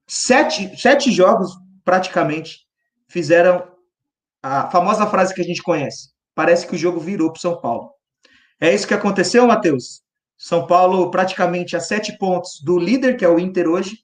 Sete, 0.07 0.79
sete 0.79 1.11
jogos, 1.11 1.51
praticamente, 1.83 2.59
fizeram 3.09 3.69
a 4.41 4.69
famosa 4.69 5.05
frase 5.05 5.33
que 5.33 5.41
a 5.41 5.43
gente 5.43 5.61
conhece. 5.61 6.11
Parece 6.33 6.65
que 6.65 6.75
o 6.75 6.77
jogo 6.77 6.99
virou 6.99 7.31
para 7.31 7.41
São 7.41 7.59
Paulo. 7.59 7.91
É 8.59 8.73
isso 8.73 8.87
que 8.87 8.93
aconteceu, 8.93 9.45
Matheus? 9.45 10.01
São 10.37 10.65
Paulo 10.65 11.11
praticamente 11.11 11.75
a 11.75 11.79
sete 11.79 12.17
pontos 12.17 12.61
do 12.63 12.77
líder, 12.77 13.17
que 13.17 13.25
é 13.25 13.29
o 13.29 13.39
Inter 13.39 13.67
hoje, 13.67 13.97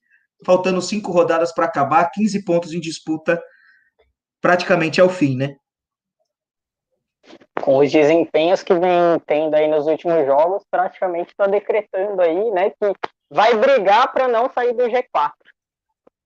faltando 0.45 0.81
cinco 0.81 1.11
rodadas 1.11 1.53
para 1.53 1.65
acabar, 1.65 2.09
15 2.11 2.43
pontos 2.43 2.73
em 2.73 2.79
disputa 2.79 3.41
praticamente 4.41 4.99
ao 4.99 5.07
fim, 5.07 5.37
né? 5.37 5.55
Com 7.61 7.77
os 7.77 7.91
desempenhos 7.91 8.61
que 8.63 8.73
vem 8.73 9.19
tendo 9.25 9.55
aí 9.55 9.67
nos 9.67 9.87
últimos 9.87 10.25
jogos, 10.25 10.63
praticamente 10.69 11.31
está 11.31 11.47
decretando 11.47 12.21
aí, 12.21 12.51
né, 12.51 12.71
que 12.71 12.93
vai 13.29 13.55
brigar 13.55 14.11
para 14.11 14.27
não 14.27 14.49
sair 14.49 14.73
do 14.73 14.83
G4. 14.83 15.31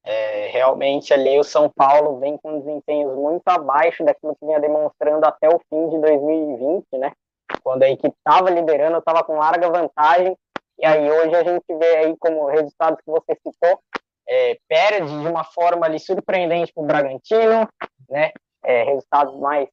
É, 0.03 0.47
realmente 0.47 1.13
ali 1.13 1.37
o 1.37 1.43
São 1.43 1.69
Paulo 1.69 2.17
vem 2.19 2.37
com 2.37 2.59
desempenhos 2.59 3.13
muito 3.13 3.45
abaixo 3.47 4.05
daquilo 4.05 4.35
que 4.35 4.45
vinha 4.45 4.59
demonstrando 4.59 5.25
até 5.25 5.49
o 5.49 5.59
fim 5.69 5.89
de 5.89 5.99
2020, 5.99 6.85
né? 6.93 7.11
Quando 7.61 7.83
a 7.83 7.89
equipe 7.89 8.15
estava 8.17 8.49
liderando, 8.49 8.99
estava 8.99 9.21
com 9.21 9.37
larga 9.37 9.69
vantagem, 9.69 10.37
e 10.79 10.85
aí 10.85 11.11
hoje 11.11 11.35
a 11.35 11.43
gente 11.43 11.65
vê 11.77 11.97
aí 11.97 12.15
como 12.19 12.45
resultados 12.45 12.99
que 13.03 13.11
você 13.11 13.35
citou, 13.35 13.81
é, 14.29 14.57
perde 14.69 15.07
de 15.07 15.27
uma 15.27 15.43
forma 15.43 15.85
ali 15.85 15.99
surpreendente 15.99 16.71
para 16.73 16.83
o 16.83 16.87
Bragantino, 16.87 17.67
né? 18.09 18.31
É, 18.63 18.83
resultados 18.83 19.37
mais 19.39 19.67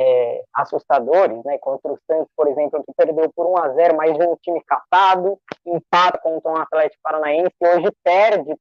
é, 0.00 0.44
assustadores, 0.54 1.42
né? 1.44 1.58
Contra 1.58 1.92
o 1.92 1.98
Santos, 2.06 2.30
por 2.36 2.46
exemplo, 2.46 2.84
que 2.84 2.92
perdeu 2.96 3.30
por 3.34 3.46
1 3.46 3.58
a 3.58 3.68
0 3.70 3.96
mais 3.96 4.12
um 4.12 4.36
time 4.36 4.62
catado, 4.64 5.36
empata 5.66 6.18
contra 6.18 6.52
um 6.52 6.56
Atlético 6.56 7.02
Paranaense, 7.02 7.54
hoje 7.60 7.88
perde 8.04 8.54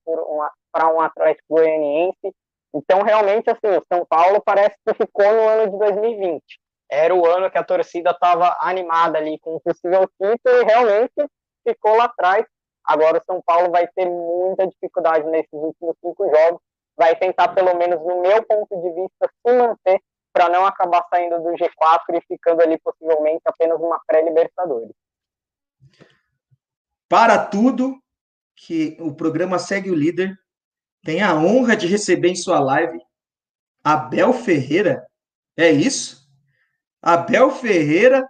para 0.72 0.92
um 0.92 1.00
Atlético 1.00 1.56
Goianiense. 1.56 2.34
Então, 2.74 3.04
realmente, 3.04 3.50
assim, 3.52 3.78
o 3.78 3.84
São 3.92 4.04
Paulo 4.10 4.42
parece 4.44 4.76
que 4.86 4.96
ficou 4.96 5.32
no 5.32 5.48
ano 5.48 5.72
de 5.72 5.78
2020. 5.78 6.44
Era 6.90 7.14
o 7.14 7.26
ano 7.28 7.52
que 7.52 7.58
a 7.58 7.64
torcida 7.64 8.12
estava 8.12 8.58
animada 8.60 9.20
ali 9.20 9.38
com 9.40 9.56
o 9.56 9.62
possível 9.62 10.10
título 10.20 10.62
e 10.62 10.66
realmente 10.66 11.32
ficou 11.68 11.96
lá 11.98 12.06
atrás. 12.06 12.46
Agora 12.84 13.20
o 13.20 13.32
São 13.32 13.42
Paulo 13.46 13.70
vai 13.70 13.88
ter 13.96 14.06
muita 14.10 14.66
dificuldade 14.66 15.26
nesses 15.28 15.54
últimos 15.54 15.96
cinco 16.04 16.28
jogos. 16.30 16.62
Vai 16.96 17.16
tentar, 17.16 17.50
pelo 17.50 17.76
menos 17.76 18.02
no 18.02 18.22
meu 18.22 18.44
ponto 18.44 18.76
de 18.82 18.90
vista, 18.90 19.30
se 19.46 19.54
manter 19.54 20.00
para 20.38 20.50
não 20.50 20.68
acabar 20.68 21.04
saindo 21.10 21.42
do 21.42 21.50
G4 21.54 22.14
e 22.14 22.22
ficando 22.28 22.62
ali 22.62 22.78
possivelmente 22.78 23.42
apenas 23.46 23.80
uma 23.80 24.00
pré-Libertadores. 24.06 24.94
Para 27.10 27.44
tudo 27.44 28.00
que 28.56 28.96
o 29.00 29.16
programa 29.16 29.58
Segue 29.58 29.90
o 29.90 29.96
Líder 29.96 30.38
tem 31.04 31.24
a 31.24 31.34
honra 31.34 31.76
de 31.76 31.88
receber 31.88 32.30
em 32.30 32.36
sua 32.36 32.60
live 32.60 33.00
Abel 33.84 34.32
Ferreira. 34.32 35.08
É 35.58 35.72
isso? 35.72 36.30
Abel 37.02 37.50
Ferreira 37.50 38.24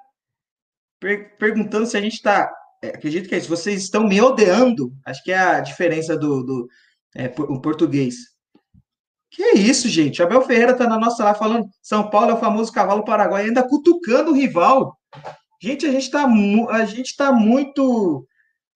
per 1.02 1.36
perguntando 1.38 1.88
se 1.88 1.98
a 1.98 2.02
gente 2.02 2.14
está. 2.14 2.50
É, 2.82 2.90
acredito 2.90 3.28
que 3.28 3.36
é 3.36 3.38
isso. 3.38 3.50
Vocês 3.50 3.82
estão 3.84 4.08
me 4.08 4.22
odiando. 4.22 4.94
Acho 5.06 5.22
que 5.24 5.32
é 5.34 5.38
a 5.38 5.60
diferença 5.60 6.16
do, 6.16 6.42
do 6.42 6.70
é, 7.18 7.26
o 7.38 7.60
português. 7.60 8.16
Que 9.38 9.44
é 9.44 9.54
isso, 9.54 9.88
gente? 9.88 10.24
Abel 10.24 10.42
Ferreira 10.42 10.74
tá 10.74 10.88
na 10.88 10.98
nossa 10.98 11.24
live 11.24 11.38
falando 11.38 11.70
São 11.84 12.10
Paulo 12.10 12.32
é 12.32 12.34
o 12.34 12.40
famoso 12.40 12.74
cavalo 12.74 13.06
paraguai, 13.06 13.46
ainda 13.46 13.62
cutucando 13.62 14.32
o 14.32 14.34
rival. 14.34 14.98
Gente, 15.62 15.86
a 15.86 15.92
gente 15.92 16.10
tá, 16.10 16.28
a 16.72 16.86
gente 16.86 17.16
tá 17.16 17.32
muito. 17.32 18.26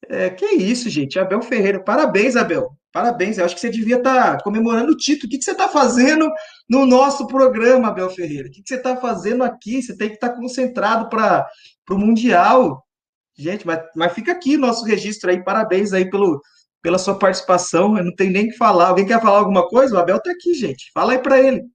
É, 0.08 0.30
que 0.30 0.46
é 0.46 0.54
isso, 0.54 0.88
gente? 0.88 1.18
Abel 1.18 1.42
Ferreira. 1.42 1.84
Parabéns, 1.84 2.36
Abel. 2.36 2.70
Parabéns. 2.92 3.40
Eu 3.40 3.46
acho 3.46 3.56
que 3.56 3.62
você 3.62 3.72
devia 3.72 3.98
estar 3.98 4.38
tá 4.38 4.44
comemorando 4.44 4.92
o 4.92 4.96
título. 4.98 5.26
O 5.26 5.30
que, 5.32 5.40
que 5.40 5.44
você 5.44 5.54
está 5.54 5.68
fazendo 5.68 6.32
no 6.70 6.86
nosso 6.86 7.26
programa, 7.26 7.88
Abel 7.88 8.12
Ferreira? 8.12 8.48
O 8.48 8.52
que, 8.52 8.62
que 8.62 8.70
você 8.70 8.76
está 8.76 8.96
fazendo 8.96 9.44
aqui? 9.44 9.82
Você 9.82 9.98
tem 9.98 10.10
que 10.10 10.16
estar 10.16 10.30
tá 10.30 10.36
concentrado 10.36 11.10
para 11.10 11.48
o 11.90 11.98
Mundial. 11.98 12.86
Gente, 13.36 13.66
mas, 13.66 13.82
mas 13.96 14.14
fica 14.14 14.32
aqui 14.32 14.58
o 14.58 14.60
nosso 14.60 14.86
registro 14.86 15.32
aí. 15.32 15.44
Parabéns 15.44 15.92
aí 15.92 16.08
pelo, 16.08 16.40
pela 16.82 16.98
sua 16.98 17.18
participação. 17.18 17.98
Eu 17.98 18.04
não 18.04 18.16
tenho 18.16 18.32
nem 18.32 18.50
que 18.50 18.58
falar. 18.58 18.90
Alguém 18.90 19.06
quer 19.06 19.22
falar 19.22 19.40
alguma 19.40 19.68
coisa? 19.68 19.96
O 19.96 20.00
Abel 20.00 20.18
está 20.18 20.32
aqui, 20.32 20.54
gente. 20.54 20.92
Fala 20.94 21.14
aí 21.14 21.20
para 21.20 21.40
ele. 21.40 21.66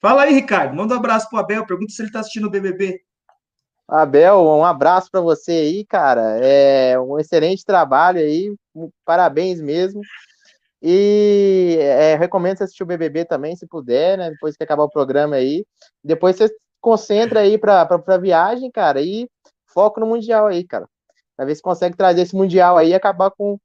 Fala 0.00 0.22
aí, 0.22 0.34
Ricardo. 0.34 0.74
Manda 0.74 0.94
um 0.94 0.98
abraço 0.98 1.28
pro 1.30 1.38
Abel. 1.38 1.66
Pergunta 1.66 1.92
se 1.92 2.02
ele 2.02 2.08
está 2.08 2.20
assistindo 2.20 2.46
o 2.46 2.50
BBB. 2.50 3.00
Abel, 3.86 4.42
um 4.42 4.64
abraço 4.64 5.10
para 5.10 5.20
você 5.20 5.52
aí, 5.52 5.84
cara. 5.86 6.38
É 6.42 6.98
um 6.98 7.18
excelente 7.18 7.64
trabalho 7.64 8.18
aí. 8.18 8.54
Parabéns 9.04 9.60
mesmo. 9.60 10.00
E 10.82 11.78
é, 11.80 12.14
recomendo 12.16 12.58
você 12.58 12.64
assistir 12.64 12.82
o 12.82 12.86
BBB 12.86 13.24
também, 13.24 13.56
se 13.56 13.66
puder, 13.66 14.18
né? 14.18 14.30
Depois 14.30 14.56
que 14.56 14.64
acabar 14.64 14.84
o 14.84 14.90
programa 14.90 15.36
aí. 15.36 15.64
Depois 16.02 16.36
você 16.36 16.50
concentra 16.80 17.40
aí 17.40 17.56
para 17.56 17.82
a 17.82 18.18
viagem, 18.18 18.70
cara, 18.70 19.00
e 19.00 19.26
foco 19.66 20.00
no 20.00 20.06
Mundial 20.06 20.46
aí, 20.46 20.62
cara 20.64 20.86
para 21.36 21.46
ver 21.46 21.54
se 21.54 21.62
consegue 21.62 21.96
trazer 21.96 22.22
esse 22.22 22.36
Mundial 22.36 22.76
aí 22.76 22.90
e 22.90 22.94
acabar 22.94 23.30
com, 23.30 23.58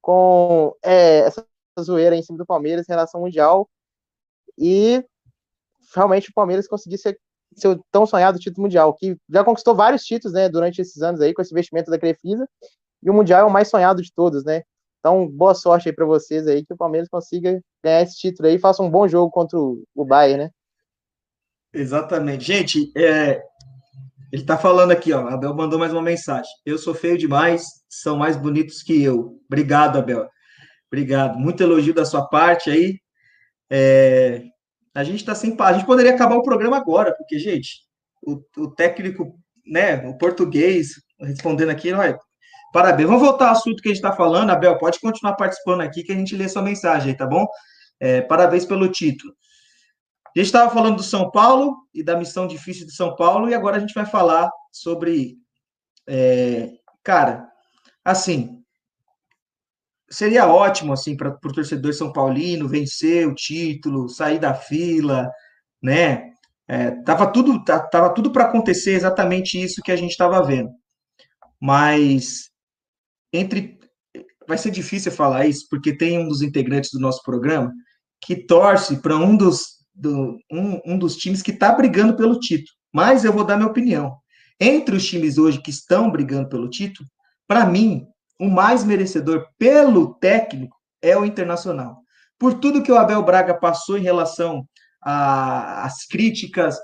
com 0.00 0.74
é, 0.82 1.20
essa 1.20 1.46
zoeira 1.80 2.16
em 2.16 2.22
cima 2.22 2.38
do 2.38 2.46
Palmeiras 2.46 2.88
em 2.88 2.92
relação 2.92 3.20
ao 3.20 3.26
Mundial. 3.26 3.68
E 4.58 5.04
realmente 5.94 6.30
o 6.30 6.34
Palmeiras 6.34 6.68
conseguir 6.68 6.98
ser 6.98 7.18
seu 7.56 7.82
tão 7.90 8.06
sonhado 8.06 8.38
título 8.38 8.62
mundial, 8.62 8.94
que 8.94 9.16
já 9.28 9.42
conquistou 9.42 9.74
vários 9.74 10.04
títulos, 10.04 10.32
né, 10.32 10.48
durante 10.48 10.80
esses 10.80 11.02
anos 11.02 11.20
aí, 11.20 11.34
com 11.34 11.42
esse 11.42 11.52
investimento 11.52 11.90
da 11.90 11.98
Crefisa, 11.98 12.48
e 13.02 13.10
o 13.10 13.14
Mundial 13.14 13.40
é 13.40 13.44
o 13.44 13.50
mais 13.50 13.68
sonhado 13.68 14.02
de 14.02 14.12
todos, 14.12 14.44
né? 14.44 14.62
Então, 14.98 15.26
boa 15.26 15.54
sorte 15.54 15.88
aí 15.88 15.94
para 15.94 16.04
vocês 16.04 16.46
aí, 16.46 16.64
que 16.64 16.74
o 16.74 16.76
Palmeiras 16.76 17.08
consiga 17.08 17.60
ganhar 17.82 18.02
esse 18.02 18.18
título 18.18 18.48
aí 18.48 18.56
e 18.56 18.58
faça 18.58 18.82
um 18.82 18.90
bom 18.90 19.08
jogo 19.08 19.30
contra 19.30 19.58
o, 19.58 19.82
o 19.94 20.04
Bayern, 20.04 20.44
né? 20.44 20.50
Exatamente. 21.72 22.44
Gente, 22.44 22.92
é, 22.96 23.42
ele 24.32 24.42
está 24.42 24.56
falando 24.56 24.92
aqui, 24.92 25.12
ó. 25.12 25.26
Abel 25.28 25.54
mandou 25.54 25.78
mais 25.78 25.92
uma 25.92 26.02
mensagem. 26.02 26.50
Eu 26.64 26.78
sou 26.78 26.94
feio 26.94 27.18
demais, 27.18 27.64
são 27.88 28.16
mais 28.16 28.36
bonitos 28.36 28.82
que 28.82 29.02
eu. 29.02 29.40
Obrigado, 29.46 29.98
Abel. 29.98 30.28
Obrigado. 30.90 31.38
Muito 31.38 31.62
elogio 31.62 31.92
da 31.92 32.04
sua 32.04 32.26
parte 32.26 32.70
aí. 32.70 32.98
É, 33.68 34.42
a 34.94 35.02
gente 35.02 35.20
está 35.20 35.34
sem 35.34 35.56
A 35.58 35.72
gente 35.72 35.86
poderia 35.86 36.14
acabar 36.14 36.36
o 36.36 36.42
programa 36.42 36.76
agora, 36.76 37.14
porque, 37.16 37.38
gente, 37.38 37.80
o, 38.22 38.40
o 38.56 38.70
técnico, 38.70 39.34
né, 39.66 40.06
o 40.06 40.16
português, 40.16 40.90
respondendo 41.20 41.70
aqui, 41.70 41.92
é. 41.92 42.16
Parabéns. 42.72 43.08
Vamos 43.08 43.22
voltar 43.22 43.46
ao 43.46 43.52
assunto 43.52 43.82
que 43.82 43.88
a 43.88 43.92
gente 43.92 44.02
está 44.02 44.12
falando, 44.12 44.50
Abel. 44.50 44.78
Pode 44.78 45.00
continuar 45.00 45.34
participando 45.34 45.80
aqui 45.80 46.04
que 46.04 46.12
a 46.12 46.14
gente 46.14 46.36
lê 46.36 46.48
sua 46.48 46.62
mensagem 46.62 47.10
aí, 47.10 47.16
tá 47.16 47.26
bom? 47.26 47.46
É, 47.98 48.20
parabéns 48.20 48.64
pelo 48.64 48.88
título. 48.88 49.32
A 50.34 50.38
gente 50.38 50.46
estava 50.46 50.72
falando 50.72 50.96
do 50.96 51.02
São 51.02 51.30
Paulo 51.30 51.76
e 51.92 52.02
da 52.02 52.16
missão 52.16 52.46
difícil 52.46 52.86
do 52.86 52.92
São 52.92 53.16
Paulo, 53.16 53.48
e 53.48 53.54
agora 53.54 53.76
a 53.76 53.80
gente 53.80 53.94
vai 53.94 54.06
falar 54.06 54.50
sobre. 54.72 55.36
É, 56.06 56.70
cara, 57.02 57.48
assim, 58.04 58.60
seria 60.10 60.46
ótimo 60.46 60.92
assim 60.92 61.16
para 61.16 61.30
o 61.30 61.52
torcedor 61.52 61.92
São 61.94 62.12
Paulino 62.12 62.68
vencer 62.68 63.26
o 63.26 63.34
título, 63.34 64.08
sair 64.08 64.38
da 64.38 64.52
fila, 64.52 65.30
né? 65.82 66.30
É, 66.68 66.90
tava 67.02 67.26
tudo 67.26 67.64
tava 67.64 68.14
tudo 68.14 68.30
para 68.30 68.44
acontecer 68.44 68.92
exatamente 68.92 69.60
isso 69.60 69.82
que 69.82 69.90
a 69.90 69.96
gente 69.96 70.12
estava 70.12 70.40
vendo, 70.44 70.70
mas 71.60 72.50
entre 73.32 73.78
vai 74.46 74.56
ser 74.56 74.70
difícil 74.70 75.10
falar 75.10 75.46
isso 75.46 75.66
porque 75.68 75.96
tem 75.96 76.18
um 76.18 76.28
dos 76.28 76.42
integrantes 76.42 76.90
do 76.92 77.00
nosso 77.00 77.22
programa 77.24 77.72
que 78.20 78.36
torce 78.36 79.00
para 79.00 79.16
um 79.16 79.36
dos 79.36 79.79
do, 80.00 80.38
um, 80.50 80.80
um 80.86 80.98
dos 80.98 81.16
times 81.16 81.42
que 81.42 81.50
está 81.50 81.72
brigando 81.72 82.16
pelo 82.16 82.38
título. 82.38 82.74
Mas 82.92 83.24
eu 83.24 83.32
vou 83.32 83.44
dar 83.44 83.56
minha 83.56 83.68
opinião. 83.68 84.16
entre 84.58 84.96
os 84.96 85.06
times 85.06 85.38
hoje 85.38 85.60
que 85.60 85.70
estão 85.70 86.10
brigando 86.10 86.48
pelo 86.48 86.68
título, 86.68 87.08
para 87.46 87.64
mim, 87.64 88.06
o 88.38 88.48
mais 88.48 88.84
merecedor 88.84 89.46
pelo 89.58 90.14
técnico 90.14 90.76
é 91.02 91.16
o 91.16 91.24
Internacional. 91.24 91.98
Por 92.38 92.54
tudo 92.54 92.82
que 92.82 92.92
o 92.92 92.96
Abel 92.96 93.22
Braga 93.22 93.54
passou 93.54 93.98
em 93.98 94.02
relação 94.02 94.66
às 95.02 96.06
críticas, 96.06 96.78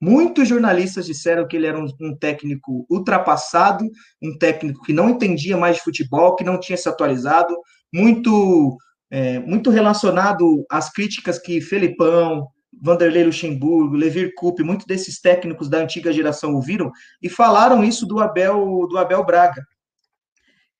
muitos 0.00 0.48
jornalistas 0.48 1.06
disseram 1.06 1.46
que 1.46 1.56
ele 1.56 1.66
era 1.66 1.78
um, 1.78 1.86
um, 2.00 2.16
técnico 2.16 2.86
ultrapassado, 2.90 3.84
um 4.22 4.36
técnico 4.36 4.82
que 4.82 4.92
não 4.92 5.10
entendia 5.10 5.56
mais 5.56 5.76
de 5.76 5.82
futebol, 5.82 6.34
que 6.34 6.44
não 6.44 6.58
tinha 6.58 6.76
se 6.76 6.88
atualizado, 6.88 7.54
muito, 7.92 8.76
é, 9.10 9.38
muito 9.40 9.70
relacionado 9.70 10.64
às 10.70 10.90
críticas 10.90 11.38
que 11.38 11.60
Felipão, 11.60 12.46
Vanderlei 12.80 13.24
Luxemburgo, 13.24 13.94
Levir 13.94 14.34
Coupe, 14.34 14.62
muitos 14.62 14.86
desses 14.86 15.20
técnicos 15.20 15.68
da 15.68 15.78
antiga 15.78 16.12
geração 16.12 16.54
ouviram 16.54 16.90
e 17.20 17.28
falaram 17.28 17.84
isso 17.84 18.06
do 18.06 18.18
Abel, 18.20 18.86
do 18.88 18.98
Abel 18.98 19.24
Braga. 19.24 19.64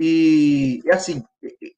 E, 0.01 0.81
assim, 0.91 1.23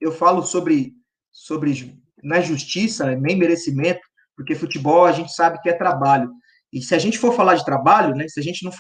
eu 0.01 0.13
falo 0.13 0.43
sobre, 0.43 0.95
sobre 1.31 1.99
na 2.23 2.41
justiça, 2.41 3.15
nem 3.17 3.37
merecimento, 3.37 4.01
porque 4.37 4.55
futebol 4.55 5.05
a 5.05 5.13
gente 5.13 5.33
sabe 5.33 5.61
que 5.61 5.69
é 5.69 5.73
trabalho. 5.73 6.31
E 6.73 6.83
se 6.83 6.95
a 6.95 6.99
gente 6.99 7.19
for 7.19 7.35
falar 7.35 7.55
de 7.55 7.65
trabalho, 7.65 8.15
né, 8.15 8.27
se 8.27 8.41
a 8.41 8.43
gente 8.43 8.65
não, 8.65 8.73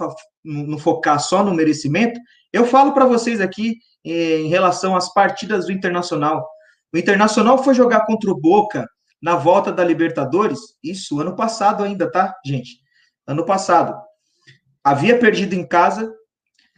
não 0.45 0.79
focar 0.79 1.21
só 1.21 1.45
no 1.45 1.55
merecimento, 1.55 2.19
eu 2.53 2.67
falo 2.67 2.93
para 2.93 3.07
vocês 3.07 3.41
aqui 3.41 3.77
eh, 4.05 4.41
em 4.41 4.49
relação 4.49 4.97
às 4.97 5.13
partidas 5.13 5.67
do 5.67 5.73
Internacional. 5.73 6.45
O 6.93 6.99
Internacional 6.99 7.63
foi 7.63 7.75
jogar 7.75 8.07
contra 8.07 8.31
o 8.31 8.41
Boca 8.41 8.89
na 9.25 9.37
volta 9.37 9.73
da 9.73 9.83
Libertadores, 9.83 10.59
isso 10.83 11.19
ano 11.19 11.35
passado 11.35 11.83
ainda, 11.83 12.11
tá, 12.11 12.37
gente? 12.45 12.79
Ano 13.27 13.47
passado. 13.47 13.99
Havia 14.85 15.19
perdido 15.19 15.55
em 15.55 15.67
casa, 15.67 16.13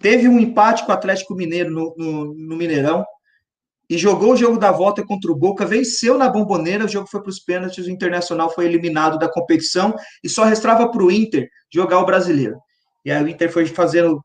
teve 0.01 0.29
um 0.29 0.39
empate 0.39 0.85
com 0.85 0.93
o 0.93 0.95
Atlético 0.95 1.35
Mineiro 1.35 1.73
no, 1.73 1.93
no, 1.99 2.35
no 2.37 2.57
Mineirão, 2.57 3.05
e 3.91 3.99
jogou 3.99 4.35
o 4.35 4.37
jogo 4.37 4.61
da 4.61 4.71
volta 4.71 5.05
contra 5.05 5.31
o 5.33 5.35
Boca, 5.35 5.67
venceu 5.67 6.17
na 6.17 6.29
bomboneira, 6.29 6.85
o 6.85 6.89
jogo 6.89 7.09
foi 7.09 7.21
para 7.21 7.31
os 7.31 7.41
pênaltis, 7.41 7.85
o 7.85 7.91
Internacional 7.91 8.49
foi 8.49 8.67
eliminado 8.67 9.19
da 9.19 9.29
competição 9.29 9.97
e 10.23 10.29
só 10.29 10.45
restava 10.45 10.89
para 10.89 11.03
o 11.03 11.11
Inter 11.11 11.49
jogar 11.69 11.99
o 11.99 12.07
brasileiro. 12.07 12.61
E 13.05 13.11
aí 13.11 13.25
o 13.25 13.29
Inter 13.29 13.51
foi 13.51 13.67
fazendo 13.67 14.25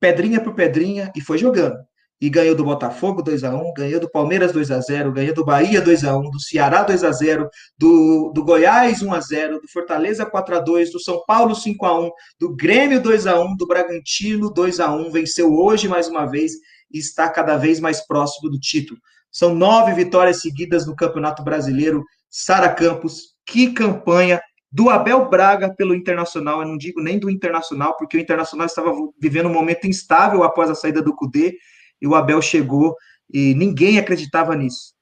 pedrinha 0.00 0.40
por 0.40 0.54
pedrinha 0.54 1.12
e 1.14 1.20
foi 1.20 1.36
jogando 1.36 1.76
e 2.22 2.30
ganhou 2.30 2.54
do 2.54 2.62
Botafogo 2.62 3.20
2 3.20 3.42
a 3.42 3.52
1 3.52 3.74
ganhou 3.76 3.98
do 4.00 4.08
Palmeiras 4.08 4.52
2 4.52 4.70
a 4.70 4.80
0 4.80 5.10
ganhou 5.10 5.34
do 5.34 5.44
Bahia 5.44 5.80
2 5.80 6.04
a 6.04 6.16
1 6.16 6.30
do 6.30 6.38
Ceará 6.38 6.84
2 6.84 7.02
a 7.02 7.10
0 7.10 7.50
do, 7.76 8.30
do 8.32 8.44
Goiás 8.44 9.02
1 9.02 9.12
a 9.12 9.20
0 9.20 9.60
do 9.60 9.66
Fortaleza 9.66 10.24
4 10.24 10.56
a 10.56 10.60
2 10.60 10.92
do 10.92 11.00
São 11.00 11.24
Paulo 11.26 11.52
5 11.52 11.84
a 11.84 12.00
1 12.00 12.10
do 12.38 12.54
Grêmio 12.54 13.02
2 13.02 13.26
a 13.26 13.40
1 13.40 13.56
do 13.56 13.66
Bragantino 13.66 14.52
2 14.52 14.78
a 14.78 14.92
1 14.94 15.10
venceu 15.10 15.52
hoje 15.52 15.88
mais 15.88 16.06
uma 16.06 16.24
vez 16.24 16.52
e 16.92 16.98
está 16.98 17.28
cada 17.28 17.56
vez 17.56 17.80
mais 17.80 18.06
próximo 18.06 18.48
do 18.48 18.60
título. 18.60 19.00
São 19.28 19.52
nove 19.52 19.92
vitórias 19.92 20.42
seguidas 20.42 20.86
no 20.86 20.94
Campeonato 20.94 21.42
Brasileiro. 21.42 22.04
Sara 22.30 22.68
Campos, 22.68 23.34
que 23.44 23.72
campanha 23.72 24.40
do 24.70 24.90
Abel 24.90 25.28
Braga 25.28 25.74
pelo 25.74 25.94
Internacional. 25.94 26.60
Eu 26.60 26.68
não 26.68 26.76
digo 26.76 27.02
nem 27.02 27.18
do 27.18 27.30
Internacional, 27.30 27.96
porque 27.96 28.16
o 28.16 28.20
Internacional 28.20 28.66
estava 28.66 28.92
vivendo 29.18 29.46
um 29.46 29.52
momento 29.52 29.86
instável 29.86 30.44
após 30.44 30.70
a 30.70 30.74
saída 30.74 31.02
do 31.02 31.16
Cudê 31.16 31.56
e 32.02 32.06
o 32.08 32.16
Abel 32.16 32.42
chegou 32.42 32.96
e 33.32 33.54
ninguém 33.54 33.98
acreditava 33.98 34.56
nisso. 34.56 34.92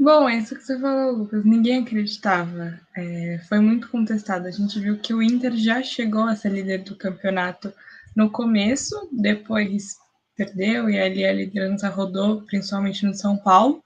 Bom, 0.00 0.28
é 0.28 0.38
isso 0.38 0.54
que 0.54 0.62
você 0.62 0.78
falou, 0.80 1.12
Lucas. 1.12 1.44
Ninguém 1.44 1.82
acreditava. 1.82 2.80
É, 2.96 3.40
foi 3.48 3.58
muito 3.58 3.90
contestado. 3.90 4.46
A 4.46 4.50
gente 4.50 4.78
viu 4.80 4.96
que 4.98 5.12
o 5.12 5.20
Inter 5.20 5.54
já 5.56 5.82
chegou 5.82 6.22
a 6.22 6.36
ser 6.36 6.52
líder 6.52 6.84
do 6.84 6.96
campeonato 6.96 7.72
no 8.16 8.30
começo, 8.30 9.08
depois 9.12 9.96
perdeu 10.36 10.88
e 10.88 10.98
ali 10.98 11.24
a 11.24 11.32
liderança 11.32 11.88
rodou, 11.88 12.42
principalmente 12.42 13.04
no 13.04 13.12
São 13.12 13.36
Paulo. 13.36 13.82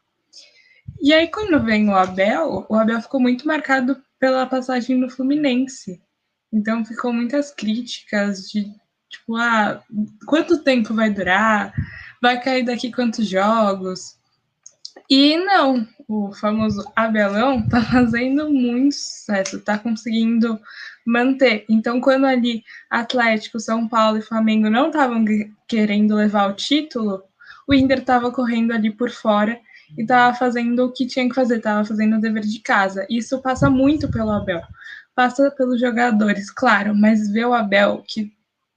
E 1.01 1.13
aí, 1.15 1.29
quando 1.29 1.65
vem 1.65 1.89
o 1.89 1.97
Abel, 1.97 2.67
o 2.69 2.75
Abel 2.75 3.01
ficou 3.01 3.19
muito 3.19 3.47
marcado 3.47 4.01
pela 4.21 4.47
passagem 4.47 4.99
no 4.99 5.11
Fluminense. 5.11 6.01
Então, 6.53 6.85
ficou 6.85 7.13
muitas 7.13 7.51
críticas 7.51 8.51
de 8.51 8.71
Tipo, 9.13 9.37
ah, 9.37 9.83
quanto 10.27 10.63
tempo 10.65 10.95
vai 10.95 11.11
durar? 11.11 11.73
Vai 12.21 12.41
cair 12.41 12.65
daqui 12.65 12.91
quantos 12.91 13.29
jogos? 13.29 14.17
E 15.09 15.37
não, 15.37 15.87
o 16.09 16.33
famoso 16.33 16.83
Abelão 16.97 17.69
tá 17.69 17.83
fazendo 17.93 18.51
muito 18.51 18.95
sucesso, 18.95 19.61
tá 19.61 19.79
conseguindo 19.79 20.59
manter. 21.07 21.67
Então, 21.69 22.01
quando 22.01 22.25
ali 22.25 22.65
Atlético, 22.91 23.61
São 23.61 23.87
Paulo 23.87 24.19
e 24.19 24.23
Flamengo 24.23 24.71
não 24.71 24.87
estavam 24.87 25.25
querendo 25.69 26.15
levar 26.15 26.51
o 26.51 26.55
título, 26.55 27.23
o 27.69 27.75
Inter 27.75 27.99
estava 27.99 28.33
correndo 28.33 28.73
ali 28.73 28.91
por 28.91 29.11
fora 29.11 29.61
e 29.97 30.03
estava 30.03 30.35
fazendo 30.35 30.87
o 30.87 30.93
que 30.93 31.07
tinha 31.07 31.29
que 31.29 31.35
fazer, 31.35 31.59
estava 31.59 31.85
fazendo 31.85 32.17
o 32.17 32.21
dever 32.21 32.45
de 32.45 32.61
casa. 32.61 33.07
Isso 33.11 33.43
passa 33.43 33.69
muito 33.69 34.11
pelo 34.11 34.31
Abel, 34.31 34.63
passa 35.15 35.51
pelos 35.51 35.79
jogadores, 35.79 36.51
claro, 36.51 36.95
mas 36.95 37.31
ver 37.31 37.47
o 37.47 37.53
Abel 37.53 38.03
que 38.07 38.33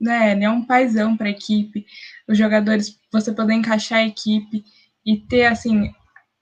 né, 0.05 0.31
ele 0.31 0.43
é 0.45 0.49
um 0.49 0.65
paizão 0.65 1.17
para 1.17 1.27
a 1.27 1.31
equipe, 1.31 1.85
os 2.27 2.37
jogadores, 2.37 2.97
você 3.11 3.33
poder 3.33 3.53
encaixar 3.53 3.99
a 3.99 4.07
equipe 4.07 4.63
e 5.05 5.17
ter, 5.17 5.45
assim, 5.45 5.91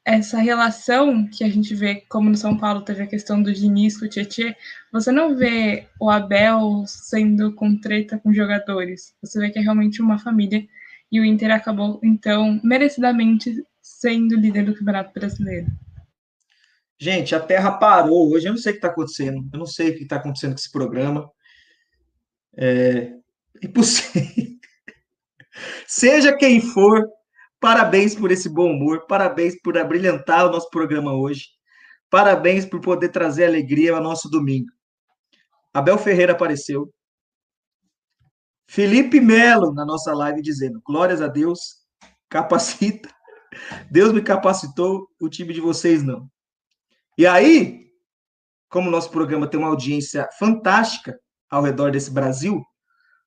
essa 0.06 0.38
relação 0.38 1.27
que 1.27 1.44
a 1.44 1.49
gente 1.49 1.73
vê, 1.73 2.03
como 2.10 2.30
no 2.30 2.35
São 2.35 2.57
Paulo 2.57 2.81
teve 2.81 3.03
a 3.03 3.07
questão 3.07 3.41
do 3.41 3.53
Diniz 3.53 3.98
com 3.98 4.06
o 4.06 4.10
Tietchan, 4.10 4.53
você 4.91 5.11
não 5.11 5.35
vê 5.35 5.88
o 5.99 6.10
Abel 6.10 6.84
sendo 6.85 7.53
com 7.53 7.80
treta 7.80 8.19
com 8.19 8.34
jogadores, 8.34 9.15
você 9.22 9.40
vê 9.40 9.49
que 9.49 9.60
é 9.60 9.61
realmente 9.61 10.02
uma 10.02 10.19
família, 10.19 10.68
e 11.11 11.19
o 11.19 11.26
Inter 11.26 11.52
acabou, 11.52 11.99
então, 12.03 12.60
merecidamente 12.64 13.64
sendo 13.81 14.35
líder 14.35 14.65
do 14.65 14.73
Campeonato 14.73 15.14
Brasileiro. 15.14 15.68
Gente, 16.99 17.35
a 17.35 17.40
Terra 17.40 17.72
parou 17.72 18.31
hoje, 18.31 18.48
eu 18.48 18.53
não 18.53 18.57
sei 18.57 18.72
o 18.72 18.76
que 18.76 18.80
está 18.80 18.88
acontecendo, 18.88 19.49
eu 19.52 19.60
não 19.60 19.65
sei 19.65 19.90
o 19.90 19.95
que 19.98 20.03
está 20.03 20.15
acontecendo 20.15 20.52
com 20.52 20.60
esse 20.60 20.72
programa. 20.72 21.30
É, 22.56 23.14
Impossível. 23.64 24.53
Seja 25.88 26.35
quem 26.35 26.61
for, 26.61 27.07
parabéns 27.60 28.15
por 28.15 28.31
esse 28.31 28.49
bom 28.49 28.72
humor, 28.72 29.06
parabéns 29.07 29.60
por 29.61 29.77
abrilhantar 29.77 30.45
o 30.45 30.52
nosso 30.52 30.69
programa 30.69 31.14
hoje, 31.14 31.48
parabéns 32.10 32.65
por 32.65 32.81
poder 32.81 33.10
trazer 33.10 33.45
alegria 33.45 33.95
ao 33.95 34.03
nosso 34.03 34.30
domingo. 34.30 34.72
Abel 35.73 35.98
Ferreira 35.98 36.34
apareceu. 36.34 36.94
Felipe 38.68 39.19
Melo 39.19 39.73
na 39.73 39.85
nossa 39.85 40.14
live 40.14 40.41
dizendo: 40.41 40.81
glórias 40.85 41.22
a 41.22 41.27
Deus, 41.27 41.77
capacita. 42.30 43.10
Deus 43.90 44.11
me 44.11 44.22
capacitou, 44.22 45.07
o 45.22 45.30
time 45.30 45.53
de 45.53 45.61
vocês 45.61 46.03
não. 46.03 46.27
E 47.18 47.27
aí, 47.27 47.84
como 48.68 48.90
nosso 48.90 49.11
programa 49.11 49.48
tem 49.48 49.60
uma 49.60 49.69
audiência 49.69 50.27
fantástica 50.40 51.15
ao 51.49 51.61
redor 51.61 51.91
desse 51.91 52.10
Brasil, 52.10 52.64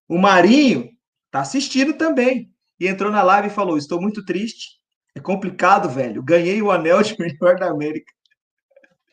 o 0.09 0.19
Marinho 0.19 0.91
tá 1.31 1.41
assistindo 1.41 1.95
também. 1.95 2.51
E 2.79 2.87
entrou 2.87 3.11
na 3.11 3.23
live 3.23 3.49
e 3.49 3.53
falou: 3.53 3.77
Estou 3.77 4.01
muito 4.01 4.25
triste. 4.25 4.77
É 5.15 5.21
complicado, 5.21 5.89
velho. 5.89 6.23
Ganhei 6.23 6.61
o 6.61 6.71
anel 6.71 7.03
de 7.03 7.17
melhor 7.19 7.57
da 7.57 7.71
América. 7.71 8.13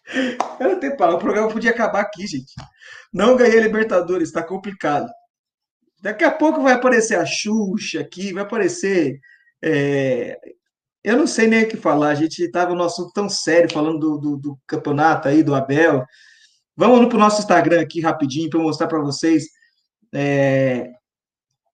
Eu 0.60 0.70
não 0.72 0.80
tenho 0.80 0.98
palavra. 0.98 1.18
O 1.18 1.22
programa 1.22 1.52
podia 1.52 1.72
acabar 1.72 2.02
aqui, 2.02 2.28
gente. 2.28 2.53
Não 3.14 3.38
ganhei 3.38 3.60
a 3.60 3.64
Libertadores, 3.64 4.32
tá 4.32 4.44
complicado. 4.44 5.10
Daqui 6.02 6.26
a 6.26 6.32
pouco 6.32 6.61
vai 6.61 6.74
aparecer 6.74 7.18
a 7.18 7.26
Xuxa 7.26 8.02
aqui, 8.02 8.34
vai 8.34 8.44
aparecer. 8.44 9.20
É... 9.64 10.38
Eu 11.02 11.18
não 11.18 11.28
sei 11.28 11.48
nem 11.48 11.64
o 11.64 11.68
que 11.70 11.78
falar. 11.78 12.10
A 12.10 12.15
gente 12.15 12.44
estava 12.44 12.76
no 12.76 12.84
assunto 12.84 13.14
tão 13.14 13.30
sério, 13.30 13.72
falando 13.72 13.99
do, 13.99 14.18
do, 14.18 14.38
do 14.38 14.60
campeonato 14.68 15.30
aí, 15.30 15.41
do 15.41 15.56
Abel. 15.56 16.06
Vamos 16.76 17.07
para 17.07 17.15
o 17.15 17.20
nosso 17.20 17.40
Instagram 17.40 17.82
aqui 17.82 18.02
rapidinho 18.02 18.49
para 18.49 18.60
mostrar 18.60 18.88
para 18.88 18.99
vocês 18.99 19.45
é, 20.14 20.91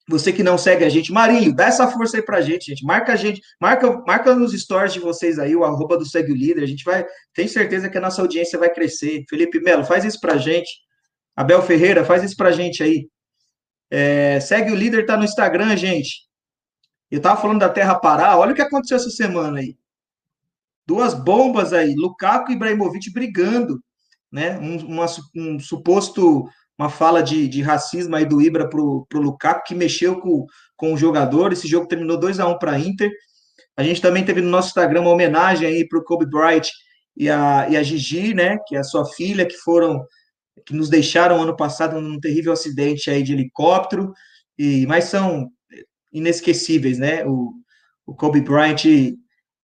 você 0.09 0.33
que 0.33 0.41
não 0.41 0.57
segue 0.57 0.83
a 0.83 0.89
gente, 0.89 1.11
Marinho, 1.11 1.53
dá 1.53 1.65
essa 1.65 1.87
força 1.87 2.17
aí 2.17 2.23
pra 2.23 2.41
gente, 2.41 2.65
gente. 2.65 2.83
Marca 2.83 3.13
a 3.13 3.15
gente, 3.15 3.41
marca, 3.61 3.91
marca 4.07 4.33
nos 4.33 4.59
stories 4.59 4.93
de 4.93 4.99
vocês 4.99 5.37
aí, 5.37 5.55
o 5.55 5.63
arroba 5.63 5.97
do 5.97 6.05
Segue 6.05 6.31
o 6.31 6.35
Líder. 6.35 6.63
A 6.63 6.67
gente 6.67 6.83
vai, 6.83 7.05
tem 7.33 7.47
certeza 7.47 7.89
que 7.89 7.97
a 7.97 8.01
nossa 8.01 8.21
audiência 8.21 8.57
vai 8.57 8.73
crescer. 8.73 9.23
Felipe 9.29 9.59
Melo, 9.59 9.83
faz 9.83 10.03
isso 10.03 10.19
pra 10.19 10.37
gente. 10.37 10.69
Abel 11.35 11.61
Ferreira, 11.61 12.03
faz 12.03 12.23
isso 12.23 12.35
pra 12.35 12.51
gente 12.51 12.81
aí. 12.81 13.07
É, 13.91 14.39
segue 14.39 14.71
o 14.71 14.75
líder, 14.75 15.05
tá 15.05 15.15
no 15.15 15.23
Instagram, 15.23 15.77
gente. 15.77 16.27
Eu 17.09 17.21
tava 17.21 17.41
falando 17.41 17.59
da 17.59 17.69
Terra 17.69 17.95
Pará, 17.95 18.37
olha 18.37 18.51
o 18.51 18.55
que 18.55 18.61
aconteceu 18.61 18.97
essa 18.97 19.09
semana 19.09 19.59
aí. 19.59 19.75
Duas 20.85 21.13
bombas 21.13 21.71
aí, 21.71 21.93
Lukaku 21.95 22.51
e 22.51 22.55
Ibrahimovic 22.55 23.11
brigando, 23.11 23.79
né? 24.31 24.57
Um, 24.59 24.77
uma, 24.85 25.05
um 25.35 25.59
suposto 25.59 26.47
uma 26.79 26.89
fala 26.89 27.21
de, 27.21 27.45
de 27.49 27.61
racismo 27.61 28.15
aí 28.15 28.25
do 28.25 28.41
Ibra 28.41 28.69
pro, 28.69 29.05
pro 29.09 29.19
Lukaku, 29.19 29.65
que 29.65 29.75
mexeu 29.75 30.21
com, 30.21 30.45
com 30.77 30.93
o 30.93 30.97
jogador. 30.97 31.51
Esse 31.51 31.67
jogo 31.67 31.87
terminou 31.87 32.17
2 32.17 32.39
a 32.39 32.47
1 32.47 32.57
para 32.57 32.79
Inter. 32.79 33.11
A 33.75 33.83
gente 33.83 34.01
também 34.01 34.23
teve 34.23 34.39
no 34.39 34.49
nosso 34.49 34.69
Instagram 34.69 35.01
uma 35.01 35.11
homenagem 35.11 35.67
aí 35.67 35.85
pro 35.85 36.03
Kobe 36.03 36.25
Bryant 36.25 36.69
e 37.17 37.29
a, 37.29 37.67
e 37.69 37.75
a 37.75 37.83
Gigi, 37.83 38.33
né, 38.33 38.57
que 38.65 38.77
é 38.77 38.79
a 38.79 38.83
sua 38.83 39.05
filha, 39.05 39.45
que 39.45 39.57
foram 39.57 40.05
que 40.65 40.73
nos 40.73 40.89
deixaram 40.89 41.41
ano 41.41 41.55
passado 41.55 41.99
num 41.99 42.19
terrível 42.19 42.53
acidente 42.53 43.09
aí 43.09 43.23
de 43.23 43.33
helicóptero, 43.33 44.13
e 44.57 44.85
mas 44.87 45.05
são 45.05 45.49
inesquecíveis, 46.11 46.97
né? 46.97 47.25
O, 47.25 47.53
o 48.05 48.13
Kobe 48.13 48.41
Bryant 48.41 48.83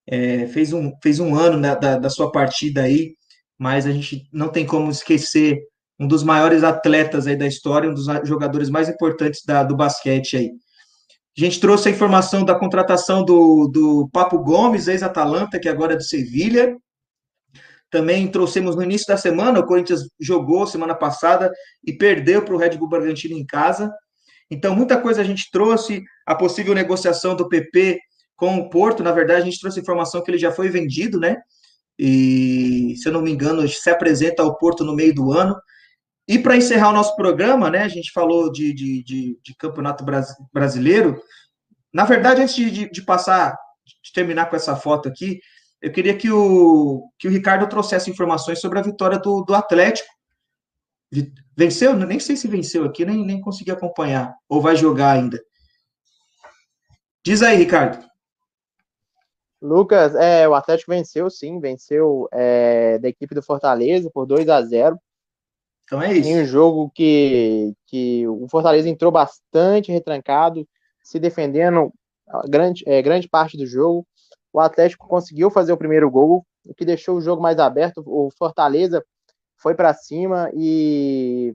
é, 0.07 0.47
fez, 0.47 0.71
um, 0.71 0.93
fez 1.03 1.19
um 1.19 1.35
ano 1.35 1.61
da, 1.61 1.75
da, 1.75 1.97
da 1.97 2.09
sua 2.09 2.31
partida 2.31 2.83
aí, 2.83 3.13
mas 3.57 3.85
a 3.85 3.91
gente 3.91 4.27
não 4.31 4.49
tem 4.49 4.65
como 4.65 4.89
esquecer 4.89 5.59
um 5.99 6.07
dos 6.07 6.23
maiores 6.23 6.63
atletas 6.63 7.27
aí 7.27 7.35
da 7.35 7.47
história, 7.47 7.89
um 7.89 7.93
dos 7.93 8.05
jogadores 8.23 8.69
mais 8.69 8.89
importantes 8.89 9.41
da, 9.45 9.63
do 9.63 9.75
basquete 9.75 10.37
aí. 10.37 10.51
A 11.37 11.41
gente 11.41 11.59
trouxe 11.59 11.89
a 11.89 11.91
informação 11.91 12.45
da 12.45 12.57
contratação 12.57 13.23
do, 13.23 13.67
do 13.67 14.09
Papo 14.11 14.39
Gomes, 14.39 14.87
ex-Atalanta, 14.87 15.59
que 15.59 15.67
agora 15.67 15.93
é 15.93 15.97
do 15.97 16.03
Sevilha. 16.03 16.77
Também 17.91 18.27
trouxemos 18.27 18.75
no 18.75 18.83
início 18.83 19.07
da 19.07 19.17
semana, 19.17 19.59
o 19.59 19.65
Corinthians 19.65 20.01
jogou 20.19 20.65
semana 20.65 20.95
passada 20.95 21.51
e 21.85 21.93
perdeu 21.93 22.41
para 22.43 22.53
o 22.53 22.57
Red 22.57 22.77
Bull 22.77 22.89
Bragantino 22.89 23.37
em 23.37 23.45
casa. 23.45 23.91
Então, 24.49 24.75
muita 24.75 24.99
coisa 24.99 25.21
a 25.21 25.23
gente 25.25 25.49
trouxe, 25.51 26.03
a 26.25 26.35
possível 26.35 26.73
negociação 26.73 27.35
do 27.35 27.49
PP 27.49 27.99
com 28.35 28.57
o 28.57 28.69
Porto, 28.69 29.03
na 29.03 29.11
verdade, 29.11 29.41
a 29.41 29.45
gente 29.45 29.59
trouxe 29.59 29.79
informação 29.79 30.21
que 30.21 30.29
ele 30.29 30.37
já 30.37 30.51
foi 30.51 30.69
vendido, 30.69 31.19
né? 31.19 31.37
E, 31.97 32.95
se 32.97 33.07
eu 33.07 33.13
não 33.13 33.21
me 33.21 33.31
engano, 33.31 33.67
se 33.67 33.89
apresenta 33.89 34.43
ao 34.43 34.57
Porto 34.57 34.83
no 34.83 34.95
meio 34.95 35.13
do 35.13 35.31
ano. 35.31 35.55
E 36.27 36.39
para 36.39 36.57
encerrar 36.57 36.89
o 36.89 36.93
nosso 36.93 37.15
programa, 37.15 37.69
né, 37.69 37.83
a 37.83 37.87
gente 37.87 38.11
falou 38.11 38.51
de, 38.51 38.73
de, 38.73 39.03
de, 39.03 39.39
de 39.43 39.55
campeonato 39.55 40.03
brasileiro. 40.51 41.21
Na 41.93 42.03
verdade, 42.03 42.41
antes 42.41 42.55
de, 42.55 42.89
de, 42.89 43.01
passar, 43.03 43.55
de 44.03 44.11
terminar 44.11 44.49
com 44.49 44.55
essa 44.55 44.75
foto 44.75 45.07
aqui, 45.07 45.39
eu 45.81 45.91
queria 45.91 46.17
que 46.17 46.31
o, 46.31 47.11
que 47.19 47.27
o 47.27 47.31
Ricardo 47.31 47.69
trouxesse 47.69 48.09
informações 48.09 48.59
sobre 48.59 48.79
a 48.79 48.81
vitória 48.81 49.19
do, 49.19 49.43
do 49.43 49.53
Atlético. 49.53 50.09
Venceu? 51.55 51.95
Nem 51.95 52.19
sei 52.19 52.35
se 52.35 52.47
venceu 52.47 52.85
aqui, 52.85 53.05
nem, 53.05 53.23
nem 53.23 53.39
consegui 53.39 53.69
acompanhar. 53.69 54.35
Ou 54.49 54.59
vai 54.59 54.75
jogar 54.75 55.11
ainda. 55.11 55.39
Diz 57.23 57.43
aí, 57.43 57.55
Ricardo. 57.55 58.03
Lucas, 59.61 60.15
é, 60.15 60.47
o 60.47 60.55
Atlético 60.55 60.91
venceu, 60.91 61.29
sim, 61.29 61.59
venceu 61.59 62.27
é, 62.31 62.99
da 62.99 63.07
equipe 63.07 63.33
do 63.33 63.41
Fortaleza 63.41 64.09
por 64.11 64.25
2 64.25 64.49
a 64.49 64.61
0 64.61 64.99
então 65.85 66.01
é 66.01 66.13
isso. 66.13 66.27
Em 66.27 66.41
um 66.41 66.45
jogo 66.45 66.91
que, 66.93 67.73
que 67.85 68.27
o 68.27 68.47
Fortaleza 68.49 68.89
entrou 68.89 69.11
bastante 69.11 69.91
retrancado, 69.91 70.67
se 71.03 71.19
defendendo 71.19 71.93
grande, 72.49 72.83
é, 72.87 73.01
grande 73.01 73.29
parte 73.29 73.55
do 73.55 73.65
jogo. 73.65 74.05
O 74.51 74.59
Atlético 74.59 75.07
conseguiu 75.07 75.51
fazer 75.51 75.71
o 75.71 75.77
primeiro 75.77 76.09
gol, 76.09 76.45
o 76.65 76.73
que 76.73 76.83
deixou 76.83 77.17
o 77.17 77.21
jogo 77.21 77.41
mais 77.41 77.59
aberto. 77.59 78.03
O 78.05 78.31
Fortaleza 78.31 79.05
foi 79.57 79.75
para 79.75 79.93
cima 79.93 80.49
e 80.55 81.53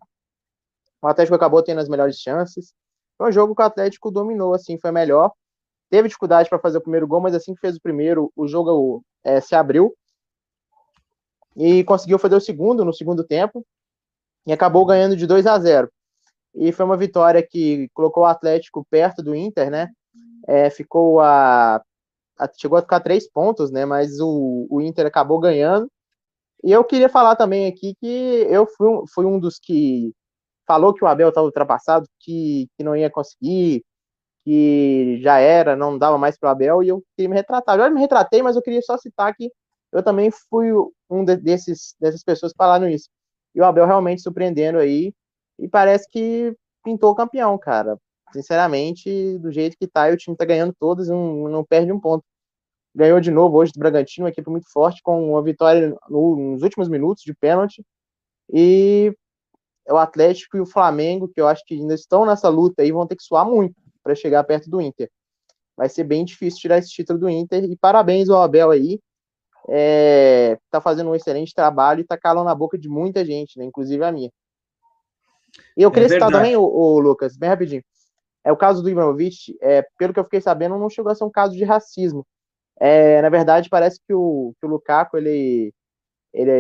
o 1.03 1.09
Atlético 1.09 1.35
acabou 1.35 1.63
tendo 1.63 1.81
as 1.81 1.89
melhores 1.89 2.17
chances. 2.17 2.73
Foi 3.19 3.29
um 3.29 3.33
jogo 3.33 3.55
que 3.55 3.63
o 3.63 3.65
Atlético 3.65 4.11
dominou, 4.13 4.55
assim, 4.55 4.79
foi 4.79 4.93
melhor. 4.93 5.33
Teve 5.91 6.09
dificuldade 6.09 6.49
para 6.49 6.59
fazer 6.61 6.79
o 6.79 6.83
primeiro 6.83 7.07
gol, 7.07 7.21
mas 7.21 7.35
assim 7.35 7.53
que 7.53 7.61
fez 7.61 7.77
o 7.77 7.81
primeiro, 7.81 8.33
o 8.37 8.47
jogo 8.47 9.03
é, 9.25 9.41
se 9.41 9.57
abriu 9.57 9.93
e 11.57 11.83
conseguiu 11.83 12.17
fazer 12.17 12.37
o 12.37 12.41
segundo 12.41 12.85
no 12.85 12.93
segundo 12.95 13.25
tempo 13.25 13.67
e 14.47 14.53
acabou 14.53 14.85
ganhando 14.87 15.17
de 15.17 15.27
2 15.27 15.47
a 15.47 15.59
0. 15.59 15.91
E 16.55 16.73
foi 16.73 16.85
uma 16.85 16.97
vitória 16.97 17.47
que 17.47 17.89
colocou 17.95 18.25
o 18.25 18.27
Atlético 18.27 18.87
perto 18.91 19.23
do 19.23 19.35
Inter, 19.35 19.71
né? 19.71 19.89
É, 20.47 20.71
ficou 20.71 21.21
a, 21.21 21.83
a, 22.39 22.51
chegou 22.57 22.79
a 22.79 22.83
ficar 22.83 23.01
três 23.01 23.31
pontos, 23.31 23.71
né? 23.71 23.85
Mas 23.85 24.19
o, 24.21 24.67
o 24.71 24.81
Inter 24.81 25.07
acabou 25.07 25.39
ganhando. 25.39 25.91
E 26.65 26.73
eu 26.73 26.85
queria 26.85 27.09
falar 27.09 27.37
também 27.37 27.67
aqui 27.67 27.95
que 28.01 28.47
eu 28.51 28.67
fui, 28.67 28.89
fui 29.15 29.27
um 29.27 29.39
dos 29.39 29.59
que 29.59 30.13
falou 30.67 30.95
que 30.95 31.05
o 31.05 31.09
Abel 31.09 31.31
estava 31.31 31.47
ultrapassado, 31.47 32.07
que, 32.21 32.69
que 32.77 32.85
não 32.85 32.97
ia 32.97 33.11
conseguir, 33.11 33.85
que 34.45 35.21
já 35.23 35.39
era, 35.39 35.77
não 35.77 35.99
dava 35.99 36.19
mais 36.19 36.39
para 36.39 36.49
o 36.49 36.53
Abel, 36.53 36.83
e 36.83 36.89
eu 36.89 37.03
queria 37.17 37.29
me 37.29 37.37
retratar. 37.37 37.79
Eu 37.79 37.91
me 37.91 38.01
retratei, 38.01 38.43
mas 38.43 38.57
eu 38.57 38.63
queria 38.63 38.83
só 38.83 38.97
citar 38.99 39.35
que 39.35 39.51
eu 39.93 40.03
também 40.03 40.31
fui 40.31 40.71
um 41.09 41.25
de, 41.25 41.37
desses, 41.37 41.95
dessas 42.01 42.23
pessoas 42.23 42.53
falando 42.57 42.89
isso. 42.89 43.09
E 43.55 43.61
o 43.61 43.65
Abel 43.65 43.87
realmente 43.87 44.23
surpreendendo 44.23 44.79
aí. 44.79 45.13
E 45.59 45.69
parece 45.69 46.09
que 46.09 46.57
pintou 46.83 47.13
o 47.13 47.15
campeão, 47.15 47.59
cara. 47.59 47.99
Sinceramente, 48.33 49.39
do 49.39 49.51
jeito 49.51 49.77
que 49.79 49.87
tá, 49.87 50.09
o 50.09 50.17
time 50.17 50.37
tá 50.37 50.45
ganhando 50.45 50.75
e 50.81 51.09
não, 51.09 51.49
não 51.49 51.65
perde 51.65 51.93
um 51.93 52.01
ponto. 52.01 52.25
Ganhou 52.95 53.21
de 53.21 53.31
novo 53.31 53.57
hoje 53.59 53.73
do 53.73 53.79
Bragantino, 53.79 54.25
uma 54.27 54.31
equipe 54.31 54.51
muito 54.51 54.71
forte, 54.71 55.03
com 55.03 55.31
uma 55.33 55.43
vitória 55.43 55.97
no, 56.09 56.37
nos 56.53 56.63
últimos 56.63 56.89
minutos 56.89 57.23
de 57.23 57.35
pênalti. 57.35 57.85
E 58.53 59.15
o 59.89 59.97
Atlético 59.97 60.57
e 60.57 60.61
o 60.61 60.67
Flamengo, 60.67 61.29
que 61.29 61.41
eu 61.41 61.49
acho 61.49 61.65
que 61.65 61.75
ainda 61.75 61.95
estão 61.95 62.27
nessa 62.27 62.49
luta 62.49 62.83
aí, 62.83 62.93
vão 62.93 63.07
ter 63.07 63.17
que 63.17 63.23
suar 63.23 63.45
muito 63.47 63.75
para 64.03 64.15
chegar 64.15 64.45
perto 64.45 64.71
do 64.71 64.81
Inter. 64.81 65.11
Vai 65.77 65.89
ser 65.89 66.05
bem 66.05 66.25
difícil 66.25 66.61
tirar 66.61 66.79
esse 66.79 66.91
título 66.91 67.19
do 67.19 67.29
Inter. 67.29 67.65
E 67.65 67.77
parabéns 67.77 68.29
ao 68.29 68.43
Abel 68.43 68.71
aí 68.71 69.01
é, 69.69 70.59
tá 70.71 70.81
fazendo 70.81 71.11
um 71.11 71.15
excelente 71.15 71.55
trabalho 71.55 72.01
e 72.01 72.05
tá 72.05 72.17
calando 72.17 72.49
a 72.49 72.55
boca 72.55 72.79
de 72.79 72.89
muita 72.89 73.25
gente, 73.25 73.59
né, 73.59 73.65
inclusive 73.65 74.03
a 74.05 74.13
minha. 74.13 74.31
E 75.77 75.83
eu 75.83 75.91
queria 75.91 76.07
é 76.07 76.11
citar 76.11 76.31
também, 76.31 76.57
o, 76.57 76.63
o, 76.63 76.99
Lucas, 76.99 77.37
bem 77.37 77.49
rapidinho. 77.49 77.83
É 78.45 78.51
o 78.51 78.57
caso 78.57 78.83
do 78.83 78.89
Ibrahimovic, 78.89 79.57
é, 79.61 79.87
pelo 79.99 80.15
que 80.15 80.21
eu 80.21 80.25
fiquei 80.25 80.41
sabendo, 80.41 80.79
não 80.79 80.89
chegou 80.89 81.13
a 81.13 81.15
ser 81.15 81.25
um 81.25 81.31
caso 81.31 81.55
de 81.55 81.65
racismo. 81.65 82.27
É, 82.79 83.21
na 83.21 83.29
verdade, 83.29 83.69
parece 83.69 84.01
que 84.07 84.15
o, 84.15 84.55
que 84.59 84.67
o 84.67 84.69
Lukaku, 84.69 85.19
ele, 85.19 85.75
ele, 86.33 86.51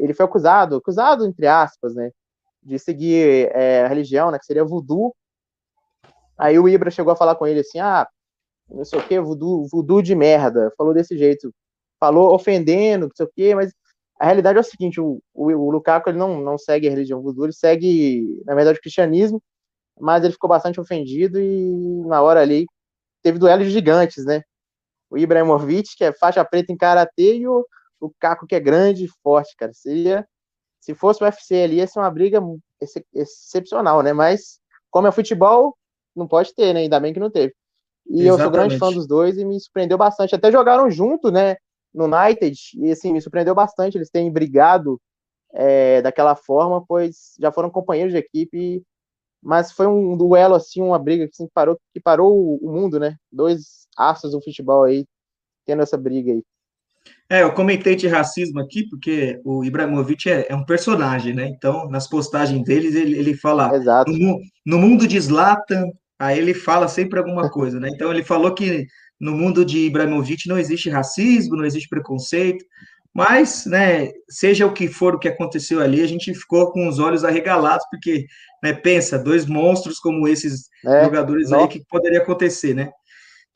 ele 0.00 0.14
foi 0.14 0.26
acusado, 0.26 0.76
acusado 0.76 1.24
entre 1.24 1.46
aspas, 1.46 1.94
né, 1.94 2.10
de 2.62 2.78
seguir 2.78 3.50
é, 3.52 3.84
a 3.84 3.88
religião, 3.88 4.30
né, 4.30 4.38
que 4.38 4.46
seria 4.46 4.64
voodoo. 4.64 5.14
Aí 6.36 6.58
o 6.58 6.68
Ibra 6.68 6.90
chegou 6.90 7.12
a 7.12 7.16
falar 7.16 7.36
com 7.36 7.46
ele 7.46 7.60
assim, 7.60 7.78
ah, 7.78 8.08
não 8.68 8.84
sei 8.84 8.98
o 8.98 9.06
que, 9.06 9.20
voodoo, 9.20 9.66
voodoo 9.68 10.02
de 10.02 10.14
merda, 10.14 10.72
falou 10.76 10.92
desse 10.92 11.16
jeito 11.16 11.52
falou 12.00 12.34
ofendendo, 12.34 13.06
não 13.06 13.14
sei 13.14 13.26
o 13.26 13.30
quê, 13.34 13.54
mas 13.54 13.72
a 14.18 14.26
realidade 14.26 14.58
é 14.58 14.60
o 14.60 14.64
seguinte, 14.64 15.00
o, 15.00 15.22
o, 15.32 15.46
o 15.52 15.70
Lukaku 15.70 16.10
ele 16.10 16.18
não, 16.18 16.40
não 16.40 16.58
segue 16.58 16.88
a 16.88 16.90
religião 16.90 17.22
voodoo, 17.22 17.46
ele 17.46 17.52
segue, 17.52 18.42
na 18.44 18.54
verdade, 18.54 18.78
o 18.78 18.82
cristianismo, 18.82 19.42
mas 20.00 20.24
ele 20.24 20.32
ficou 20.32 20.48
bastante 20.48 20.80
ofendido 20.80 21.40
e 21.40 22.04
na 22.06 22.20
hora 22.22 22.40
ali 22.40 22.66
teve 23.22 23.38
duelos 23.38 23.68
gigantes, 23.68 24.24
né? 24.24 24.42
O 25.10 25.16
Ibrahimovic, 25.16 25.96
que 25.96 26.04
é 26.04 26.12
faixa 26.12 26.44
preta 26.44 26.72
em 26.72 26.76
karatê, 26.76 27.36
e 27.36 27.48
o 27.48 27.64
Lukaku, 28.00 28.46
que 28.46 28.54
é 28.54 28.60
grande 28.60 29.04
e 29.04 29.10
forte, 29.22 29.56
cara. 29.56 29.72
Seria, 29.72 30.26
se 30.80 30.94
fosse 30.94 31.22
o 31.22 31.26
UFC 31.26 31.62
ali, 31.62 31.76
ia 31.76 31.86
ser 31.86 31.98
uma 31.98 32.10
briga 32.10 32.40
ex 32.80 32.92
excepcional, 33.14 34.02
né? 34.02 34.12
Mas, 34.12 34.60
como 34.90 35.06
é 35.06 35.12
futebol, 35.12 35.76
não 36.14 36.28
pode 36.28 36.54
ter, 36.54 36.74
né? 36.74 36.80
Ainda 36.80 37.00
bem 37.00 37.12
que 37.12 37.20
não 37.20 37.30
teve. 37.30 37.54
E 38.06 38.22
Exatamente. 38.22 38.28
eu 38.28 38.38
sou 38.38 38.50
grande 38.50 38.78
fã 38.78 38.92
dos 38.92 39.06
dois 39.06 39.36
e 39.38 39.44
me 39.44 39.60
surpreendeu 39.60 39.98
bastante. 39.98 40.34
Até 40.34 40.50
jogaram 40.52 40.90
junto, 40.90 41.30
né? 41.30 41.56
No 41.94 42.04
United, 42.04 42.58
e 42.76 42.90
assim, 42.90 43.12
me 43.12 43.20
surpreendeu 43.20 43.54
bastante 43.54 43.96
eles 43.96 44.10
terem 44.10 44.30
brigado 44.30 45.00
é, 45.52 46.02
daquela 46.02 46.34
forma, 46.34 46.84
pois 46.86 47.34
já 47.40 47.50
foram 47.50 47.70
companheiros 47.70 48.12
de 48.12 48.18
equipe, 48.18 48.82
mas 49.42 49.72
foi 49.72 49.86
um 49.86 50.16
duelo, 50.16 50.54
assim, 50.54 50.82
uma 50.82 50.98
briga 50.98 51.26
que, 51.26 51.32
assim, 51.32 51.48
parou, 51.52 51.78
que 51.92 52.00
parou 52.00 52.58
o 52.60 52.72
mundo, 52.72 52.98
né? 52.98 53.16
Dois 53.30 53.86
astros 53.96 54.32
do 54.32 54.42
futebol 54.42 54.84
aí, 54.84 55.04
tendo 55.64 55.82
essa 55.82 55.96
briga 55.96 56.32
aí. 56.32 56.42
É, 57.30 57.42
eu 57.42 57.52
comentei 57.52 57.94
de 57.94 58.08
racismo 58.08 58.60
aqui, 58.60 58.88
porque 58.88 59.40
o 59.44 59.64
Ibrahimovic 59.64 60.28
é, 60.28 60.46
é 60.48 60.54
um 60.54 60.64
personagem, 60.64 61.34
né? 61.34 61.46
Então, 61.46 61.88
nas 61.88 62.08
postagens 62.08 62.62
deles, 62.64 62.94
ele, 62.94 63.16
ele 63.18 63.34
fala 63.34 63.70
no, 64.06 64.40
no, 64.66 64.78
mundo 64.78 65.06
de 65.06 65.20
Zlatan, 65.20 65.84
aí 66.18 66.38
ele 66.38 66.54
fala 66.54 66.88
sempre 66.88 67.18
alguma 67.18 67.48
coisa, 67.50 67.78
né? 67.78 67.88
Então, 67.92 68.10
ele 68.10 68.24
falou 68.24 68.54
que 68.54 68.86
no 69.20 69.32
mundo 69.32 69.64
de 69.64 69.86
Ibrahimovic 69.86 70.48
não 70.48 70.58
existe 70.58 70.88
racismo, 70.88 71.56
não 71.56 71.64
existe 71.64 71.88
preconceito, 71.88 72.64
mas, 73.14 73.66
né, 73.66 74.12
seja 74.28 74.66
o 74.66 74.72
que 74.72 74.86
for 74.86 75.14
o 75.14 75.18
que 75.18 75.28
aconteceu 75.28 75.80
ali, 75.80 76.00
a 76.02 76.06
gente 76.06 76.32
ficou 76.34 76.70
com 76.70 76.86
os 76.86 76.98
olhos 76.98 77.24
arregalados, 77.24 77.84
porque, 77.90 78.26
né, 78.62 78.72
pensa, 78.72 79.18
dois 79.18 79.46
monstros 79.46 79.98
como 79.98 80.28
esses 80.28 80.68
é, 80.86 81.04
jogadores 81.04 81.50
não. 81.50 81.62
aí, 81.62 81.68
que 81.68 81.84
poderia 81.88 82.20
acontecer, 82.20 82.74
né? 82.74 82.90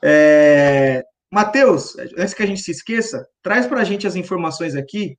É... 0.02 1.04
Matheus, 1.30 1.96
antes 2.18 2.34
que 2.34 2.42
a 2.42 2.46
gente 2.46 2.60
se 2.60 2.72
esqueça, 2.72 3.24
traz 3.42 3.66
para 3.66 3.80
a 3.80 3.84
gente 3.84 4.06
as 4.06 4.16
informações 4.16 4.74
aqui, 4.74 5.16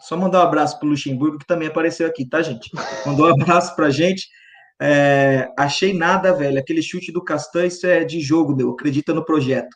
só 0.00 0.16
mandar 0.16 0.40
um 0.40 0.48
abraço 0.48 0.78
para 0.78 0.86
o 0.86 0.90
Luxemburgo, 0.90 1.38
que 1.38 1.46
também 1.46 1.68
apareceu 1.68 2.06
aqui, 2.06 2.28
tá, 2.28 2.42
gente? 2.42 2.68
Mandou 3.06 3.28
um 3.28 3.40
abraço 3.40 3.74
para 3.76 3.86
a 3.86 3.90
gente. 3.90 4.26
É, 4.80 5.48
achei 5.58 5.94
nada, 5.94 6.32
velho. 6.32 6.58
Aquele 6.58 6.82
chute 6.82 7.12
do 7.12 7.24
Castan, 7.24 7.66
isso 7.66 7.86
é 7.86 8.04
de 8.04 8.20
jogo, 8.20 8.54
meu. 8.54 8.70
Acredita 8.70 9.14
no 9.14 9.24
projeto. 9.24 9.74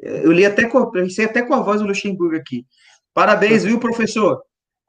Eu 0.00 0.30
li 0.32 0.46
até 0.46 0.66
com, 0.66 0.90
pensei 0.90 1.24
até 1.24 1.42
com 1.42 1.54
a 1.54 1.60
voz 1.60 1.80
do 1.80 1.86
Luxemburgo 1.86 2.36
aqui. 2.36 2.64
Parabéns, 3.12 3.64
viu, 3.64 3.80
professor? 3.80 4.40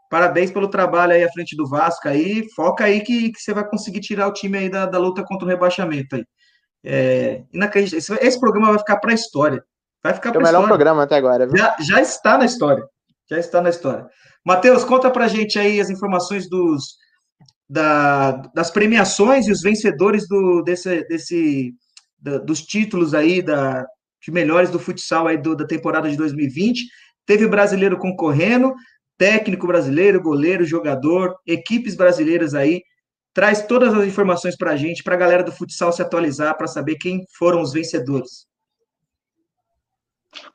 Parabéns 0.09 0.51
pelo 0.51 0.67
trabalho 0.67 1.13
aí 1.13 1.23
à 1.23 1.31
frente 1.31 1.55
do 1.55 1.67
Vasco 1.67 2.07
aí. 2.07 2.47
Foca 2.55 2.83
aí 2.83 3.01
que, 3.01 3.31
que 3.31 3.39
você 3.39 3.53
vai 3.53 3.67
conseguir 3.67 4.01
tirar 4.01 4.27
o 4.27 4.33
time 4.33 4.57
aí 4.57 4.69
da, 4.69 4.85
da 4.85 4.97
luta 4.97 5.23
contra 5.23 5.45
o 5.45 5.49
rebaixamento 5.49 6.15
aí. 6.15 6.25
É, 6.83 7.43
esse, 7.75 8.13
esse 8.13 8.39
programa 8.39 8.69
vai 8.69 8.79
ficar 8.79 8.97
para 8.97 9.11
a 9.11 9.15
história. 9.15 9.63
Vai 10.03 10.13
ficar 10.13 10.31
para 10.31 10.39
é 10.39 10.43
o 10.43 10.45
melhor 10.45 10.67
programa 10.67 11.03
até 11.03 11.15
agora. 11.15 11.47
Viu? 11.47 11.57
Já, 11.57 11.75
já 11.79 12.01
está 12.01 12.37
na 12.37 12.45
história. 12.45 12.83
Já 13.29 13.37
está 13.37 13.61
na 13.61 13.69
história. 13.69 14.07
Matheus, 14.45 14.83
conta 14.83 15.11
pra 15.11 15.27
gente 15.27 15.59
aí 15.59 15.79
as 15.79 15.89
informações 15.89 16.49
dos 16.49 16.97
da, 17.69 18.31
das 18.53 18.71
premiações 18.71 19.47
e 19.47 19.51
os 19.51 19.61
vencedores 19.61 20.27
do, 20.27 20.63
desse, 20.63 21.07
desse, 21.07 21.73
da, 22.17 22.39
dos 22.39 22.61
títulos 22.61 23.13
aí 23.13 23.41
da, 23.41 23.85
de 24.21 24.31
melhores 24.31 24.71
do 24.71 24.79
futsal 24.79 25.27
aí 25.27 25.37
do, 25.37 25.55
da 25.55 25.67
temporada 25.67 26.09
de 26.09 26.17
2020. 26.17 26.87
Teve 27.25 27.47
brasileiro 27.47 27.97
concorrendo, 27.97 28.73
técnico 29.17 29.67
brasileiro, 29.67 30.21
goleiro, 30.21 30.65
jogador, 30.65 31.35
equipes 31.45 31.95
brasileiras 31.95 32.55
aí. 32.55 32.81
Traz 33.33 33.61
todas 33.61 33.93
as 33.93 34.07
informações 34.07 34.57
para 34.57 34.71
a 34.71 34.75
gente, 34.75 35.03
para 35.03 35.13
a 35.13 35.19
galera 35.19 35.43
do 35.43 35.51
futsal 35.51 35.93
se 35.93 36.01
atualizar, 36.01 36.57
para 36.57 36.65
saber 36.65 36.95
quem 36.95 37.23
foram 37.37 37.61
os 37.61 37.71
vencedores. 37.71 38.47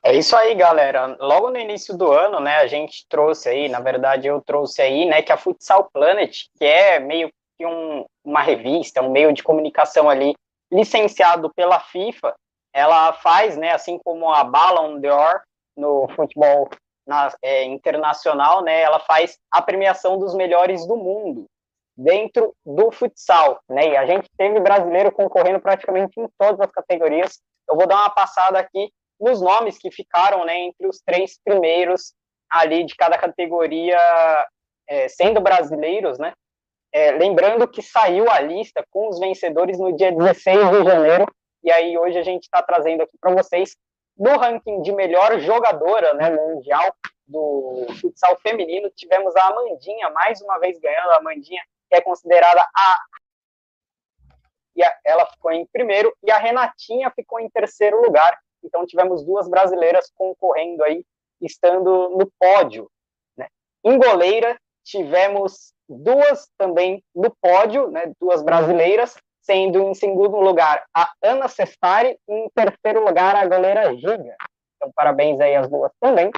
É 0.03 0.13
isso 0.13 0.35
aí, 0.35 0.55
galera. 0.55 1.17
Logo 1.19 1.49
no 1.49 1.57
início 1.57 1.97
do 1.97 2.11
ano, 2.11 2.39
né, 2.39 2.57
a 2.57 2.67
gente 2.67 3.05
trouxe 3.09 3.49
aí, 3.49 3.67
na 3.69 3.79
verdade, 3.79 4.27
eu 4.27 4.41
trouxe 4.41 4.81
aí, 4.81 5.05
né, 5.05 5.21
que 5.21 5.31
a 5.31 5.37
Futsal 5.37 5.89
Planet, 5.91 6.45
que 6.57 6.65
é 6.65 6.99
meio 6.99 7.29
que 7.57 7.65
um, 7.65 8.05
uma 8.23 8.41
revista, 8.41 9.01
um 9.01 9.11
meio 9.11 9.33
de 9.33 9.43
comunicação 9.43 10.09
ali 10.09 10.33
licenciado 10.71 11.51
pela 11.53 11.79
FIFA, 11.79 12.35
ela 12.73 13.13
faz, 13.13 13.57
né, 13.57 13.71
assim 13.71 13.99
como 14.03 14.31
a 14.31 14.43
Ballon 14.43 14.99
d'Or 14.99 15.41
no 15.77 16.07
futebol 16.15 16.69
na, 17.07 17.31
é, 17.41 17.63
internacional, 17.63 18.63
né, 18.63 18.81
ela 18.81 18.99
faz 18.99 19.37
a 19.51 19.61
premiação 19.61 20.17
dos 20.17 20.33
melhores 20.33 20.85
do 20.87 20.95
mundo 20.95 21.45
dentro 21.97 22.53
do 22.65 22.91
futsal, 22.91 23.59
né, 23.69 23.89
e 23.89 23.97
a 23.97 24.05
gente 24.05 24.29
teve 24.37 24.59
brasileiro 24.59 25.11
concorrendo 25.11 25.59
praticamente 25.59 26.19
em 26.19 26.27
todas 26.37 26.59
as 26.59 26.71
categorias. 26.71 27.39
Eu 27.69 27.77
vou 27.77 27.87
dar 27.87 27.95
uma 27.95 28.09
passada 28.09 28.59
aqui 28.59 28.91
nos 29.19 29.41
nomes 29.41 29.77
que 29.77 29.91
ficaram 29.91 30.45
né, 30.45 30.57
entre 30.57 30.87
os 30.87 30.99
três 31.01 31.39
primeiros 31.43 32.13
ali 32.49 32.83
de 32.83 32.95
cada 32.95 33.17
categoria, 33.17 33.97
é, 34.87 35.07
sendo 35.07 35.41
brasileiros, 35.41 36.19
né? 36.19 36.33
É, 36.93 37.11
lembrando 37.11 37.67
que 37.67 37.81
saiu 37.81 38.29
a 38.29 38.39
lista 38.39 38.85
com 38.89 39.09
os 39.09 39.19
vencedores 39.19 39.77
no 39.77 39.93
dia 39.95 40.11
16 40.11 40.69
de 40.69 40.83
janeiro, 40.85 41.25
e 41.61 41.71
aí 41.71 41.97
hoje 41.97 42.17
a 42.17 42.23
gente 42.23 42.43
está 42.43 42.61
trazendo 42.61 43.01
aqui 43.01 43.17
para 43.19 43.33
vocês 43.33 43.75
no 44.17 44.37
ranking 44.37 44.81
de 44.81 44.93
melhor 44.93 45.37
jogadora 45.39 46.13
né, 46.13 46.29
mundial 46.29 46.95
do 47.27 47.85
futsal 47.99 48.37
feminino, 48.37 48.89
tivemos 48.95 49.35
a 49.35 49.47
Amandinha, 49.47 50.09
mais 50.11 50.39
uma 50.41 50.57
vez 50.57 50.79
ganhando, 50.79 51.11
a 51.11 51.17
Amandinha, 51.17 51.61
que 51.89 51.95
é 51.97 52.01
considerada 52.01 52.61
a 52.61 52.99
e 54.75 54.81
ela 55.05 55.25
ficou 55.27 55.51
em 55.51 55.65
primeiro, 55.67 56.13
e 56.21 56.29
a 56.29 56.37
Renatinha 56.37 57.09
ficou 57.11 57.39
em 57.39 57.49
terceiro 57.49 58.01
lugar. 58.01 58.37
Então 58.65 58.85
tivemos 58.85 59.23
duas 59.23 59.47
brasileiras 59.47 60.11
concorrendo 60.15 60.83
aí, 60.83 61.05
estando 61.39 62.09
no 62.09 62.29
pódio. 62.39 62.89
Né? 63.37 63.47
Em 63.83 63.97
goleira, 63.97 64.59
tivemos 64.83 65.73
duas 65.87 66.49
também 66.57 67.03
no 67.13 67.33
pódio, 67.41 67.89
né? 67.89 68.11
duas 68.19 68.41
brasileiras, 68.41 69.15
sendo 69.41 69.83
em 69.83 69.93
segundo 69.93 70.37
lugar 70.37 70.83
a 70.93 71.11
Ana 71.21 71.47
Cestari 71.47 72.17
e 72.27 72.33
em 72.33 72.49
terceiro 72.49 73.05
lugar 73.05 73.35
a 73.35 73.45
goleira 73.45 73.95
Giga. 73.95 74.35
Então, 74.75 74.91
parabéns 74.95 75.39
aí 75.39 75.55
às 75.55 75.69
duas 75.69 75.91
também. 75.99 76.31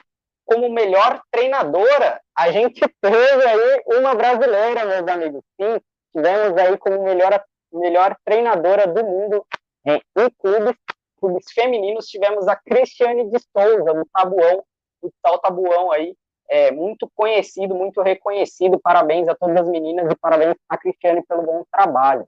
Como 0.46 0.70
melhor 0.70 1.22
treinadora, 1.32 2.22
a 2.38 2.52
gente 2.52 2.82
teve 3.02 3.46
aí 3.46 3.84
uma 3.88 4.14
brasileira, 4.14 4.86
meus 4.86 5.08
amigos. 5.08 5.42
Sim, 5.60 5.80
tivemos 6.14 6.58
aí 6.58 6.78
como 6.78 7.04
melhor, 7.04 7.42
melhor 7.72 8.18
treinadora 8.26 8.88
do 8.88 9.06
mundo 9.06 9.46
em 9.86 10.30
clubes 10.42 10.76
clubes 11.20 11.52
femininos, 11.52 12.08
tivemos 12.08 12.48
a 12.48 12.56
Cristiane 12.56 13.30
de 13.30 13.40
Souza, 13.40 13.94
no 13.94 14.06
Tabuão, 14.14 14.64
o 15.02 15.10
tal 15.22 15.40
Tabuão 15.40 15.92
aí, 15.92 16.16
é, 16.50 16.72
muito 16.72 17.10
conhecido, 17.14 17.76
muito 17.76 18.02
reconhecido. 18.02 18.80
Parabéns 18.80 19.28
a 19.28 19.36
todas 19.36 19.58
as 19.58 19.70
meninas 19.70 20.12
e 20.12 20.16
parabéns 20.16 20.56
a 20.70 20.78
Cristiane 20.78 21.24
pelo 21.26 21.44
bom 21.44 21.64
trabalho. 21.72 22.26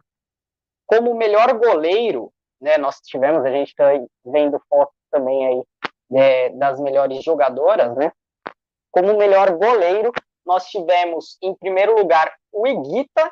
Como 0.86 1.16
melhor 1.16 1.54
goleiro, 1.54 2.32
né, 2.60 2.78
nós 2.78 3.00
tivemos, 3.00 3.46
a 3.46 3.52
gente 3.52 3.70
está 3.70 3.86
vendo 4.26 4.62
fotos 4.68 4.96
também 5.10 5.48
aí 5.48 5.64
é, 6.12 6.50
das 6.50 6.80
melhores 6.80 7.24
jogadoras, 7.24 7.96
né? 7.96 8.12
Como 8.92 9.18
melhor 9.18 9.52
goleiro, 9.52 10.12
nós 10.46 10.66
tivemos 10.66 11.38
em 11.42 11.54
primeiro 11.54 11.96
lugar 11.96 12.34
o 12.52 12.68
Iguita, 12.68 13.32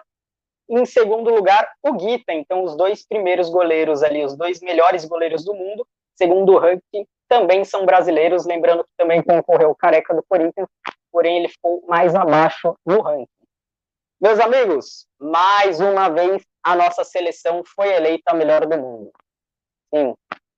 em 0.69 0.85
segundo 0.85 1.33
lugar, 1.33 1.69
o 1.81 1.93
Guita. 1.93 2.33
Então, 2.33 2.63
os 2.63 2.75
dois 2.75 3.05
primeiros 3.05 3.49
goleiros 3.49 4.03
ali, 4.03 4.23
os 4.23 4.35
dois 4.35 4.59
melhores 4.61 5.05
goleiros 5.05 5.43
do 5.43 5.53
mundo, 5.53 5.87
segundo 6.15 6.53
o 6.53 6.59
ranking, 6.59 7.05
também 7.27 7.63
são 7.63 7.85
brasileiros. 7.85 8.45
Lembrando 8.45 8.83
que 8.83 8.91
também 8.97 9.23
concorreu 9.23 9.71
o 9.71 9.75
Careca 9.75 10.13
do 10.13 10.23
Corinthians, 10.27 10.67
porém 11.11 11.37
ele 11.37 11.49
ficou 11.49 11.83
mais 11.87 12.15
abaixo 12.15 12.75
no 12.85 13.01
ranking. 13.01 13.27
Meus 14.19 14.39
amigos, 14.39 15.07
mais 15.19 15.79
uma 15.79 16.09
vez 16.09 16.43
a 16.63 16.75
nossa 16.75 17.03
seleção 17.03 17.63
foi 17.63 17.93
eleita 17.93 18.31
a 18.31 18.33
melhor 18.33 18.65
do 18.65 18.77
mundo. 18.77 19.11
Sim, 19.93 20.15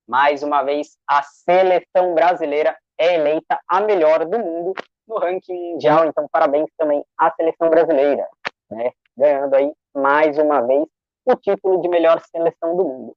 mais 0.08 0.42
uma 0.42 0.64
vez 0.64 0.98
a 1.08 1.22
seleção 1.22 2.16
brasileira 2.16 2.76
é 2.98 3.16
eleita 3.16 3.60
a 3.68 3.82
melhor 3.82 4.26
do 4.26 4.40
mundo 4.40 4.74
no 5.08 5.18
ranking 5.18 5.72
mundial. 5.72 6.06
Então, 6.06 6.28
parabéns 6.32 6.70
também 6.78 7.04
à 7.18 7.32
seleção 7.32 7.70
brasileira, 7.70 8.28
né? 8.72 8.92
ganhando 9.18 9.54
aí 9.54 9.72
mais 9.94 10.38
uma 10.38 10.62
vez 10.62 10.86
o 11.26 11.36
título 11.36 11.82
de 11.82 11.88
melhor 11.88 12.22
seleção 12.22 12.76
do 12.76 12.84
mundo. 12.84 13.16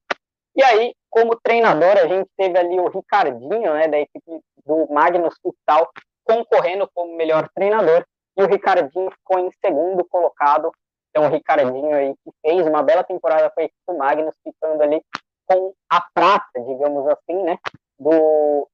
E 0.55 0.63
aí, 0.63 0.93
como 1.09 1.39
treinador, 1.41 1.97
a 1.97 2.07
gente 2.07 2.29
teve 2.37 2.57
ali 2.57 2.79
o 2.79 2.87
Ricardinho, 2.87 3.73
né, 3.73 3.87
da 3.87 3.99
equipe 3.99 4.39
do 4.65 4.87
Magnus 4.91 5.35
Futsal, 5.41 5.89
concorrendo 6.23 6.89
como 6.93 7.15
melhor 7.15 7.49
treinador, 7.55 8.05
e 8.37 8.43
o 8.43 8.47
Ricardinho 8.47 9.11
ficou 9.11 9.39
em 9.39 9.51
segundo 9.63 10.05
colocado. 10.05 10.71
Então, 11.09 11.25
o 11.25 11.29
Ricardinho 11.29 11.95
aí 11.95 12.13
que 12.23 12.31
fez 12.41 12.65
uma 12.67 12.83
bela 12.83 13.03
temporada 13.03 13.49
com 13.49 13.61
a 13.61 13.63
equipe 13.63 13.79
do 13.87 13.97
Magnus, 13.97 14.35
ficando 14.43 14.81
ali 14.81 15.01
com 15.45 15.73
a 15.89 16.01
prata, 16.13 16.59
digamos 16.65 17.07
assim, 17.07 17.43
né, 17.43 17.57
do, 17.99 18.67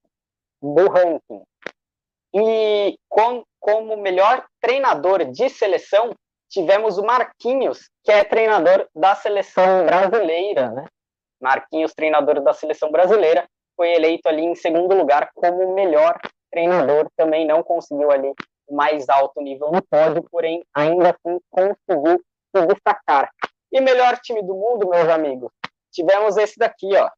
do 0.61 0.87
ranking. 0.89 1.43
E 2.33 2.97
com, 3.09 3.43
como 3.59 3.97
melhor 3.97 4.45
treinador 4.61 5.25
de 5.25 5.49
seleção, 5.49 6.13
tivemos 6.49 6.97
o 6.97 7.05
Marquinhos, 7.05 7.89
que 8.03 8.11
é 8.11 8.23
treinador 8.23 8.87
da 8.95 9.15
seleção 9.15 9.85
brasileira, 9.85 10.71
né? 10.71 10.85
Marquinhos, 11.39 11.93
treinador 11.93 12.41
da 12.41 12.53
seleção 12.53 12.91
brasileira, 12.91 13.47
foi 13.75 13.93
eleito 13.93 14.27
ali 14.27 14.43
em 14.43 14.55
segundo 14.55 14.93
lugar 14.93 15.31
como 15.33 15.73
melhor 15.73 16.19
treinador, 16.51 17.07
também 17.15 17.45
não 17.45 17.63
conseguiu 17.63 18.11
ali 18.11 18.33
o 18.67 18.75
mais 18.75 19.07
alto 19.07 19.41
nível 19.41 19.71
no 19.71 19.81
pódio, 19.81 20.23
porém 20.29 20.65
ainda 20.73 21.11
assim 21.11 21.39
conseguiu 21.49 22.21
se 22.53 22.65
destacar. 22.65 23.31
E 23.71 23.79
melhor 23.79 24.17
time 24.17 24.41
do 24.41 24.53
mundo, 24.53 24.89
meus 24.89 25.07
amigos, 25.07 25.51
tivemos 25.91 26.35
esse 26.35 26.57
daqui, 26.57 26.93
ó. 26.95 27.09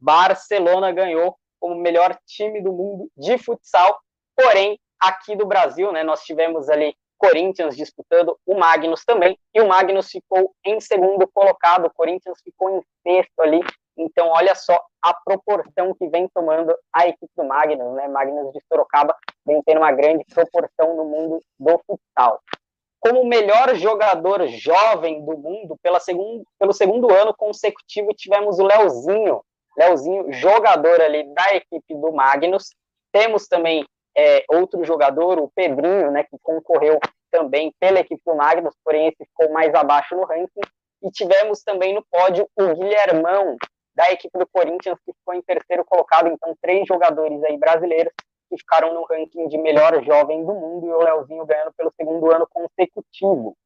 Barcelona 0.00 0.92
ganhou 0.92 1.36
como 1.60 1.74
melhor 1.74 2.16
time 2.26 2.62
do 2.62 2.72
mundo 2.72 3.10
de 3.16 3.36
futsal, 3.38 3.98
porém 4.36 4.78
aqui 5.00 5.36
do 5.36 5.46
Brasil, 5.46 5.92
né, 5.92 6.02
nós 6.02 6.22
tivemos 6.24 6.68
ali 6.68 6.96
Corinthians 7.28 7.76
disputando, 7.76 8.36
o 8.46 8.54
Magnus 8.54 9.04
também, 9.04 9.38
e 9.54 9.60
o 9.60 9.68
Magnus 9.68 10.10
ficou 10.10 10.52
em 10.64 10.80
segundo 10.80 11.26
colocado, 11.28 11.86
o 11.86 11.94
Corinthians 11.94 12.38
ficou 12.42 12.70
em 12.70 12.82
sexto 13.02 13.40
ali, 13.40 13.60
então 13.96 14.28
olha 14.28 14.54
só 14.54 14.78
a 15.02 15.14
proporção 15.14 15.94
que 15.94 16.08
vem 16.08 16.28
tomando 16.34 16.74
a 16.92 17.06
equipe 17.06 17.30
do 17.36 17.44
Magnus, 17.44 17.94
né, 17.94 18.08
Magnus 18.08 18.52
de 18.52 18.60
Sorocaba 18.68 19.16
vem 19.46 19.62
tendo 19.62 19.78
uma 19.78 19.92
grande 19.92 20.24
proporção 20.24 20.96
no 20.96 21.04
mundo 21.04 21.40
do 21.58 21.80
futsal. 21.86 22.40
Como 23.00 23.24
melhor 23.24 23.74
jogador 23.74 24.46
jovem 24.48 25.24
do 25.24 25.36
mundo, 25.36 25.78
pela 25.82 26.00
segundo, 26.00 26.42
pelo 26.58 26.72
segundo 26.72 27.12
ano 27.12 27.34
consecutivo, 27.36 28.14
tivemos 28.14 28.58
o 28.58 28.64
Leozinho, 28.64 29.42
Leozinho, 29.76 30.32
jogador 30.32 31.00
ali 31.00 31.24
da 31.34 31.54
equipe 31.54 31.94
do 31.94 32.12
Magnus, 32.12 32.70
temos 33.12 33.46
também 33.46 33.84
é, 34.16 34.44
outro 34.48 34.84
jogador, 34.84 35.38
o 35.38 35.50
Pedrinho, 35.54 36.10
né, 36.10 36.24
que 36.24 36.38
concorreu 36.42 36.98
também 37.30 37.74
pela 37.80 38.00
equipe 38.00 38.22
do 38.24 38.34
Magnus, 38.34 38.74
porém 38.84 39.08
esse 39.08 39.24
ficou 39.24 39.52
mais 39.52 39.74
abaixo 39.74 40.14
no 40.14 40.24
ranking. 40.24 40.60
E 41.02 41.10
tivemos 41.10 41.62
também 41.62 41.94
no 41.94 42.04
pódio 42.10 42.48
o 42.56 42.74
Guilhermão, 42.74 43.56
da 43.94 44.10
equipe 44.10 44.38
do 44.38 44.46
Corinthians, 44.46 44.98
que 45.04 45.12
ficou 45.12 45.34
em 45.34 45.42
terceiro 45.42 45.84
colocado. 45.84 46.28
Então, 46.28 46.56
três 46.60 46.86
jogadores 46.86 47.42
aí 47.44 47.56
brasileiros 47.58 48.12
que 48.48 48.56
ficaram 48.58 48.92
no 48.92 49.04
ranking 49.04 49.48
de 49.48 49.58
melhor 49.58 50.02
jovem 50.04 50.44
do 50.44 50.54
mundo 50.54 50.86
e 50.86 50.92
o 50.92 50.98
Leozinho 50.98 51.46
ganhando 51.46 51.72
pelo 51.74 51.92
segundo 51.96 52.30
ano 52.30 52.46
consecutivo. 52.48 53.56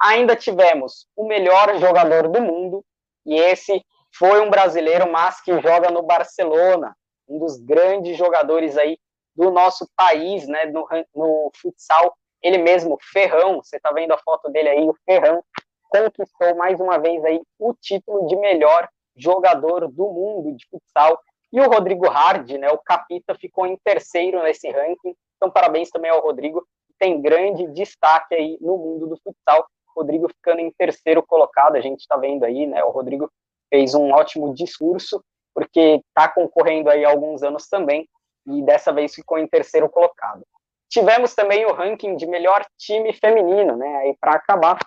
Ainda 0.00 0.36
tivemos 0.36 1.06
o 1.16 1.26
melhor 1.26 1.76
jogador 1.78 2.28
do 2.28 2.40
mundo, 2.40 2.84
e 3.26 3.34
esse 3.36 3.84
foi 4.14 4.40
um 4.40 4.50
brasileiro, 4.50 5.10
mas 5.10 5.40
que 5.40 5.60
joga 5.60 5.90
no 5.90 6.02
Barcelona, 6.02 6.96
um 7.28 7.38
dos 7.38 7.58
grandes 7.58 8.16
jogadores 8.16 8.76
aí 8.78 8.96
do 9.38 9.52
nosso 9.52 9.88
país, 9.96 10.48
né, 10.48 10.66
no, 10.66 10.84
no 11.14 11.52
futsal, 11.54 12.12
ele 12.42 12.58
mesmo, 12.58 12.98
Ferrão, 13.00 13.62
você 13.62 13.76
está 13.76 13.92
vendo 13.92 14.12
a 14.12 14.18
foto 14.18 14.50
dele 14.50 14.68
aí, 14.68 14.88
o 14.88 14.94
Ferrão, 15.04 15.44
conquistou 15.88 16.56
mais 16.56 16.80
uma 16.80 16.98
vez 16.98 17.24
aí 17.24 17.40
o 17.56 17.72
título 17.72 18.26
de 18.26 18.34
melhor 18.34 18.88
jogador 19.16 19.86
do 19.88 20.10
mundo 20.10 20.56
de 20.56 20.66
futsal. 20.68 21.20
E 21.52 21.60
o 21.60 21.68
Rodrigo 21.68 22.08
Hard, 22.08 22.50
né, 22.50 22.68
o 22.70 22.78
Capita, 22.78 23.34
ficou 23.36 23.64
em 23.64 23.76
terceiro 23.84 24.42
nesse 24.42 24.68
ranking. 24.70 25.14
Então, 25.36 25.50
parabéns 25.50 25.88
também 25.88 26.10
ao 26.10 26.20
Rodrigo, 26.20 26.60
que 26.60 26.94
tem 26.98 27.22
grande 27.22 27.68
destaque 27.68 28.34
aí 28.34 28.58
no 28.60 28.76
mundo 28.76 29.06
do 29.06 29.16
futsal. 29.22 29.66
Rodrigo 29.96 30.28
ficando 30.28 30.60
em 30.60 30.72
terceiro 30.72 31.24
colocado, 31.24 31.76
a 31.76 31.80
gente 31.80 32.00
está 32.00 32.16
vendo 32.16 32.44
aí, 32.44 32.66
né? 32.66 32.82
O 32.84 32.90
Rodrigo 32.90 33.30
fez 33.70 33.94
um 33.94 34.10
ótimo 34.12 34.52
discurso, 34.52 35.22
porque 35.54 36.02
está 36.08 36.28
concorrendo 36.28 36.90
aí 36.90 37.04
há 37.04 37.10
alguns 37.10 37.42
anos 37.42 37.68
também, 37.68 38.08
e 38.48 38.62
dessa 38.62 38.92
vez 38.92 39.14
ficou 39.14 39.38
em 39.38 39.46
terceiro 39.46 39.88
colocado. 39.88 40.44
Tivemos 40.90 41.34
também 41.34 41.66
o 41.66 41.72
ranking 41.72 42.16
de 42.16 42.26
melhor 42.26 42.64
time 42.78 43.12
feminino, 43.12 43.76
né? 43.76 43.96
Aí 43.98 44.16
para 44.18 44.32
acabar. 44.32 44.78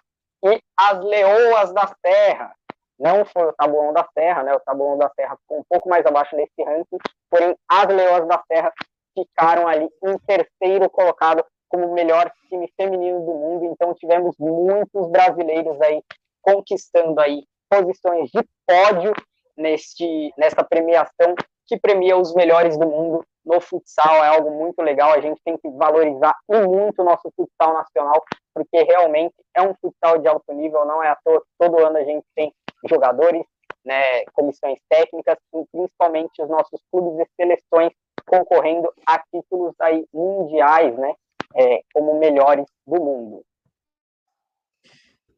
E 0.43 0.59
as 0.77 0.99
Leoas 1.03 1.71
da 1.73 1.93
Terra. 2.01 2.55
Não 2.99 3.25
foi 3.25 3.47
o 3.47 3.53
Tabuão 3.53 3.93
da 3.93 4.03
Terra, 4.03 4.43
né? 4.43 4.53
O 4.53 4.59
Tabuão 4.59 4.97
da 4.97 5.09
Terra 5.09 5.35
ficou 5.37 5.59
um 5.59 5.63
pouco 5.67 5.89
mais 5.89 6.05
abaixo 6.05 6.35
nesse 6.35 6.63
ranking, 6.63 6.97
porém 7.29 7.55
as 7.67 7.87
Leoas 7.87 8.27
da 8.27 8.37
Terra 8.47 8.71
ficaram 9.17 9.67
ali 9.67 9.89
em 10.03 10.17
terceiro 10.19 10.89
colocado 10.89 11.43
como 11.67 11.93
melhor 11.93 12.31
time 12.49 12.71
feminino 12.75 13.19
do 13.25 13.33
mundo. 13.33 13.65
Então 13.65 13.93
tivemos 13.93 14.35
muitos 14.39 15.09
brasileiros 15.09 15.79
aí 15.81 16.03
conquistando 16.41 17.19
aí 17.19 17.43
posições 17.69 18.29
de 18.31 18.43
pódio 18.67 19.13
neste 19.55 20.33
nessa 20.37 20.63
premiação 20.63 21.35
que 21.71 21.79
premia 21.79 22.17
os 22.17 22.33
melhores 22.33 22.77
do 22.77 22.85
mundo 22.85 23.25
no 23.45 23.61
futsal, 23.61 24.21
é 24.25 24.27
algo 24.27 24.51
muito 24.51 24.81
legal, 24.81 25.13
a 25.13 25.21
gente 25.21 25.39
tem 25.41 25.57
que 25.57 25.69
valorizar 25.69 26.35
e 26.49 26.61
muito 26.67 27.01
o 27.01 27.05
nosso 27.05 27.31
futsal 27.33 27.73
nacional, 27.73 28.21
porque 28.53 28.83
realmente 28.83 29.33
é 29.55 29.61
um 29.61 29.73
futsal 29.75 30.17
de 30.17 30.27
alto 30.27 30.53
nível, 30.53 30.83
não 30.85 31.01
é 31.01 31.07
à 31.07 31.15
toa 31.23 31.39
que 31.39 31.47
todo 31.57 31.79
ano 31.79 31.97
a 31.97 32.03
gente 32.03 32.25
tem 32.35 32.53
jogadores, 32.89 33.41
né, 33.85 34.25
comissões 34.33 34.79
técnicas 34.89 35.37
e 35.55 35.65
principalmente 35.71 36.41
os 36.41 36.49
nossos 36.49 36.81
clubes 36.91 37.25
e 37.25 37.41
seleções 37.41 37.93
concorrendo 38.25 38.91
a 39.07 39.17
títulos 39.33 39.73
aí 39.79 40.05
mundiais, 40.13 40.93
né, 40.97 41.13
é, 41.55 41.81
como 41.93 42.19
melhores 42.19 42.65
do 42.85 42.99
mundo. 42.99 43.45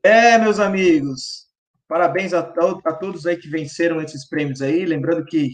É, 0.02 0.40
meus 0.40 0.60
amigos, 0.60 1.48
parabéns 1.88 2.34
a, 2.34 2.40
a 2.40 2.94
todos 2.96 3.28
aí 3.28 3.38
que 3.38 3.48
venceram 3.48 4.02
esses 4.02 4.28
prêmios 4.28 4.64
aí, 4.64 4.84
lembrando 4.84 5.24
que 5.24 5.52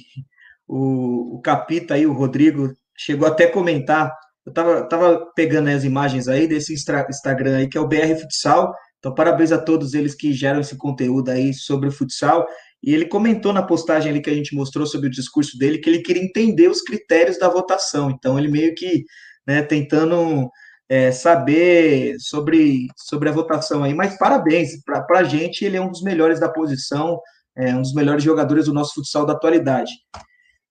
o, 0.69 1.37
o 1.37 1.41
Capita 1.41 1.95
aí, 1.95 2.05
o 2.05 2.13
Rodrigo, 2.13 2.71
chegou 2.95 3.27
até 3.27 3.45
a 3.45 3.51
comentar. 3.51 4.13
Eu 4.45 4.53
tava, 4.53 4.83
tava 4.83 5.25
pegando 5.35 5.69
as 5.69 5.83
imagens 5.83 6.27
aí 6.27 6.47
desse 6.47 6.73
Instagram 6.73 7.57
aí, 7.57 7.67
que 7.67 7.77
é 7.77 7.81
o 7.81 7.87
BR 7.87 8.15
Futsal. 8.21 8.71
Então, 8.99 9.13
parabéns 9.13 9.51
a 9.51 9.57
todos 9.57 9.93
eles 9.93 10.13
que 10.13 10.31
geram 10.31 10.59
esse 10.59 10.77
conteúdo 10.77 11.29
aí 11.29 11.53
sobre 11.53 11.89
o 11.89 11.91
futsal. 11.91 12.45
E 12.83 12.93
ele 12.93 13.05
comentou 13.05 13.51
na 13.51 13.63
postagem 13.63 14.11
ali 14.11 14.21
que 14.21 14.29
a 14.29 14.33
gente 14.33 14.55
mostrou 14.55 14.85
sobre 14.85 15.07
o 15.07 15.11
discurso 15.11 15.57
dele 15.57 15.79
que 15.79 15.89
ele 15.89 16.01
queria 16.01 16.23
entender 16.23 16.67
os 16.67 16.81
critérios 16.81 17.39
da 17.39 17.49
votação. 17.49 18.11
Então, 18.11 18.37
ele 18.37 18.49
meio 18.49 18.75
que, 18.75 19.05
né, 19.47 19.61
tentando 19.61 20.49
é, 20.89 21.11
saber 21.11 22.17
sobre, 22.19 22.87
sobre 22.95 23.29
a 23.29 23.31
votação 23.31 23.83
aí. 23.83 23.93
Mas 23.93 24.17
parabéns, 24.17 24.71
para 24.83 25.19
a 25.19 25.23
gente, 25.23 25.63
ele 25.63 25.77
é 25.77 25.81
um 25.81 25.89
dos 25.89 26.03
melhores 26.03 26.39
da 26.39 26.49
posição, 26.49 27.19
é 27.57 27.73
um 27.73 27.81
dos 27.81 27.93
melhores 27.93 28.23
jogadores 28.23 28.65
do 28.65 28.73
nosso 28.73 28.95
futsal 28.95 29.25
da 29.25 29.33
atualidade. 29.33 29.91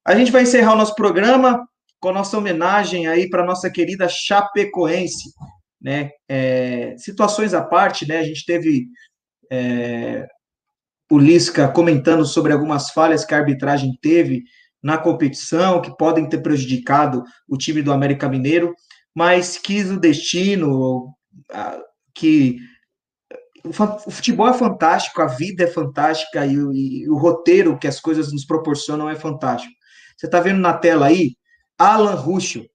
A 0.09 0.16
gente 0.16 0.32
vai 0.32 0.44
encerrar 0.44 0.72
o 0.72 0.76
nosso 0.76 0.94
programa 0.94 1.68
com 2.01 2.09
a 2.09 2.12
nossa 2.12 2.39
homenagem 2.39 3.06
aí 3.06 3.28
para 3.28 3.44
nossa 3.44 3.70
querida 3.70 4.09
Chapecoense, 4.09 5.35
né? 5.78 6.09
É, 6.26 6.94
situações 6.97 7.52
à 7.52 7.62
parte, 7.62 8.09
né? 8.09 8.16
A 8.16 8.22
gente 8.22 8.43
teve 8.47 8.86
é, 9.52 10.26
o 11.12 11.18
Lisca 11.18 11.68
comentando 11.68 12.24
sobre 12.24 12.55
algumas 12.55 12.89
falhas 12.89 13.22
que 13.22 13.35
a 13.35 13.36
arbitragem 13.36 13.98
teve 14.01 14.44
na 14.82 14.97
competição, 14.97 15.82
que 15.82 15.94
podem 15.94 16.26
ter 16.26 16.39
prejudicado 16.39 17.22
o 17.47 17.59
time 17.59 17.82
do 17.82 17.93
América 17.93 18.30
Mineiro, 18.30 18.74
mas 19.14 19.59
quis 19.59 19.90
o 19.90 20.01
destino, 20.01 21.14
que 22.14 22.56
o 23.62 24.10
futebol 24.10 24.48
é 24.48 24.55
fantástico, 24.55 25.20
a 25.20 25.26
vida 25.26 25.64
é 25.64 25.66
fantástica 25.66 26.47
e 26.47 26.56
o, 26.59 26.72
e 26.72 27.06
o 27.10 27.18
roteiro 27.18 27.78
que 27.78 27.86
as 27.86 28.01
coisas 28.01 28.32
nos 28.32 28.47
proporcionam 28.47 29.10
é 29.10 29.14
fantástico. 29.14 29.76
Você 30.19 30.27
está 30.27 30.40
vendo 30.40 30.59
na 30.59 30.73
tela 30.73 31.07
aí 31.07 31.36
Alan 31.78 32.15
Ruschel, 32.15 32.66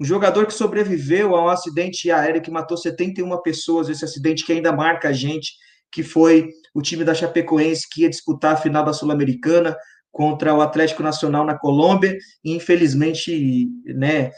um 0.00 0.04
jogador 0.04 0.46
que 0.46 0.54
sobreviveu 0.54 1.36
a 1.36 1.44
um 1.44 1.48
acidente 1.48 2.10
aéreo 2.10 2.40
que 2.40 2.50
matou 2.50 2.76
71 2.76 3.42
pessoas, 3.42 3.88
esse 3.88 4.04
acidente 4.04 4.44
que 4.44 4.52
ainda 4.52 4.72
marca 4.72 5.10
a 5.10 5.12
gente, 5.12 5.52
que 5.92 6.02
foi 6.02 6.48
o 6.74 6.80
time 6.80 7.04
da 7.04 7.14
Chapecoense 7.14 7.88
que 7.90 8.02
ia 8.02 8.10
disputar 8.10 8.54
a 8.54 8.56
final 8.56 8.84
da 8.84 8.92
Sul-Americana 8.92 9.76
contra 10.10 10.54
o 10.54 10.62
Atlético 10.62 11.02
Nacional 11.02 11.44
na 11.44 11.58
Colômbia, 11.58 12.16
e 12.42 12.54
infelizmente, 12.54 13.68
né, 13.84 14.30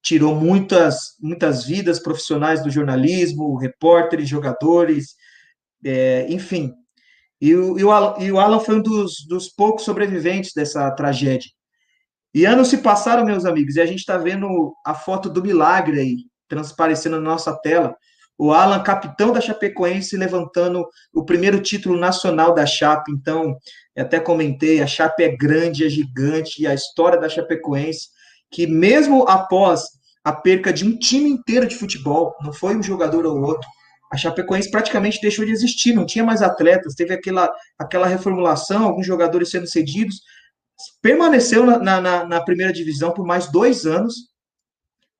tirou 0.00 0.36
muitas, 0.36 1.16
muitas 1.20 1.64
vidas 1.64 1.98
profissionais 1.98 2.62
do 2.62 2.70
jornalismo, 2.70 3.56
repórteres, 3.56 4.28
jogadores, 4.28 5.16
é, 5.84 6.26
enfim. 6.28 6.72
E 7.40 7.54
o, 7.56 7.78
e, 7.78 7.82
o 7.82 7.90
Alan, 7.90 8.22
e 8.22 8.30
o 8.30 8.38
Alan 8.38 8.60
foi 8.60 8.76
um 8.76 8.82
dos, 8.82 9.26
dos 9.28 9.48
poucos 9.48 9.84
sobreviventes 9.84 10.52
dessa 10.54 10.88
tragédia. 10.92 11.50
E 12.34 12.44
anos 12.44 12.68
se 12.68 12.78
passaram, 12.78 13.24
meus 13.24 13.44
amigos, 13.44 13.76
e 13.76 13.80
a 13.80 13.86
gente 13.86 14.00
está 14.00 14.18
vendo 14.18 14.74
a 14.84 14.92
foto 14.92 15.30
do 15.30 15.40
milagre 15.40 16.00
aí, 16.00 16.16
transparecendo 16.48 17.20
na 17.20 17.30
nossa 17.30 17.54
tela. 17.60 17.96
O 18.36 18.52
Alan, 18.52 18.82
capitão 18.82 19.32
da 19.32 19.40
Chapecoense, 19.40 20.16
levantando 20.16 20.84
o 21.12 21.24
primeiro 21.24 21.60
título 21.60 21.96
nacional 21.96 22.52
da 22.52 22.66
Chape. 22.66 23.12
Então, 23.12 23.56
até 23.96 24.18
comentei, 24.18 24.82
a 24.82 24.86
Chape 24.86 25.22
é 25.22 25.36
grande, 25.36 25.86
é 25.86 25.88
gigante, 25.88 26.60
e 26.60 26.66
a 26.66 26.74
história 26.74 27.20
da 27.20 27.28
Chapecoense, 27.28 28.08
que 28.50 28.66
mesmo 28.66 29.28
após 29.28 29.84
a 30.24 30.32
perca 30.32 30.72
de 30.72 30.84
um 30.84 30.98
time 30.98 31.30
inteiro 31.30 31.68
de 31.68 31.76
futebol, 31.76 32.34
não 32.42 32.52
foi 32.52 32.74
um 32.74 32.82
jogador 32.82 33.24
ou 33.26 33.40
outro, 33.42 33.68
a 34.12 34.16
Chapecoense 34.16 34.70
praticamente 34.70 35.20
deixou 35.20 35.44
de 35.44 35.52
existir, 35.52 35.92
não 35.92 36.06
tinha 36.06 36.24
mais 36.24 36.42
atletas, 36.42 36.94
teve 36.94 37.14
aquela, 37.14 37.48
aquela 37.78 38.06
reformulação, 38.06 38.84
alguns 38.84 39.06
jogadores 39.06 39.50
sendo 39.50 39.68
cedidos, 39.68 40.20
permaneceu 41.00 41.64
na, 41.64 42.00
na, 42.00 42.24
na, 42.24 42.40
primeira 42.40 42.72
divisão 42.72 43.12
por 43.12 43.26
mais 43.26 43.50
dois 43.50 43.86
anos, 43.86 44.14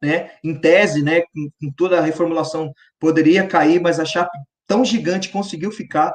né? 0.02 0.32
Em 0.43 0.59
tese, 0.59 1.02
né? 1.02 1.22
Com, 1.22 1.48
com, 1.60 1.72
toda 1.76 1.98
a 1.98 2.02
reformulação 2.02 2.72
poderia 2.98 3.47
cair, 3.47 3.81
mas 3.81 4.01
a 4.01 4.05
Chape 4.05 4.36
tão 4.66 4.85
gigante 4.85 5.28
conseguiu 5.28 5.70
ficar. 5.70 6.14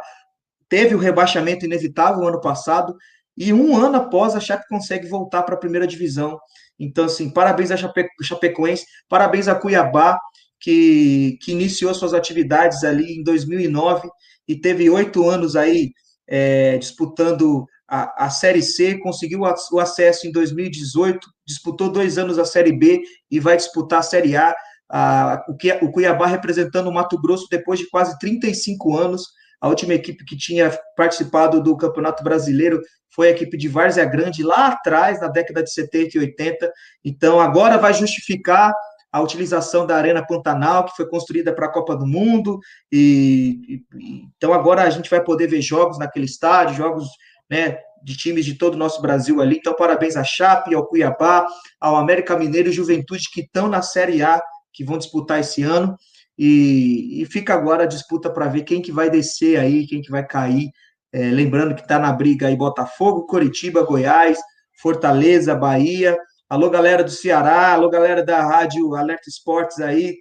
Teve 0.68 0.96
o 0.96 1.00
rebaixamento 1.00 1.66
inevitável 1.66 2.28
ano 2.28 2.42
passado 2.42 2.96
e 3.38 3.54
um 3.54 3.78
ano 3.78 3.98
após 3.98 4.36
a 4.36 4.40
Chape 4.40 4.68
consegue 4.68 5.08
voltar 5.08 5.44
para 5.44 5.56
a 5.56 5.60
primeira 5.60 5.88
divisão. 5.88 6.40
Então, 6.78 7.06
assim, 7.06 7.30
parabéns 7.30 7.72
a 7.72 7.78
Chape, 7.78 8.08
Chapecoense, 8.22 8.86
parabéns 9.08 9.48
a 9.48 9.56
Cuiabá 9.56 10.20
que, 10.60 11.38
que 11.42 11.52
iniciou 11.52 11.94
suas 11.94 12.14
atividades 12.14 12.84
ali 12.84 13.18
em 13.18 13.24
2009 13.24 14.10
e 14.48 14.56
teve 14.56 14.90
oito 14.90 15.28
anos 15.30 15.56
aí 15.56 15.92
é, 16.28 16.78
disputando 16.78 17.66
a, 17.90 18.26
a 18.26 18.30
Série 18.30 18.62
C, 18.62 19.00
conseguiu 19.00 19.42
o 19.42 19.80
acesso 19.80 20.28
em 20.28 20.32
2018, 20.32 21.28
disputou 21.46 21.92
dois 21.92 22.18
anos 22.18 22.38
a 22.38 22.46
Série 22.46 22.72
B 22.72 23.02
e 23.30 23.40
vai 23.40 23.58
disputar 23.58 24.00
a 24.00 24.04
Série 24.04 24.38
A. 24.38 24.54
a 24.90 25.44
o, 25.50 25.58
que, 25.58 25.72
o 25.82 25.92
Cuiabá 25.92 26.28
representando 26.28 26.88
o 26.88 26.94
Mato 26.94 27.20
Grosso 27.20 27.48
depois 27.50 27.80
de 27.80 27.90
quase 27.90 28.18
35 28.20 28.96
anos. 28.96 29.24
A 29.60 29.68
última 29.68 29.94
equipe 29.94 30.24
que 30.24 30.38
tinha 30.38 30.78
participado 30.96 31.62
do 31.62 31.76
Campeonato 31.76 32.24
Brasileiro 32.24 32.80
foi 33.14 33.28
a 33.28 33.32
equipe 33.32 33.58
de 33.58 33.68
Várzea 33.68 34.06
Grande, 34.06 34.44
lá 34.44 34.68
atrás, 34.68 35.20
na 35.20 35.28
década 35.28 35.64
de 35.64 35.74
70 35.74 36.18
e 36.18 36.20
80. 36.22 36.72
Então, 37.04 37.42
agora 37.42 37.78
vai 37.78 37.94
justificar 37.94 38.72
a 39.12 39.22
utilização 39.22 39.86
da 39.86 39.96
Arena 39.96 40.26
Pantanal, 40.26 40.86
que 40.86 40.96
foi 40.96 41.08
construída 41.10 41.54
para 41.54 41.66
a 41.66 41.72
Copa 41.72 41.96
do 41.96 42.06
Mundo, 42.06 42.60
e, 42.92 43.84
e, 43.98 44.30
então 44.38 44.54
agora 44.54 44.84
a 44.84 44.90
gente 44.90 45.10
vai 45.10 45.24
poder 45.24 45.48
ver 45.48 45.62
jogos 45.62 45.98
naquele 45.98 46.26
estádio, 46.26 46.76
jogos 46.76 47.08
né, 47.50 47.80
de 48.04 48.16
times 48.16 48.46
de 48.46 48.56
todo 48.56 48.76
o 48.76 48.78
nosso 48.78 49.02
Brasil 49.02 49.42
ali. 49.42 49.58
Então, 49.58 49.76
parabéns 49.76 50.16
à 50.16 50.24
Chape, 50.24 50.74
ao 50.74 50.86
Cuiabá, 50.86 51.46
ao 51.80 51.96
América 51.96 52.38
Mineiro 52.38 52.70
e 52.70 52.74
Juventude 52.74 53.30
que 53.32 53.42
estão 53.42 53.68
na 53.68 53.82
Série 53.82 54.22
A, 54.22 54.42
que 54.74 54.84
vão 54.84 54.98
disputar 54.98 55.40
esse 55.40 55.64
ano. 55.64 55.98
E, 56.38 57.22
e 57.22 57.26
fica 57.26 57.54
agora 57.54 57.84
a 57.84 57.88
disputa 57.88 58.30
para 58.30 58.48
ver 58.48 58.64
quem 58.64 58.82
que 58.82 58.92
vai 58.92 59.10
descer 59.10 59.60
aí, 59.60 59.86
quem 59.86 60.02
que 60.02 60.10
vai 60.10 60.26
cair. 60.26 60.70
É, 61.12 61.30
lembrando 61.32 61.76
que 61.76 61.82
está 61.82 62.00
na 62.00 62.14
briga 62.14 62.48
aí 62.48 62.56
Botafogo, 62.56 63.26
Coritiba, 63.26 63.84
Goiás, 63.84 64.40
Fortaleza, 64.82 65.56
Bahia. 65.56 66.18
Alô, 66.48 66.70
galera 66.70 67.04
do 67.04 67.12
Ceará, 67.12 67.74
alô, 67.74 67.90
galera 67.90 68.24
da 68.24 68.42
Rádio 68.42 68.96
Alerta 68.96 69.28
Esportes 69.28 69.80
aí. 69.80 70.16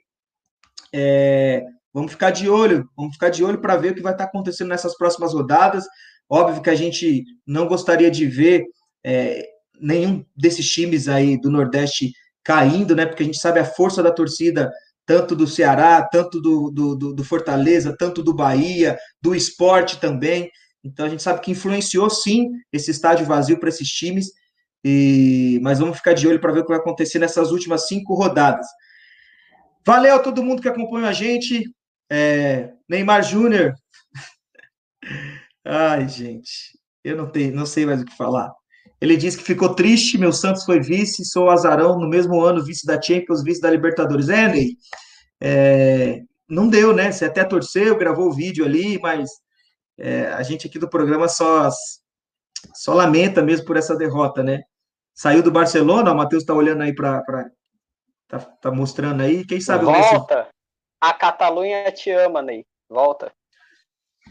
É, 0.93 1.63
vamos 1.93 2.13
ficar 2.13 2.31
de 2.31 2.49
olho, 2.49 2.89
vamos 2.97 3.13
ficar 3.15 3.29
de 3.29 3.45
olho 3.45 3.61
para 3.61 3.77
ver 3.77 3.93
o 3.93 3.95
que 3.95 4.03
vai 4.03 4.13
estar 4.13 4.25
tá 4.25 4.29
acontecendo 4.29 4.69
nessas 4.69 4.97
próximas 4.97 5.33
rodadas. 5.33 5.85
Óbvio 6.31 6.63
que 6.63 6.71
a 6.71 6.75
gente 6.75 7.25
não 7.47 7.67
gostaria 7.67 8.11
de 8.11 8.27
ver 8.27 8.65
é, 9.05 9.49
nenhum 9.81 10.25
desses 10.37 10.69
times 10.69 11.09
aí 11.09 11.41
do 11.41 11.51
Nordeste 11.51 12.13
caindo, 12.45 12.95
né? 12.95 13.07
Porque 13.07 13.23
a 13.23 13.27
gente 13.27 13.39
sabe 13.39 13.61
a 13.61 13.65
força 13.65 14.03
da 14.03 14.11
torcida, 14.11 14.71
tanto 15.07 15.35
do 15.35 15.47
Ceará, 15.47 16.03
tanto 16.03 16.41
do, 16.41 16.71
do, 16.71 17.15
do 17.15 17.25
Fortaleza, 17.25 17.97
tanto 17.99 18.23
do 18.23 18.35
Bahia, 18.35 18.99
do 19.23 19.35
esporte 19.35 19.99
também. 19.99 20.51
Então 20.85 21.07
a 21.07 21.09
gente 21.09 21.23
sabe 21.23 21.41
que 21.41 21.51
influenciou 21.51 22.09
sim 22.11 22.51
esse 22.73 22.91
estádio 22.91 23.27
vazio 23.27 23.59
para 23.59 23.69
esses 23.69 23.89
times. 23.89 24.31
E 24.85 25.59
mas 25.63 25.79
vamos 25.79 25.97
ficar 25.97 26.13
de 26.13 26.29
olho 26.29 26.41
para 26.41 26.53
ver 26.53 26.61
o 26.61 26.63
que 26.63 26.71
vai 26.71 26.79
acontecer 26.79 27.19
nessas 27.19 27.51
últimas 27.51 27.87
cinco 27.87 28.15
rodadas. 28.15 28.67
Valeu 29.85 30.17
a 30.17 30.19
todo 30.19 30.43
mundo 30.43 30.63
que 30.63 30.69
acompanhou 30.69 31.09
a 31.09 31.13
gente. 31.13 31.65
É, 32.11 32.71
Neymar 32.89 33.23
Júnior. 33.23 33.75
Ai, 35.71 36.09
gente, 36.09 36.79
eu 37.05 37.15
não 37.15 37.31
tenho, 37.31 37.55
não 37.55 37.67
sei 37.67 37.85
mais 37.85 38.01
o 38.01 38.05
que 38.07 38.17
falar. 38.17 38.51
Ele 38.99 39.19
diz 39.19 39.37
que 39.37 39.43
ficou 39.43 39.75
triste, 39.75 40.17
meu 40.17 40.33
Santos 40.33 40.65
foi 40.65 40.81
vice, 40.81 41.27
sou 41.27 41.51
azarão 41.51 41.99
no 41.99 42.09
mesmo 42.09 42.41
ano, 42.41 42.65
vice 42.65 42.87
da 42.87 43.01
Champions, 43.01 43.43
vice 43.43 43.61
da 43.61 43.71
Libertadores. 43.71 44.31
É, 44.31 44.49
Ney, 44.49 44.77
é, 45.39 46.23
não 46.49 46.71
deu, 46.71 46.95
né? 46.95 47.13
Você 47.13 47.27
até 47.27 47.45
torceu, 47.45 47.99
gravou 47.99 48.29
o 48.29 48.33
vídeo 48.33 48.65
ali, 48.65 48.99
mas 48.99 49.29
é, 49.99 50.29
a 50.29 50.43
gente 50.43 50.67
aqui 50.67 50.79
do 50.79 50.89
programa 50.89 51.29
só, 51.29 51.69
só 52.75 52.95
lamenta 52.95 53.43
mesmo 53.43 53.67
por 53.67 53.77
essa 53.77 53.95
derrota, 53.95 54.43
né? 54.43 54.63
Saiu 55.15 55.43
do 55.43 55.51
Barcelona, 55.51 56.13
o 56.13 56.17
Matheus 56.17 56.45
está 56.45 56.55
olhando 56.55 56.83
aí 56.83 56.95
para. 56.95 57.23
Tá, 58.27 58.39
tá 58.39 58.71
mostrando 58.71 59.23
aí, 59.23 59.45
quem 59.45 59.61
sabe 59.61 59.85
Volta! 59.85 60.49
A 60.99 61.13
Catalunha 61.13 61.93
te 61.93 62.11
ama, 62.11 62.41
Ney. 62.41 62.65
Volta. 62.89 63.33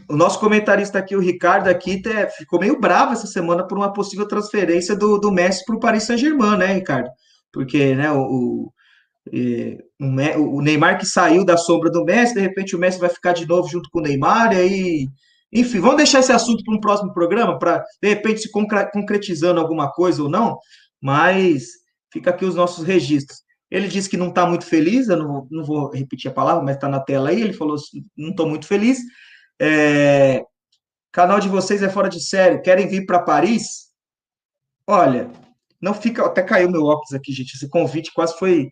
O 0.08 0.16
nosso 0.16 0.40
comentarista 0.40 0.98
aqui, 0.98 1.14
o 1.14 1.20
Ricardo, 1.20 1.68
aqui 1.68 2.02
ficou 2.36 2.58
meio 2.58 2.80
bravo 2.80 3.12
essa 3.12 3.26
semana 3.26 3.66
por 3.66 3.76
uma 3.76 3.92
possível 3.92 4.26
transferência 4.26 4.96
do, 4.96 5.18
do 5.18 5.30
Messi 5.30 5.64
para 5.64 5.76
o 5.76 5.80
Paris 5.80 6.04
Saint-Germain, 6.04 6.56
né, 6.56 6.72
Ricardo? 6.72 7.10
Porque 7.52 7.94
né, 7.94 8.10
o, 8.10 8.20
o, 8.20 8.72
o, 10.00 10.62
Neymar 10.62 10.98
que 10.98 11.04
saiu 11.04 11.44
da 11.44 11.58
sombra 11.58 11.90
do 11.90 12.04
Messi, 12.04 12.34
de 12.34 12.40
repente 12.40 12.74
o 12.74 12.78
Messi 12.78 12.98
vai 12.98 13.10
ficar 13.10 13.34
de 13.34 13.46
novo 13.46 13.68
junto 13.68 13.90
com 13.90 13.98
o 13.98 14.02
Neymar, 14.02 14.54
e 14.54 14.56
aí. 14.56 15.08
Enfim, 15.50 15.80
vamos 15.80 15.96
deixar 15.96 16.20
esse 16.20 16.32
assunto 16.32 16.62
para 16.62 16.74
um 16.74 16.80
próximo 16.80 17.12
programa, 17.12 17.58
para 17.58 17.82
de 18.02 18.08
repente 18.08 18.42
se 18.42 18.50
concretizando 18.50 19.58
alguma 19.58 19.90
coisa 19.90 20.22
ou 20.22 20.28
não, 20.28 20.58
mas 21.00 21.68
fica 22.12 22.30
aqui 22.30 22.44
os 22.44 22.54
nossos 22.54 22.84
registros. 22.84 23.38
Ele 23.70 23.88
disse 23.88 24.08
que 24.08 24.16
não 24.16 24.28
está 24.28 24.46
muito 24.46 24.64
feliz, 24.64 25.08
eu 25.08 25.16
não, 25.16 25.46
não 25.50 25.64
vou 25.64 25.90
repetir 25.90 26.30
a 26.30 26.34
palavra, 26.34 26.62
mas 26.62 26.76
está 26.76 26.88
na 26.88 27.00
tela 27.00 27.30
aí. 27.30 27.40
Ele 27.40 27.52
falou: 27.52 27.76
não 28.16 28.30
estou 28.30 28.48
muito 28.48 28.66
feliz. 28.66 28.98
É, 29.60 30.42
canal 31.12 31.40
de 31.40 31.48
vocês 31.48 31.82
é 31.82 31.88
fora 31.88 32.08
de 32.08 32.20
série. 32.20 32.60
Querem 32.60 32.86
vir 32.86 33.06
para 33.06 33.22
Paris? 33.22 33.88
Olha, 34.86 35.30
não 35.80 35.94
fica. 35.94 36.24
Até 36.24 36.42
caiu 36.42 36.70
meu 36.70 36.84
óculos 36.84 37.12
aqui, 37.12 37.32
gente. 37.32 37.54
Esse 37.54 37.68
convite 37.68 38.12
quase 38.12 38.36
foi. 38.38 38.70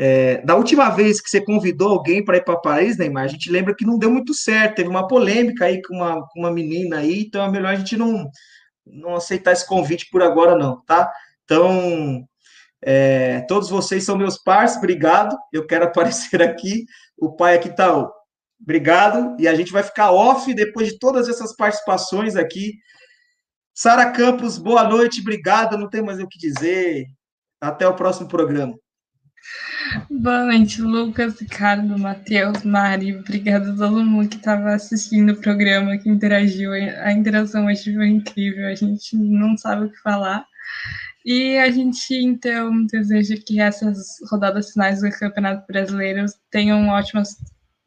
É, 0.00 0.40
da 0.42 0.54
última 0.54 0.90
vez 0.90 1.20
que 1.20 1.28
você 1.28 1.40
convidou 1.40 1.90
alguém 1.90 2.24
para 2.24 2.36
ir 2.36 2.44
para 2.44 2.56
Paris, 2.56 2.96
Neymar, 2.96 3.24
a 3.24 3.28
gente 3.28 3.50
lembra 3.50 3.74
que 3.74 3.84
não 3.84 3.98
deu 3.98 4.10
muito 4.10 4.32
certo. 4.32 4.76
Teve 4.76 4.88
uma 4.88 5.08
polêmica 5.08 5.64
aí 5.64 5.82
com 5.82 5.96
uma, 5.96 6.26
com 6.28 6.40
uma 6.40 6.52
menina 6.52 6.98
aí, 6.98 7.22
então 7.22 7.44
é 7.44 7.50
melhor 7.50 7.72
a 7.72 7.76
gente 7.76 7.96
não, 7.96 8.30
não 8.86 9.16
aceitar 9.16 9.52
esse 9.52 9.66
convite 9.66 10.08
por 10.10 10.22
agora, 10.22 10.56
não, 10.56 10.80
tá? 10.84 11.12
Então, 11.44 12.24
é, 12.80 13.40
todos 13.48 13.68
vocês 13.68 14.04
são 14.04 14.16
meus 14.16 14.38
parceiros, 14.38 14.76
obrigado. 14.76 15.36
Eu 15.52 15.66
quero 15.66 15.86
aparecer 15.86 16.42
aqui. 16.42 16.84
O 17.16 17.34
pai 17.34 17.56
aqui 17.56 17.74
tá 17.74 18.08
Obrigado. 18.60 19.36
E 19.38 19.46
a 19.46 19.54
gente 19.54 19.72
vai 19.72 19.82
ficar 19.82 20.10
off 20.10 20.52
depois 20.52 20.88
de 20.88 20.98
todas 20.98 21.28
essas 21.28 21.54
participações 21.54 22.36
aqui. 22.36 22.74
Sara 23.74 24.10
Campos, 24.10 24.58
boa 24.58 24.84
noite, 24.84 25.20
obrigado. 25.20 25.78
Não 25.78 25.88
tem 25.88 26.02
mais 26.02 26.18
o 26.18 26.26
que 26.26 26.38
dizer. 26.38 27.06
Até 27.60 27.86
o 27.86 27.94
próximo 27.94 28.28
programa. 28.28 28.74
Boa 30.10 30.44
noite, 30.44 30.82
Lucas, 30.82 31.40
Ricardo, 31.40 31.98
Matheus, 31.98 32.62
Mari. 32.64 33.16
Obrigada 33.16 33.72
a 33.72 33.76
todo 33.76 34.04
mundo 34.04 34.28
que 34.28 34.36
estava 34.36 34.74
assistindo 34.74 35.32
o 35.32 35.40
programa, 35.40 35.96
que 35.96 36.08
interagiu. 36.08 36.72
A 36.72 37.12
interação 37.12 37.66
hoje 37.66 37.94
foi 37.94 38.08
incrível. 38.08 38.66
A 38.66 38.74
gente 38.74 39.16
não 39.16 39.56
sabe 39.56 39.86
o 39.86 39.90
que 39.90 39.98
falar. 40.00 40.44
E 41.24 41.56
a 41.58 41.70
gente, 41.70 42.14
então, 42.14 42.84
deseja 42.86 43.36
que 43.36 43.60
essas 43.60 44.16
rodadas 44.30 44.72
finais 44.72 45.00
do 45.00 45.10
Campeonato 45.10 45.66
Brasileiro 45.66 46.24
tenham 46.50 46.88
ótimas 46.88 47.36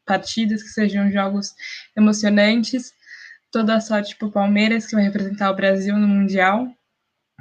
partidas, 0.04 0.62
que 0.62 0.68
sejam 0.68 1.10
jogos 1.10 1.50
emocionantes. 1.96 2.92
Toda 3.50 3.76
a 3.76 3.80
sorte 3.80 4.16
para 4.16 4.28
o 4.28 4.32
Palmeiras, 4.32 4.86
que 4.86 4.94
vai 4.94 5.04
representar 5.04 5.50
o 5.50 5.56
Brasil 5.56 5.96
no 5.96 6.08
Mundial. 6.08 6.68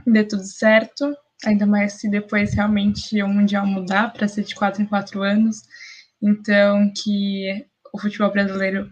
Dê 0.05 0.23
tudo 0.23 0.43
certo, 0.43 1.15
ainda 1.45 1.65
mais 1.65 1.93
se 1.93 2.09
depois 2.09 2.53
realmente 2.53 3.21
o 3.21 3.27
Mundial 3.27 3.65
mudar 3.65 4.11
para 4.11 4.27
ser 4.27 4.43
de 4.43 4.55
quatro 4.55 4.81
em 4.81 4.85
quatro 4.85 5.21
anos. 5.21 5.61
Então, 6.21 6.91
que 6.95 7.65
o 7.93 7.99
futebol 7.99 8.31
brasileiro 8.31 8.89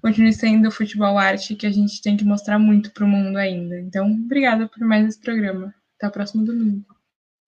continue 0.00 0.32
sendo 0.32 0.68
o 0.68 0.72
futebol 0.72 1.18
arte 1.18 1.54
que 1.54 1.66
a 1.66 1.70
gente 1.70 2.00
tem 2.00 2.16
que 2.16 2.24
mostrar 2.24 2.58
muito 2.58 2.90
para 2.92 3.04
o 3.04 3.08
mundo 3.08 3.36
ainda. 3.36 3.78
Então, 3.78 4.10
obrigada 4.10 4.68
por 4.68 4.80
mais 4.80 5.06
esse 5.06 5.20
programa. 5.20 5.74
Até 5.96 6.08
o 6.08 6.12
próximo 6.12 6.44
domingo. 6.44 6.84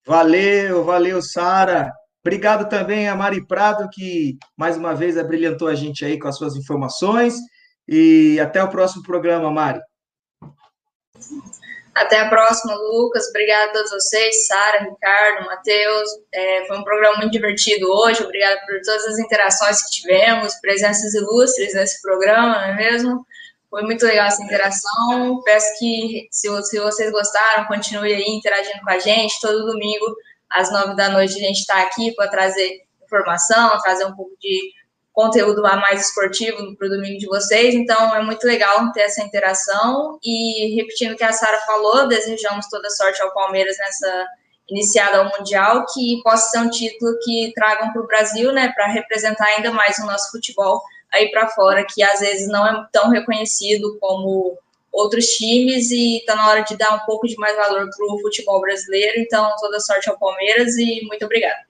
Valeu, 0.07 0.85
valeu, 0.85 1.23
Sara. 1.23 1.93
Obrigado 2.25 2.69
também 2.69 3.09
a 3.09 3.17
Mari 3.17 3.47
Prado, 3.47 3.89
que 3.91 4.37
mais 4.57 4.77
uma 4.77 4.95
vez 4.95 5.17
abrilhantou 5.17 5.69
a 5.69 5.75
gente 5.75 6.05
aí 6.05 6.19
com 6.19 6.29
as 6.29 6.37
suas 6.37 6.55
informações. 6.55 7.35
E 7.89 8.39
até 8.39 8.63
o 8.63 8.69
próximo 8.69 9.03
programa, 9.03 9.51
Mari. 9.51 9.81
Até 11.95 12.21
a 12.21 12.29
próxima, 12.29 12.75
Lucas. 12.75 13.29
Obrigada 13.31 13.71
a 13.71 13.73
todos 13.73 13.91
vocês, 13.91 14.47
Sara, 14.47 14.85
Ricardo, 14.85 15.47
Matheus. 15.47 16.09
É, 16.33 16.65
foi 16.67 16.79
um 16.79 16.85
programa 16.85 17.17
muito 17.19 17.33
divertido 17.33 17.91
hoje. 17.91 18.23
Obrigada 18.23 18.61
por 18.67 18.81
todas 18.85 19.07
as 19.07 19.19
interações 19.19 19.83
que 19.83 19.91
tivemos, 19.91 20.55
presenças 20.61 21.15
ilustres 21.15 21.75
nesse 21.75 22.01
programa, 22.01 22.55
não 22.55 22.65
é 22.65 22.77
mesmo? 22.77 23.27
Foi 23.69 23.83
muito 23.83 24.05
legal 24.05 24.27
essa 24.27 24.43
interação. 24.43 25.43
Peço 25.45 25.79
que, 25.79 26.29
se, 26.31 26.49
se 26.63 26.79
vocês 26.79 27.11
gostaram, 27.11 27.67
continue 27.67 28.15
aí 28.15 28.25
interagindo 28.29 28.81
com 28.83 28.91
a 28.91 28.99
gente 28.99 29.41
todo 29.41 29.67
domingo 29.67 30.15
às 30.51 30.73
nove 30.73 30.97
da 30.97 31.09
noite 31.09 31.35
a 31.35 31.47
gente 31.47 31.61
está 31.61 31.81
aqui 31.83 32.15
para 32.15 32.29
trazer 32.29 32.83
informação, 33.03 33.81
trazer 33.81 34.05
um 34.05 34.15
pouco 34.15 34.33
de 34.41 34.73
conteúdo 35.13 35.67
a 35.67 35.77
mais 35.77 36.07
esportivo 36.07 36.77
para 36.77 36.87
o 36.87 36.91
domingo 36.91 37.19
de 37.19 37.27
vocês. 37.27 37.75
Então 37.75 38.15
é 38.15 38.23
muito 38.23 38.45
legal 38.45 38.91
ter 38.93 39.03
essa 39.03 39.23
interação. 39.23 40.19
E 40.23 40.75
repetindo 40.77 41.13
o 41.13 41.17
que 41.17 41.25
a 41.25 41.33
Sara 41.33 41.59
falou, 41.63 42.09
desejamos 42.09 42.67
toda 42.69 42.91
sorte 42.91 43.21
ao 43.23 43.33
Palmeiras 43.33 43.77
nessa 43.79 44.27
iniciada 44.69 45.19
ao 45.19 45.37
Mundial, 45.37 45.85
que 45.93 46.21
possa 46.23 46.49
ser 46.49 46.59
um 46.59 46.71
título 46.71 47.19
que 47.25 47.53
tragam 47.55 47.93
para 47.93 48.03
o 48.03 48.07
Brasil, 48.07 48.53
né, 48.53 48.73
para 48.73 48.87
representar 48.87 49.45
ainda 49.47 49.73
mais 49.73 49.99
o 49.99 50.07
nosso 50.07 50.31
futebol 50.31 50.81
aí 51.13 51.29
para 51.33 51.49
fora, 51.49 51.85
que 51.85 52.03
às 52.05 52.21
vezes 52.21 52.47
não 52.49 52.65
é 52.65 52.87
tão 52.93 53.11
reconhecido 53.11 53.99
como 54.01 54.57
outros 54.93 55.27
times 55.27 55.91
e 55.91 56.19
está 56.19 56.35
na 56.35 56.49
hora 56.49 56.63
de 56.63 56.77
dar 56.77 56.95
um 56.95 57.07
pouco 57.07 57.27
de 57.27 57.37
mais 57.37 57.57
valor 57.57 57.89
para 57.89 58.15
o 58.15 58.21
futebol 58.21 58.61
brasileiro. 58.61 59.21
Então, 59.21 59.51
toda 59.61 59.81
sorte 59.81 60.09
ao 60.11 60.19
Palmeiras 60.19 60.77
e 60.77 61.01
muito 61.07 61.25
obrigada. 61.25 61.61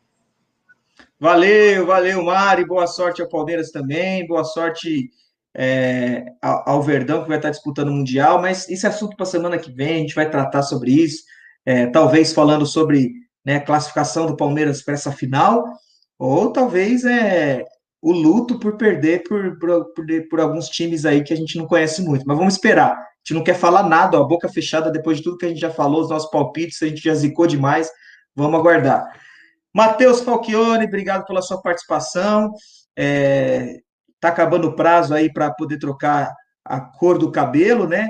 Valeu, 1.18 1.84
valeu, 1.84 2.22
Mari. 2.22 2.64
Boa 2.64 2.86
sorte 2.86 3.20
ao 3.20 3.28
Palmeiras 3.28 3.70
também. 3.70 4.26
Boa 4.26 4.42
sorte 4.42 5.10
é, 5.54 6.24
ao 6.40 6.82
Verdão, 6.82 7.22
que 7.22 7.28
vai 7.28 7.36
estar 7.36 7.50
disputando 7.50 7.88
o 7.88 7.92
Mundial. 7.92 8.40
Mas 8.40 8.68
esse 8.70 8.86
assunto 8.86 9.16
para 9.16 9.24
a 9.24 9.30
semana 9.30 9.58
que 9.58 9.70
vem, 9.70 9.96
a 9.96 9.98
gente 9.98 10.14
vai 10.14 10.30
tratar 10.30 10.62
sobre 10.62 10.92
isso. 10.92 11.22
É, 11.66 11.86
talvez 11.86 12.32
falando 12.32 12.64
sobre 12.64 13.12
né, 13.44 13.60
classificação 13.60 14.26
do 14.26 14.36
Palmeiras 14.36 14.82
para 14.82 14.94
essa 14.94 15.12
final, 15.12 15.64
ou 16.18 16.52
talvez 16.52 17.04
é, 17.04 17.66
o 18.00 18.12
luto 18.12 18.58
por 18.58 18.78
perder 18.78 19.22
por, 19.24 19.58
por, 19.58 19.92
por, 19.92 20.06
por, 20.30 20.40
alguns 20.40 20.68
times 20.68 21.04
aí 21.04 21.22
que 21.22 21.34
a 21.34 21.36
gente 21.36 21.58
não 21.58 21.66
conhece 21.66 22.02
muito. 22.02 22.24
Mas 22.26 22.36
vamos 22.36 22.54
esperar 22.54 23.09
gente 23.24 23.34
não 23.34 23.44
quer 23.44 23.54
falar 23.54 23.82
nada, 23.82 24.18
a 24.18 24.24
boca 24.24 24.48
fechada, 24.48 24.90
depois 24.90 25.18
de 25.18 25.24
tudo 25.24 25.38
que 25.38 25.46
a 25.46 25.48
gente 25.48 25.60
já 25.60 25.70
falou, 25.70 26.00
os 26.00 26.10
nossos 26.10 26.30
palpites, 26.30 26.82
a 26.82 26.86
gente 26.86 27.02
já 27.02 27.14
zicou 27.14 27.46
demais. 27.46 27.88
Vamos 28.34 28.58
aguardar. 28.58 29.04
Matheus 29.72 30.20
Falchione, 30.20 30.86
obrigado 30.86 31.24
pela 31.24 31.42
sua 31.42 31.60
participação. 31.60 32.52
É, 32.96 33.76
tá 34.18 34.28
acabando 34.28 34.68
o 34.68 34.76
prazo 34.76 35.14
aí 35.14 35.32
para 35.32 35.52
poder 35.52 35.78
trocar 35.78 36.32
a 36.64 36.80
cor 36.80 37.18
do 37.18 37.30
cabelo, 37.30 37.86
né? 37.86 38.08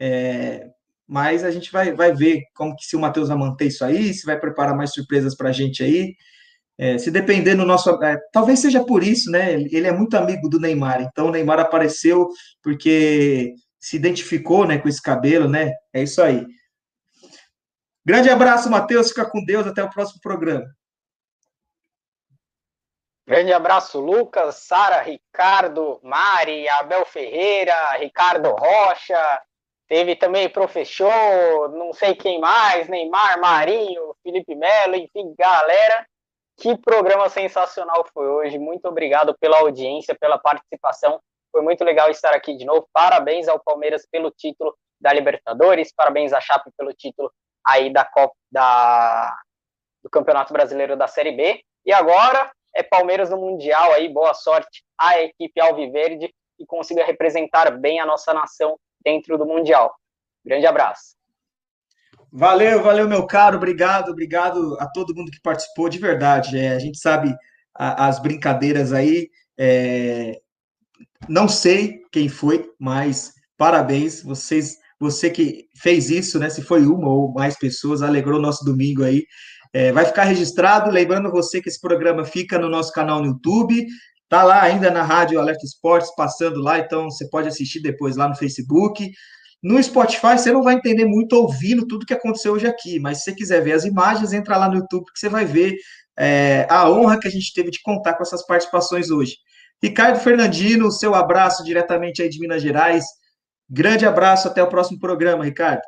É, 0.00 0.66
mas 1.06 1.44
a 1.44 1.50
gente 1.50 1.70
vai, 1.70 1.92
vai 1.92 2.12
ver 2.12 2.42
como 2.54 2.74
que 2.74 2.84
se 2.84 2.96
o 2.96 3.00
Matheus 3.00 3.28
vai 3.28 3.36
manter 3.36 3.66
isso 3.66 3.84
aí, 3.84 4.12
se 4.12 4.26
vai 4.26 4.38
preparar 4.38 4.76
mais 4.76 4.92
surpresas 4.92 5.36
para 5.36 5.50
a 5.50 5.52
gente 5.52 5.82
aí. 5.82 6.14
É, 6.78 6.98
se 6.98 7.10
depender 7.10 7.54
do 7.54 7.64
nosso. 7.64 7.90
É, 8.02 8.18
talvez 8.32 8.58
seja 8.58 8.84
por 8.84 9.02
isso, 9.02 9.30
né? 9.30 9.54
Ele 9.54 9.86
é 9.86 9.92
muito 9.92 10.14
amigo 10.16 10.48
do 10.48 10.60
Neymar, 10.60 11.00
então 11.00 11.28
o 11.28 11.30
Neymar 11.30 11.58
apareceu 11.58 12.28
porque 12.62 13.54
se 13.78 13.96
identificou 13.96 14.66
né, 14.66 14.78
com 14.78 14.88
esse 14.88 15.00
cabelo, 15.00 15.48
né? 15.48 15.72
É 15.92 16.02
isso 16.02 16.22
aí. 16.22 16.46
Grande 18.04 18.30
abraço, 18.30 18.70
Matheus. 18.70 19.08
Fica 19.08 19.28
com 19.28 19.44
Deus. 19.44 19.66
Até 19.66 19.82
o 19.82 19.90
próximo 19.90 20.20
programa. 20.20 20.66
Grande 23.26 23.52
abraço, 23.52 23.98
Lucas, 23.98 24.54
Sara, 24.54 25.02
Ricardo, 25.02 25.98
Mari, 26.00 26.68
Abel 26.68 27.04
Ferreira, 27.04 27.74
Ricardo 27.96 28.50
Rocha. 28.50 29.42
Teve 29.88 30.14
também 30.14 30.48
professor, 30.48 31.68
não 31.72 31.92
sei 31.92 32.14
quem 32.14 32.40
mais, 32.40 32.88
Neymar, 32.88 33.40
Marinho, 33.40 34.14
Felipe 34.22 34.54
Melo, 34.54 34.94
enfim, 34.94 35.34
galera. 35.36 36.06
Que 36.56 36.78
programa 36.78 37.28
sensacional 37.28 38.06
foi 38.14 38.28
hoje. 38.28 38.58
Muito 38.60 38.86
obrigado 38.86 39.36
pela 39.38 39.58
audiência, 39.58 40.14
pela 40.14 40.38
participação. 40.38 41.20
Foi 41.56 41.62
muito 41.62 41.82
legal 41.82 42.10
estar 42.10 42.34
aqui 42.34 42.54
de 42.54 42.66
novo. 42.66 42.86
Parabéns 42.92 43.48
ao 43.48 43.58
Palmeiras 43.58 44.06
pelo 44.12 44.30
título 44.30 44.76
da 45.00 45.10
Libertadores, 45.10 45.90
parabéns 45.90 46.34
à 46.34 46.38
Chape 46.38 46.70
pelo 46.76 46.92
título 46.92 47.32
aí 47.66 47.90
da 47.90 48.04
Copa 48.04 48.34
da 48.52 49.34
do 50.04 50.10
Campeonato 50.10 50.52
Brasileiro 50.52 50.98
da 50.98 51.08
Série 51.08 51.32
B. 51.32 51.62
E 51.86 51.94
agora 51.94 52.52
é 52.74 52.82
Palmeiras 52.82 53.30
no 53.30 53.38
Mundial 53.38 53.90
aí, 53.92 54.06
boa 54.06 54.34
sorte 54.34 54.84
à 55.00 55.18
equipe 55.22 55.58
Alviverde 55.58 56.30
e 56.58 56.66
consiga 56.66 57.02
representar 57.06 57.70
bem 57.70 58.00
a 58.00 58.04
nossa 58.04 58.34
nação 58.34 58.78
dentro 59.02 59.38
do 59.38 59.46
Mundial. 59.46 59.94
Grande 60.44 60.66
abraço. 60.66 61.16
Valeu, 62.30 62.82
valeu, 62.82 63.08
meu 63.08 63.26
caro, 63.26 63.56
obrigado, 63.56 64.10
obrigado 64.10 64.76
a 64.78 64.86
todo 64.86 65.14
mundo 65.14 65.30
que 65.30 65.40
participou, 65.40 65.88
de 65.88 65.98
verdade. 65.98 66.58
É, 66.58 66.72
a 66.72 66.78
gente 66.78 66.98
sabe 66.98 67.34
a, 67.74 68.08
as 68.08 68.18
brincadeiras 68.18 68.92
aí, 68.92 69.30
é, 69.58 70.38
não 71.28 71.48
sei 71.48 72.00
quem 72.12 72.28
foi, 72.28 72.68
mas 72.78 73.32
parabéns, 73.56 74.22
vocês, 74.22 74.76
você 74.98 75.30
que 75.30 75.66
fez 75.76 76.10
isso, 76.10 76.38
né? 76.38 76.48
Se 76.48 76.62
foi 76.62 76.86
uma 76.86 77.08
ou 77.08 77.32
mais 77.32 77.58
pessoas, 77.58 78.02
alegrou 78.02 78.40
nosso 78.40 78.64
domingo 78.64 79.02
aí. 79.02 79.24
É, 79.72 79.92
vai 79.92 80.04
ficar 80.04 80.24
registrado, 80.24 80.90
lembrando 80.90 81.30
você 81.30 81.60
que 81.60 81.68
esse 81.68 81.80
programa 81.80 82.24
fica 82.24 82.58
no 82.58 82.68
nosso 82.68 82.92
canal 82.92 83.20
no 83.20 83.26
YouTube, 83.26 83.86
tá 84.28 84.42
lá 84.42 84.62
ainda 84.62 84.90
na 84.90 85.02
Rádio 85.02 85.38
Alerta 85.38 85.64
Esportes, 85.64 86.14
passando 86.14 86.60
lá, 86.60 86.78
então 86.78 87.10
você 87.10 87.28
pode 87.28 87.48
assistir 87.48 87.80
depois 87.80 88.16
lá 88.16 88.28
no 88.28 88.36
Facebook. 88.36 89.10
No 89.62 89.82
Spotify 89.82 90.38
você 90.38 90.52
não 90.52 90.62
vai 90.62 90.74
entender 90.74 91.04
muito 91.04 91.34
ouvindo 91.34 91.86
tudo 91.86 92.06
que 92.06 92.14
aconteceu 92.14 92.52
hoje 92.52 92.66
aqui, 92.66 92.98
mas 93.00 93.18
se 93.18 93.24
você 93.24 93.34
quiser 93.34 93.62
ver 93.62 93.72
as 93.72 93.84
imagens, 93.84 94.32
entra 94.32 94.56
lá 94.56 94.68
no 94.68 94.76
YouTube 94.76 95.06
que 95.12 95.18
você 95.18 95.28
vai 95.28 95.44
ver 95.44 95.76
é, 96.18 96.66
a 96.70 96.88
honra 96.88 97.18
que 97.18 97.28
a 97.28 97.30
gente 97.30 97.52
teve 97.52 97.70
de 97.70 97.82
contar 97.82 98.14
com 98.14 98.22
essas 98.22 98.46
participações 98.46 99.10
hoje. 99.10 99.36
Ricardo 99.82 100.18
Fernandino, 100.20 100.90
seu 100.90 101.14
abraço 101.14 101.62
diretamente 101.62 102.22
aí 102.22 102.28
de 102.28 102.40
Minas 102.40 102.62
Gerais. 102.62 103.04
Grande 103.68 104.06
abraço, 104.06 104.48
até 104.48 104.62
o 104.62 104.68
próximo 104.68 104.98
programa, 104.98 105.44
Ricardo. 105.44 105.82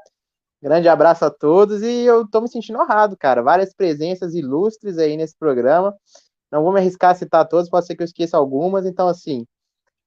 Grande 0.60 0.88
abraço 0.88 1.24
a 1.24 1.30
todos 1.30 1.82
e 1.82 2.04
eu 2.04 2.28
tô 2.28 2.40
me 2.40 2.48
sentindo 2.48 2.80
honrado, 2.80 3.16
cara. 3.16 3.42
Várias 3.42 3.72
presenças 3.72 4.34
ilustres 4.34 4.98
aí 4.98 5.16
nesse 5.16 5.36
programa. 5.38 5.94
Não 6.50 6.62
vou 6.62 6.72
me 6.72 6.80
arriscar 6.80 7.12
a 7.12 7.14
citar 7.14 7.46
todos, 7.46 7.70
pode 7.70 7.86
ser 7.86 7.94
que 7.94 8.02
eu 8.02 8.06
esqueça 8.06 8.36
algumas. 8.36 8.84
Então, 8.84 9.06
assim, 9.06 9.46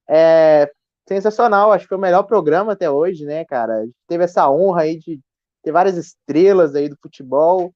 é 0.09 0.69
sensacional. 1.07 1.71
Acho 1.71 1.85
que 1.85 1.89
foi 1.89 1.97
o 1.97 2.01
melhor 2.01 2.23
programa 2.23 2.73
até 2.73 2.89
hoje, 2.89 3.25
né, 3.25 3.45
cara? 3.45 3.87
Teve 4.07 4.25
essa 4.25 4.49
honra 4.49 4.81
aí 4.81 4.97
de 4.97 5.19
ter 5.63 5.71
várias 5.71 5.95
estrelas 5.97 6.75
aí 6.75 6.89
do 6.89 6.97
futebol 7.01 7.73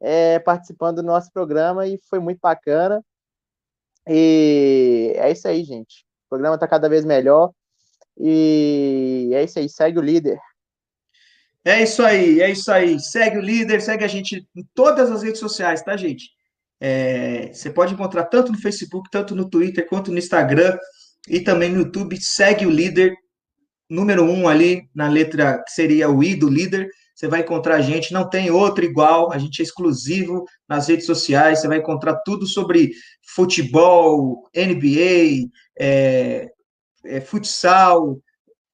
é, 0.00 0.38
participando 0.38 0.96
do 0.96 1.02
nosso 1.02 1.30
programa 1.32 1.86
e 1.86 1.98
foi 2.08 2.18
muito 2.18 2.40
bacana. 2.40 3.02
E 4.08 5.12
é 5.16 5.30
isso 5.30 5.46
aí, 5.46 5.62
gente. 5.64 6.04
O 6.26 6.30
programa 6.30 6.54
está 6.54 6.66
cada 6.66 6.88
vez 6.88 7.04
melhor. 7.04 7.52
E 8.18 9.30
é 9.32 9.44
isso 9.44 9.58
aí, 9.58 9.68
segue 9.68 9.98
o 9.98 10.02
líder. 10.02 10.38
É 11.64 11.82
isso 11.82 12.02
aí, 12.02 12.40
é 12.40 12.50
isso 12.50 12.70
aí. 12.72 12.98
Segue 12.98 13.38
o 13.38 13.42
líder, 13.42 13.80
segue 13.80 14.04
a 14.04 14.08
gente 14.08 14.46
em 14.56 14.64
todas 14.74 15.10
as 15.10 15.22
redes 15.22 15.40
sociais, 15.40 15.82
tá, 15.82 15.96
gente? 15.96 16.30
É, 16.80 17.52
você 17.52 17.70
pode 17.70 17.94
encontrar 17.94 18.24
tanto 18.24 18.52
no 18.52 18.58
Facebook, 18.58 19.08
tanto 19.10 19.34
no 19.34 19.48
Twitter, 19.48 19.86
quanto 19.86 20.10
no 20.10 20.18
Instagram 20.18 20.78
e 21.28 21.40
também 21.40 21.70
no 21.70 21.80
YouTube. 21.80 22.16
Segue 22.20 22.66
o 22.66 22.70
líder, 22.70 23.14
número 23.88 24.24
um 24.24 24.48
ali 24.48 24.88
na 24.94 25.08
letra 25.08 25.62
que 25.62 25.72
seria 25.72 26.08
o 26.08 26.22
I 26.22 26.34
do 26.34 26.48
líder. 26.48 26.88
Você 27.18 27.26
vai 27.26 27.40
encontrar 27.40 27.74
a 27.74 27.80
gente, 27.80 28.12
não 28.12 28.30
tem 28.30 28.48
outro 28.48 28.84
igual, 28.84 29.32
a 29.32 29.38
gente 29.38 29.60
é 29.60 29.64
exclusivo 29.64 30.44
nas 30.68 30.86
redes 30.86 31.04
sociais. 31.04 31.60
Você 31.60 31.66
vai 31.66 31.78
encontrar 31.78 32.14
tudo 32.24 32.46
sobre 32.46 32.92
futebol, 33.34 34.48
NBA, 34.54 35.48
é, 35.80 36.46
é, 37.04 37.20
futsal, 37.20 38.20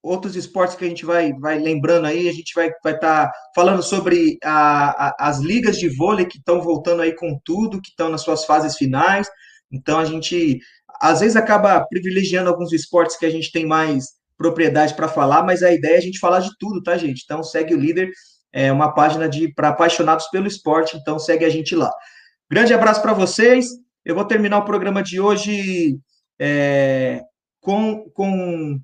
outros 0.03 0.37
esportes 0.37 0.77
que 0.77 0.85
a 0.85 0.89
gente 0.89 1.07
vai, 1.07 1.33
vai 1.33 1.59
lembrando 1.59 2.05
aí, 2.05 2.29
a 2.29 2.33
gente 2.33 2.53
vai 2.55 2.66
estar 2.66 2.81
vai 2.85 2.99
tá 2.99 3.33
falando 3.55 3.83
sobre 3.83 4.37
a, 4.45 5.09
a, 5.09 5.16
as 5.21 5.39
ligas 5.39 5.79
de 5.79 5.89
vôlei 5.89 6.27
que 6.27 6.37
estão 6.37 6.61
voltando 6.61 7.01
aí 7.01 7.15
com 7.15 7.41
tudo, 7.43 7.81
que 7.81 7.89
estão 7.89 8.11
nas 8.11 8.21
suas 8.21 8.45
fases 8.45 8.77
finais. 8.77 9.27
Então 9.73 9.99
a 9.99 10.05
gente 10.05 10.59
às 11.01 11.21
vezes 11.21 11.35
acaba 11.35 11.81
privilegiando 11.89 12.51
alguns 12.51 12.75
esportes 12.75 13.16
que 13.16 13.25
a 13.25 13.31
gente 13.31 13.51
tem 13.51 13.65
mais 13.65 14.05
propriedade 14.37 14.93
para 14.93 15.09
falar, 15.09 15.43
mas 15.43 15.62
a 15.62 15.73
ideia 15.73 15.95
é 15.95 15.99
a 15.99 16.03
gente 16.03 16.19
falar 16.19 16.41
de 16.41 16.51
tudo, 16.59 16.83
tá, 16.83 16.99
gente? 16.99 17.23
Então 17.25 17.43
segue 17.43 17.75
o 17.75 17.81
líder, 17.81 18.11
é 18.55 18.71
uma 18.71 18.95
página 18.95 19.29
de 19.29 19.53
para 19.53 19.71
apaixonados 19.71 20.29
pelo 20.29 20.47
esporte, 20.47 20.97
então 20.97 21.19
segue 21.19 21.45
a 21.45 21.51
gente 21.51 21.75
lá. 21.75 21.91
Grande 22.49 22.73
abraço 22.73 23.03
para 23.03 23.13
vocês. 23.13 23.67
Eu 24.05 24.15
vou 24.15 24.25
terminar 24.25 24.59
o 24.59 24.65
programa 24.65 25.03
de 25.03 25.21
hoje 25.21 25.99
é, 26.39 27.21
com, 27.61 28.09
com 28.15 28.79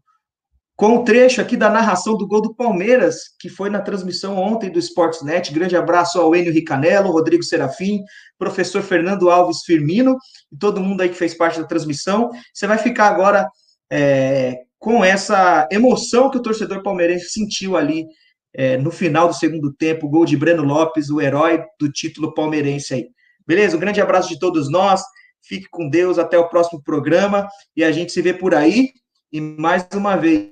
com 0.80 0.96
o 0.96 1.04
trecho 1.04 1.42
aqui 1.42 1.58
da 1.58 1.68
narração 1.68 2.16
do 2.16 2.26
gol 2.26 2.40
do 2.40 2.54
Palmeiras, 2.54 3.16
que 3.38 3.50
foi 3.50 3.68
na 3.68 3.82
transmissão 3.82 4.38
ontem 4.38 4.72
do 4.72 4.78
Sportsnet. 4.78 5.52
Grande 5.52 5.76
abraço 5.76 6.18
ao 6.18 6.34
Enio 6.34 6.50
Ricanello, 6.50 7.12
Rodrigo 7.12 7.42
Serafim, 7.42 8.00
professor 8.38 8.80
Fernando 8.82 9.28
Alves 9.28 9.62
Firmino 9.66 10.16
e 10.50 10.56
todo 10.56 10.80
mundo 10.80 11.02
aí 11.02 11.10
que 11.10 11.14
fez 11.14 11.34
parte 11.34 11.60
da 11.60 11.66
transmissão. 11.66 12.30
Você 12.54 12.66
vai 12.66 12.78
ficar 12.78 13.08
agora 13.08 13.46
é, 13.92 14.56
com 14.78 15.04
essa 15.04 15.68
emoção 15.70 16.30
que 16.30 16.38
o 16.38 16.42
torcedor 16.42 16.82
palmeirense 16.82 17.28
sentiu 17.28 17.76
ali 17.76 18.06
é, 18.52 18.76
no 18.76 18.90
final 18.90 19.28
do 19.28 19.34
segundo 19.34 19.72
tempo, 19.72 20.08
gol 20.08 20.24
de 20.24 20.36
Breno 20.36 20.64
Lopes, 20.64 21.10
o 21.10 21.20
herói 21.20 21.62
do 21.78 21.90
título 21.90 22.34
palmeirense 22.34 22.94
aí. 22.94 23.08
Beleza? 23.46 23.76
Um 23.76 23.80
grande 23.80 24.00
abraço 24.00 24.28
de 24.28 24.38
todos 24.38 24.70
nós. 24.70 25.02
Fique 25.42 25.68
com 25.70 25.88
Deus, 25.88 26.18
até 26.18 26.38
o 26.38 26.48
próximo 26.48 26.82
programa 26.82 27.48
e 27.76 27.82
a 27.82 27.90
gente 27.90 28.12
se 28.12 28.20
vê 28.20 28.34
por 28.34 28.54
aí. 28.54 28.90
E 29.32 29.40
mais 29.40 29.86
uma 29.94 30.16
vez, 30.16 30.50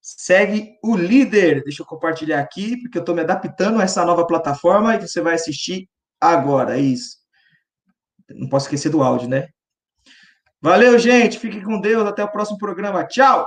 segue 0.00 0.74
o 0.82 0.96
líder. 0.96 1.62
Deixa 1.62 1.82
eu 1.82 1.86
compartilhar 1.86 2.40
aqui, 2.40 2.76
porque 2.80 2.98
eu 2.98 3.00
estou 3.00 3.14
me 3.14 3.22
adaptando 3.22 3.80
a 3.80 3.84
essa 3.84 4.04
nova 4.04 4.26
plataforma 4.26 4.94
e 4.94 5.00
você 5.00 5.20
vai 5.20 5.34
assistir 5.34 5.88
agora. 6.20 6.78
É 6.78 6.80
isso. 6.80 7.16
Não 8.30 8.48
posso 8.48 8.66
esquecer 8.66 8.90
do 8.90 9.02
áudio, 9.02 9.28
né? 9.28 9.48
Valeu, 10.60 10.98
gente. 10.98 11.38
Fique 11.38 11.62
com 11.62 11.80
Deus. 11.80 12.06
Até 12.06 12.24
o 12.24 12.30
próximo 12.30 12.58
programa. 12.58 13.06
Tchau. 13.06 13.46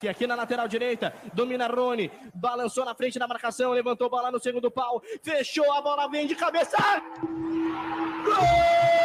E 0.00 0.08
aqui 0.08 0.28
na 0.28 0.36
lateral 0.36 0.68
direita, 0.68 1.12
domina 1.34 1.66
Rony, 1.66 2.08
balançou 2.32 2.84
na 2.84 2.94
frente 2.94 3.18
da 3.18 3.26
marcação, 3.26 3.72
levantou 3.72 4.08
bola 4.08 4.30
no 4.30 4.38
segundo 4.38 4.70
pau, 4.70 5.02
fechou 5.24 5.72
a 5.72 5.82
bola, 5.82 6.08
vem 6.08 6.24
de 6.24 6.36
cabeça. 6.36 6.76
Gol! 8.24 8.97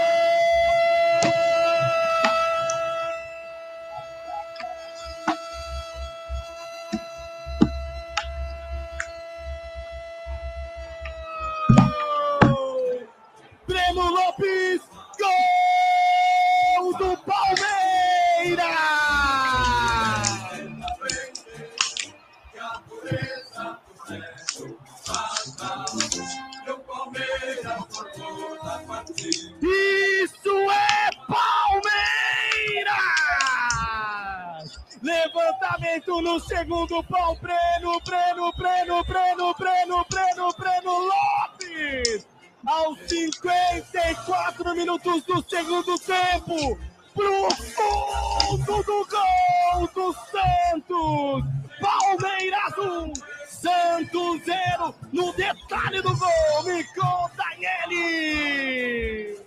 Levantamento 36.14 36.22
no 36.22 36.40
segundo 36.40 37.04
pau, 37.04 37.36
Breno, 37.38 38.00
Breno, 38.02 38.52
Breno, 38.54 39.04
Breno, 39.04 39.54
Breno, 39.56 40.06
Breno, 40.10 40.54
Breno 40.58 40.92
Lopes! 41.00 42.28
aos 42.66 42.98
54 43.08 44.76
minutos 44.76 45.24
do 45.24 45.44
segundo 45.50 45.98
tempo, 46.00 46.78
pro 47.14 47.50
fundo 47.52 48.84
do 48.84 49.08
gol 49.08 49.90
do 49.94 50.16
Santos. 50.32 51.44
Palmeiras 51.82 52.78
1, 52.78 53.14
Santos 53.48 54.42
0, 54.46 54.96
no 55.12 55.34
detalhe 55.34 56.02
do 56.02 56.16
gol, 56.16 56.64
me 56.64 56.84
conta 56.96 57.44
ele! 57.90 59.43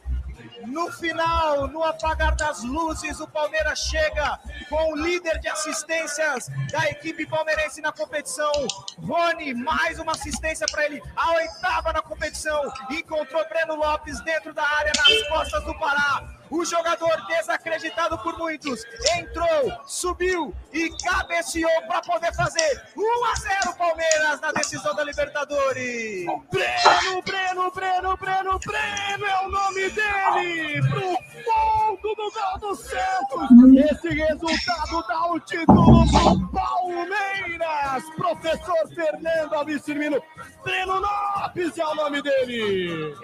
No 0.66 0.90
final, 0.90 1.68
no 1.68 1.82
apagar 1.84 2.34
das 2.34 2.62
luzes, 2.64 3.20
o 3.20 3.28
Palmeiras 3.28 3.78
chega 3.78 4.38
com 4.68 4.92
o 4.92 4.96
líder 4.96 5.38
de 5.38 5.48
assistências 5.48 6.48
da 6.72 6.90
equipe 6.90 7.24
palmeirense 7.24 7.80
na 7.80 7.92
competição. 7.92 8.50
Rony, 8.98 9.54
mais 9.54 10.00
uma 10.00 10.12
assistência 10.12 10.66
para 10.70 10.86
ele, 10.86 11.00
a 11.14 11.32
oitava 11.34 11.92
na 11.92 12.02
competição. 12.02 12.60
Encontrou 12.90 13.48
Breno 13.48 13.76
Lopes 13.76 14.20
dentro 14.22 14.52
da 14.52 14.62
área, 14.62 14.92
nas 14.96 15.28
costas 15.28 15.64
do 15.64 15.78
Pará. 15.78 16.35
O 16.50 16.64
jogador 16.64 17.26
desacreditado 17.26 18.18
por 18.18 18.38
muitos 18.38 18.84
entrou, 19.16 19.72
subiu 19.86 20.54
e 20.72 20.88
cabeceou 21.04 21.82
para 21.88 22.00
poder 22.02 22.34
fazer 22.34 22.82
1 22.96 23.24
a 23.24 23.34
0 23.34 23.76
Palmeiras 23.76 24.40
na 24.40 24.52
decisão 24.52 24.94
da 24.94 25.02
Libertadores. 25.04 26.24
Breno, 26.50 27.22
Breno, 27.22 27.70
Breno, 27.72 28.16
Breno, 28.16 28.58
Breno 28.60 29.26
é 29.26 29.46
o 29.46 29.48
nome 29.48 29.90
dele. 29.90 30.82
Pro 30.88 31.16
fundo 31.42 32.14
do 32.14 32.30
gol 32.30 32.58
do 32.60 32.76
Santos. 32.76 33.90
Esse 33.90 34.08
resultado 34.08 35.06
dá 35.08 35.32
o 35.32 35.40
título 35.40 36.04
pro 36.10 36.48
Palmeiras. 36.52 38.04
Professor 38.16 38.88
Fernando 38.94 39.54
Alves. 39.54 39.82
Breno 39.86 41.00
Lopes 41.00 41.78
é 41.78 41.86
o 41.86 41.94
nome 41.94 42.22
dele. 42.22 43.14